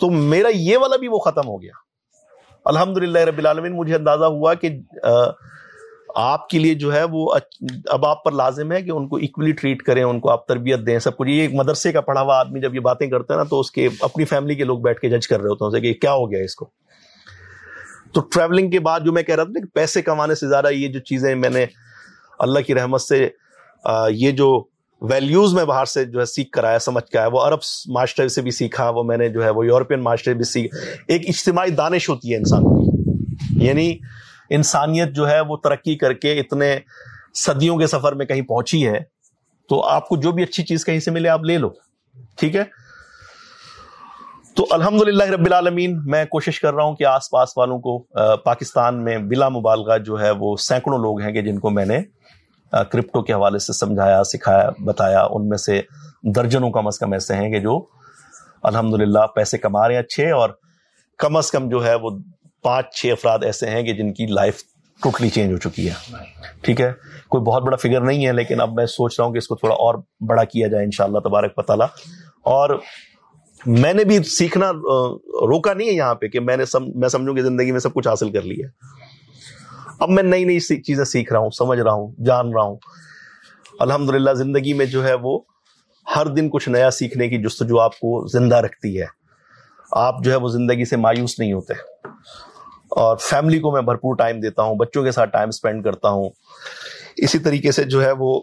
تو 0.00 0.10
میرا 0.10 0.48
یہ 0.54 0.78
والا 0.78 0.96
بھی 0.96 1.08
وہ 1.08 1.18
ختم 1.18 1.48
ہو 1.48 1.60
گیا۔ 1.62 1.72
الحمد 2.64 2.98
للہ 2.98 3.18
رب 3.18 3.38
العالمین، 3.38 3.76
مجھے 3.76 3.94
اندازہ 3.94 4.24
ہوا 4.24 4.54
کہ 4.54 4.68
آپ 6.14 6.48
کے 6.48 6.58
لیے 6.58 6.74
جو 6.74 6.92
ہے 6.94 7.02
وہ 7.12 7.34
اب 7.86 8.06
آپ 8.06 8.22
پر 8.24 8.32
لازم 8.32 8.72
ہے 8.72 8.80
کہ 8.82 8.90
ان 8.90 9.08
کو 9.08 9.16
اکولی 9.16 9.52
ٹریٹ 9.52 9.82
کریں، 9.82 10.02
ان 10.02 10.20
کو 10.20 10.30
آپ 10.30 10.46
تربیت 10.46 10.86
دیں، 10.86 10.98
سب 10.98 11.16
کچھ۔ 11.16 11.28
یہ 11.28 11.40
ایک 11.42 11.54
مدرسے 11.54 11.92
کا 11.92 12.00
پڑھا 12.00 12.20
ہوا 12.22 12.38
آدمی 12.38 12.60
جب 12.60 12.74
یہ 12.74 12.80
باتیں 12.80 13.06
کرتا 13.06 13.34
ہے 13.34 13.38
نا، 13.38 13.44
تو 13.44 13.60
اس 13.60 13.70
کے 13.70 13.88
اپنی 14.00 14.24
فیملی 14.24 14.54
کے 14.54 14.64
لوگ 14.64 14.78
بیٹھ 14.78 15.00
کے 15.00 15.08
جج 15.10 15.28
کر 15.28 15.40
رہے 15.40 15.48
ہوتے 15.50 15.76
ہیں 15.76 15.82
کہ 15.82 15.92
کیا 16.00 16.12
ہو 16.12 16.30
گیا 16.30 16.44
اس 16.44 16.54
کو۔ 16.54 16.70
تو 18.12 18.20
ٹریولنگ 18.20 18.70
کے 18.70 18.80
بعد 18.80 19.00
جو 19.00 19.12
میں 19.12 19.22
کہہ 19.22 19.34
رہا 19.34 19.44
تھا 19.44 19.60
کہ 19.60 19.74
پیسے 19.74 20.02
کمانے 20.02 20.34
سے 20.34 20.48
زیادہ 20.48 20.70
یہ 20.72 20.88
جو 20.88 21.00
چیزیں 21.00 21.34
میں 21.34 21.50
نے 21.50 21.66
اللہ 22.38 22.60
کی 22.66 22.74
رحمت 22.74 23.00
سے 23.00 23.28
یہ 24.10 24.30
جو 24.30 24.48
ویلیوز 25.00 25.54
میں 25.54 25.64
باہر 25.64 25.84
سے 25.84 26.04
جو 26.04 26.20
ہے 26.20 26.24
سیکھ 26.24 26.50
کر 26.50 26.64
آیا، 26.64 26.78
سمجھ 26.78 27.04
کے 27.04 27.18
آیا۔ 27.18 27.28
وہ 27.32 27.40
عرب 27.40 27.58
معاشرے 27.86 28.28
سے 28.28 28.42
بھی 28.42 28.50
سیکھا، 28.50 28.90
وہ 28.90 29.02
میں 29.02 29.16
نے 29.16 29.28
جو 29.28 29.44
ہے 29.44 29.50
وہ 29.50 29.66
یورپین 29.66 30.02
معاشرے 30.02 30.34
بھی 30.34 30.44
سیکھ۔ 30.44 30.76
ایک 31.08 31.22
اجتماعی 31.28 31.70
دانش 31.70 32.08
ہوتی 32.08 32.32
ہے 32.32 32.36
انسان 32.36 32.62
کی۔ 32.62 32.86
یعنی 33.66 33.98
انسانیت 34.50 35.12
جو 35.12 35.30
ہے 35.30 35.40
وہ 35.40 35.56
ترقی 35.56 35.96
کر 35.96 36.12
کے 36.12 36.32
اتنے 36.32 36.78
صدیوں 37.34 37.76
کے 37.76 37.86
سفر 37.86 38.12
میں 38.12 38.26
کہیں 38.26 38.42
پہنچی 38.42 38.88
ہے، 38.88 39.00
تو 39.68 39.84
آپ 39.84 40.08
کو 40.08 40.16
جو 40.16 40.32
بھی 40.32 40.42
اچھی 40.42 40.64
چیز 40.64 40.84
کہیں 40.84 41.00
سے 41.00 41.10
ملے 41.10 41.28
آپ 41.28 41.44
لے 41.44 41.58
لو۔ 41.58 41.68
ٹھیک 42.36 42.56
ہے؟ 42.56 42.64
تو 44.54 44.66
الحمد 44.70 45.02
للہ 45.02 45.24
رب 45.24 45.46
العالمین، 45.46 46.00
میں 46.04 46.24
کوشش 46.24 46.60
کر 46.60 46.74
رہا 46.74 46.84
ہوں 46.84 46.96
کہ 46.96 47.04
آس 47.04 47.30
پاس 47.30 47.48
والوں 47.56 47.78
کو 47.78 47.98
پاکستان 48.44 49.04
میں 49.04 49.18
بلا 49.18 49.48
مبالغہ 49.48 49.98
جو 49.98 50.20
ہے 50.20 50.30
وہ 50.30 50.56
سینکڑوں 50.56 50.98
لوگ 50.98 51.20
ہیں 51.20 51.32
کہ 51.32 51.42
جن 51.42 51.58
کو 51.58 51.70
میں 51.70 51.84
نے 51.84 51.98
کرپٹو 52.72 53.22
کے 53.22 53.32
حوالے 53.32 53.58
سے 53.58 53.72
سمجھایا، 53.72 54.22
سکھایا، 54.24 54.68
بتایا، 54.84 55.22
ان 55.30 55.48
میں 55.48 55.58
سے 55.58 55.80
درجنوں 56.34 56.70
کم 56.70 56.86
از 56.86 56.98
کم 56.98 57.12
ایسے 57.12 57.34
ہیں 57.34 57.50
کہ 57.50 57.60
جو 57.60 57.78
الحمد 58.62 59.00
للہ 59.00 59.26
پیسے 59.34 59.58
کما 59.58 59.86
رہے 59.88 59.94
ہیں 59.94 60.02
اچھے 60.02 60.30
اور 60.30 60.50
کم 61.18 61.36
از 61.36 61.50
کم 61.50 61.68
جو 61.68 61.84
ہے 61.84 61.94
وہ 61.94 62.10
پانچ، 62.64 62.94
چھ 62.96 63.12
افراد 63.12 63.44
ایسے 63.44 63.70
ہیں 63.70 63.82
کہ 63.82 63.92
جن 63.92 64.12
کی 64.14 64.26
لائف 64.26 64.62
ٹوٹلی 65.00 65.28
چینج 65.30 65.52
ہو 65.52 65.58
چکی 65.58 65.88
ہے۔ 65.88 65.94
ٹھیک 66.62 66.80
ہے؟ 66.80 66.92
کوئی 67.28 67.42
بہت 67.44 67.62
بڑا 67.62 67.76
فگر 67.76 68.00
نہیں 68.00 68.26
ہے، 68.26 68.32
لیکن 68.32 68.60
اب 68.60 68.72
میں 68.74 68.86
سوچ 68.86 69.18
رہا 69.18 69.26
ہوں 69.26 69.32
کہ 69.32 69.38
اس 69.38 69.48
کو 69.48 69.56
تھوڑا 69.56 69.74
اور 69.74 69.94
بڑا 70.28 70.44
کیا 70.44 70.68
جائے، 70.68 70.84
انشاءاللہ 70.84 71.18
تبارک 71.18 71.54
پتہ 71.54 71.72
اور 72.46 72.70
میں 73.66 73.92
نے 73.94 74.04
بھی 74.04 74.22
سیکھنا 74.22 74.70
روکا 75.50 75.74
نہیں 75.74 75.88
ہے 75.88 75.92
یہاں 75.92 76.14
پہ 76.14 76.28
کہ 76.28 76.40
میں 76.40 76.56
نے 76.56 76.64
میں 76.94 77.08
سمجھوں 77.08 77.34
کہ 77.34 77.42
زندگی 77.42 77.72
میں 77.72 77.80
سب 77.80 77.94
کچھ 77.94 78.08
حاصل 78.08 78.30
کر 78.32 78.42
لیا۔ 78.42 78.68
اب 80.00 80.08
میں 80.10 80.22
نئی 80.22 80.44
نئی 80.44 80.82
چیزیں 80.82 81.04
سیکھ 81.04 81.32
رہا 81.32 81.40
ہوں، 81.40 81.50
سمجھ 81.50 81.80
رہا 81.80 81.92
ہوں، 81.92 82.24
جان 82.24 82.52
رہا 82.52 82.62
ہوں۔ 82.62 82.76
الحمد 83.80 84.10
للہ 84.10 84.30
زندگی 84.30 84.72
میں 84.72 84.86
جو 84.86 85.04
ہے 85.04 85.14
وہ 85.14 85.38
ہر 86.16 86.26
دن 86.26 86.48
کچھ 86.48 86.68
نیا 86.68 86.90
سیکھنے 86.90 87.28
کی 87.28 87.42
جستجو 87.42 87.80
آپ 87.80 87.94
کو 87.94 88.26
زندہ 88.26 88.56
رکھتی 88.56 89.00
ہے۔ 89.00 89.06
آپ 89.92 90.24
جو 90.24 90.30
ہے 90.30 90.36
وہ 90.36 90.48
زندگی 90.48 90.84
سے 90.84 90.96
مایوس 90.96 91.38
نہیں 91.38 91.52
ہوتے۔ 91.52 91.72
اور 92.88 93.16
فیملی 93.16 93.58
کو 93.58 93.72
میں 93.72 93.82
بھرپور 93.82 94.16
ٹائم 94.16 94.40
دیتا 94.40 94.62
ہوں، 94.62 94.74
بچوں 94.74 95.04
کے 95.04 95.10
ساتھ 95.10 95.30
ٹائم 95.30 95.48
اسپینڈ 95.48 95.84
کرتا 95.84 96.08
ہوں۔ 96.08 96.30
اسی 97.16 97.38
طریقے 97.38 97.72
سے 97.72 97.84
جو 97.84 98.04
ہے 98.04 98.12
وہ 98.12 98.40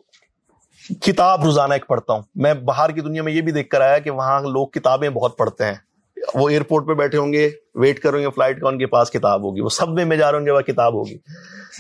کتاب 1.02 1.44
روزانہ 1.44 1.74
ایک 1.74 1.88
پڑھتا 1.88 2.14
ہوں۔ 2.14 2.22
میں 2.36 2.54
باہر 2.54 2.90
کی 2.90 3.02
دنیا 3.02 3.24
میں 3.24 3.34
یہ 3.34 3.42
بھی 3.42 3.52
دیکھ 3.52 3.70
کر 3.70 3.82
آیا 3.82 3.98
کہ 4.00 4.12
وہاں 4.12 4.42
لوگ 4.42 4.68
کتابیں 4.68 5.10
بہت 5.10 5.38
پڑھتے 5.38 5.66
ہیں۔ 5.66 5.93
وہ 6.34 6.50
ایئرپورٹ 6.50 6.88
پہ 6.88 6.94
بیٹھے 6.94 7.18
ہوں 7.18 7.34
گے 7.34 7.50
ویٹ 7.76 8.00
کریں 8.00 8.22
گے 8.22 8.30
فلائٹ 8.30 8.62
کا 8.62 8.68
ان 8.68 8.78
کے 8.78 8.86
پاس 8.86 9.12
کتاب 9.12 9.44
ہوگی۔ 9.44 9.62
وہ 9.62 9.70
سب 9.70 9.90
میں 9.90 10.18
جا 10.18 10.32
رہے 10.32 10.40
ہوں 10.40 10.46
گے 10.46 10.52
وہ 10.52 10.62
کتاب 10.62 10.94
ہوگی۔ 10.94 11.18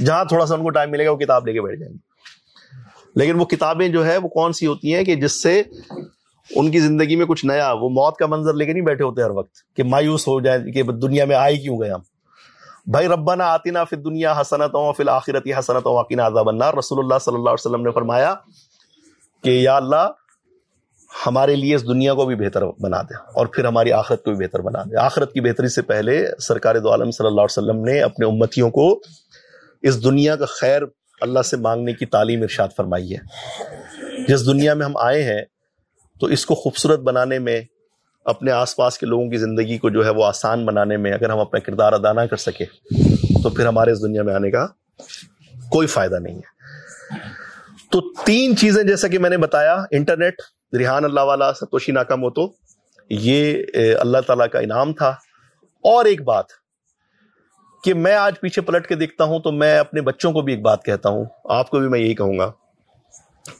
جہاں 0.05 0.25
تھوڑا 0.25 0.45
سا 0.45 0.55
ان 0.55 0.63
کو 0.63 0.69
ٹائم 0.69 0.91
ملے 0.91 1.05
گا، 1.05 1.11
وہ 1.11 1.17
کتاب 1.17 1.47
لے 1.47 1.53
کے 1.53 1.61
بیٹھ 1.61 1.79
جائیں 1.79 1.93
گے۔ 1.93 2.13
لیکن 3.15 3.39
وہ 3.39 3.45
کتابیں 3.45 3.87
جو 3.87 4.05
ہے 4.05 4.17
وہ 4.17 4.27
کون 4.27 4.53
سی 4.53 4.67
ہوتی 4.67 4.95
ہیں 4.95 5.03
کہ 5.03 5.15
جس 5.15 5.43
سے 5.43 5.63
ان 6.55 6.71
کی 6.71 6.79
زندگی 6.79 7.15
میں 7.15 7.25
کچھ 7.25 7.45
نیا، 7.45 7.71
وہ 7.71 7.89
موت 7.89 8.17
کا 8.17 8.25
منظر 8.25 8.53
لے 8.53 8.65
کے 8.65 8.73
نہیں 8.73 8.83
بیٹھے 8.83 9.03
ہوتے 9.03 9.21
ہر 9.21 9.29
وقت 9.29 9.75
کہ 9.75 9.83
مایوس 9.83 10.27
ہو 10.27 10.41
جائے 10.41 10.71
کہ 10.71 10.83
دنیا 10.83 11.25
میں 11.25 11.35
آئے 11.35 11.55
کیوں 11.55 11.79
گئے 11.79 11.89
ہم؟ 11.89 11.99
بھائی، 12.91 13.07
ربنا 13.07 13.45
آتینا 13.45 13.83
فی 13.83 13.95
دنیا 13.95 14.41
حسنت 14.41 14.75
ہوں 14.75 14.93
فی 14.93 15.03
الآخرتی 15.03 15.53
حسنت 15.53 15.87
واقعنا 15.87 16.27
عذاب 16.27 16.49
النار۔ 16.49 16.73
رسول 16.73 16.99
اللہ 16.99 17.15
صلی 17.21 17.35
اللہ 17.35 17.49
علیہ 17.49 17.67
وسلم 17.67 17.81
نے 17.81 17.91
فرمایا 17.91 18.35
کہ 19.43 19.49
یا 19.49 19.75
اللہ 19.75 20.09
ہمارے 21.27 21.55
لیے 21.55 21.75
اس 21.75 21.87
دنیا 21.87 22.13
کو 22.13 22.25
بھی 22.25 22.35
بہتر 22.35 22.61
بنا 22.79 23.01
دے 23.01 23.13
اور 23.33 23.47
پھر 23.47 23.65
ہماری 23.65 23.91
آخرت 23.91 24.23
کو 24.23 24.31
بھی 24.31 24.45
بہتر 24.45 24.59
بنا 24.59 24.83
دے۔ 24.83 24.95
آخرت 24.97 25.33
کی 25.33 25.41
بہتری 25.41 25.67
سے 25.67 25.81
پہلے 25.81 26.27
سرکار 26.39 26.75
دو 26.75 26.91
عالم 26.91 27.11
صلی 27.11 27.27
اللہ 27.27 27.41
علیہ 27.41 27.63
وسلم 27.63 27.83
نے 27.85 28.01
اپنے 28.01 28.25
امتیوں 28.25 28.69
کو 28.69 29.01
اس 29.81 30.03
دنیا 30.03 30.35
کا 30.35 30.45
خیر 30.45 30.81
اللہ 31.21 31.41
سے 31.41 31.57
مانگنے 31.57 31.93
کی 31.93 32.05
تعلیم 32.05 32.41
ارشاد 32.41 32.67
فرمائی 32.77 33.15
ہے۔ 33.15 33.19
جس 34.27 34.45
دنیا 34.45 34.73
میں 34.73 34.85
ہم 34.85 34.97
آئے 34.97 35.23
ہیں، 35.23 35.41
تو 36.19 36.25
اس 36.27 36.45
کو 36.45 36.55
خوبصورت 36.55 36.99
بنانے 36.99 37.39
میں، 37.39 37.61
اپنے 38.25 38.51
آس 38.51 38.75
پاس 38.75 38.97
کے 38.97 39.05
لوگوں 39.05 39.29
کی 39.29 39.37
زندگی 39.37 39.77
کو 39.77 39.89
جو 39.89 40.05
ہے 40.05 40.09
وہ 40.09 40.25
آسان 40.25 40.65
بنانے 40.65 40.97
میں 40.97 41.13
اگر 41.13 41.29
ہم 41.29 41.39
اپنا 41.39 41.59
کردار 41.59 41.93
ادا 41.93 42.13
نہ 42.13 42.21
کر 42.21 42.37
سکے 42.37 42.65
تو 43.43 43.49
پھر 43.49 43.65
ہمارے 43.65 43.91
اس 43.91 44.01
دنیا 44.01 44.23
میں 44.23 44.35
آنے 44.35 44.51
کا 44.51 44.67
کوئی 45.69 45.87
فائدہ 45.87 46.15
نہیں 46.15 46.35
ہے۔ 46.35 46.51
تو 47.91 48.01
تین 48.25 48.57
چیزیں 48.57 48.83
جیسا 48.83 49.07
کہ 49.07 49.19
میں 49.19 49.29
نے 49.29 49.37
بتایا، 49.37 49.83
انٹرنیٹ 49.91 50.41
ریحان 50.77 51.05
اللہ 51.05 51.19
والا 51.19 51.53
ستوشی 51.53 51.91
ناکام 51.91 52.23
ہو 52.23 52.29
تو 52.29 52.53
یہ 53.09 53.63
اللہ 53.99 54.17
تعالیٰ 54.27 54.49
کا 54.51 54.59
انعام 54.59 54.93
تھا۔ 54.93 55.09
اور 55.63 56.05
ایک 56.05 56.21
بات 56.21 56.45
کہ 57.83 57.93
میں 57.93 58.15
آج 58.15 58.39
پیچھے 58.41 58.61
پلٹ 58.61 58.87
کے 58.87 58.95
دیکھتا 58.95 59.23
ہوں 59.23 59.39
تو 59.39 59.51
میں 59.51 59.79
اپنے 59.79 60.01
بچوں 60.01 60.31
کو 60.31 60.41
بھی 60.41 60.53
ایک 60.53 60.61
بات 60.61 60.83
کہتا 60.83 61.09
ہوں۔ 61.09 61.25
آپ 61.45 61.69
کو 61.69 61.79
بھی 61.79 61.87
میں 61.87 61.99
یہی 61.99 62.15
کہوں 62.15 62.39
گا 62.39 62.51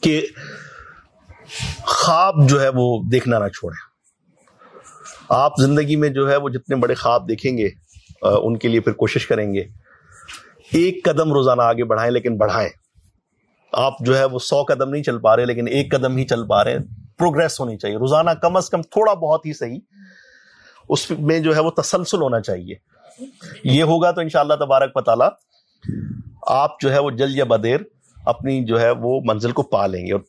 کہ 0.01 0.27
خواب 1.85 2.35
جو 2.49 2.61
ہے 2.61 2.69
وہ 2.73 3.03
دیکھنا 3.11 3.39
نہ 3.39 3.47
چھوڑیں۔ 3.47 3.93
آپ 5.29 5.51
زندگی 5.59 5.95
میں 5.95 6.09
جو 6.09 6.31
ہے 6.31 6.35
وہ 6.35 6.49
جتنے 6.49 6.75
بڑے 6.75 6.93
خواب 6.93 7.29
دیکھیں 7.29 7.57
گے 7.57 7.69
ان 8.21 8.57
کے 8.57 8.67
لیے 8.67 8.79
پھر 8.79 8.93
کوشش 8.93 9.27
کریں 9.27 9.53
گے۔ 9.53 9.63
ایک 10.71 11.05
قدم 11.05 11.33
روزانہ 11.33 11.61
آگے 11.61 11.83
بڑھائیں 11.83 12.11
لیکن 12.11 12.37
بڑھائیں۔ 12.37 12.69
آپ 13.71 13.93
جو 13.99 14.17
ہے 14.17 14.25
وہ 14.25 14.39
سو 14.39 14.63
قدم 14.63 14.89
نہیں 14.89 15.03
چل 15.03 15.19
پا 15.19 15.35
رہے 15.35 15.45
لیکن 15.45 15.67
ایک 15.67 15.91
قدم 15.91 16.17
ہی 16.17 16.25
چل 16.25 16.47
پا 16.47 16.63
رہے۔ 16.63 16.71
ہیں 16.71 17.02
پروگرس 17.23 17.59
ہونی 17.59 17.77
چاہیے۔ 17.77 17.97
روزانہ 17.97 18.31
کم 18.31 18.57
از 18.57 18.69
کم 18.69 18.81
تھوڑا 18.81 19.13
بہت 19.13 19.45
ہی 19.45 19.53
صحیح 19.53 19.79
اس 20.89 21.11
میں 21.11 21.39
جو 21.39 21.55
ہے 21.55 21.59
وہ 21.59 21.71
تسلسل 21.71 22.21
ہونا 22.21 22.41
چاہیے۔ 22.41 22.75
یہ 23.63 23.83
ہوگا 23.83 24.11
تو 24.11 24.21
انشاءاللہ 24.21 24.53
تبارک 24.53 24.93
پتالا 24.93 25.29
آپ 26.47 26.79
جو 26.79 26.93
ہے 26.93 26.99
وہ 26.99 27.11
جل 27.11 27.35
یا 27.35 27.43
بدیر 27.43 27.79
اپنی 28.25 28.65
جو 28.65 28.81
ہے 28.81 28.91
وہ 28.91 29.21
منزل 29.25 29.51
کو 29.51 29.63
پا 29.63 29.87
لیں 29.87 30.07
گے۔ 30.07 30.11
اور 30.11 30.21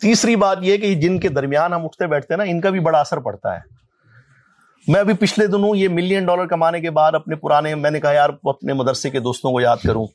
تیسری 0.00 0.36
بات 0.36 0.58
یہ 0.60 0.76
کہ 0.76 0.94
جن 0.94 1.20
کے 1.20 1.28
درمیان 1.28 1.72
ہم 1.72 1.84
اٹھتے 1.84 2.06
بیٹھتے 2.06 2.34
ہیں 2.34 2.38
نا، 2.38 2.44
ان 2.44 2.60
کا 2.60 2.70
بھی 2.70 2.80
بڑا 2.80 3.00
اثر 3.00 3.18
پڑتا 3.18 3.54
ہے۔ 3.54 3.60
میں 4.88 5.00
ابھی 5.00 5.14
پچھلے 5.14 5.46
دنوں 5.46 5.76
یہ 5.76 5.88
ملین 5.88 6.26
ڈالر 6.26 6.46
کمانے 6.46 6.80
کے 6.80 6.90
بعد 6.90 7.12
اپنے 7.14 7.36
پرانے، 7.36 7.74
میں 7.74 7.90
نے 7.90 8.00
کہا 8.00 8.12
یار 8.12 8.30
اپنے 8.44 8.72
مدرسے 8.72 9.10
کے 9.10 9.20
دوستوں 9.20 9.52
کو 9.52 9.60
یاد 9.60 9.76
کروں۔ 9.84 10.06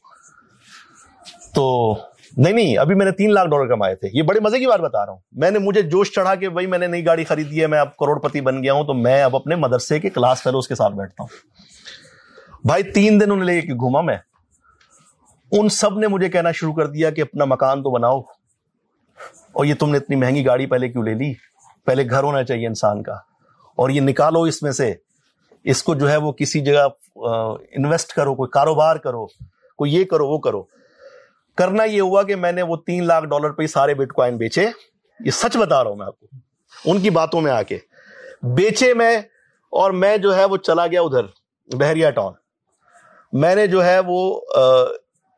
تو 1.54 1.96
نہیں 2.38 2.54
نہیں، 2.54 2.78
ابھی 2.78 2.96
میں 2.96 3.06
نے 3.06 3.12
تین 3.12 3.34
لاکھ 3.34 3.50
ڈالر 3.50 3.68
کمائے 3.68 3.96
تھے۔ 3.96 4.10
یہ 4.14 4.24
بڑے 4.24 4.40
مزے 4.40 4.60
کی 4.60 4.66
بات 4.66 4.80
بتا 4.80 5.06
رہا 5.06 5.14
ہوں۔ 5.14 5.20
میں 5.32 5.52
نے، 5.52 5.60
مجھے 5.60 5.82
جوش 5.82 6.12
چڑھا 6.12 6.36
کہ 6.36 6.50
بھائی 6.50 6.68
میں 6.68 6.78
نے 6.78 6.88
نئی 6.88 7.06
گاڑی 7.06 7.24
خریدی 7.24 7.62
ہے، 7.62 7.68
میں 7.68 7.80
اب 7.80 7.98
کروڑ 7.98 8.20
پتی 8.20 8.42
بن 8.42 8.64
گیا 8.64 8.74
ہوں، 8.74 8.84
تو 8.84 8.94
میں 8.94 9.24
اب 9.24 9.36
اپنے 9.36 9.56
مدرسے 9.56 10.00
کے 10.00 10.10
کلاس 10.10 10.44
فیلوز 10.44 10.68
کے 10.68 10.76
ساتھ 10.76 10.94
بیٹھتا 10.94 11.24
ہوں۔ 11.24 11.38
بھائی، 12.68 12.84
تین 12.84 13.22
دن 13.22 13.32
انہیں 13.32 13.46
لے 13.46 13.62
کے 13.62 13.74
گھوما 13.74 14.02
میں۔ 14.02 14.18
ان 15.52 15.70
سب 15.70 16.00
نے 16.00 16.08
مجھے 16.08 16.30
کہنا 16.30 16.52
شروع 16.52 16.74
کر 16.74 16.88
دیا 16.88 17.10
کہ 17.10 17.22
اپنا 17.22 17.46
مکان 17.46 17.84
تو 17.84 17.90
بناؤ۔ 17.90 18.22
اور 19.54 19.66
یہ 19.66 19.74
تم 19.74 19.90
نے 19.90 19.98
اتنی 19.98 20.16
مہنگی 20.16 20.46
گاڑی 20.46 20.66
پہلے 20.66 20.90
کیوں 20.90 21.04
لے 21.04 21.14
لی؟ 21.14 21.34
پہلے 21.86 22.10
گھر 22.10 22.24
ہونا 22.24 22.44
چاہیے 22.44 22.68
انسان 22.68 23.04
کا۔ 23.04 23.14
اور 23.76 23.90
یہ 23.90 24.02
نکالو 24.02 24.42
اس 24.42 24.64
میں 24.64 24.72
سے۔ 24.72 24.94
اس 25.64 25.84
کو 25.84 25.96
جو 25.96 26.10
ہے 26.12 26.18
وہ 26.18 26.32
کسی 26.32 26.62
جگہ 26.62 26.88
انویسٹ 27.76 28.14
کرو، 28.14 28.36
کوئی 28.36 28.50
کاروبار 28.50 28.96
کرو، 28.96 29.26
کوئی 29.78 29.96
یہ 29.96 30.04
کرو، 30.04 30.28
وہ 30.28 30.40
کرو۔ 30.40 30.64
کرنا 31.58 31.84
یہ 31.84 32.02
ہوا 32.02 32.24
کہ 32.24 32.36
میں 32.36 32.52
نے 32.52 32.62
وہ 32.62 32.76
تین 32.86 33.08
لاکھ 33.08 33.26
ڈالر 33.26 33.50
پہ 33.50 33.68
سارے 33.68 33.94
بٹ 33.94 34.14
کوائن 34.14 34.38
بیچے۔ 34.38 34.68
یہ 35.26 35.32
سچ 35.32 35.58
بتا 35.58 35.84
رہا 35.84 35.90
ہوں 35.90 35.98
میں 35.98 36.06
آپ 36.06 36.20
کو۔ 36.20 36.28
ان 36.86 37.02
کی 37.02 37.10
باتوں 37.10 37.42
میں 37.42 37.52
آ 37.52 37.62
کے۔ 37.64 37.78
بیچے 38.44 38.94
میں 38.94 39.18
اور 39.70 39.92
میں 39.92 40.18
جو 40.18 40.36
ہے 40.36 40.46
وہ 40.46 40.58
چلا 40.58 40.88
گیا 40.88 41.02
ادھر، 41.02 41.22
بحریہ 41.76 42.10
ٹاؤن۔ 42.10 42.34
میں 43.34 43.56
نے 43.56 43.68
جو 43.68 43.86
ہے 43.86 44.00
وہ 44.08 44.42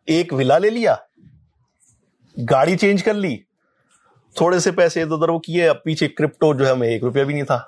ایک 0.05 0.33
ولا 0.33 0.57
لے 0.57 0.69
لیا۔ 0.69 0.95
گاڑی 2.51 2.77
چینج 2.77 3.03
کر 3.03 3.13
لی۔ 3.13 3.37
تھوڑے 4.35 4.59
سے 4.59 4.71
پیسے 4.71 5.01
ادھر 5.01 5.15
ادھر 5.15 5.29
وہ 5.29 5.39
کیے۔ 5.39 5.69
اب 5.69 5.83
پیچھے 5.83 6.07
کرپٹو 6.07 6.53
جو 6.53 6.67
ہے 6.67 6.73
میں 6.73 6.87
ایک 6.87 7.03
روپیہ 7.03 7.23
بھی 7.23 7.33
نہیں 7.33 7.43
تھا۔ 7.43 7.59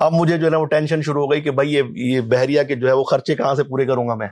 اب 0.00 0.12
مجھے 0.12 0.38
جو 0.38 0.44
ہے 0.44 0.50
نا 0.50 0.58
وہ 0.58 0.66
ٹینشن 0.66 1.02
شروع 1.02 1.22
ہو 1.22 1.30
گئی 1.30 1.40
کہ 1.40 1.50
بھائی 1.50 1.74
یہ 1.94 2.20
بحریہ 2.20 2.62
کے 2.62 2.74
جو 2.74 2.88
ہے 2.88 2.92
وہ 2.92 3.04
خرچے 3.04 3.34
کہاں 3.34 3.54
سے 3.54 3.62
پورے 3.64 3.86
کروں 3.86 4.08
گا 4.08 4.14
میں؟ 4.14 4.28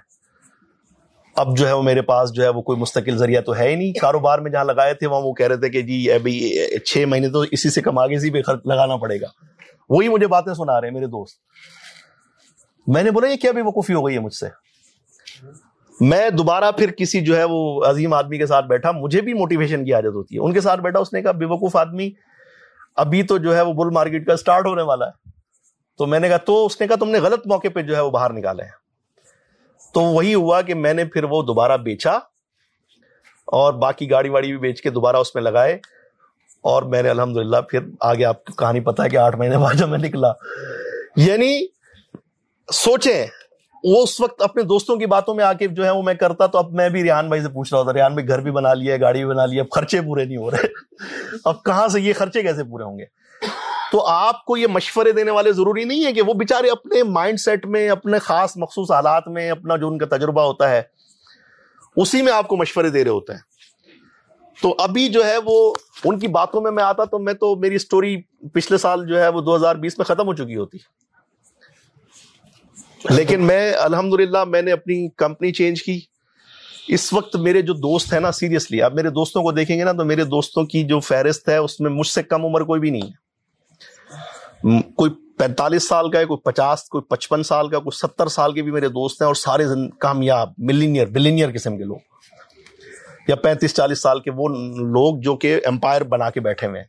اب 1.41 1.57
جو 1.57 1.68
ہے 1.68 1.72
وہ 1.72 1.82
میرے 1.82 2.03
پاس 2.03 2.32
جو 2.32 2.43
ہے 2.43 2.49
وہ 2.49 2.62
کوئی 2.62 2.78
مستقل 2.78 3.16
ذریعہ 3.16 3.41
تو 3.41 3.57
ہے 3.57 3.68
ہی 3.68 3.74
نہیں۔ 3.74 3.93
کاروبار 3.93 4.38
میں 4.38 4.51
جہاں 4.51 4.64
لگائے 4.64 4.95
تھے 4.95 5.07
وہاں 5.07 5.20
وہ 5.20 5.32
کہہ 5.32 5.47
رہے 5.47 5.57
تھے 5.57 5.68
کہ 5.68 5.82
جی 5.82 6.12
ابھی 6.12 6.57
چھ 6.78 7.05
مہینے 7.09 7.28
تو 7.28 7.41
اسی 7.51 7.70
سے 7.70 7.82
کما 7.82 8.07
کے 8.07 8.14
اسی 8.14 8.30
پہ 8.30 8.51
لگانا 8.64 8.97
پڑے 8.97 9.20
گا۔ 9.20 9.26
وہی 9.88 10.09
مجھے 10.09 10.26
باتیں 10.26 10.55
سنا 10.55 10.80
رہے 10.80 10.88
ہیں 10.88 10.95
میرے 10.95 11.07
دوست۔ 11.07 11.36
میں 12.86 13.03
نے 13.03 13.11
بولا، 13.11 13.28
یہ 13.28 13.36
کیا 13.36 13.51
بھی 13.51 13.62
وقوفی 13.62 13.95
ہو 13.95 14.07
گئی 14.07 14.14
ہے 14.14 14.20
مجھ 14.20 14.34
سے؟ 14.34 14.47
میں 16.01 16.30
دوبارہ 16.30 16.72
پھر 16.72 16.91
کسی 16.91 17.20
جو 17.20 17.36
ہے 17.36 17.45
وہ 17.45 17.84
عظیم 17.84 18.14
آدمی 18.14 18.38
کے 18.38 18.47
ساتھ 18.47 18.66
بیٹھا، 18.66 18.91
مجھے 18.91 19.20
بھی 19.20 19.34
موٹیویشن 19.34 19.84
کی 19.84 19.93
عادت 19.93 20.14
ہوتی 20.14 20.34
ہے۔ 20.34 20.41
ان 20.41 20.53
کے 20.53 20.61
ساتھ 20.61 20.80
بیٹھا، 20.80 20.99
اس 20.99 21.12
نے 21.12 21.22
کہا، 21.22 21.32
بے 21.32 21.45
وقوف 21.45 21.76
آدمی، 21.76 22.11
ابھی 22.97 23.22
تو 23.22 23.38
جو 23.38 23.57
ہے 23.57 23.61
وہ 23.61 23.72
بل 23.72 23.91
مارکیٹ 23.91 24.26
کا 24.26 24.36
سٹارٹ 24.36 24.66
ہونے 24.66 24.82
والا 24.82 25.07
ہے۔ 25.07 25.30
تو 25.99 26.07
میں 26.07 26.20
نے 26.20 26.28
کہا، 26.28 26.36
تو 26.36 26.66
اس 26.66 26.80
نے 26.80 26.86
کہا، 26.86 26.97
تم 26.97 27.11
نے 27.11 27.18
غلط 27.18 27.47
موقع 27.47 27.68
پہ 27.74 27.82
جو 27.82 27.97
ہے 27.97 28.01
وہ 28.01 28.11
باہر 28.11 28.32
نکالے 28.32 28.62
ہیں 28.62 28.80
تو 29.95 30.01
وہی 30.01 30.34
ہوا 30.34 30.62
کہ 30.62 30.74
میں 30.74 30.95
نے 30.95 31.05
پھر 31.05 31.24
وہ 31.24 31.43
دوبارہ 31.43 31.76
بیچا 31.76 32.12
اور 33.45 33.74
باقی 33.74 34.11
گاڑی 34.11 34.28
واڑی 34.28 34.49
بھی 34.49 34.57
بیچ 34.57 34.82
کے 34.82 34.91
دوبارہ 34.91 35.16
اس 35.16 35.34
میں 35.34 35.43
لگائے 35.43 35.78
اور 36.61 36.82
میں 36.82 37.03
نے 37.03 37.11
الحمد 37.11 37.36
پھر 37.68 37.80
آگے 38.01 38.24
آپ 38.24 38.45
کی 38.45 38.53
کہانی 38.59 38.80
پتا 38.80 39.05
ہے 39.05 39.09
کہ 39.09 39.16
آٹھ 39.16 39.36
مہینے 39.36 39.59
بعد 39.59 39.80
میں 39.80 39.99
نکلا۔ 39.99 40.32
یعنی 41.16 41.66
سوچیں، 42.72 43.26
وہ 43.84 44.03
اس 44.03 44.20
وقت 44.20 44.43
اپنے 44.43 44.62
دوستوں 44.62 44.97
کی 44.97 45.07
باتوں 45.07 45.34
میں 45.34 45.45
آ 45.45 45.53
کے 45.53 45.68
جو 45.68 45.84
ہے 45.84 45.91
وہ 45.91 46.03
میں 46.03 46.14
کرتا 46.14 46.47
تو 46.47 46.59
اب 46.59 46.72
میں 46.72 46.88
بھی 46.88 47.03
ریحان 47.03 47.28
بھائی 47.28 47.43
سے 47.43 47.49
پوچھ 47.49 47.74
رہا 47.74 47.82
تھا، 47.82 47.93
ریحان 47.93 48.12
بھائی 48.12 48.28
گھر 48.28 48.38
بھی 48.38 48.51
بنا 48.51 48.74
لیا 48.74 48.97
گاڑی 48.97 49.24
بھی 49.24 49.30
بنا 49.30 49.47
لیا 49.47 49.62
اب 49.62 49.70
خرچے 49.70 50.01
پورے 50.01 50.24
نہیں 50.24 50.36
ہو 50.36 50.51
رہے۔ 50.51 50.66
اب 51.45 51.64
کہاں 51.64 51.88
سے 51.88 52.01
یہ 52.01 52.12
خرچے 52.12 52.43
کیسے 52.43 52.64
پورے 52.64 52.84
ہوں 52.84 52.99
گے؟ 52.99 53.20
تو 53.93 54.07
آپ 54.07 54.45
کو 54.45 54.57
یہ 54.57 54.66
مشورے 54.66 55.12
دینے 55.12 55.31
والے 55.31 55.52
ضروری 55.52 55.85
نہیں 55.85 56.05
ہے 56.05 56.12
کہ 56.12 56.23
وہ 56.23 56.35
بےچارے 56.35 56.70
اپنے 56.70 57.02
مائنڈ 57.02 57.40
سیٹ 57.40 57.66
میں، 57.66 57.89
اپنے 57.89 58.19
خاص 58.19 58.52
مخصوص 58.56 58.90
حالات 58.90 59.28
میں، 59.28 59.51
اپنا 59.51 59.77
جو 59.77 59.89
ان 59.89 59.98
کا 59.98 60.16
تجربہ 60.16 60.43
ہوتا 60.43 60.70
ہے، 60.70 60.82
اسی 61.97 62.23
میں 62.23 62.32
آپ 62.32 62.48
کو 62.48 62.56
مشورے 62.56 62.89
دے 62.89 63.05
رہے 63.05 63.10
ہوتے 63.10 63.32
ہیں۔ 63.32 63.40
تو 64.62 64.74
ابھی 64.78 65.09
جو 65.09 65.27
ہے 65.27 65.36
وہ 65.44 65.74
ان 66.05 66.19
کی 66.19 66.28
باتوں 66.28 66.60
میں 66.60 66.70
میں 66.70 66.85
آتا 66.85 67.05
تو 67.05 67.19
میں 67.19 67.35
تو 67.35 67.56
میری 67.56 67.78
سٹوری 67.78 68.16
پچھلے 68.55 68.78
سال 68.78 69.06
جو 69.06 69.20
ہے 69.20 69.28
وہ 69.28 69.40
دو 69.40 69.56
ہزار 69.56 69.77
بیس 69.77 69.98
میں 69.98 70.05
ختم 70.05 70.27
ہو 70.27 70.35
چکی 70.35 70.56
ہوتی۔ 70.56 70.78
لیکن 73.10 73.47
میں 73.47 73.73
الحمد 73.73 74.20
میں 74.48 74.62
نے 74.62 74.73
اپنی 74.73 75.09
کمپنی 75.09 75.52
چینج 75.52 75.82
کی۔ 75.82 76.01
اس 76.89 77.12
وقت 77.12 77.36
میرے 77.36 77.62
جو 77.62 77.73
دوست 77.73 78.12
ہیں 78.12 78.20
نا 78.20 78.32
سیریسلی 78.32 78.82
آپ 78.82 78.94
میرے 78.94 79.10
دوستوں 79.10 79.43
کو 79.43 79.52
دیکھیں 79.52 79.78
گے 79.78 79.85
نا 79.85 79.93
تو 79.93 80.05
میرے 80.05 80.24
دوستوں 80.24 80.65
کی 80.65 80.85
جو 80.85 81.01
فہرست 81.01 81.48
ہے، 81.48 81.56
اس 81.56 81.81
میں 81.81 81.90
مجھ 81.90 82.06
سے 82.06 82.23
کم 82.23 82.44
عمر 82.44 82.60
کوئی 82.60 82.81
بھی 82.81 82.90
نہیں 82.90 83.02
ہے۔ 83.02 83.30
کوئی 84.97 85.11
پینتالیس 85.39 85.89
سال 85.89 86.11
کا 86.11 86.19
ہے، 86.19 86.24
کوئی 86.24 86.39
پچاس، 86.39 86.85
کوئی 86.85 87.05
پچپن 87.05 87.43
سال 87.43 87.69
کا، 87.69 87.78
کوئی 87.78 87.97
ستر 87.97 88.27
سال 88.27 88.53
کے 88.53 88.62
بھی 88.62 88.73
میرے 88.73 88.89
دوست 88.89 89.23
ہیں 89.23 89.27
اور 89.27 89.35
سارے 89.35 89.65
کامیاب 89.99 90.53
ملینئر 90.59 91.07
بلینئر 91.07 91.51
قسم 91.55 91.78
کے 91.78 91.85
لوگ۔ 91.85 91.97
یا 93.28 93.37
پینتیس، 93.37 93.74
چالیس 93.74 94.03
سال 94.03 94.20
کے 94.20 94.31
وہ 94.31 94.49
لوگ 94.77 95.20
جو 95.20 95.37
کہ 95.37 95.61
امپائر 95.65 96.01
بنا 96.01 96.31
کے 96.31 96.41
بیٹھے 96.41 96.66
ہوئے 96.66 96.81
ہیں۔ 96.81 96.87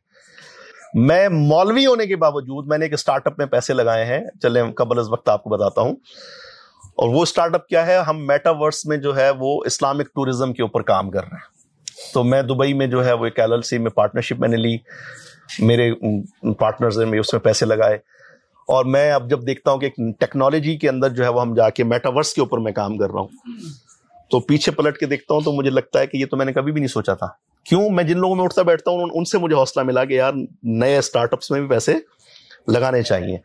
میں 0.93 1.29
مولوی 1.29 1.85
ہونے 1.85 2.05
کے 2.05 2.15
باوجود 2.15 2.67
میں 2.67 2.77
نے 2.77 2.85
ایک 2.85 2.93
اسٹارٹ 2.93 3.27
اپ 3.27 3.33
میں 3.37 3.45
پیسے 3.45 3.73
لگائے 3.73 4.05
ہیں۔ 4.05 4.19
چلے 4.41 4.61
قبل 4.75 4.99
از 4.99 5.09
وقت 5.09 5.29
آپ 5.29 5.43
کو 5.43 5.49
بتاتا 5.49 5.81
ہوں۔ 5.81 5.95
اور 6.95 7.09
وہ 7.09 7.21
اسٹارٹ 7.21 7.55
اپ 7.55 7.67
کیا 7.67 7.87
ہے؟ 7.87 7.97
ہم 7.97 8.27
میٹاورس 8.27 8.85
میں 8.85 8.97
جو 8.97 9.15
ہے 9.15 9.29
وہ 9.39 9.63
اسلامک 9.65 10.05
ٹوریزم 10.05 10.53
کے 10.53 10.61
اوپر 10.61 10.81
کام 10.81 11.09
کر 11.09 11.19
رہے 11.19 11.35
ہیں۔ 11.35 11.61
تو 12.13 12.23
میں 12.23 12.41
دبئی 12.41 12.73
میں 12.73 12.87
جو 12.87 13.05
ہے 13.05 13.13
وہ 13.13 13.25
ایک 13.25 13.39
ایل 13.39 13.51
ایل 13.51 13.61
سی 13.61 13.77
میں 13.77 13.91
پارٹنرشپ 13.91 14.39
میں 14.39 14.49
نے 14.49 14.57
لی۔ 14.57 14.77
میرے 15.59 15.91
پارٹنرز 16.53 16.97
میں 16.97 17.19
اس 17.19 17.33
میں 17.33 17.41
پیسے 17.41 17.65
لگائے۔ 17.65 17.95
اور 18.67 18.85
میں 18.85 19.11
اب 19.11 19.29
جب 19.29 19.47
دیکھتا 19.47 19.71
ہوں 19.71 19.79
کہ 19.79 19.89
ٹیکنالوجی 20.19 20.77
کے 20.77 20.89
اندر 20.89 21.09
جو 21.09 21.23
ہے 21.23 21.29
وہ 21.29 21.41
ہم 21.41 21.53
جا 21.53 21.69
کے 21.69 21.83
میٹاورس 21.83 22.33
کے 22.33 22.41
اوپر 22.41 22.57
میں 22.57 22.71
کام 22.71 22.97
کر 22.97 23.09
رہا 23.09 23.19
ہوں، 23.19 23.27
تو 24.29 24.39
پیچھے 24.39 24.71
پلٹ 24.71 24.97
کے 24.97 25.05
دیکھتا 25.05 25.33
ہوں 25.33 25.41
تو 25.41 25.51
مجھے 25.51 25.69
لگتا 25.69 25.99
ہے 25.99 26.07
کہ 26.07 26.17
یہ 26.17 26.25
تو 26.25 26.37
میں 26.37 26.45
نے 26.45 26.53
کبھی 26.53 26.71
بھی 26.71 26.81
نہیں 26.81 26.87
سوچا 26.87 27.13
تھا۔ 27.13 27.27
کیوں؟ 27.65 27.89
میں 27.89 28.03
جن 28.03 28.17
لوگوں 28.17 28.35
میں 28.35 28.43
اٹھتا 28.43 28.61
بیٹھتا 28.61 28.91
ہوں 28.91 29.09
ان 29.13 29.25
سے 29.25 29.37
مجھے 29.37 29.55
حوصلہ 29.55 29.83
ملا 29.83 30.05
کہ 30.05 30.13
یار 30.13 30.33
نئے 30.63 30.97
اسٹارٹ 30.97 31.33
اپس 31.33 31.51
میں 31.51 31.59
بھی 31.61 31.67
پیسے 31.67 31.93
لگانے 32.67 33.01
چاہیے۔ 33.01 33.37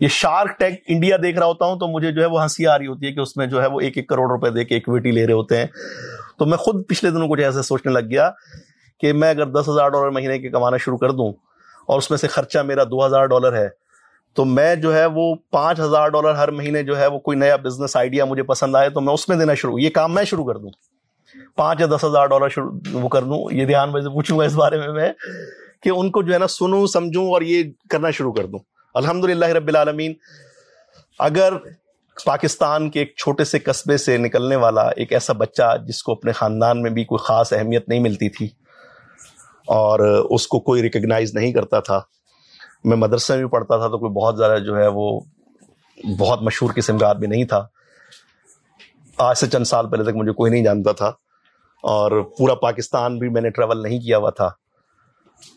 یہ 0.00 0.08
شارک 0.08 0.58
ٹیک 0.58 0.82
انڈیا 0.88 1.16
دیکھ 1.22 1.38
رہا 1.38 1.46
ہوتا 1.46 1.64
ہوں 1.64 1.78
تو 1.78 1.86
مجھے 1.86 2.12
جو 2.12 2.20
ہے 2.20 2.26
وہ 2.26 2.42
ہنسی 2.42 2.66
آ 2.66 2.78
رہی 2.78 2.86
ہوتی 2.86 3.06
ہے 3.06 3.12
کہ 3.12 3.20
اس 3.20 3.36
میں 3.36 3.46
جو 3.46 3.62
ہے 3.62 3.66
وہ 3.66 3.80
ایک 3.80 3.96
ایک 3.96 4.08
کروڑ 4.08 4.30
روپے 4.30 4.50
دے 4.50 4.64
کے 4.64 4.76
اکویٹی 4.76 5.10
لے 5.10 5.26
رہے 5.26 5.32
ہوتے 5.32 5.56
ہیں۔ 5.56 5.66
تو 6.38 6.46
میں 6.46 6.58
خود 6.58 6.86
پچھلے 6.88 7.10
دنوں 7.10 7.28
کچھ 7.28 7.40
ایسے 7.40 7.62
سوچنے 7.62 7.92
لگ 7.92 8.10
گیا 8.10 8.30
کہ 9.00 9.12
میں 9.12 9.30
اگر 9.30 9.46
دس 9.50 9.68
ہزار 9.68 9.88
ڈالر 9.88 10.10
مہینے 10.10 10.38
کے 10.38 10.50
کمانا 10.50 10.76
شروع 10.76 10.98
کر 10.98 11.10
دوں 11.10 11.32
اور 11.88 11.98
اس 11.98 12.10
میں 12.10 12.18
سے 12.18 12.28
خرچہ 12.28 12.58
میرا 12.58 12.84
دو 12.84 13.04
ہزار 13.06 13.26
ڈالر 13.26 13.56
ہے، 13.56 13.68
تو 14.36 14.44
میں 14.44 14.74
جو 14.76 14.94
ہے 14.94 15.04
وہ 15.06 15.34
پانچ 15.50 15.80
ہزار 15.80 16.08
ڈالر 16.08 16.34
ہر 16.34 16.50
مہینے 16.50 16.82
جو 16.82 16.98
ہے 16.98 17.06
وہ 17.06 17.18
کوئی 17.18 17.38
نیا 17.38 17.56
بزنس 17.56 17.96
آئیڈیا 17.96 18.24
مجھے 18.24 18.42
پسند 18.42 18.76
آئے 18.76 18.90
تو 18.90 19.00
میں 19.00 19.14
اس 19.14 19.28
میں 19.28 19.36
دینا 19.36 19.54
شروع، 19.54 19.78
یہ 19.78 19.90
کام 19.90 20.14
میں 20.14 20.24
شروع 20.24 20.44
کر 20.44 20.56
دوں۔ 20.56 20.70
پانچ 21.56 21.80
یا 21.80 21.86
دس 21.86 22.04
ہزار 22.04 22.26
ڈالر 22.26 22.48
شروع 22.48 22.70
وہ 22.92 23.08
کر 23.08 23.22
دوں، 23.22 23.40
یہ 23.52 23.66
دھیان 23.66 23.92
میں 23.92 24.00
سے 24.00 24.08
پوچھوں 24.08 24.38
گا 24.38 24.44
اس 24.44 24.54
بارے 24.54 24.78
میں 24.78 24.92
میں 24.92 25.12
کہ 25.82 25.90
ان 25.90 26.10
کو 26.10 26.22
جو 26.22 26.32
ہے 26.32 26.38
نا 26.38 26.46
سنوں، 26.46 26.86
سمجھوں 26.86 27.26
اور 27.32 27.42
یہ 27.42 27.62
کرنا 27.90 28.10
شروع 28.10 28.32
کر 28.32 28.46
دوں۔ 28.46 28.58
الحمد 28.94 29.24
للہ 29.24 29.46
رب 29.46 29.68
العالمین، 29.68 30.12
اگر 31.18 31.52
پاکستان 32.16 32.88
کے 32.90 32.98
ایک 33.00 33.14
چھوٹے 33.16 33.44
سے 33.44 33.58
قصبے 33.58 33.96
سے 33.96 34.16
نکلنے 34.16 34.56
والا 34.56 34.88
ایک 34.96 35.12
ایسا 35.12 35.32
بچہ 35.32 35.76
جس 35.86 36.02
کو 36.02 36.12
اپنے 36.12 36.32
خاندان 36.32 36.82
میں 36.82 36.90
بھی 36.90 37.04
کوئی 37.04 37.24
خاص 37.24 37.52
اہمیت 37.52 37.88
نہیں 37.88 38.00
ملتی 38.00 38.28
تھی 38.28 38.48
اور 39.68 40.00
اس 40.30 40.46
کو 40.46 40.60
کوئی 40.60 40.82
ریکگنائز 40.82 41.34
نہیں 41.34 41.52
کرتا 41.52 41.80
تھا۔ 41.80 42.00
میں 42.84 42.96
مدرسے 42.96 43.36
میں 43.36 43.46
پڑھتا 43.46 43.76
تھا 43.76 43.88
تو 43.88 43.98
کوئی 43.98 44.12
بہت 44.12 44.36
زیادہ 44.36 44.58
جو 44.58 44.76
ہے 44.76 44.86
وہ 44.86 45.20
بہت 46.18 46.42
مشہور 46.42 46.70
قسم 46.76 46.98
کا 46.98 47.08
آدمی 47.08 47.26
نہیں 47.26 47.44
تھا۔ 47.44 47.66
آج 49.18 49.38
سے 49.38 49.46
چند 49.46 49.64
سال 49.64 49.90
پہلے 49.90 50.04
تک 50.04 50.16
مجھے 50.16 50.32
کوئی 50.32 50.52
نہیں 50.52 50.64
جانتا 50.64 50.92
تھا 50.92 51.06
اور 51.82 52.22
پورا 52.38 52.54
پاکستان 52.54 53.18
بھی 53.18 53.28
میں 53.28 53.42
نے 53.42 53.50
ٹریول 53.50 53.82
نہیں 53.82 54.00
کیا 54.00 54.18
ہوا 54.18 54.30
تھا۔ 54.30 54.50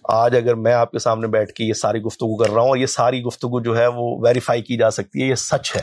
آج 0.03 0.35
اگر 0.35 0.55
میں 0.55 0.73
آپ 0.73 0.91
کے 0.91 0.99
سامنے 0.99 1.27
بیٹھ 1.27 1.51
کے 1.51 1.63
یہ 1.63 1.73
ساری 1.73 2.01
گفتگو 2.01 2.37
کر 2.37 2.49
رہا 2.49 2.61
ہوں 2.61 2.69
اور 2.69 2.77
یہ 2.77 2.85
ساری 2.85 3.23
گفتگو 3.23 3.61
جو 3.61 3.77
ہے 3.77 3.87
وہ 3.87 4.27
ویریفائی 4.27 4.61
کی 4.61 4.77
جا 4.77 4.91
سکتی 4.91 5.21
ہے، 5.21 5.27
یہ 5.27 5.35
سچ 5.35 5.75
ہے۔ 5.75 5.81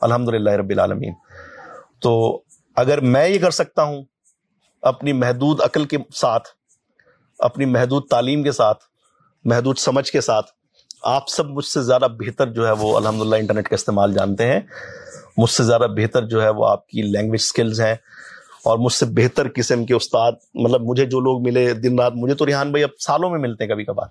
الحمد 0.00 0.28
للہ 0.28 0.50
رب 0.50 0.70
العالمین۔ 0.70 1.12
تو 2.00 2.42
اگر 2.76 3.00
میں 3.00 3.28
یہ 3.28 3.38
کر 3.38 3.50
سکتا 3.50 3.82
ہوں 3.82 4.04
اپنی 4.82 5.12
محدود 5.12 5.60
عقل 5.60 5.84
کے 5.84 5.96
ساتھ 6.14 6.48
اپنی 7.38 7.64
محدود 7.64 8.06
تعلیم 8.10 8.42
کے 8.42 8.52
ساتھ، 8.52 8.84
محدود 9.44 9.78
سمجھ 9.78 10.12
کے 10.12 10.20
ساتھ 10.20 10.46
آپ 11.02 11.28
سب 11.28 11.46
مجھ 11.46 11.64
سے 11.64 11.82
زیادہ 11.82 12.06
بہتر 12.18 12.46
جو 12.46 12.66
ہے 12.66 12.72
وہ 12.72 12.96
الحمد 12.96 13.22
للہ 13.22 13.36
انٹرنیٹ 13.36 13.68
کا 13.68 13.74
استعمال 13.74 14.14
جانتے 14.14 14.46
ہیں۔ 14.46 14.60
مجھ 15.36 15.50
سے 15.50 15.64
زیادہ 15.64 15.86
بہتر 15.96 16.26
جو 16.26 16.42
ہے 16.42 16.48
وہ 16.48 16.68
آپ 16.68 16.88
کی 16.88 17.02
لینگویج 17.02 17.40
اسکلز 17.40 17.80
ہیں 17.80 17.94
اور 18.64 18.78
مجھ 18.78 18.92
سے 18.92 19.06
بہتر 19.08 19.46
قسم 19.54 19.84
کے 19.84 19.94
استاد 19.94 20.32
مطلب 20.54 20.80
مجھے 20.80 21.04
جو 21.04 21.20
لوگ 21.20 21.42
ملے 21.42 21.72
دن 21.72 21.98
رات، 21.98 22.12
مجھے 22.14 22.34
تو 22.34 22.46
ریحان 22.46 22.70
بھائی 22.70 22.84
اب 22.84 22.90
سالوں 22.98 23.30
میں 23.30 23.38
ملتے 23.38 23.64
ہیں 23.64 23.70
کبھی 23.70 23.84
کبھار۔ 23.84 24.06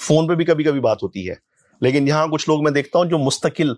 فون 0.00 0.28
پہ 0.28 0.34
بھی 0.34 0.44
کبھی 0.44 0.64
کبھی 0.64 0.80
بات 0.80 1.02
ہوتی 1.02 1.30
ہے۔ 1.30 1.34
لیکن 1.80 2.08
یہاں 2.08 2.26
کچھ 2.26 2.48
لوگ 2.48 2.62
میں 2.62 2.72
دیکھتا 2.72 2.98
ہوں 2.98 3.06
جو 3.06 3.18
مستقل 3.18 3.72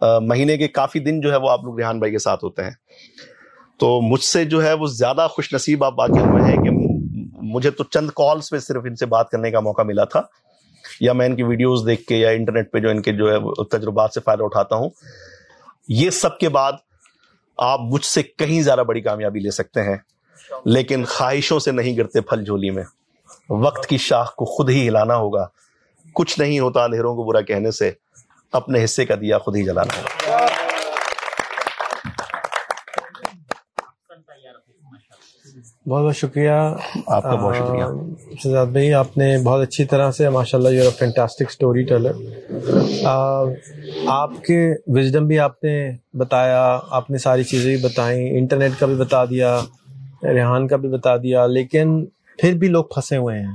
مہینے 0.00 0.56
کے 0.56 0.68
کافی 0.68 0.98
دن 0.98 1.20
جو 1.20 1.30
ہے 1.32 1.36
وہ 1.36 1.50
آپ 1.50 1.64
لوگ 1.64 1.78
ریحان 1.78 1.98
بھائی 1.98 2.12
کے 2.12 2.18
ساتھ 2.18 2.44
ہوتے 2.44 2.62
ہیں۔ 2.62 2.70
تو 3.78 4.00
مجھ 4.00 4.24
سے 4.24 4.44
جو 4.44 4.62
ہے 4.62 4.72
وہ 4.72 4.86
زیادہ 4.86 5.26
خوش 5.30 5.54
نصیب 5.54 5.84
آپ 5.84 5.92
باقی 5.92 6.18
ہوئے 6.18 6.42
ہیں 6.42 6.56
کہ 6.56 6.70
مجھے 7.52 7.70
تو 7.70 7.84
چند 7.84 8.10
کالز 8.10 8.50
پہ 8.50 8.58
صرف 8.58 8.82
ان 8.86 8.96
سے 8.96 9.06
بات 9.06 9.30
کرنے 9.30 9.50
کا 9.50 9.60
موقع 9.60 9.82
ملا 9.82 10.04
تھا، 10.04 10.22
یا 11.00 11.12
میں 11.12 11.26
ان 11.26 11.36
کی 11.36 11.42
ویڈیوز 11.42 11.86
دیکھ 11.86 12.02
کے 12.06 12.16
یا 12.16 12.30
انٹرنیٹ 12.30 12.70
پہ 12.72 12.78
جو 12.78 12.90
ان 12.90 13.02
کے 13.02 13.12
جو 13.12 13.30
ہے 13.32 13.64
تجربات 13.68 14.14
سے 14.14 14.20
فائدہ 14.20 14.42
اٹھاتا 14.42 14.76
ہوں۔ 14.76 14.90
یہ 15.88 16.10
سب 16.10 16.38
کے 16.38 16.48
بعد 16.48 16.72
آپ 17.58 17.80
مجھ 17.82 18.04
سے 18.04 18.22
کہیں 18.22 18.60
زیادہ 18.62 18.82
بڑی 18.88 19.00
کامیابی 19.00 19.40
لے 19.40 19.50
سکتے 19.50 19.82
ہیں، 19.82 19.96
لیکن 20.64 21.04
خواہشوں 21.04 21.58
سے 21.58 21.72
نہیں 21.72 21.96
گرتے 21.96 22.20
پھل 22.20 22.44
جھولی 22.44 22.70
میں۔ 22.70 22.84
وقت 23.50 23.86
کی 23.86 23.96
شاخ 23.98 24.34
کو 24.34 24.44
خود 24.44 24.70
ہی 24.70 24.88
ہلانا 24.88 25.16
ہوگا۔ 25.16 25.46
کچھ 26.14 26.38
نہیں 26.40 26.58
ہوتا 26.60 26.84
اندھیروں 26.84 27.14
کو 27.16 27.24
برا 27.24 27.40
کہنے 27.40 27.70
سے، 27.70 27.90
اپنے 28.52 28.84
حصے 28.84 29.06
کا 29.06 29.14
دیا 29.14 29.38
خود 29.38 29.56
ہی 29.56 29.64
جلانا 29.64 29.96
ہوگا۔ 29.96 30.46
بہت 35.88 36.04
بہت 36.04 36.16
شکریہ۔ 36.16 36.50
آپ 37.06 37.22
کا 37.22 37.34
بہت 37.34 37.56
شکریہ۔ 37.56 37.84
شہزاد 38.42 38.66
بھائی 38.66 38.94
آپ 38.94 39.16
نے 39.16 39.38
بہت 39.44 39.60
اچھی 39.62 39.84
طرح 39.84 40.10
سے 40.10 40.28
ماشاء 40.28 40.58
اللہ 40.58 40.68
یور 40.68 40.90
فینٹاسٹک 40.98 41.44
اسٹوری 41.48 41.82
ٹیلر 41.82 42.12
آپ 44.06 44.44
کے 44.44 44.74
وزڈم 44.86 45.26
بھی 45.26 45.38
آپ 45.38 45.64
نے 45.64 45.90
بتایا 46.14 46.78
آپ 46.90 47.10
نے 47.10 47.18
ساری 47.18 47.44
چیزیں 47.44 47.76
بھی 47.76 47.84
بتائیں 47.84 48.38
انٹرنیٹ 48.38 48.72
کا 48.78 48.86
بھی 48.86 48.94
بتا 48.94 49.24
دیا 49.24 49.60
ریحان 50.22 50.68
کا 50.68 50.76
بھی 50.76 50.88
بتا 50.88 51.16
دیا 51.16 51.46
لیکن 51.46 52.04
پھر 52.38 52.52
بھی 52.54 52.68
لوگ 52.68 52.84
پھنسے 52.84 53.16
ہوئے 53.16 53.38
ہیں۔ 53.38 53.52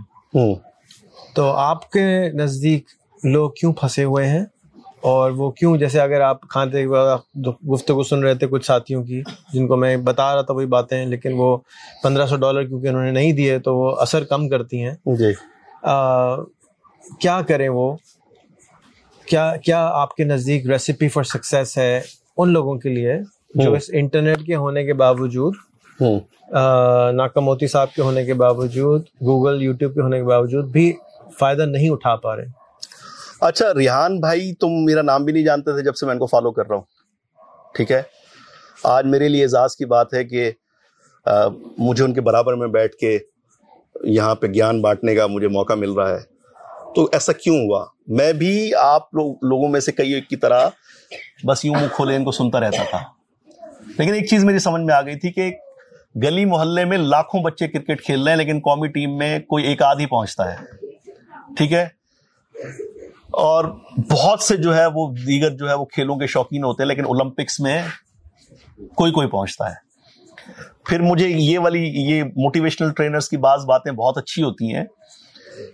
تو 1.36 1.52
آپ 1.52 1.90
کے 1.92 2.32
نزدیک 2.32 2.86
لوگ 3.24 3.52
کیوں 3.52 3.74
پھنسے 3.74 4.04
ہوئے 4.04 4.28
ہیں؟ 4.28 4.46
اور 5.04 5.32
وہ 5.32 5.52
کیوں؟ 5.52 5.78
جیسے 5.78 6.02
اگر 6.02 6.22
آپ 6.22 6.42
کھاتے 6.42 6.86
گفتگو 7.72 8.04
سن 8.04 8.24
رہے 8.24 8.36
تھے 8.36 8.48
کچھ 8.48 8.66
ساتھیوں 8.66 9.04
کی 9.04 9.22
جن 9.54 9.68
کو 9.68 9.76
میں 9.76 9.98
بتا 9.98 10.34
رہا 10.36 10.42
تھا 10.42 10.54
وہی 10.54 10.66
باتیں 10.66 11.06
لیکن 11.06 11.34
وہ 11.36 11.58
پندرہ 12.04 12.26
سو 12.26 12.36
ڈالر 12.36 12.64
کیونکہ 12.64 12.88
انہوں 12.88 13.04
نے 13.04 13.12
نہیں 13.12 13.32
دیے 13.32 13.60
تو 13.60 13.78
وہ 13.78 13.96
اثر 13.96 14.24
کم 14.24 14.50
کرتی 14.50 14.84
ہیں۔ 14.84 14.94
جی۔ 15.06 15.34
کیا 17.20 17.42
کریں 17.48 17.70
وہ؟ 17.70 17.96
کیا 19.28 19.56
کیا 19.58 19.86
آپ 19.94 20.16
کے 20.16 20.24
نزدیک 20.24 20.68
ریسیپی 20.68 21.08
فار 21.08 21.24
سکسیس 21.24 21.78
ہے 21.78 22.02
ان 22.38 22.50
لوگوں 22.50 22.76
کے 22.76 22.90
لیے 22.90 23.18
جو 23.56 23.74
اس 23.74 23.90
انٹرنیٹ 23.94 24.46
کے 24.46 24.56
ہونے 24.56 24.84
کے 24.84 24.94
باوجود 24.94 25.54
ناکموتی 27.14 27.68
صاحب 27.68 27.94
کے 27.94 28.02
ہونے 28.02 28.26
کے 28.26 28.34
باوجود 28.34 29.02
گوگل 29.22 29.62
یوٹیوب 29.62 29.94
کے 29.94 30.02
ہونے 30.02 30.18
کے 30.18 30.24
باوجود 30.24 30.72
بھی 30.72 30.94
فائدہ 31.40 31.62
نہیں 31.62 31.90
اٹھا 31.90 32.16
پا 32.16 32.36
رہے؟ 32.36 32.63
اچھا 33.48 33.74
ریحان 33.78 34.20
بھائی 34.20 34.54
تم 34.54 34.68
میرا 34.86 35.02
نام 35.02 35.24
بھی 35.26 35.34
نہیں 35.34 35.44
جانتے 35.44 35.72
تھے 35.72 35.84
جب 35.84 35.96
سے 35.96 36.06
میں 36.06 36.14
ان 36.14 36.20
کو 36.20 36.26
فالو 36.26 36.52
کر 36.52 36.68
رہا 36.70 36.76
ہوں۔ 36.76 36.84
ٹھیک 37.76 37.92
ہے؟ 37.92 38.02
آج 38.84 39.06
میرے 39.06 39.28
لیے 39.30 39.44
اعزاز 39.44 39.76
کی 39.76 39.86
بات 39.86 40.14
ہے 40.14 40.24
کہ 40.24 40.52
مجھے 41.78 42.04
ان 42.04 42.14
کے 42.14 42.22
برابر 42.22 42.54
میں 42.54 42.68
بیٹھ 42.68 42.96
کے 42.96 43.18
یہاں 44.04 44.36
پہ 44.36 44.48
گیان 44.48 44.82
بانٹنے 44.82 45.16
کا 45.16 45.28
مجھے 45.28 45.48
موقع 45.48 45.74
مل 45.74 45.92
رہا 45.92 46.10
ہے۔ 46.10 46.34
تو 46.96 47.10
ایسا 47.12 47.34
کیوں 47.34 47.58
ہوا؟ 47.58 47.86
میں 48.08 48.34
بھی 48.34 48.76
آپ 48.76 49.16
لوگوں 49.16 49.70
میں 49.70 49.80
سے 49.80 49.92
کئی 49.92 50.22
کی 50.22 50.36
طرح 50.36 50.70
بس 51.44 51.66
یوں 51.66 51.76
منہ 51.76 51.88
کھولے 51.88 52.16
ان 52.16 52.24
کو 52.24 52.32
سنتا 52.32 52.60
رہتا 52.60 52.84
تھا۔ 52.90 53.00
لیکن 53.98 54.14
ایک 54.14 54.30
چیز 54.30 54.44
میری 54.44 54.60
سمجھ 54.60 54.82
میں 54.82 54.94
آ 54.96 55.02
گئی 55.02 55.16
تھی 55.16 55.32
کہ 55.32 55.52
گلی 56.16 56.46
محلے 56.46 56.86
میں 56.86 56.98
لاکھوں 56.98 57.44
بچے 57.44 57.68
کرکٹ 57.68 58.02
کھیل 58.02 58.24
رہے 58.24 58.32
ہیں، 58.32 58.38
لیکن 58.38 58.60
قومی 58.60 58.88
ٹیم 58.88 59.18
میں 59.18 59.40
کوئی 59.40 59.66
ایک 59.66 59.82
آدھ 59.82 60.02
ہی 60.02 60.06
پہنچتا 60.06 60.52
ہے۔ 60.52 60.86
ٹھیک 61.58 61.74
ہے؟ 61.74 61.88
اور 63.34 63.66
بہت 64.12 64.42
سے 64.42 64.58
جو 64.58 64.76
ہے 64.78 64.86
وہ 64.86 65.12
دیگر 65.28 65.50
جو 65.50 65.70
ہے 65.70 65.74
وہ 65.74 65.86
کھیلوں 65.86 66.16
کے 66.16 66.28
شوقین 66.28 66.64
ہوتے 66.64 66.84
ہیں، 66.84 66.88
لیکن 66.88 67.06
اولمپکس 67.06 67.60
میں 67.60 67.82
کوئی 68.96 69.12
کوئی 69.12 69.28
پہنچتا 69.28 69.70
ہے۔ 69.72 69.76
پھر 70.86 71.00
مجھے 71.00 71.28
یہ 71.28 71.60
والی، 71.60 71.84
یہ 72.12 72.24
موٹیویشنل 72.24 72.92
ٹرینرز 72.94 73.30
کی 73.30 73.38
بعض 73.38 73.66
باتیں 73.66 73.92
بہت 73.92 74.18
اچھی 74.18 74.44
ہوتی 74.44 74.74
ہیں 74.76 74.84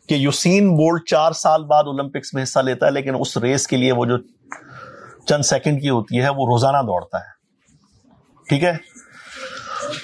کہ 0.09 0.15
یوسین 0.15 0.69
بولٹ 0.69 1.07
چار 1.09 1.31
سال 1.31 1.63
بعد 1.63 1.83
اولمپکس 1.83 2.33
میں 2.33 2.43
حصہ 2.43 2.59
لیتا 2.59 2.85
ہے، 2.85 2.91
لیکن 2.91 3.15
اس 3.19 3.37
ریس 3.37 3.67
کے 3.67 3.77
لیے 3.77 3.91
وہ 3.91 4.05
جو 4.05 4.17
چند 5.25 5.43
سیکنڈ 5.43 5.81
کی 5.81 5.89
ہوتی 5.89 6.21
ہے، 6.21 6.29
وہ 6.29 6.45
روزانہ 6.47 6.77
دوڑتا 6.77 7.17
ہے۔ 7.17 7.37
ٹھیک 8.49 8.63
ہے؟ 8.63 8.73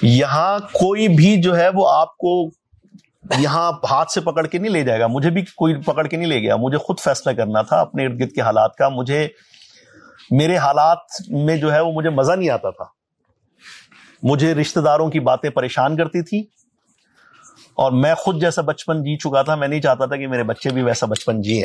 یہاں 0.02 0.58
کوئی 0.58 1.08
بھی 1.08 1.42
جو 1.42 1.56
ہے 1.56 1.68
وہ 1.74 1.88
آپ 1.88 2.16
کو 2.16 2.46
یہاں 3.38 3.72
ہاتھ 3.90 4.12
سے 4.12 4.20
پکڑ 4.20 4.46
کے 4.46 4.58
نہیں 4.58 4.72
لے 4.72 4.82
جائے 4.82 5.00
گا۔ 5.00 5.06
مجھے 5.06 5.30
بھی 5.30 5.42
کوئی 5.56 5.74
پکڑ 5.74 6.06
کے 6.06 6.16
نہیں 6.16 6.26
لے 6.26 6.40
گیا۔ 6.40 6.56
مجھے 6.56 6.78
خود 6.78 6.98
فیصلہ 6.98 7.32
کرنا 7.32 7.62
تھا 7.62 7.80
اپنے 7.80 8.06
ارد 8.06 8.20
گرد 8.20 8.30
کے 8.30 8.40
حالات 8.40 8.76
کا۔ 8.76 8.88
مجھے 8.88 9.28
میرے 10.30 10.56
حالات 10.56 10.98
میں 11.28 11.56
جو 11.56 11.72
ہے 11.72 11.80
وہ 11.80 11.92
مجھے 11.92 12.10
مزہ 12.10 12.32
نہیں 12.32 12.50
آتا 12.50 12.70
تھا۔ 12.70 12.84
مجھے 14.22 14.54
رشتہ 14.54 14.80
داروں 14.80 15.10
کی 15.10 15.20
باتیں 15.20 15.50
پریشان 15.50 15.96
کرتی 15.96 16.22
تھی 16.22 16.44
اور 17.74 17.92
میں 17.92 18.14
خود 18.14 18.40
جیسا 18.40 18.62
بچپن 18.62 19.02
جی 19.02 19.16
چکا 19.18 19.42
تھا۔ 19.42 19.54
میں 19.54 19.68
نہیں 19.68 19.80
چاہتا 19.80 20.06
تھا 20.06 20.16
کہ 20.16 20.26
میرے 20.26 20.42
بچے 20.42 20.70
بھی 20.70 20.82
ویسا 20.82 21.06
بچپن 21.06 21.40
جیے۔ 21.40 21.64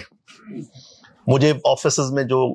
مجھے 1.28 1.54
آفیسز 1.66 2.12
میں 2.12 2.24
جو 2.24 2.54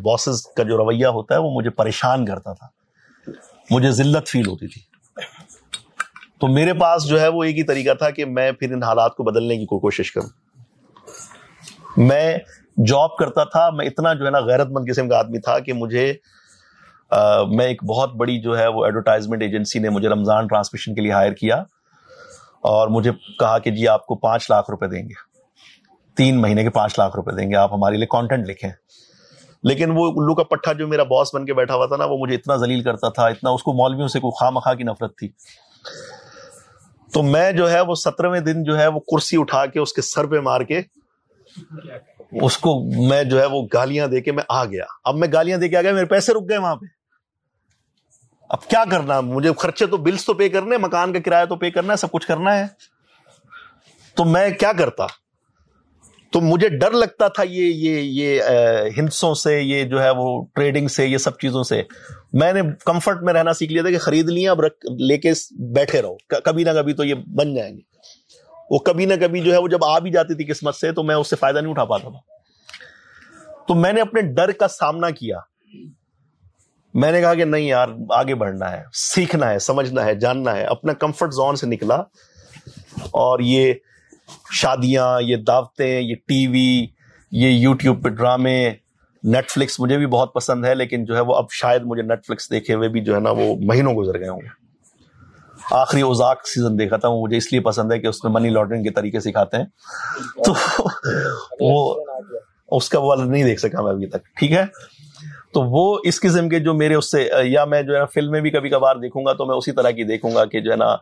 باسز 0.00 0.42
کا 0.42 0.62
جو 0.62 0.76
رویہ 0.76 1.06
ہوتا 1.06 1.34
ہے 1.34 1.40
وہ 1.40 1.50
مجھے 1.54 1.70
پریشان 1.70 2.26
کرتا 2.26 2.52
تھا۔ 2.52 2.66
مجھے 3.70 3.90
ذلت 3.90 4.28
فیل 4.28 4.46
ہوتی 4.46 4.66
تھی۔ 4.66 4.89
تو 6.40 6.48
میرے 6.48 6.72
پاس 6.74 7.06
جو 7.06 7.20
ہے 7.20 7.28
وہ 7.28 7.44
ایک 7.44 7.58
ہی 7.58 7.62
طریقہ 7.62 7.94
تھا 7.94 8.10
کہ 8.10 8.24
میں 8.24 8.52
پھر 8.52 8.72
ان 8.72 8.82
حالات 8.82 9.14
کو 9.14 9.22
بدلنے 9.22 9.58
کی 9.58 9.66
کوئی 9.66 9.80
کوشش 9.80 10.12
کروں۔ 10.12 10.28
میں 11.96 12.38
جاب 12.86 13.16
کرتا 13.16 13.44
تھا، 13.44 13.70
میں 13.70 13.86
اتنا 13.86 14.14
جو 14.14 14.24
ہے 14.24 14.30
نا 14.30 14.40
غیرت 14.40 14.68
مند 14.70 14.84
قسم 14.90 15.08
کا 15.08 15.18
آدمی 15.18 15.38
تھا 15.38 15.58
کہ 15.58 15.72
مجھے 15.72 16.14
میں 17.48 17.66
ایک 17.66 17.84
بہت 17.84 18.14
بڑی 18.14 18.40
جو 18.40 18.58
ہے 18.58 18.66
وہ 18.66 18.84
ایڈورٹائزمنٹ 18.84 19.42
ایجنسی 19.42 19.78
نے 19.78 19.88
مجھے 19.88 20.08
رمضان 20.08 20.46
ٹرانسمیشن 20.46 20.94
کے 20.94 21.00
لیے 21.00 21.12
ہائر 21.12 21.32
کیا 21.32 21.56
اور 22.60 22.88
مجھے 22.88 23.10
کہا 23.38 23.58
کہ 23.58 23.70
جی 23.70 23.88
آپ 23.88 24.06
کو 24.06 24.14
پانچ 24.14 24.50
لاکھ 24.50 24.70
روپے 24.70 24.86
دیں 24.86 25.02
گے۔ 25.02 25.14
تین 26.16 26.40
مہینے 26.40 26.62
کے 26.62 26.70
پانچ 26.70 26.98
لاکھ 26.98 27.16
روپے 27.16 27.36
دیں 27.36 27.50
گے، 27.50 27.56
آپ 27.56 27.72
ہمارے 27.72 27.96
لیے 27.96 28.06
کانٹینٹ 28.06 28.48
لکھیں۔ 28.48 28.70
لیکن 29.64 29.90
وہ 29.90 30.06
الو 30.06 30.34
کا 30.34 30.42
پٹھا 30.42 30.72
جو 30.72 30.88
میرا 30.88 31.02
باس 31.02 31.34
بن 31.34 31.46
کے 31.46 31.54
بیٹھا 31.54 31.74
ہوا 31.74 31.86
تھا 31.86 31.96
نا، 31.96 32.04
وہ 32.04 32.16
مجھے 32.18 32.34
اتنا 32.34 32.56
ذلیل 32.56 32.82
کرتا 32.82 33.08
تھا، 33.08 33.26
اتنا 33.26 33.50
اس 33.50 33.62
کو 33.62 33.72
مولویوں 33.72 34.08
سے 34.08 34.20
کوئی 34.20 34.38
خواہ 34.38 34.50
مخواہ 34.50 34.74
کی 34.74 34.82
نفرت 34.82 35.16
تھی۔ 35.16 35.28
تو 37.12 37.22
میں 37.22 37.52
جو 37.52 37.70
ہے 37.70 37.80
وہ 37.80 37.94
سترویں 37.94 38.40
دن 38.40 38.64
جو 38.64 38.78
ہے 38.78 38.86
وہ 38.86 39.00
کرسی 39.00 39.36
اٹھا 39.40 39.66
کے 39.66 39.80
اس 39.80 39.92
کے 39.92 40.02
سر 40.02 40.26
پہ 40.26 40.40
مار 40.40 40.60
کے 40.60 40.80
اس 42.32 42.58
کو 42.58 42.84
میں 43.08 43.24
جو 43.24 43.40
ہے 43.40 43.46
وہ 43.46 43.66
گالیاں 43.74 44.06
دے 44.06 44.20
کے 44.20 44.32
میں 44.32 44.44
آ 44.48 44.64
گیا۔ 44.64 44.84
اب 45.04 45.14
میں 45.16 45.28
گالیاں 45.32 45.58
دے 45.58 45.68
کے 45.68 45.76
آ 45.76 45.82
گیا، 45.82 45.92
میرے 45.92 46.06
پیسے 46.06 46.32
رک 46.32 46.48
گئے 46.48 46.58
وہاں 46.58 46.76
پہ۔ 46.76 46.86
اب 48.48 48.68
کیا 48.68 48.84
کرنا؟ 48.90 49.20
مجھے 49.20 49.50
خرچے 49.58 49.86
تو 49.86 49.96
بلس 49.96 50.24
تو 50.24 50.34
پے 50.34 50.48
کرنے 50.48 50.78
مکان 50.78 51.12
کا 51.12 51.18
کرایہ 51.18 51.44
تو 51.44 51.56
پے 51.56 51.70
کرنا 51.70 51.92
ہے، 51.92 51.96
سب 51.96 52.10
کچھ 52.10 52.26
کرنا 52.26 52.58
ہے۔ 52.58 52.66
تو 54.14 54.24
میں 54.24 54.50
کیا 54.50 54.72
کرتا؟ 54.72 55.06
تو 56.32 56.40
مجھے 56.40 56.68
ڈر 56.68 56.90
لگتا 56.90 57.28
تھا 57.28 57.42
یہ 57.42 57.64
یہ 57.64 58.00
یہ 58.00 58.42
ہندسوں 58.96 59.34
سے، 59.34 59.60
یہ 59.60 59.84
جو 59.84 60.02
ہے 60.02 60.10
وہ 60.10 60.44
ٹریڈنگ 60.54 60.88
سے، 60.88 61.06
یہ 61.06 61.18
سب 61.18 61.38
چیزوں 61.38 61.62
سے۔ 61.62 61.82
میں 62.32 62.52
نے 62.52 62.60
کمفرٹ 62.84 63.22
میں 63.22 63.34
رہنا 63.34 63.54
سیکھ 63.54 63.72
لیا 63.72 63.82
تھا 63.82 63.90
کہ 63.90 63.98
خرید 63.98 64.28
لیا 64.28 64.50
اب 64.50 64.60
رکھ، 64.60 64.86
لے 65.00 65.18
کے 65.18 65.32
بیٹھے 65.50 66.02
رہو۔ 66.02 66.16
کبھی 66.44 66.64
نہ 66.64 66.70
کبھی 66.70 66.92
تو 66.92 67.04
یہ 67.04 67.14
بن 67.14 67.54
جائیں 67.54 67.76
گے۔ 67.76 67.80
وہ 68.70 68.78
کبھی 68.78 69.04
نہ 69.04 69.14
کبھی 69.20 69.40
جو 69.40 69.52
ہے 69.52 69.58
وہ 69.58 69.68
جب 69.68 69.84
آ 69.84 69.98
بھی 69.98 70.10
جاتی 70.10 70.34
تھی 70.34 70.44
قسمت 70.44 70.74
سے 70.74 70.92
تو 70.92 71.02
میں 71.02 71.14
اس 71.14 71.30
سے 71.30 71.36
فائدہ 71.36 71.58
نہیں 71.58 71.70
اٹھا 71.70 71.84
پاتا 71.84 72.08
تھا۔ 72.08 72.18
تو 73.68 73.74
میں 73.74 73.92
نے 73.92 74.00
اپنے 74.00 74.20
ڈر 74.22 74.50
کا 74.50 74.68
سامنا 74.68 75.10
کیا۔ 75.10 75.38
میں 76.94 77.12
نے 77.12 77.20
کہا 77.20 77.34
کہ 77.34 77.44
نہیں 77.44 77.62
یار، 77.62 77.88
آگے 78.10 78.34
بڑھنا 78.34 78.72
ہے، 78.72 78.82
سیکھنا 78.92 79.50
ہے، 79.50 79.58
سمجھنا 79.58 80.04
ہے، 80.04 80.14
جاننا 80.14 80.56
ہے۔ 80.56 80.64
اپنا 80.64 80.92
کمفرٹ 80.92 81.32
زون 81.32 81.56
سے 81.56 81.66
نکلا 81.66 81.96
اور 83.10 83.40
یہ 83.40 83.72
شادیاں، 84.52 85.20
یہ 85.20 85.36
دعوتیں، 85.36 86.00
یہ 86.00 86.14
ٹی 86.26 86.46
وی، 86.46 86.86
یہ 87.32 87.48
یوٹیوب 87.48 88.02
پہ 88.04 88.08
ڈرامے 88.08 88.70
نیٹ 89.24 89.50
فلکس 89.50 89.80
مجھے 89.80 89.96
بھی 89.98 90.06
بہت 90.06 90.34
پسند 90.34 90.64
ہے، 90.64 90.74
لیکن 90.74 91.04
جو 91.04 91.16
ہے 91.16 91.20
وہ 91.20 91.34
اب 91.34 91.50
شاید 91.50 91.82
مجھے 91.84 92.02
نیٹ 92.02 92.26
فلکس 92.26 92.50
دیکھے 92.50 92.74
ہوئے 92.74 92.88
بھی 92.88 93.00
جو 93.04 93.14
ہے 93.14 93.20
نا 93.20 93.30
وہ 93.30 93.54
مہینوں 93.60 93.94
گزر 93.94 94.18
گئے 94.20 94.28
ہوں 94.28 94.40
گے۔ 94.40 94.48
آخری 95.70 96.00
اوزاک 96.00 96.46
سیزن 96.48 96.78
دیکھا 96.78 96.96
تھا 96.96 97.08
وہ 97.08 97.22
مجھے 97.22 97.36
اس 97.36 97.52
لیے 97.52 97.60
پسند 97.60 97.92
ہے 97.92 97.98
کہ 97.98 98.06
اس 98.06 98.24
میں 98.24 98.32
منی 98.32 98.48
لانڈرنگ 98.48 98.82
کے 98.82 98.90
طریقے 98.90 99.20
سکھاتے 99.20 99.56
ہیں۔ 99.56 99.64
تو 100.44 100.52
وہ 101.60 101.94
اس 102.72 102.88
کا 102.88 102.98
وہ 102.98 103.14
نہیں 103.16 103.44
دیکھ 103.44 103.60
سکا 103.60 103.82
میں 103.82 103.92
ابھی 103.92 104.06
تک، 104.06 104.24
ٹھیک 104.38 104.52
ہے؟ 104.52 104.64
تو 105.54 105.62
وہ 105.62 105.98
اس 106.04 106.20
قسم 106.20 106.48
کے 106.48 106.58
جو 106.58 106.74
میرے 106.74 106.94
اس 106.94 107.10
سے، 107.10 107.28
یا 107.44 107.64
میں 107.64 107.82
جو 107.82 107.94
ہے 107.94 107.98
نا 107.98 108.04
فلمیں 108.04 108.40
بھی 108.40 108.50
کبھی 108.50 108.70
کبھار 108.70 108.96
دیکھوں 108.96 109.24
گا 109.26 109.32
تو 109.32 109.46
میں 109.46 109.56
اسی 109.56 109.72
طرح 109.72 109.90
کی 109.90 110.04
دیکھوں 110.04 110.34
گا 110.34 110.44
کہ 110.44 110.60
جو 110.60 110.70
ہے 110.70 110.76
نا 110.76 110.96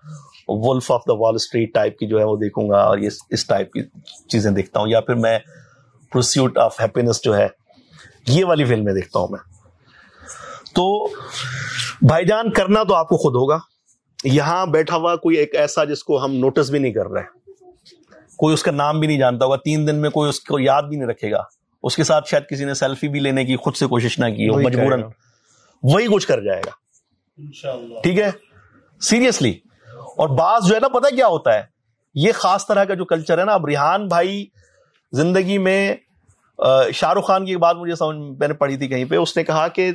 ولف 0.48 0.90
آف 0.90 1.00
دا 1.08 1.12
وال 1.12 1.34
اسٹریٹ 1.34 1.74
ٹائپ 1.74 1.98
کی 1.98 2.06
جو 2.06 2.18
ہے 2.18 2.24
وہ 2.24 2.36
دیکھوں 2.36 2.70
گا 2.70 2.76
اور 2.76 2.98
یہ 2.98 3.08
اس 3.30 3.46
ٹائپ 3.46 3.72
کی 3.72 3.80
چیزیں 4.28 4.50
دیکھتا 4.50 4.80
ہوں 4.80 4.88
یا 4.88 5.00
پھر 5.00 5.14
میں 5.14 5.38
پروسیوٹ 6.12 6.58
آف 6.58 6.80
ہیپینس 6.80 7.24
جو 7.24 7.36
ہے 7.36 7.46
یہ 8.26 8.44
والی 8.44 8.64
فلمیں 8.64 8.94
دیکھتا 8.94 9.18
ہوں 9.18 9.28
میں۔ 9.30 9.38
تو 10.74 11.08
بھائی 12.02 12.26
جان 12.26 12.50
کرنا 12.50 12.82
تو 12.82 12.94
آپ 12.94 13.08
کو 13.08 13.16
خود 13.16 13.34
ہوگا۔ 13.34 13.58
یہاں 14.24 14.66
بیٹھا 14.66 14.96
ہوا 14.96 15.16
کوئی 15.16 15.36
ایک 15.36 15.54
ایسا 15.54 15.84
جس 15.84 16.04
کو 16.04 16.24
ہم 16.24 16.34
نوٹس 16.34 16.70
بھی 16.70 16.78
نہیں 16.78 16.92
کر 16.92 17.06
رہے۔ 17.06 17.52
کوئی 18.36 18.54
اس 18.54 18.62
کا 18.62 18.70
نام 18.70 19.00
بھی 19.00 19.08
نہیں 19.08 19.18
جانتا 19.18 19.44
ہوگا۔ 19.44 19.56
تین 19.56 19.86
دن 19.86 19.96
میں 19.96 20.10
کوئی 20.10 20.30
اس 20.30 20.40
کو 20.40 20.58
یاد 20.58 20.82
بھی 20.82 20.96
نہیں 20.96 21.08
رکھے 21.08 21.30
گا۔ 21.30 21.42
اس 21.82 21.96
کے 21.96 22.04
ساتھ 22.04 22.28
شاید 22.28 22.42
کسی 22.50 22.64
نے 22.64 22.74
سیلفی 22.74 23.08
بھی 23.08 23.20
لینے 23.20 23.44
کی 23.44 23.56
خود 23.56 23.76
سے 23.76 23.86
کوشش 23.86 24.18
نہ 24.18 24.26
کی 24.26 24.48
ہو 24.48 24.60
مجبوراً۔ 24.60 25.02
وہی 25.82 26.06
کچھ 26.14 26.26
کر 26.26 26.40
جائے 26.40 26.62
گا۔ 26.66 26.70
ٹھیک 28.02 28.18
ہے؟ 28.18 28.30
سیریسلی 29.00 29.54
اور 30.18 30.28
بعض 30.28 30.66
جو 30.68 30.74
ہے 30.74 30.80
نا 30.80 30.88
پتا 30.88 31.14
کیا 31.16 31.26
ہوتا 31.26 31.54
ہے؟ 31.54 31.62
یہ 32.14 32.32
خاص 32.34 32.66
طرح 32.66 32.84
کا 32.84 32.94
جو 32.94 33.04
کلچر 33.04 33.38
ہے 33.38 33.44
نا، 33.44 33.52
اب 33.52 33.66
ریحان 33.66 34.06
بھائی 34.08 34.44
زندگی 35.12 35.58
میں 35.58 35.94
شاہ 36.94 37.12
رخ 37.12 37.26
خان 37.26 37.44
کی 37.46 37.56
بات 37.56 37.76
مجھے 37.76 37.94
سمجھ 37.94 38.16
میں 38.38 38.48
نے 38.48 38.54
پڑھی 38.54 38.76
تھی 38.76 38.88
کہیں 38.88 39.04
پہ، 39.04 39.16
اس 39.16 39.36
نے 39.36 39.44
کہا 39.44 39.66
کہ 39.68 39.90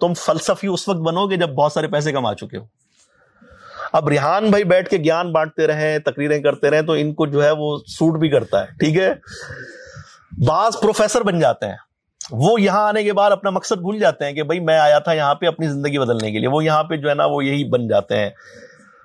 تم 0.00 0.14
فلسفی 0.14 0.66
اس 0.66 0.88
وقت 0.88 0.98
بنو 0.98 1.26
گے 1.26 1.36
جب 1.36 1.50
بہت 1.50 1.72
سارے 1.72 1.88
پیسے 1.88 2.12
کما 2.12 2.34
چکے 2.34 2.56
ہو۔ 2.56 2.64
اب 3.92 4.08
ریحان 4.08 4.50
بھائی 4.50 4.64
بیٹھ 4.64 4.88
کے 4.90 4.96
گیان 4.96 5.32
بانٹتے 5.32 5.66
رہے 5.66 5.98
تقریریں 5.98 6.40
کرتے 6.42 6.70
رہے 6.70 6.82
تو 6.82 6.92
ان 6.92 7.12
کو 7.14 7.26
جو 7.26 7.44
ہے 7.44 7.50
وہ 7.50 7.76
سوٹ 7.88 8.18
بھی 8.20 8.28
کرتا 8.28 8.60
ہے، 8.60 8.66
ٹھیک 8.80 8.98
ہے؟ 8.98 9.12
بعض 10.46 10.80
پروفیسر 10.80 11.22
بن 11.22 11.38
جاتے 11.38 11.66
ہیں۔ 11.66 11.76
وہ 12.30 12.60
یہاں 12.60 12.86
آنے 12.88 13.02
کے 13.04 13.12
بعد 13.12 13.30
اپنا 13.30 13.50
مقصد 13.50 13.80
بھول 13.80 13.98
جاتے 13.98 14.24
ہیں 14.24 14.32
کہ 14.32 14.42
بھائی 14.42 14.60
میں 14.60 14.78
آیا 14.78 14.98
تھا 14.98 15.12
یہاں 15.12 15.34
پہ 15.34 15.46
اپنی 15.46 15.68
زندگی 15.68 15.98
بدلنے 15.98 16.30
کے 16.32 16.38
لیے، 16.38 16.48
وہ 16.48 16.64
یہاں 16.64 16.82
پہ 16.84 16.96
جو 16.96 17.08
ہے 17.08 17.14
نا، 17.14 17.24
وہ 17.26 17.44
یہی 17.44 17.64
بن 17.70 17.88
جاتے 17.88 18.18
ہیں۔ 18.18 18.30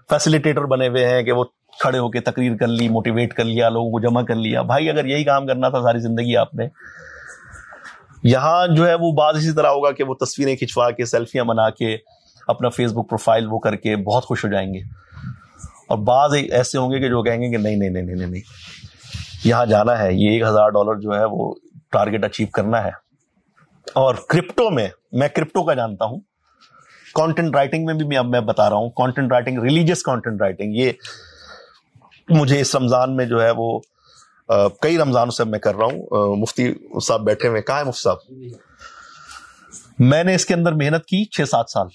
فیسلٹیٹر 0.10 0.62
بنے 0.62 0.88
ہوئے 0.88 1.08
ہیں 1.08 1.24
کہ 1.24 1.32
وہ 1.32 1.44
کھڑے 1.80 1.98
ہو 1.98 2.10
کے 2.10 2.20
تقریر 2.20 2.58
کر 2.58 2.68
لی 2.68 2.90
موٹیویٹ 2.90 3.34
کر 3.34 3.44
لیا، 3.44 3.70
لوگوں 3.70 3.92
کو 3.92 4.00
جمع 4.00 4.22
کر 4.22 4.36
لیا۔ 4.36 4.62
بھائی، 4.62 4.90
اگر 4.90 5.06
یہی 5.06 5.24
کام 5.24 5.48
کرنا 5.48 5.70
تھا 5.70 5.82
ساری 5.82 6.00
زندگی 6.00 6.38
آپ 6.38 6.54
نے، 6.56 6.68
یہاں 8.24 8.68
جو 8.68 8.88
ہے 8.88 8.94
وہ 8.94 9.12
بعض 9.12 9.38
اسی 9.38 9.52
طرح 9.52 9.68
ہوگا 9.68 9.92
کہ 9.92 10.04
وہ 10.04 10.14
تصویریں 10.14 10.56
کھنچوا 10.56 10.92
کے 10.92 11.06
سیلفیاں 11.06 11.44
بنا 11.44 11.70
کے، 11.70 11.98
اپنا 12.48 12.70
فیس 12.70 12.92
بک 12.92 13.10
پروفائل 13.10 13.48
وہ 13.52 13.60
کر 13.60 13.76
کے 13.76 13.96
بہت 13.96 14.26
خوش 14.26 14.46
ہو 14.46 14.50
جائیں 14.50 14.74
گے۔ 14.74 14.80
اور 15.90 15.98
بعض 15.98 16.34
ایسے 16.52 16.78
ہوں 16.78 16.92
گے 16.92 17.00
کہ 17.00 17.08
جو 17.08 17.24
کہیں 17.24 17.42
گے 17.42 17.50
کہ 17.50 17.58
نہیں 17.58 17.76
نہیں 17.76 17.90
نہیں 17.90 18.04
نہیں 18.04 18.28
نہیں۔ 18.28 18.42
یہاں 19.44 19.66
جانا 19.66 20.00
ہے، 20.00 20.14
یہ 20.14 20.30
ایک 20.30 20.42
ہزار 20.42 20.70
ڈالر 20.70 21.00
جو 21.00 21.20
ہے 21.20 21.26
وہ 21.32 21.54
ٹارگیٹ 21.92 22.26
اچیو 22.26 22.48
کرنا 22.54 22.84
ہے۔ 22.84 22.90
اور 23.94 24.16
کرپٹو 24.30 24.70
میں 24.70 24.88
میں 25.12 25.28
کرپٹو 25.28 25.64
کا 25.64 25.74
جانتا 25.74 26.06
ہوں۔ 26.06 26.20
کانٹینٹ 27.18 27.56
رائٹنگ 27.56 27.86
میں 27.86 27.94
بھی 27.94 28.18
اب 28.18 28.26
میں 28.28 28.42
بتا 28.42 28.70
رہا 28.70 28.78
ہوں. 28.78 28.90
Content 28.98 29.32
writing 29.32 29.60
religious 29.64 30.04
content 30.04 30.42
writing 30.42 30.76
یہ 30.76 30.92
مجھے 32.30 32.60
اس 32.62 32.76
رمضان 32.76 33.16
میں 33.18 33.26
جو 33.26 33.42
ہے 33.44 33.52
وہ 33.58 33.80
کئی 34.82 34.98
رمضانوں 34.98 35.32
سے 35.32 35.44
میں 35.44 35.60
کر 35.60 35.76
رہا 35.76 35.86
ہوں. 35.86 36.36
مفتی 36.38 36.74
صاحب 37.06 37.22
بیٹھے 37.26 37.48
ہوئے 37.48 37.62
کہاں 37.62 37.80
ہے 37.80 37.84
مفتی 37.84 38.02
صاحب؟ 38.02 38.18
میں 40.00 40.24
نے 40.24 40.36
اس 40.36 40.46
کے 40.46 40.54
اندر 40.54 40.72
محنت 40.74 41.06
کی 41.06 41.24
چھ 41.28 41.50
سات 41.50 41.70
سال. 41.70 41.88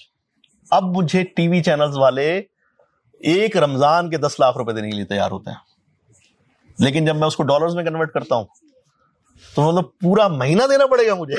اب 0.71 0.83
مجھے 0.95 1.23
ٹی 1.35 1.47
وی 1.47 1.61
چینلز 1.63 1.97
والے 1.97 2.41
ایک 3.21 3.57
رمضان 3.57 4.09
کے 4.09 4.17
دس 4.17 4.39
لاکھ 4.39 4.57
روپے 4.57 4.73
دینے 4.73 4.89
کے 4.89 4.95
لیے 4.95 5.05
تیار 5.05 5.31
ہوتے 5.31 5.49
ہیں. 5.49 5.57
لیکن 6.77 7.05
جب 7.05 7.15
میں 7.15 7.27
اس 7.27 7.35
کو 7.35 7.43
ڈالرز 7.43 7.75
میں 7.75 7.83
کنورٹ 7.83 8.11
کرتا 8.13 8.35
ہوں، 8.35 8.45
تو 9.43 9.61
مطلب 9.61 9.85
پورا 10.01 10.27
مہینہ 10.29 10.63
دینا 10.69 10.85
پڑے 10.91 11.07
گا 11.07 11.15
مجھے. 11.15 11.35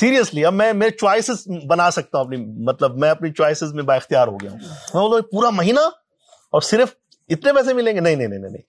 سیریسلی، 0.00 0.44
اب 0.44 0.54
میں 0.54 0.72
میرے 0.72 0.90
چوائسیز 0.90 1.48
بنا 1.66 1.90
سکتا 1.90 2.18
ہوں 2.18 2.24
اپنی 2.24 2.36
مطلب 2.46 2.98
میں 2.98 3.10
اپنی 3.10 3.32
چوائسیز 3.32 3.72
میں 3.72 3.82
با 3.82 3.94
اختیار 3.94 4.28
ہو 4.28 4.36
گیا 4.36 4.50
ہوں۔ 4.50 4.58
میں 5.10 5.20
پورا 5.20 5.50
مہینہ 5.50 5.80
اور 5.80 6.60
صرف 6.60 6.88
اتنے 7.28 7.52
پیسے 7.52 7.72
ملیں 7.72 7.94
گے؟ 7.94 8.00
نہیں 8.00 8.16
نہیں 8.16 8.28
نہیں 8.28 8.38
نہیں 8.38 8.62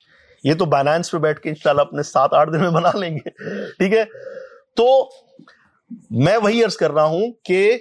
یہ 0.44 0.54
تو 0.54 0.66
بائنانس 0.66 1.12
پہ 1.12 1.18
بیٹھ 1.18 1.40
کے 1.40 1.50
انشاءاللہ 1.50 1.82
اپنے 1.82 2.04
سات 2.04 2.34
آٹھ 2.34 2.52
دن 2.54 2.60
میں 2.60 2.70
بنا 2.70 2.92
لیں 2.98 3.16
گے۔ 3.16 3.30
ٹھیک 3.78 3.94
ہے؟ 3.94 4.04
تو 4.76 5.10
میں 6.10 6.38
وہی 6.38 6.64
عرض 6.64 6.78
کر 6.78 6.92
رہا 6.92 7.04
ہوں 7.04 7.32
کہ 7.44 7.78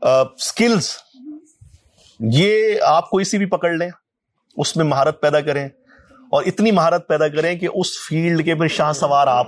اسکلس 0.00 0.96
یہ 2.20 2.80
آپ 2.82 3.10
کوئی 3.10 3.24
سی 3.24 3.38
بھی 3.38 3.46
پکڑ 3.46 3.70
لیں۔ 3.70 3.90
اس 4.56 4.76
میں 4.76 4.84
مہارت 4.84 5.20
پیدا 5.20 5.40
کریں۔ 5.40 5.68
اور 6.10 6.42
اتنی 6.42 6.70
مہارت 6.70 7.08
پیدا 7.08 7.28
کریں 7.28 7.58
کہ 7.58 7.68
اس 7.74 7.86
فیلڈ 8.08 8.44
کے 8.44 8.54
پھر 8.54 8.68
شاہ 8.68 8.92
سوار 8.92 9.26
آپ 9.26 9.46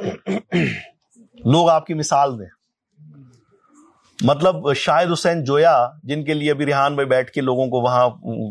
لوگ 1.45 1.71
آپ 1.71 1.87
کی 1.87 1.95
مثال 1.95 2.39
دیں۔ 2.39 2.56
مطلب 4.21 4.75
شاہد 4.75 5.13
حسین 5.13 5.45
جویا، 5.45 5.89
جن 6.03 6.25
کے 6.25 6.35
لیے 6.35 6.51
ابھی 6.51 6.67
ریحان 6.67 6.95
بھائی 6.95 7.09
بیٹھ 7.09 7.31
کے 7.31 7.41
لوگوں 7.41 7.67
کو 7.67 7.81
وہاں 7.81 8.09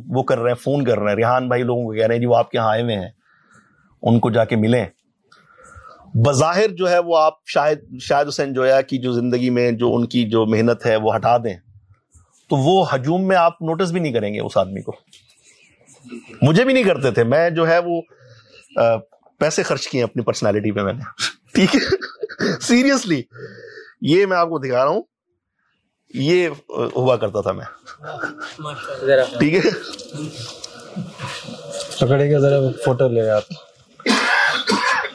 وہ 0.08 0.24
کر 0.24 0.40
رہے 0.40 0.50
ہیں، 0.50 0.64
فون 0.64 0.86
کر 0.86 1.00
رہے 1.00 1.10
ہیں۔ 1.10 1.16
ریحان 1.16 1.48
بھائی 1.48 1.64
لوگوں 1.64 1.84
کو 1.84 1.94
کہہ 1.94 2.06
رہے 2.06 2.16
ہیں 2.16 2.20
جی 2.20 2.26
وہ 2.26 2.36
آپ 2.36 2.52
کے 2.52 2.58
یہاں 2.58 2.70
آئے 2.70 2.82
ہوئے 2.82 2.96
ہیں، 2.96 3.10
ان 4.02 4.20
کو 4.20 4.32
جا 4.32 4.46
کے 4.46 4.56
ملیں۔ 4.56 4.86
بظاہر 6.14 6.68
جو 6.68 6.90
ہے 6.90 7.00
وہ 7.00 7.18
آپ 7.18 7.34
شاہد 7.46 7.78
شاہد 8.02 8.28
حسین 8.28 8.54
جویا 8.54 8.82
کی 8.82 8.98
جو 8.98 9.12
زندگی 9.12 9.50
میں 9.50 9.72
جو 9.72 9.96
ان 9.96 10.06
کی 10.06 10.30
جو 10.30 10.46
محنت 10.46 10.86
ہے 10.86 10.96
وہ 10.96 11.16
ہٹا 11.16 11.38
دیں۔ 11.38 11.58
تو 12.50 12.56
وہ 12.56 12.96
ہجوم 12.96 13.28
میں 13.28 13.36
آپ 13.36 13.62
نوٹس 13.62 13.92
بھی 13.92 14.00
نہیں 14.00 14.14
کریں 14.14 14.34
گے 14.34 14.40
اس 14.40 14.58
آدمی 14.58 14.82
کو۔ 14.82 14.92
مجھے 16.42 16.64
بھی 16.64 16.74
نہیں 16.74 16.84
کرتے 16.84 17.12
تھے، 17.12 17.24
میں 17.24 17.50
جو 17.50 17.68
ہے 17.68 17.80
وہ 17.80 18.02
پیسے 19.40 19.64
خرچ 19.64 19.88
کیے 19.88 20.04
اپنی 20.04 20.24
پرسنالٹی 20.24 20.72
پہ 20.72 20.82
میں 20.82 20.94
نے۔ 20.94 21.04
ٹھیک 21.54 21.76
ہے؟ 21.76 21.80
سیریسلی 22.62 23.22
یہ 24.02 24.26
میں 24.26 24.38
آپ 24.38 24.50
کو 24.50 24.60
دکھا 24.60 24.78
رہا 24.78 24.92
ہوں۔ 24.92 25.15
یہ 26.16 26.50
ہوا 26.96 27.16
کرتا 27.16 27.42
تھا 27.42 27.52
میں۔ 27.52 27.66
ٹھیک 29.40 29.66
ہے؟ 29.66 29.70
پکڑے 32.00 32.32
گا 32.34 32.40
ذرا 32.40 32.60
فوٹو 32.86 33.08
لے 33.08 33.30
آپ۔ 33.30 33.44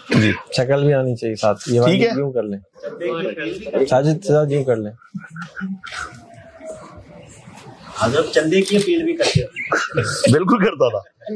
جی۔ 0.08 0.32
شکل 0.56 0.84
بھی 0.84 0.94
آنی 0.94 1.16
چاہیے 1.16 1.36
ساتھ۔ 1.36 1.68
یہ 1.68 1.80
کیوں 2.14 2.32
کر 2.32 2.42
لیں؟ 2.42 2.58
ساجد 3.86 4.24
کیوں 4.48 4.64
کر 4.64 4.76
لیں؟ 4.76 4.92
بالکل 10.32 10.64
کرتا 10.64 10.88
تھا۔ 10.88 11.32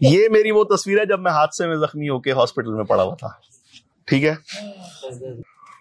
یہ 0.00 0.28
میری 0.28 0.50
وہ 0.50 0.64
تصویر 0.64 0.98
ہے 0.98 1.06
جب 1.06 1.20
میں 1.20 1.32
حادثے 1.32 1.66
میں 1.66 1.76
زخمی 1.76 2.08
ہو 2.08 2.20
کے 2.20 2.32
ہاسپٹل 2.32 2.72
میں 2.74 2.84
پڑا 2.84 3.02
ہوا 3.02 3.14
تھا۔ 3.14 3.28
ٹھیک 4.04 4.24
ہے؟ 4.24 4.34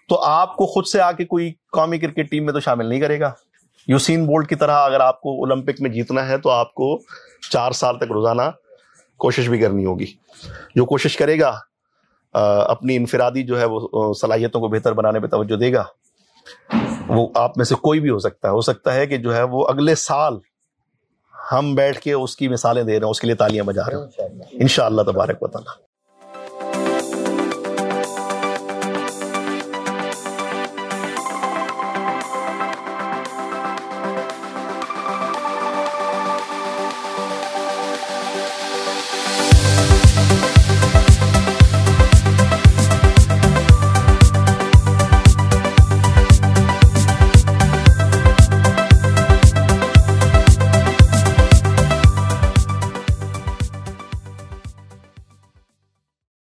تو 0.09 0.21
آپ 0.21 0.55
کو 0.55 0.65
خود 0.65 0.85
سے 0.85 1.01
آ 1.01 1.11
کے 1.11 1.25
کوئی 1.25 1.53
قومی 1.71 1.99
کرکٹ 1.99 2.31
ٹیم 2.31 2.45
میں 2.45 2.53
تو 2.53 2.59
شامل 2.59 2.85
نہیں 2.85 2.99
کرے 2.99 3.19
گا۔ 3.19 3.31
یوسین 3.87 4.25
بولٹ 4.25 4.49
کی 4.49 4.55
طرح 4.55 4.71
اگر 4.71 4.99
آپ 4.99 5.21
کو 5.21 5.29
اولمپک 5.29 5.81
میں 5.81 5.89
جیتنا 5.89 6.27
ہے 6.27 6.37
تو 6.37 6.49
آپ 6.49 6.73
کو 6.73 6.99
چار 7.51 7.71
سال 7.71 7.97
تک 7.97 8.11
روزانہ 8.11 8.41
کوشش 9.17 9.49
بھی 9.49 9.59
کرنی 9.59 9.85
ہوگی۔ 9.85 10.05
جو 10.75 10.85
کوشش 10.85 11.17
کرے 11.17 11.39
گا 11.39 11.59
اپنی 12.67 12.95
انفرادی 12.95 13.43
جو 13.43 13.59
ہے 13.59 13.65
وہ 13.65 14.13
صلاحیتوں 14.13 14.61
کو 14.61 14.67
بہتر 14.67 14.93
بنانے 14.93 15.19
پہ 15.19 15.27
توجہ 15.27 15.55
دے 15.55 15.73
گا۔ 15.73 15.83
وہ 17.07 17.27
آپ 17.35 17.57
میں 17.57 17.65
سے 17.65 17.75
کوئی 17.75 17.99
بھی 17.99 18.09
ہو 18.09 18.19
سکتا 18.19 18.47
ہے۔ 18.47 18.53
ہو 18.53 18.61
سکتا 18.61 18.93
ہے 18.93 19.07
کہ 19.07 19.17
جو 19.17 19.35
ہے 19.35 19.43
وہ 19.43 19.67
اگلے 19.67 19.95
سال 19.95 20.37
ہم 21.51 21.75
بیٹھ 21.75 21.99
کے 21.99 22.13
اس 22.13 22.35
کی 22.35 22.47
مثالیں 22.47 22.83
دے 22.83 22.99
رہے 22.99 23.05
ہیں 23.05 23.11
اس 23.11 23.19
کے 23.19 23.27
لیے 23.27 23.35
تالیاں 23.35 23.63
بجا 23.63 23.81
رہے 23.85 24.23
ہیں۔ 24.23 24.31
ان 24.51 24.67
شاء 24.67 24.85
اللہ 24.85 25.01
تبارک 25.01 25.43
و 25.43 25.47
تعالیٰ۔ 25.47 25.88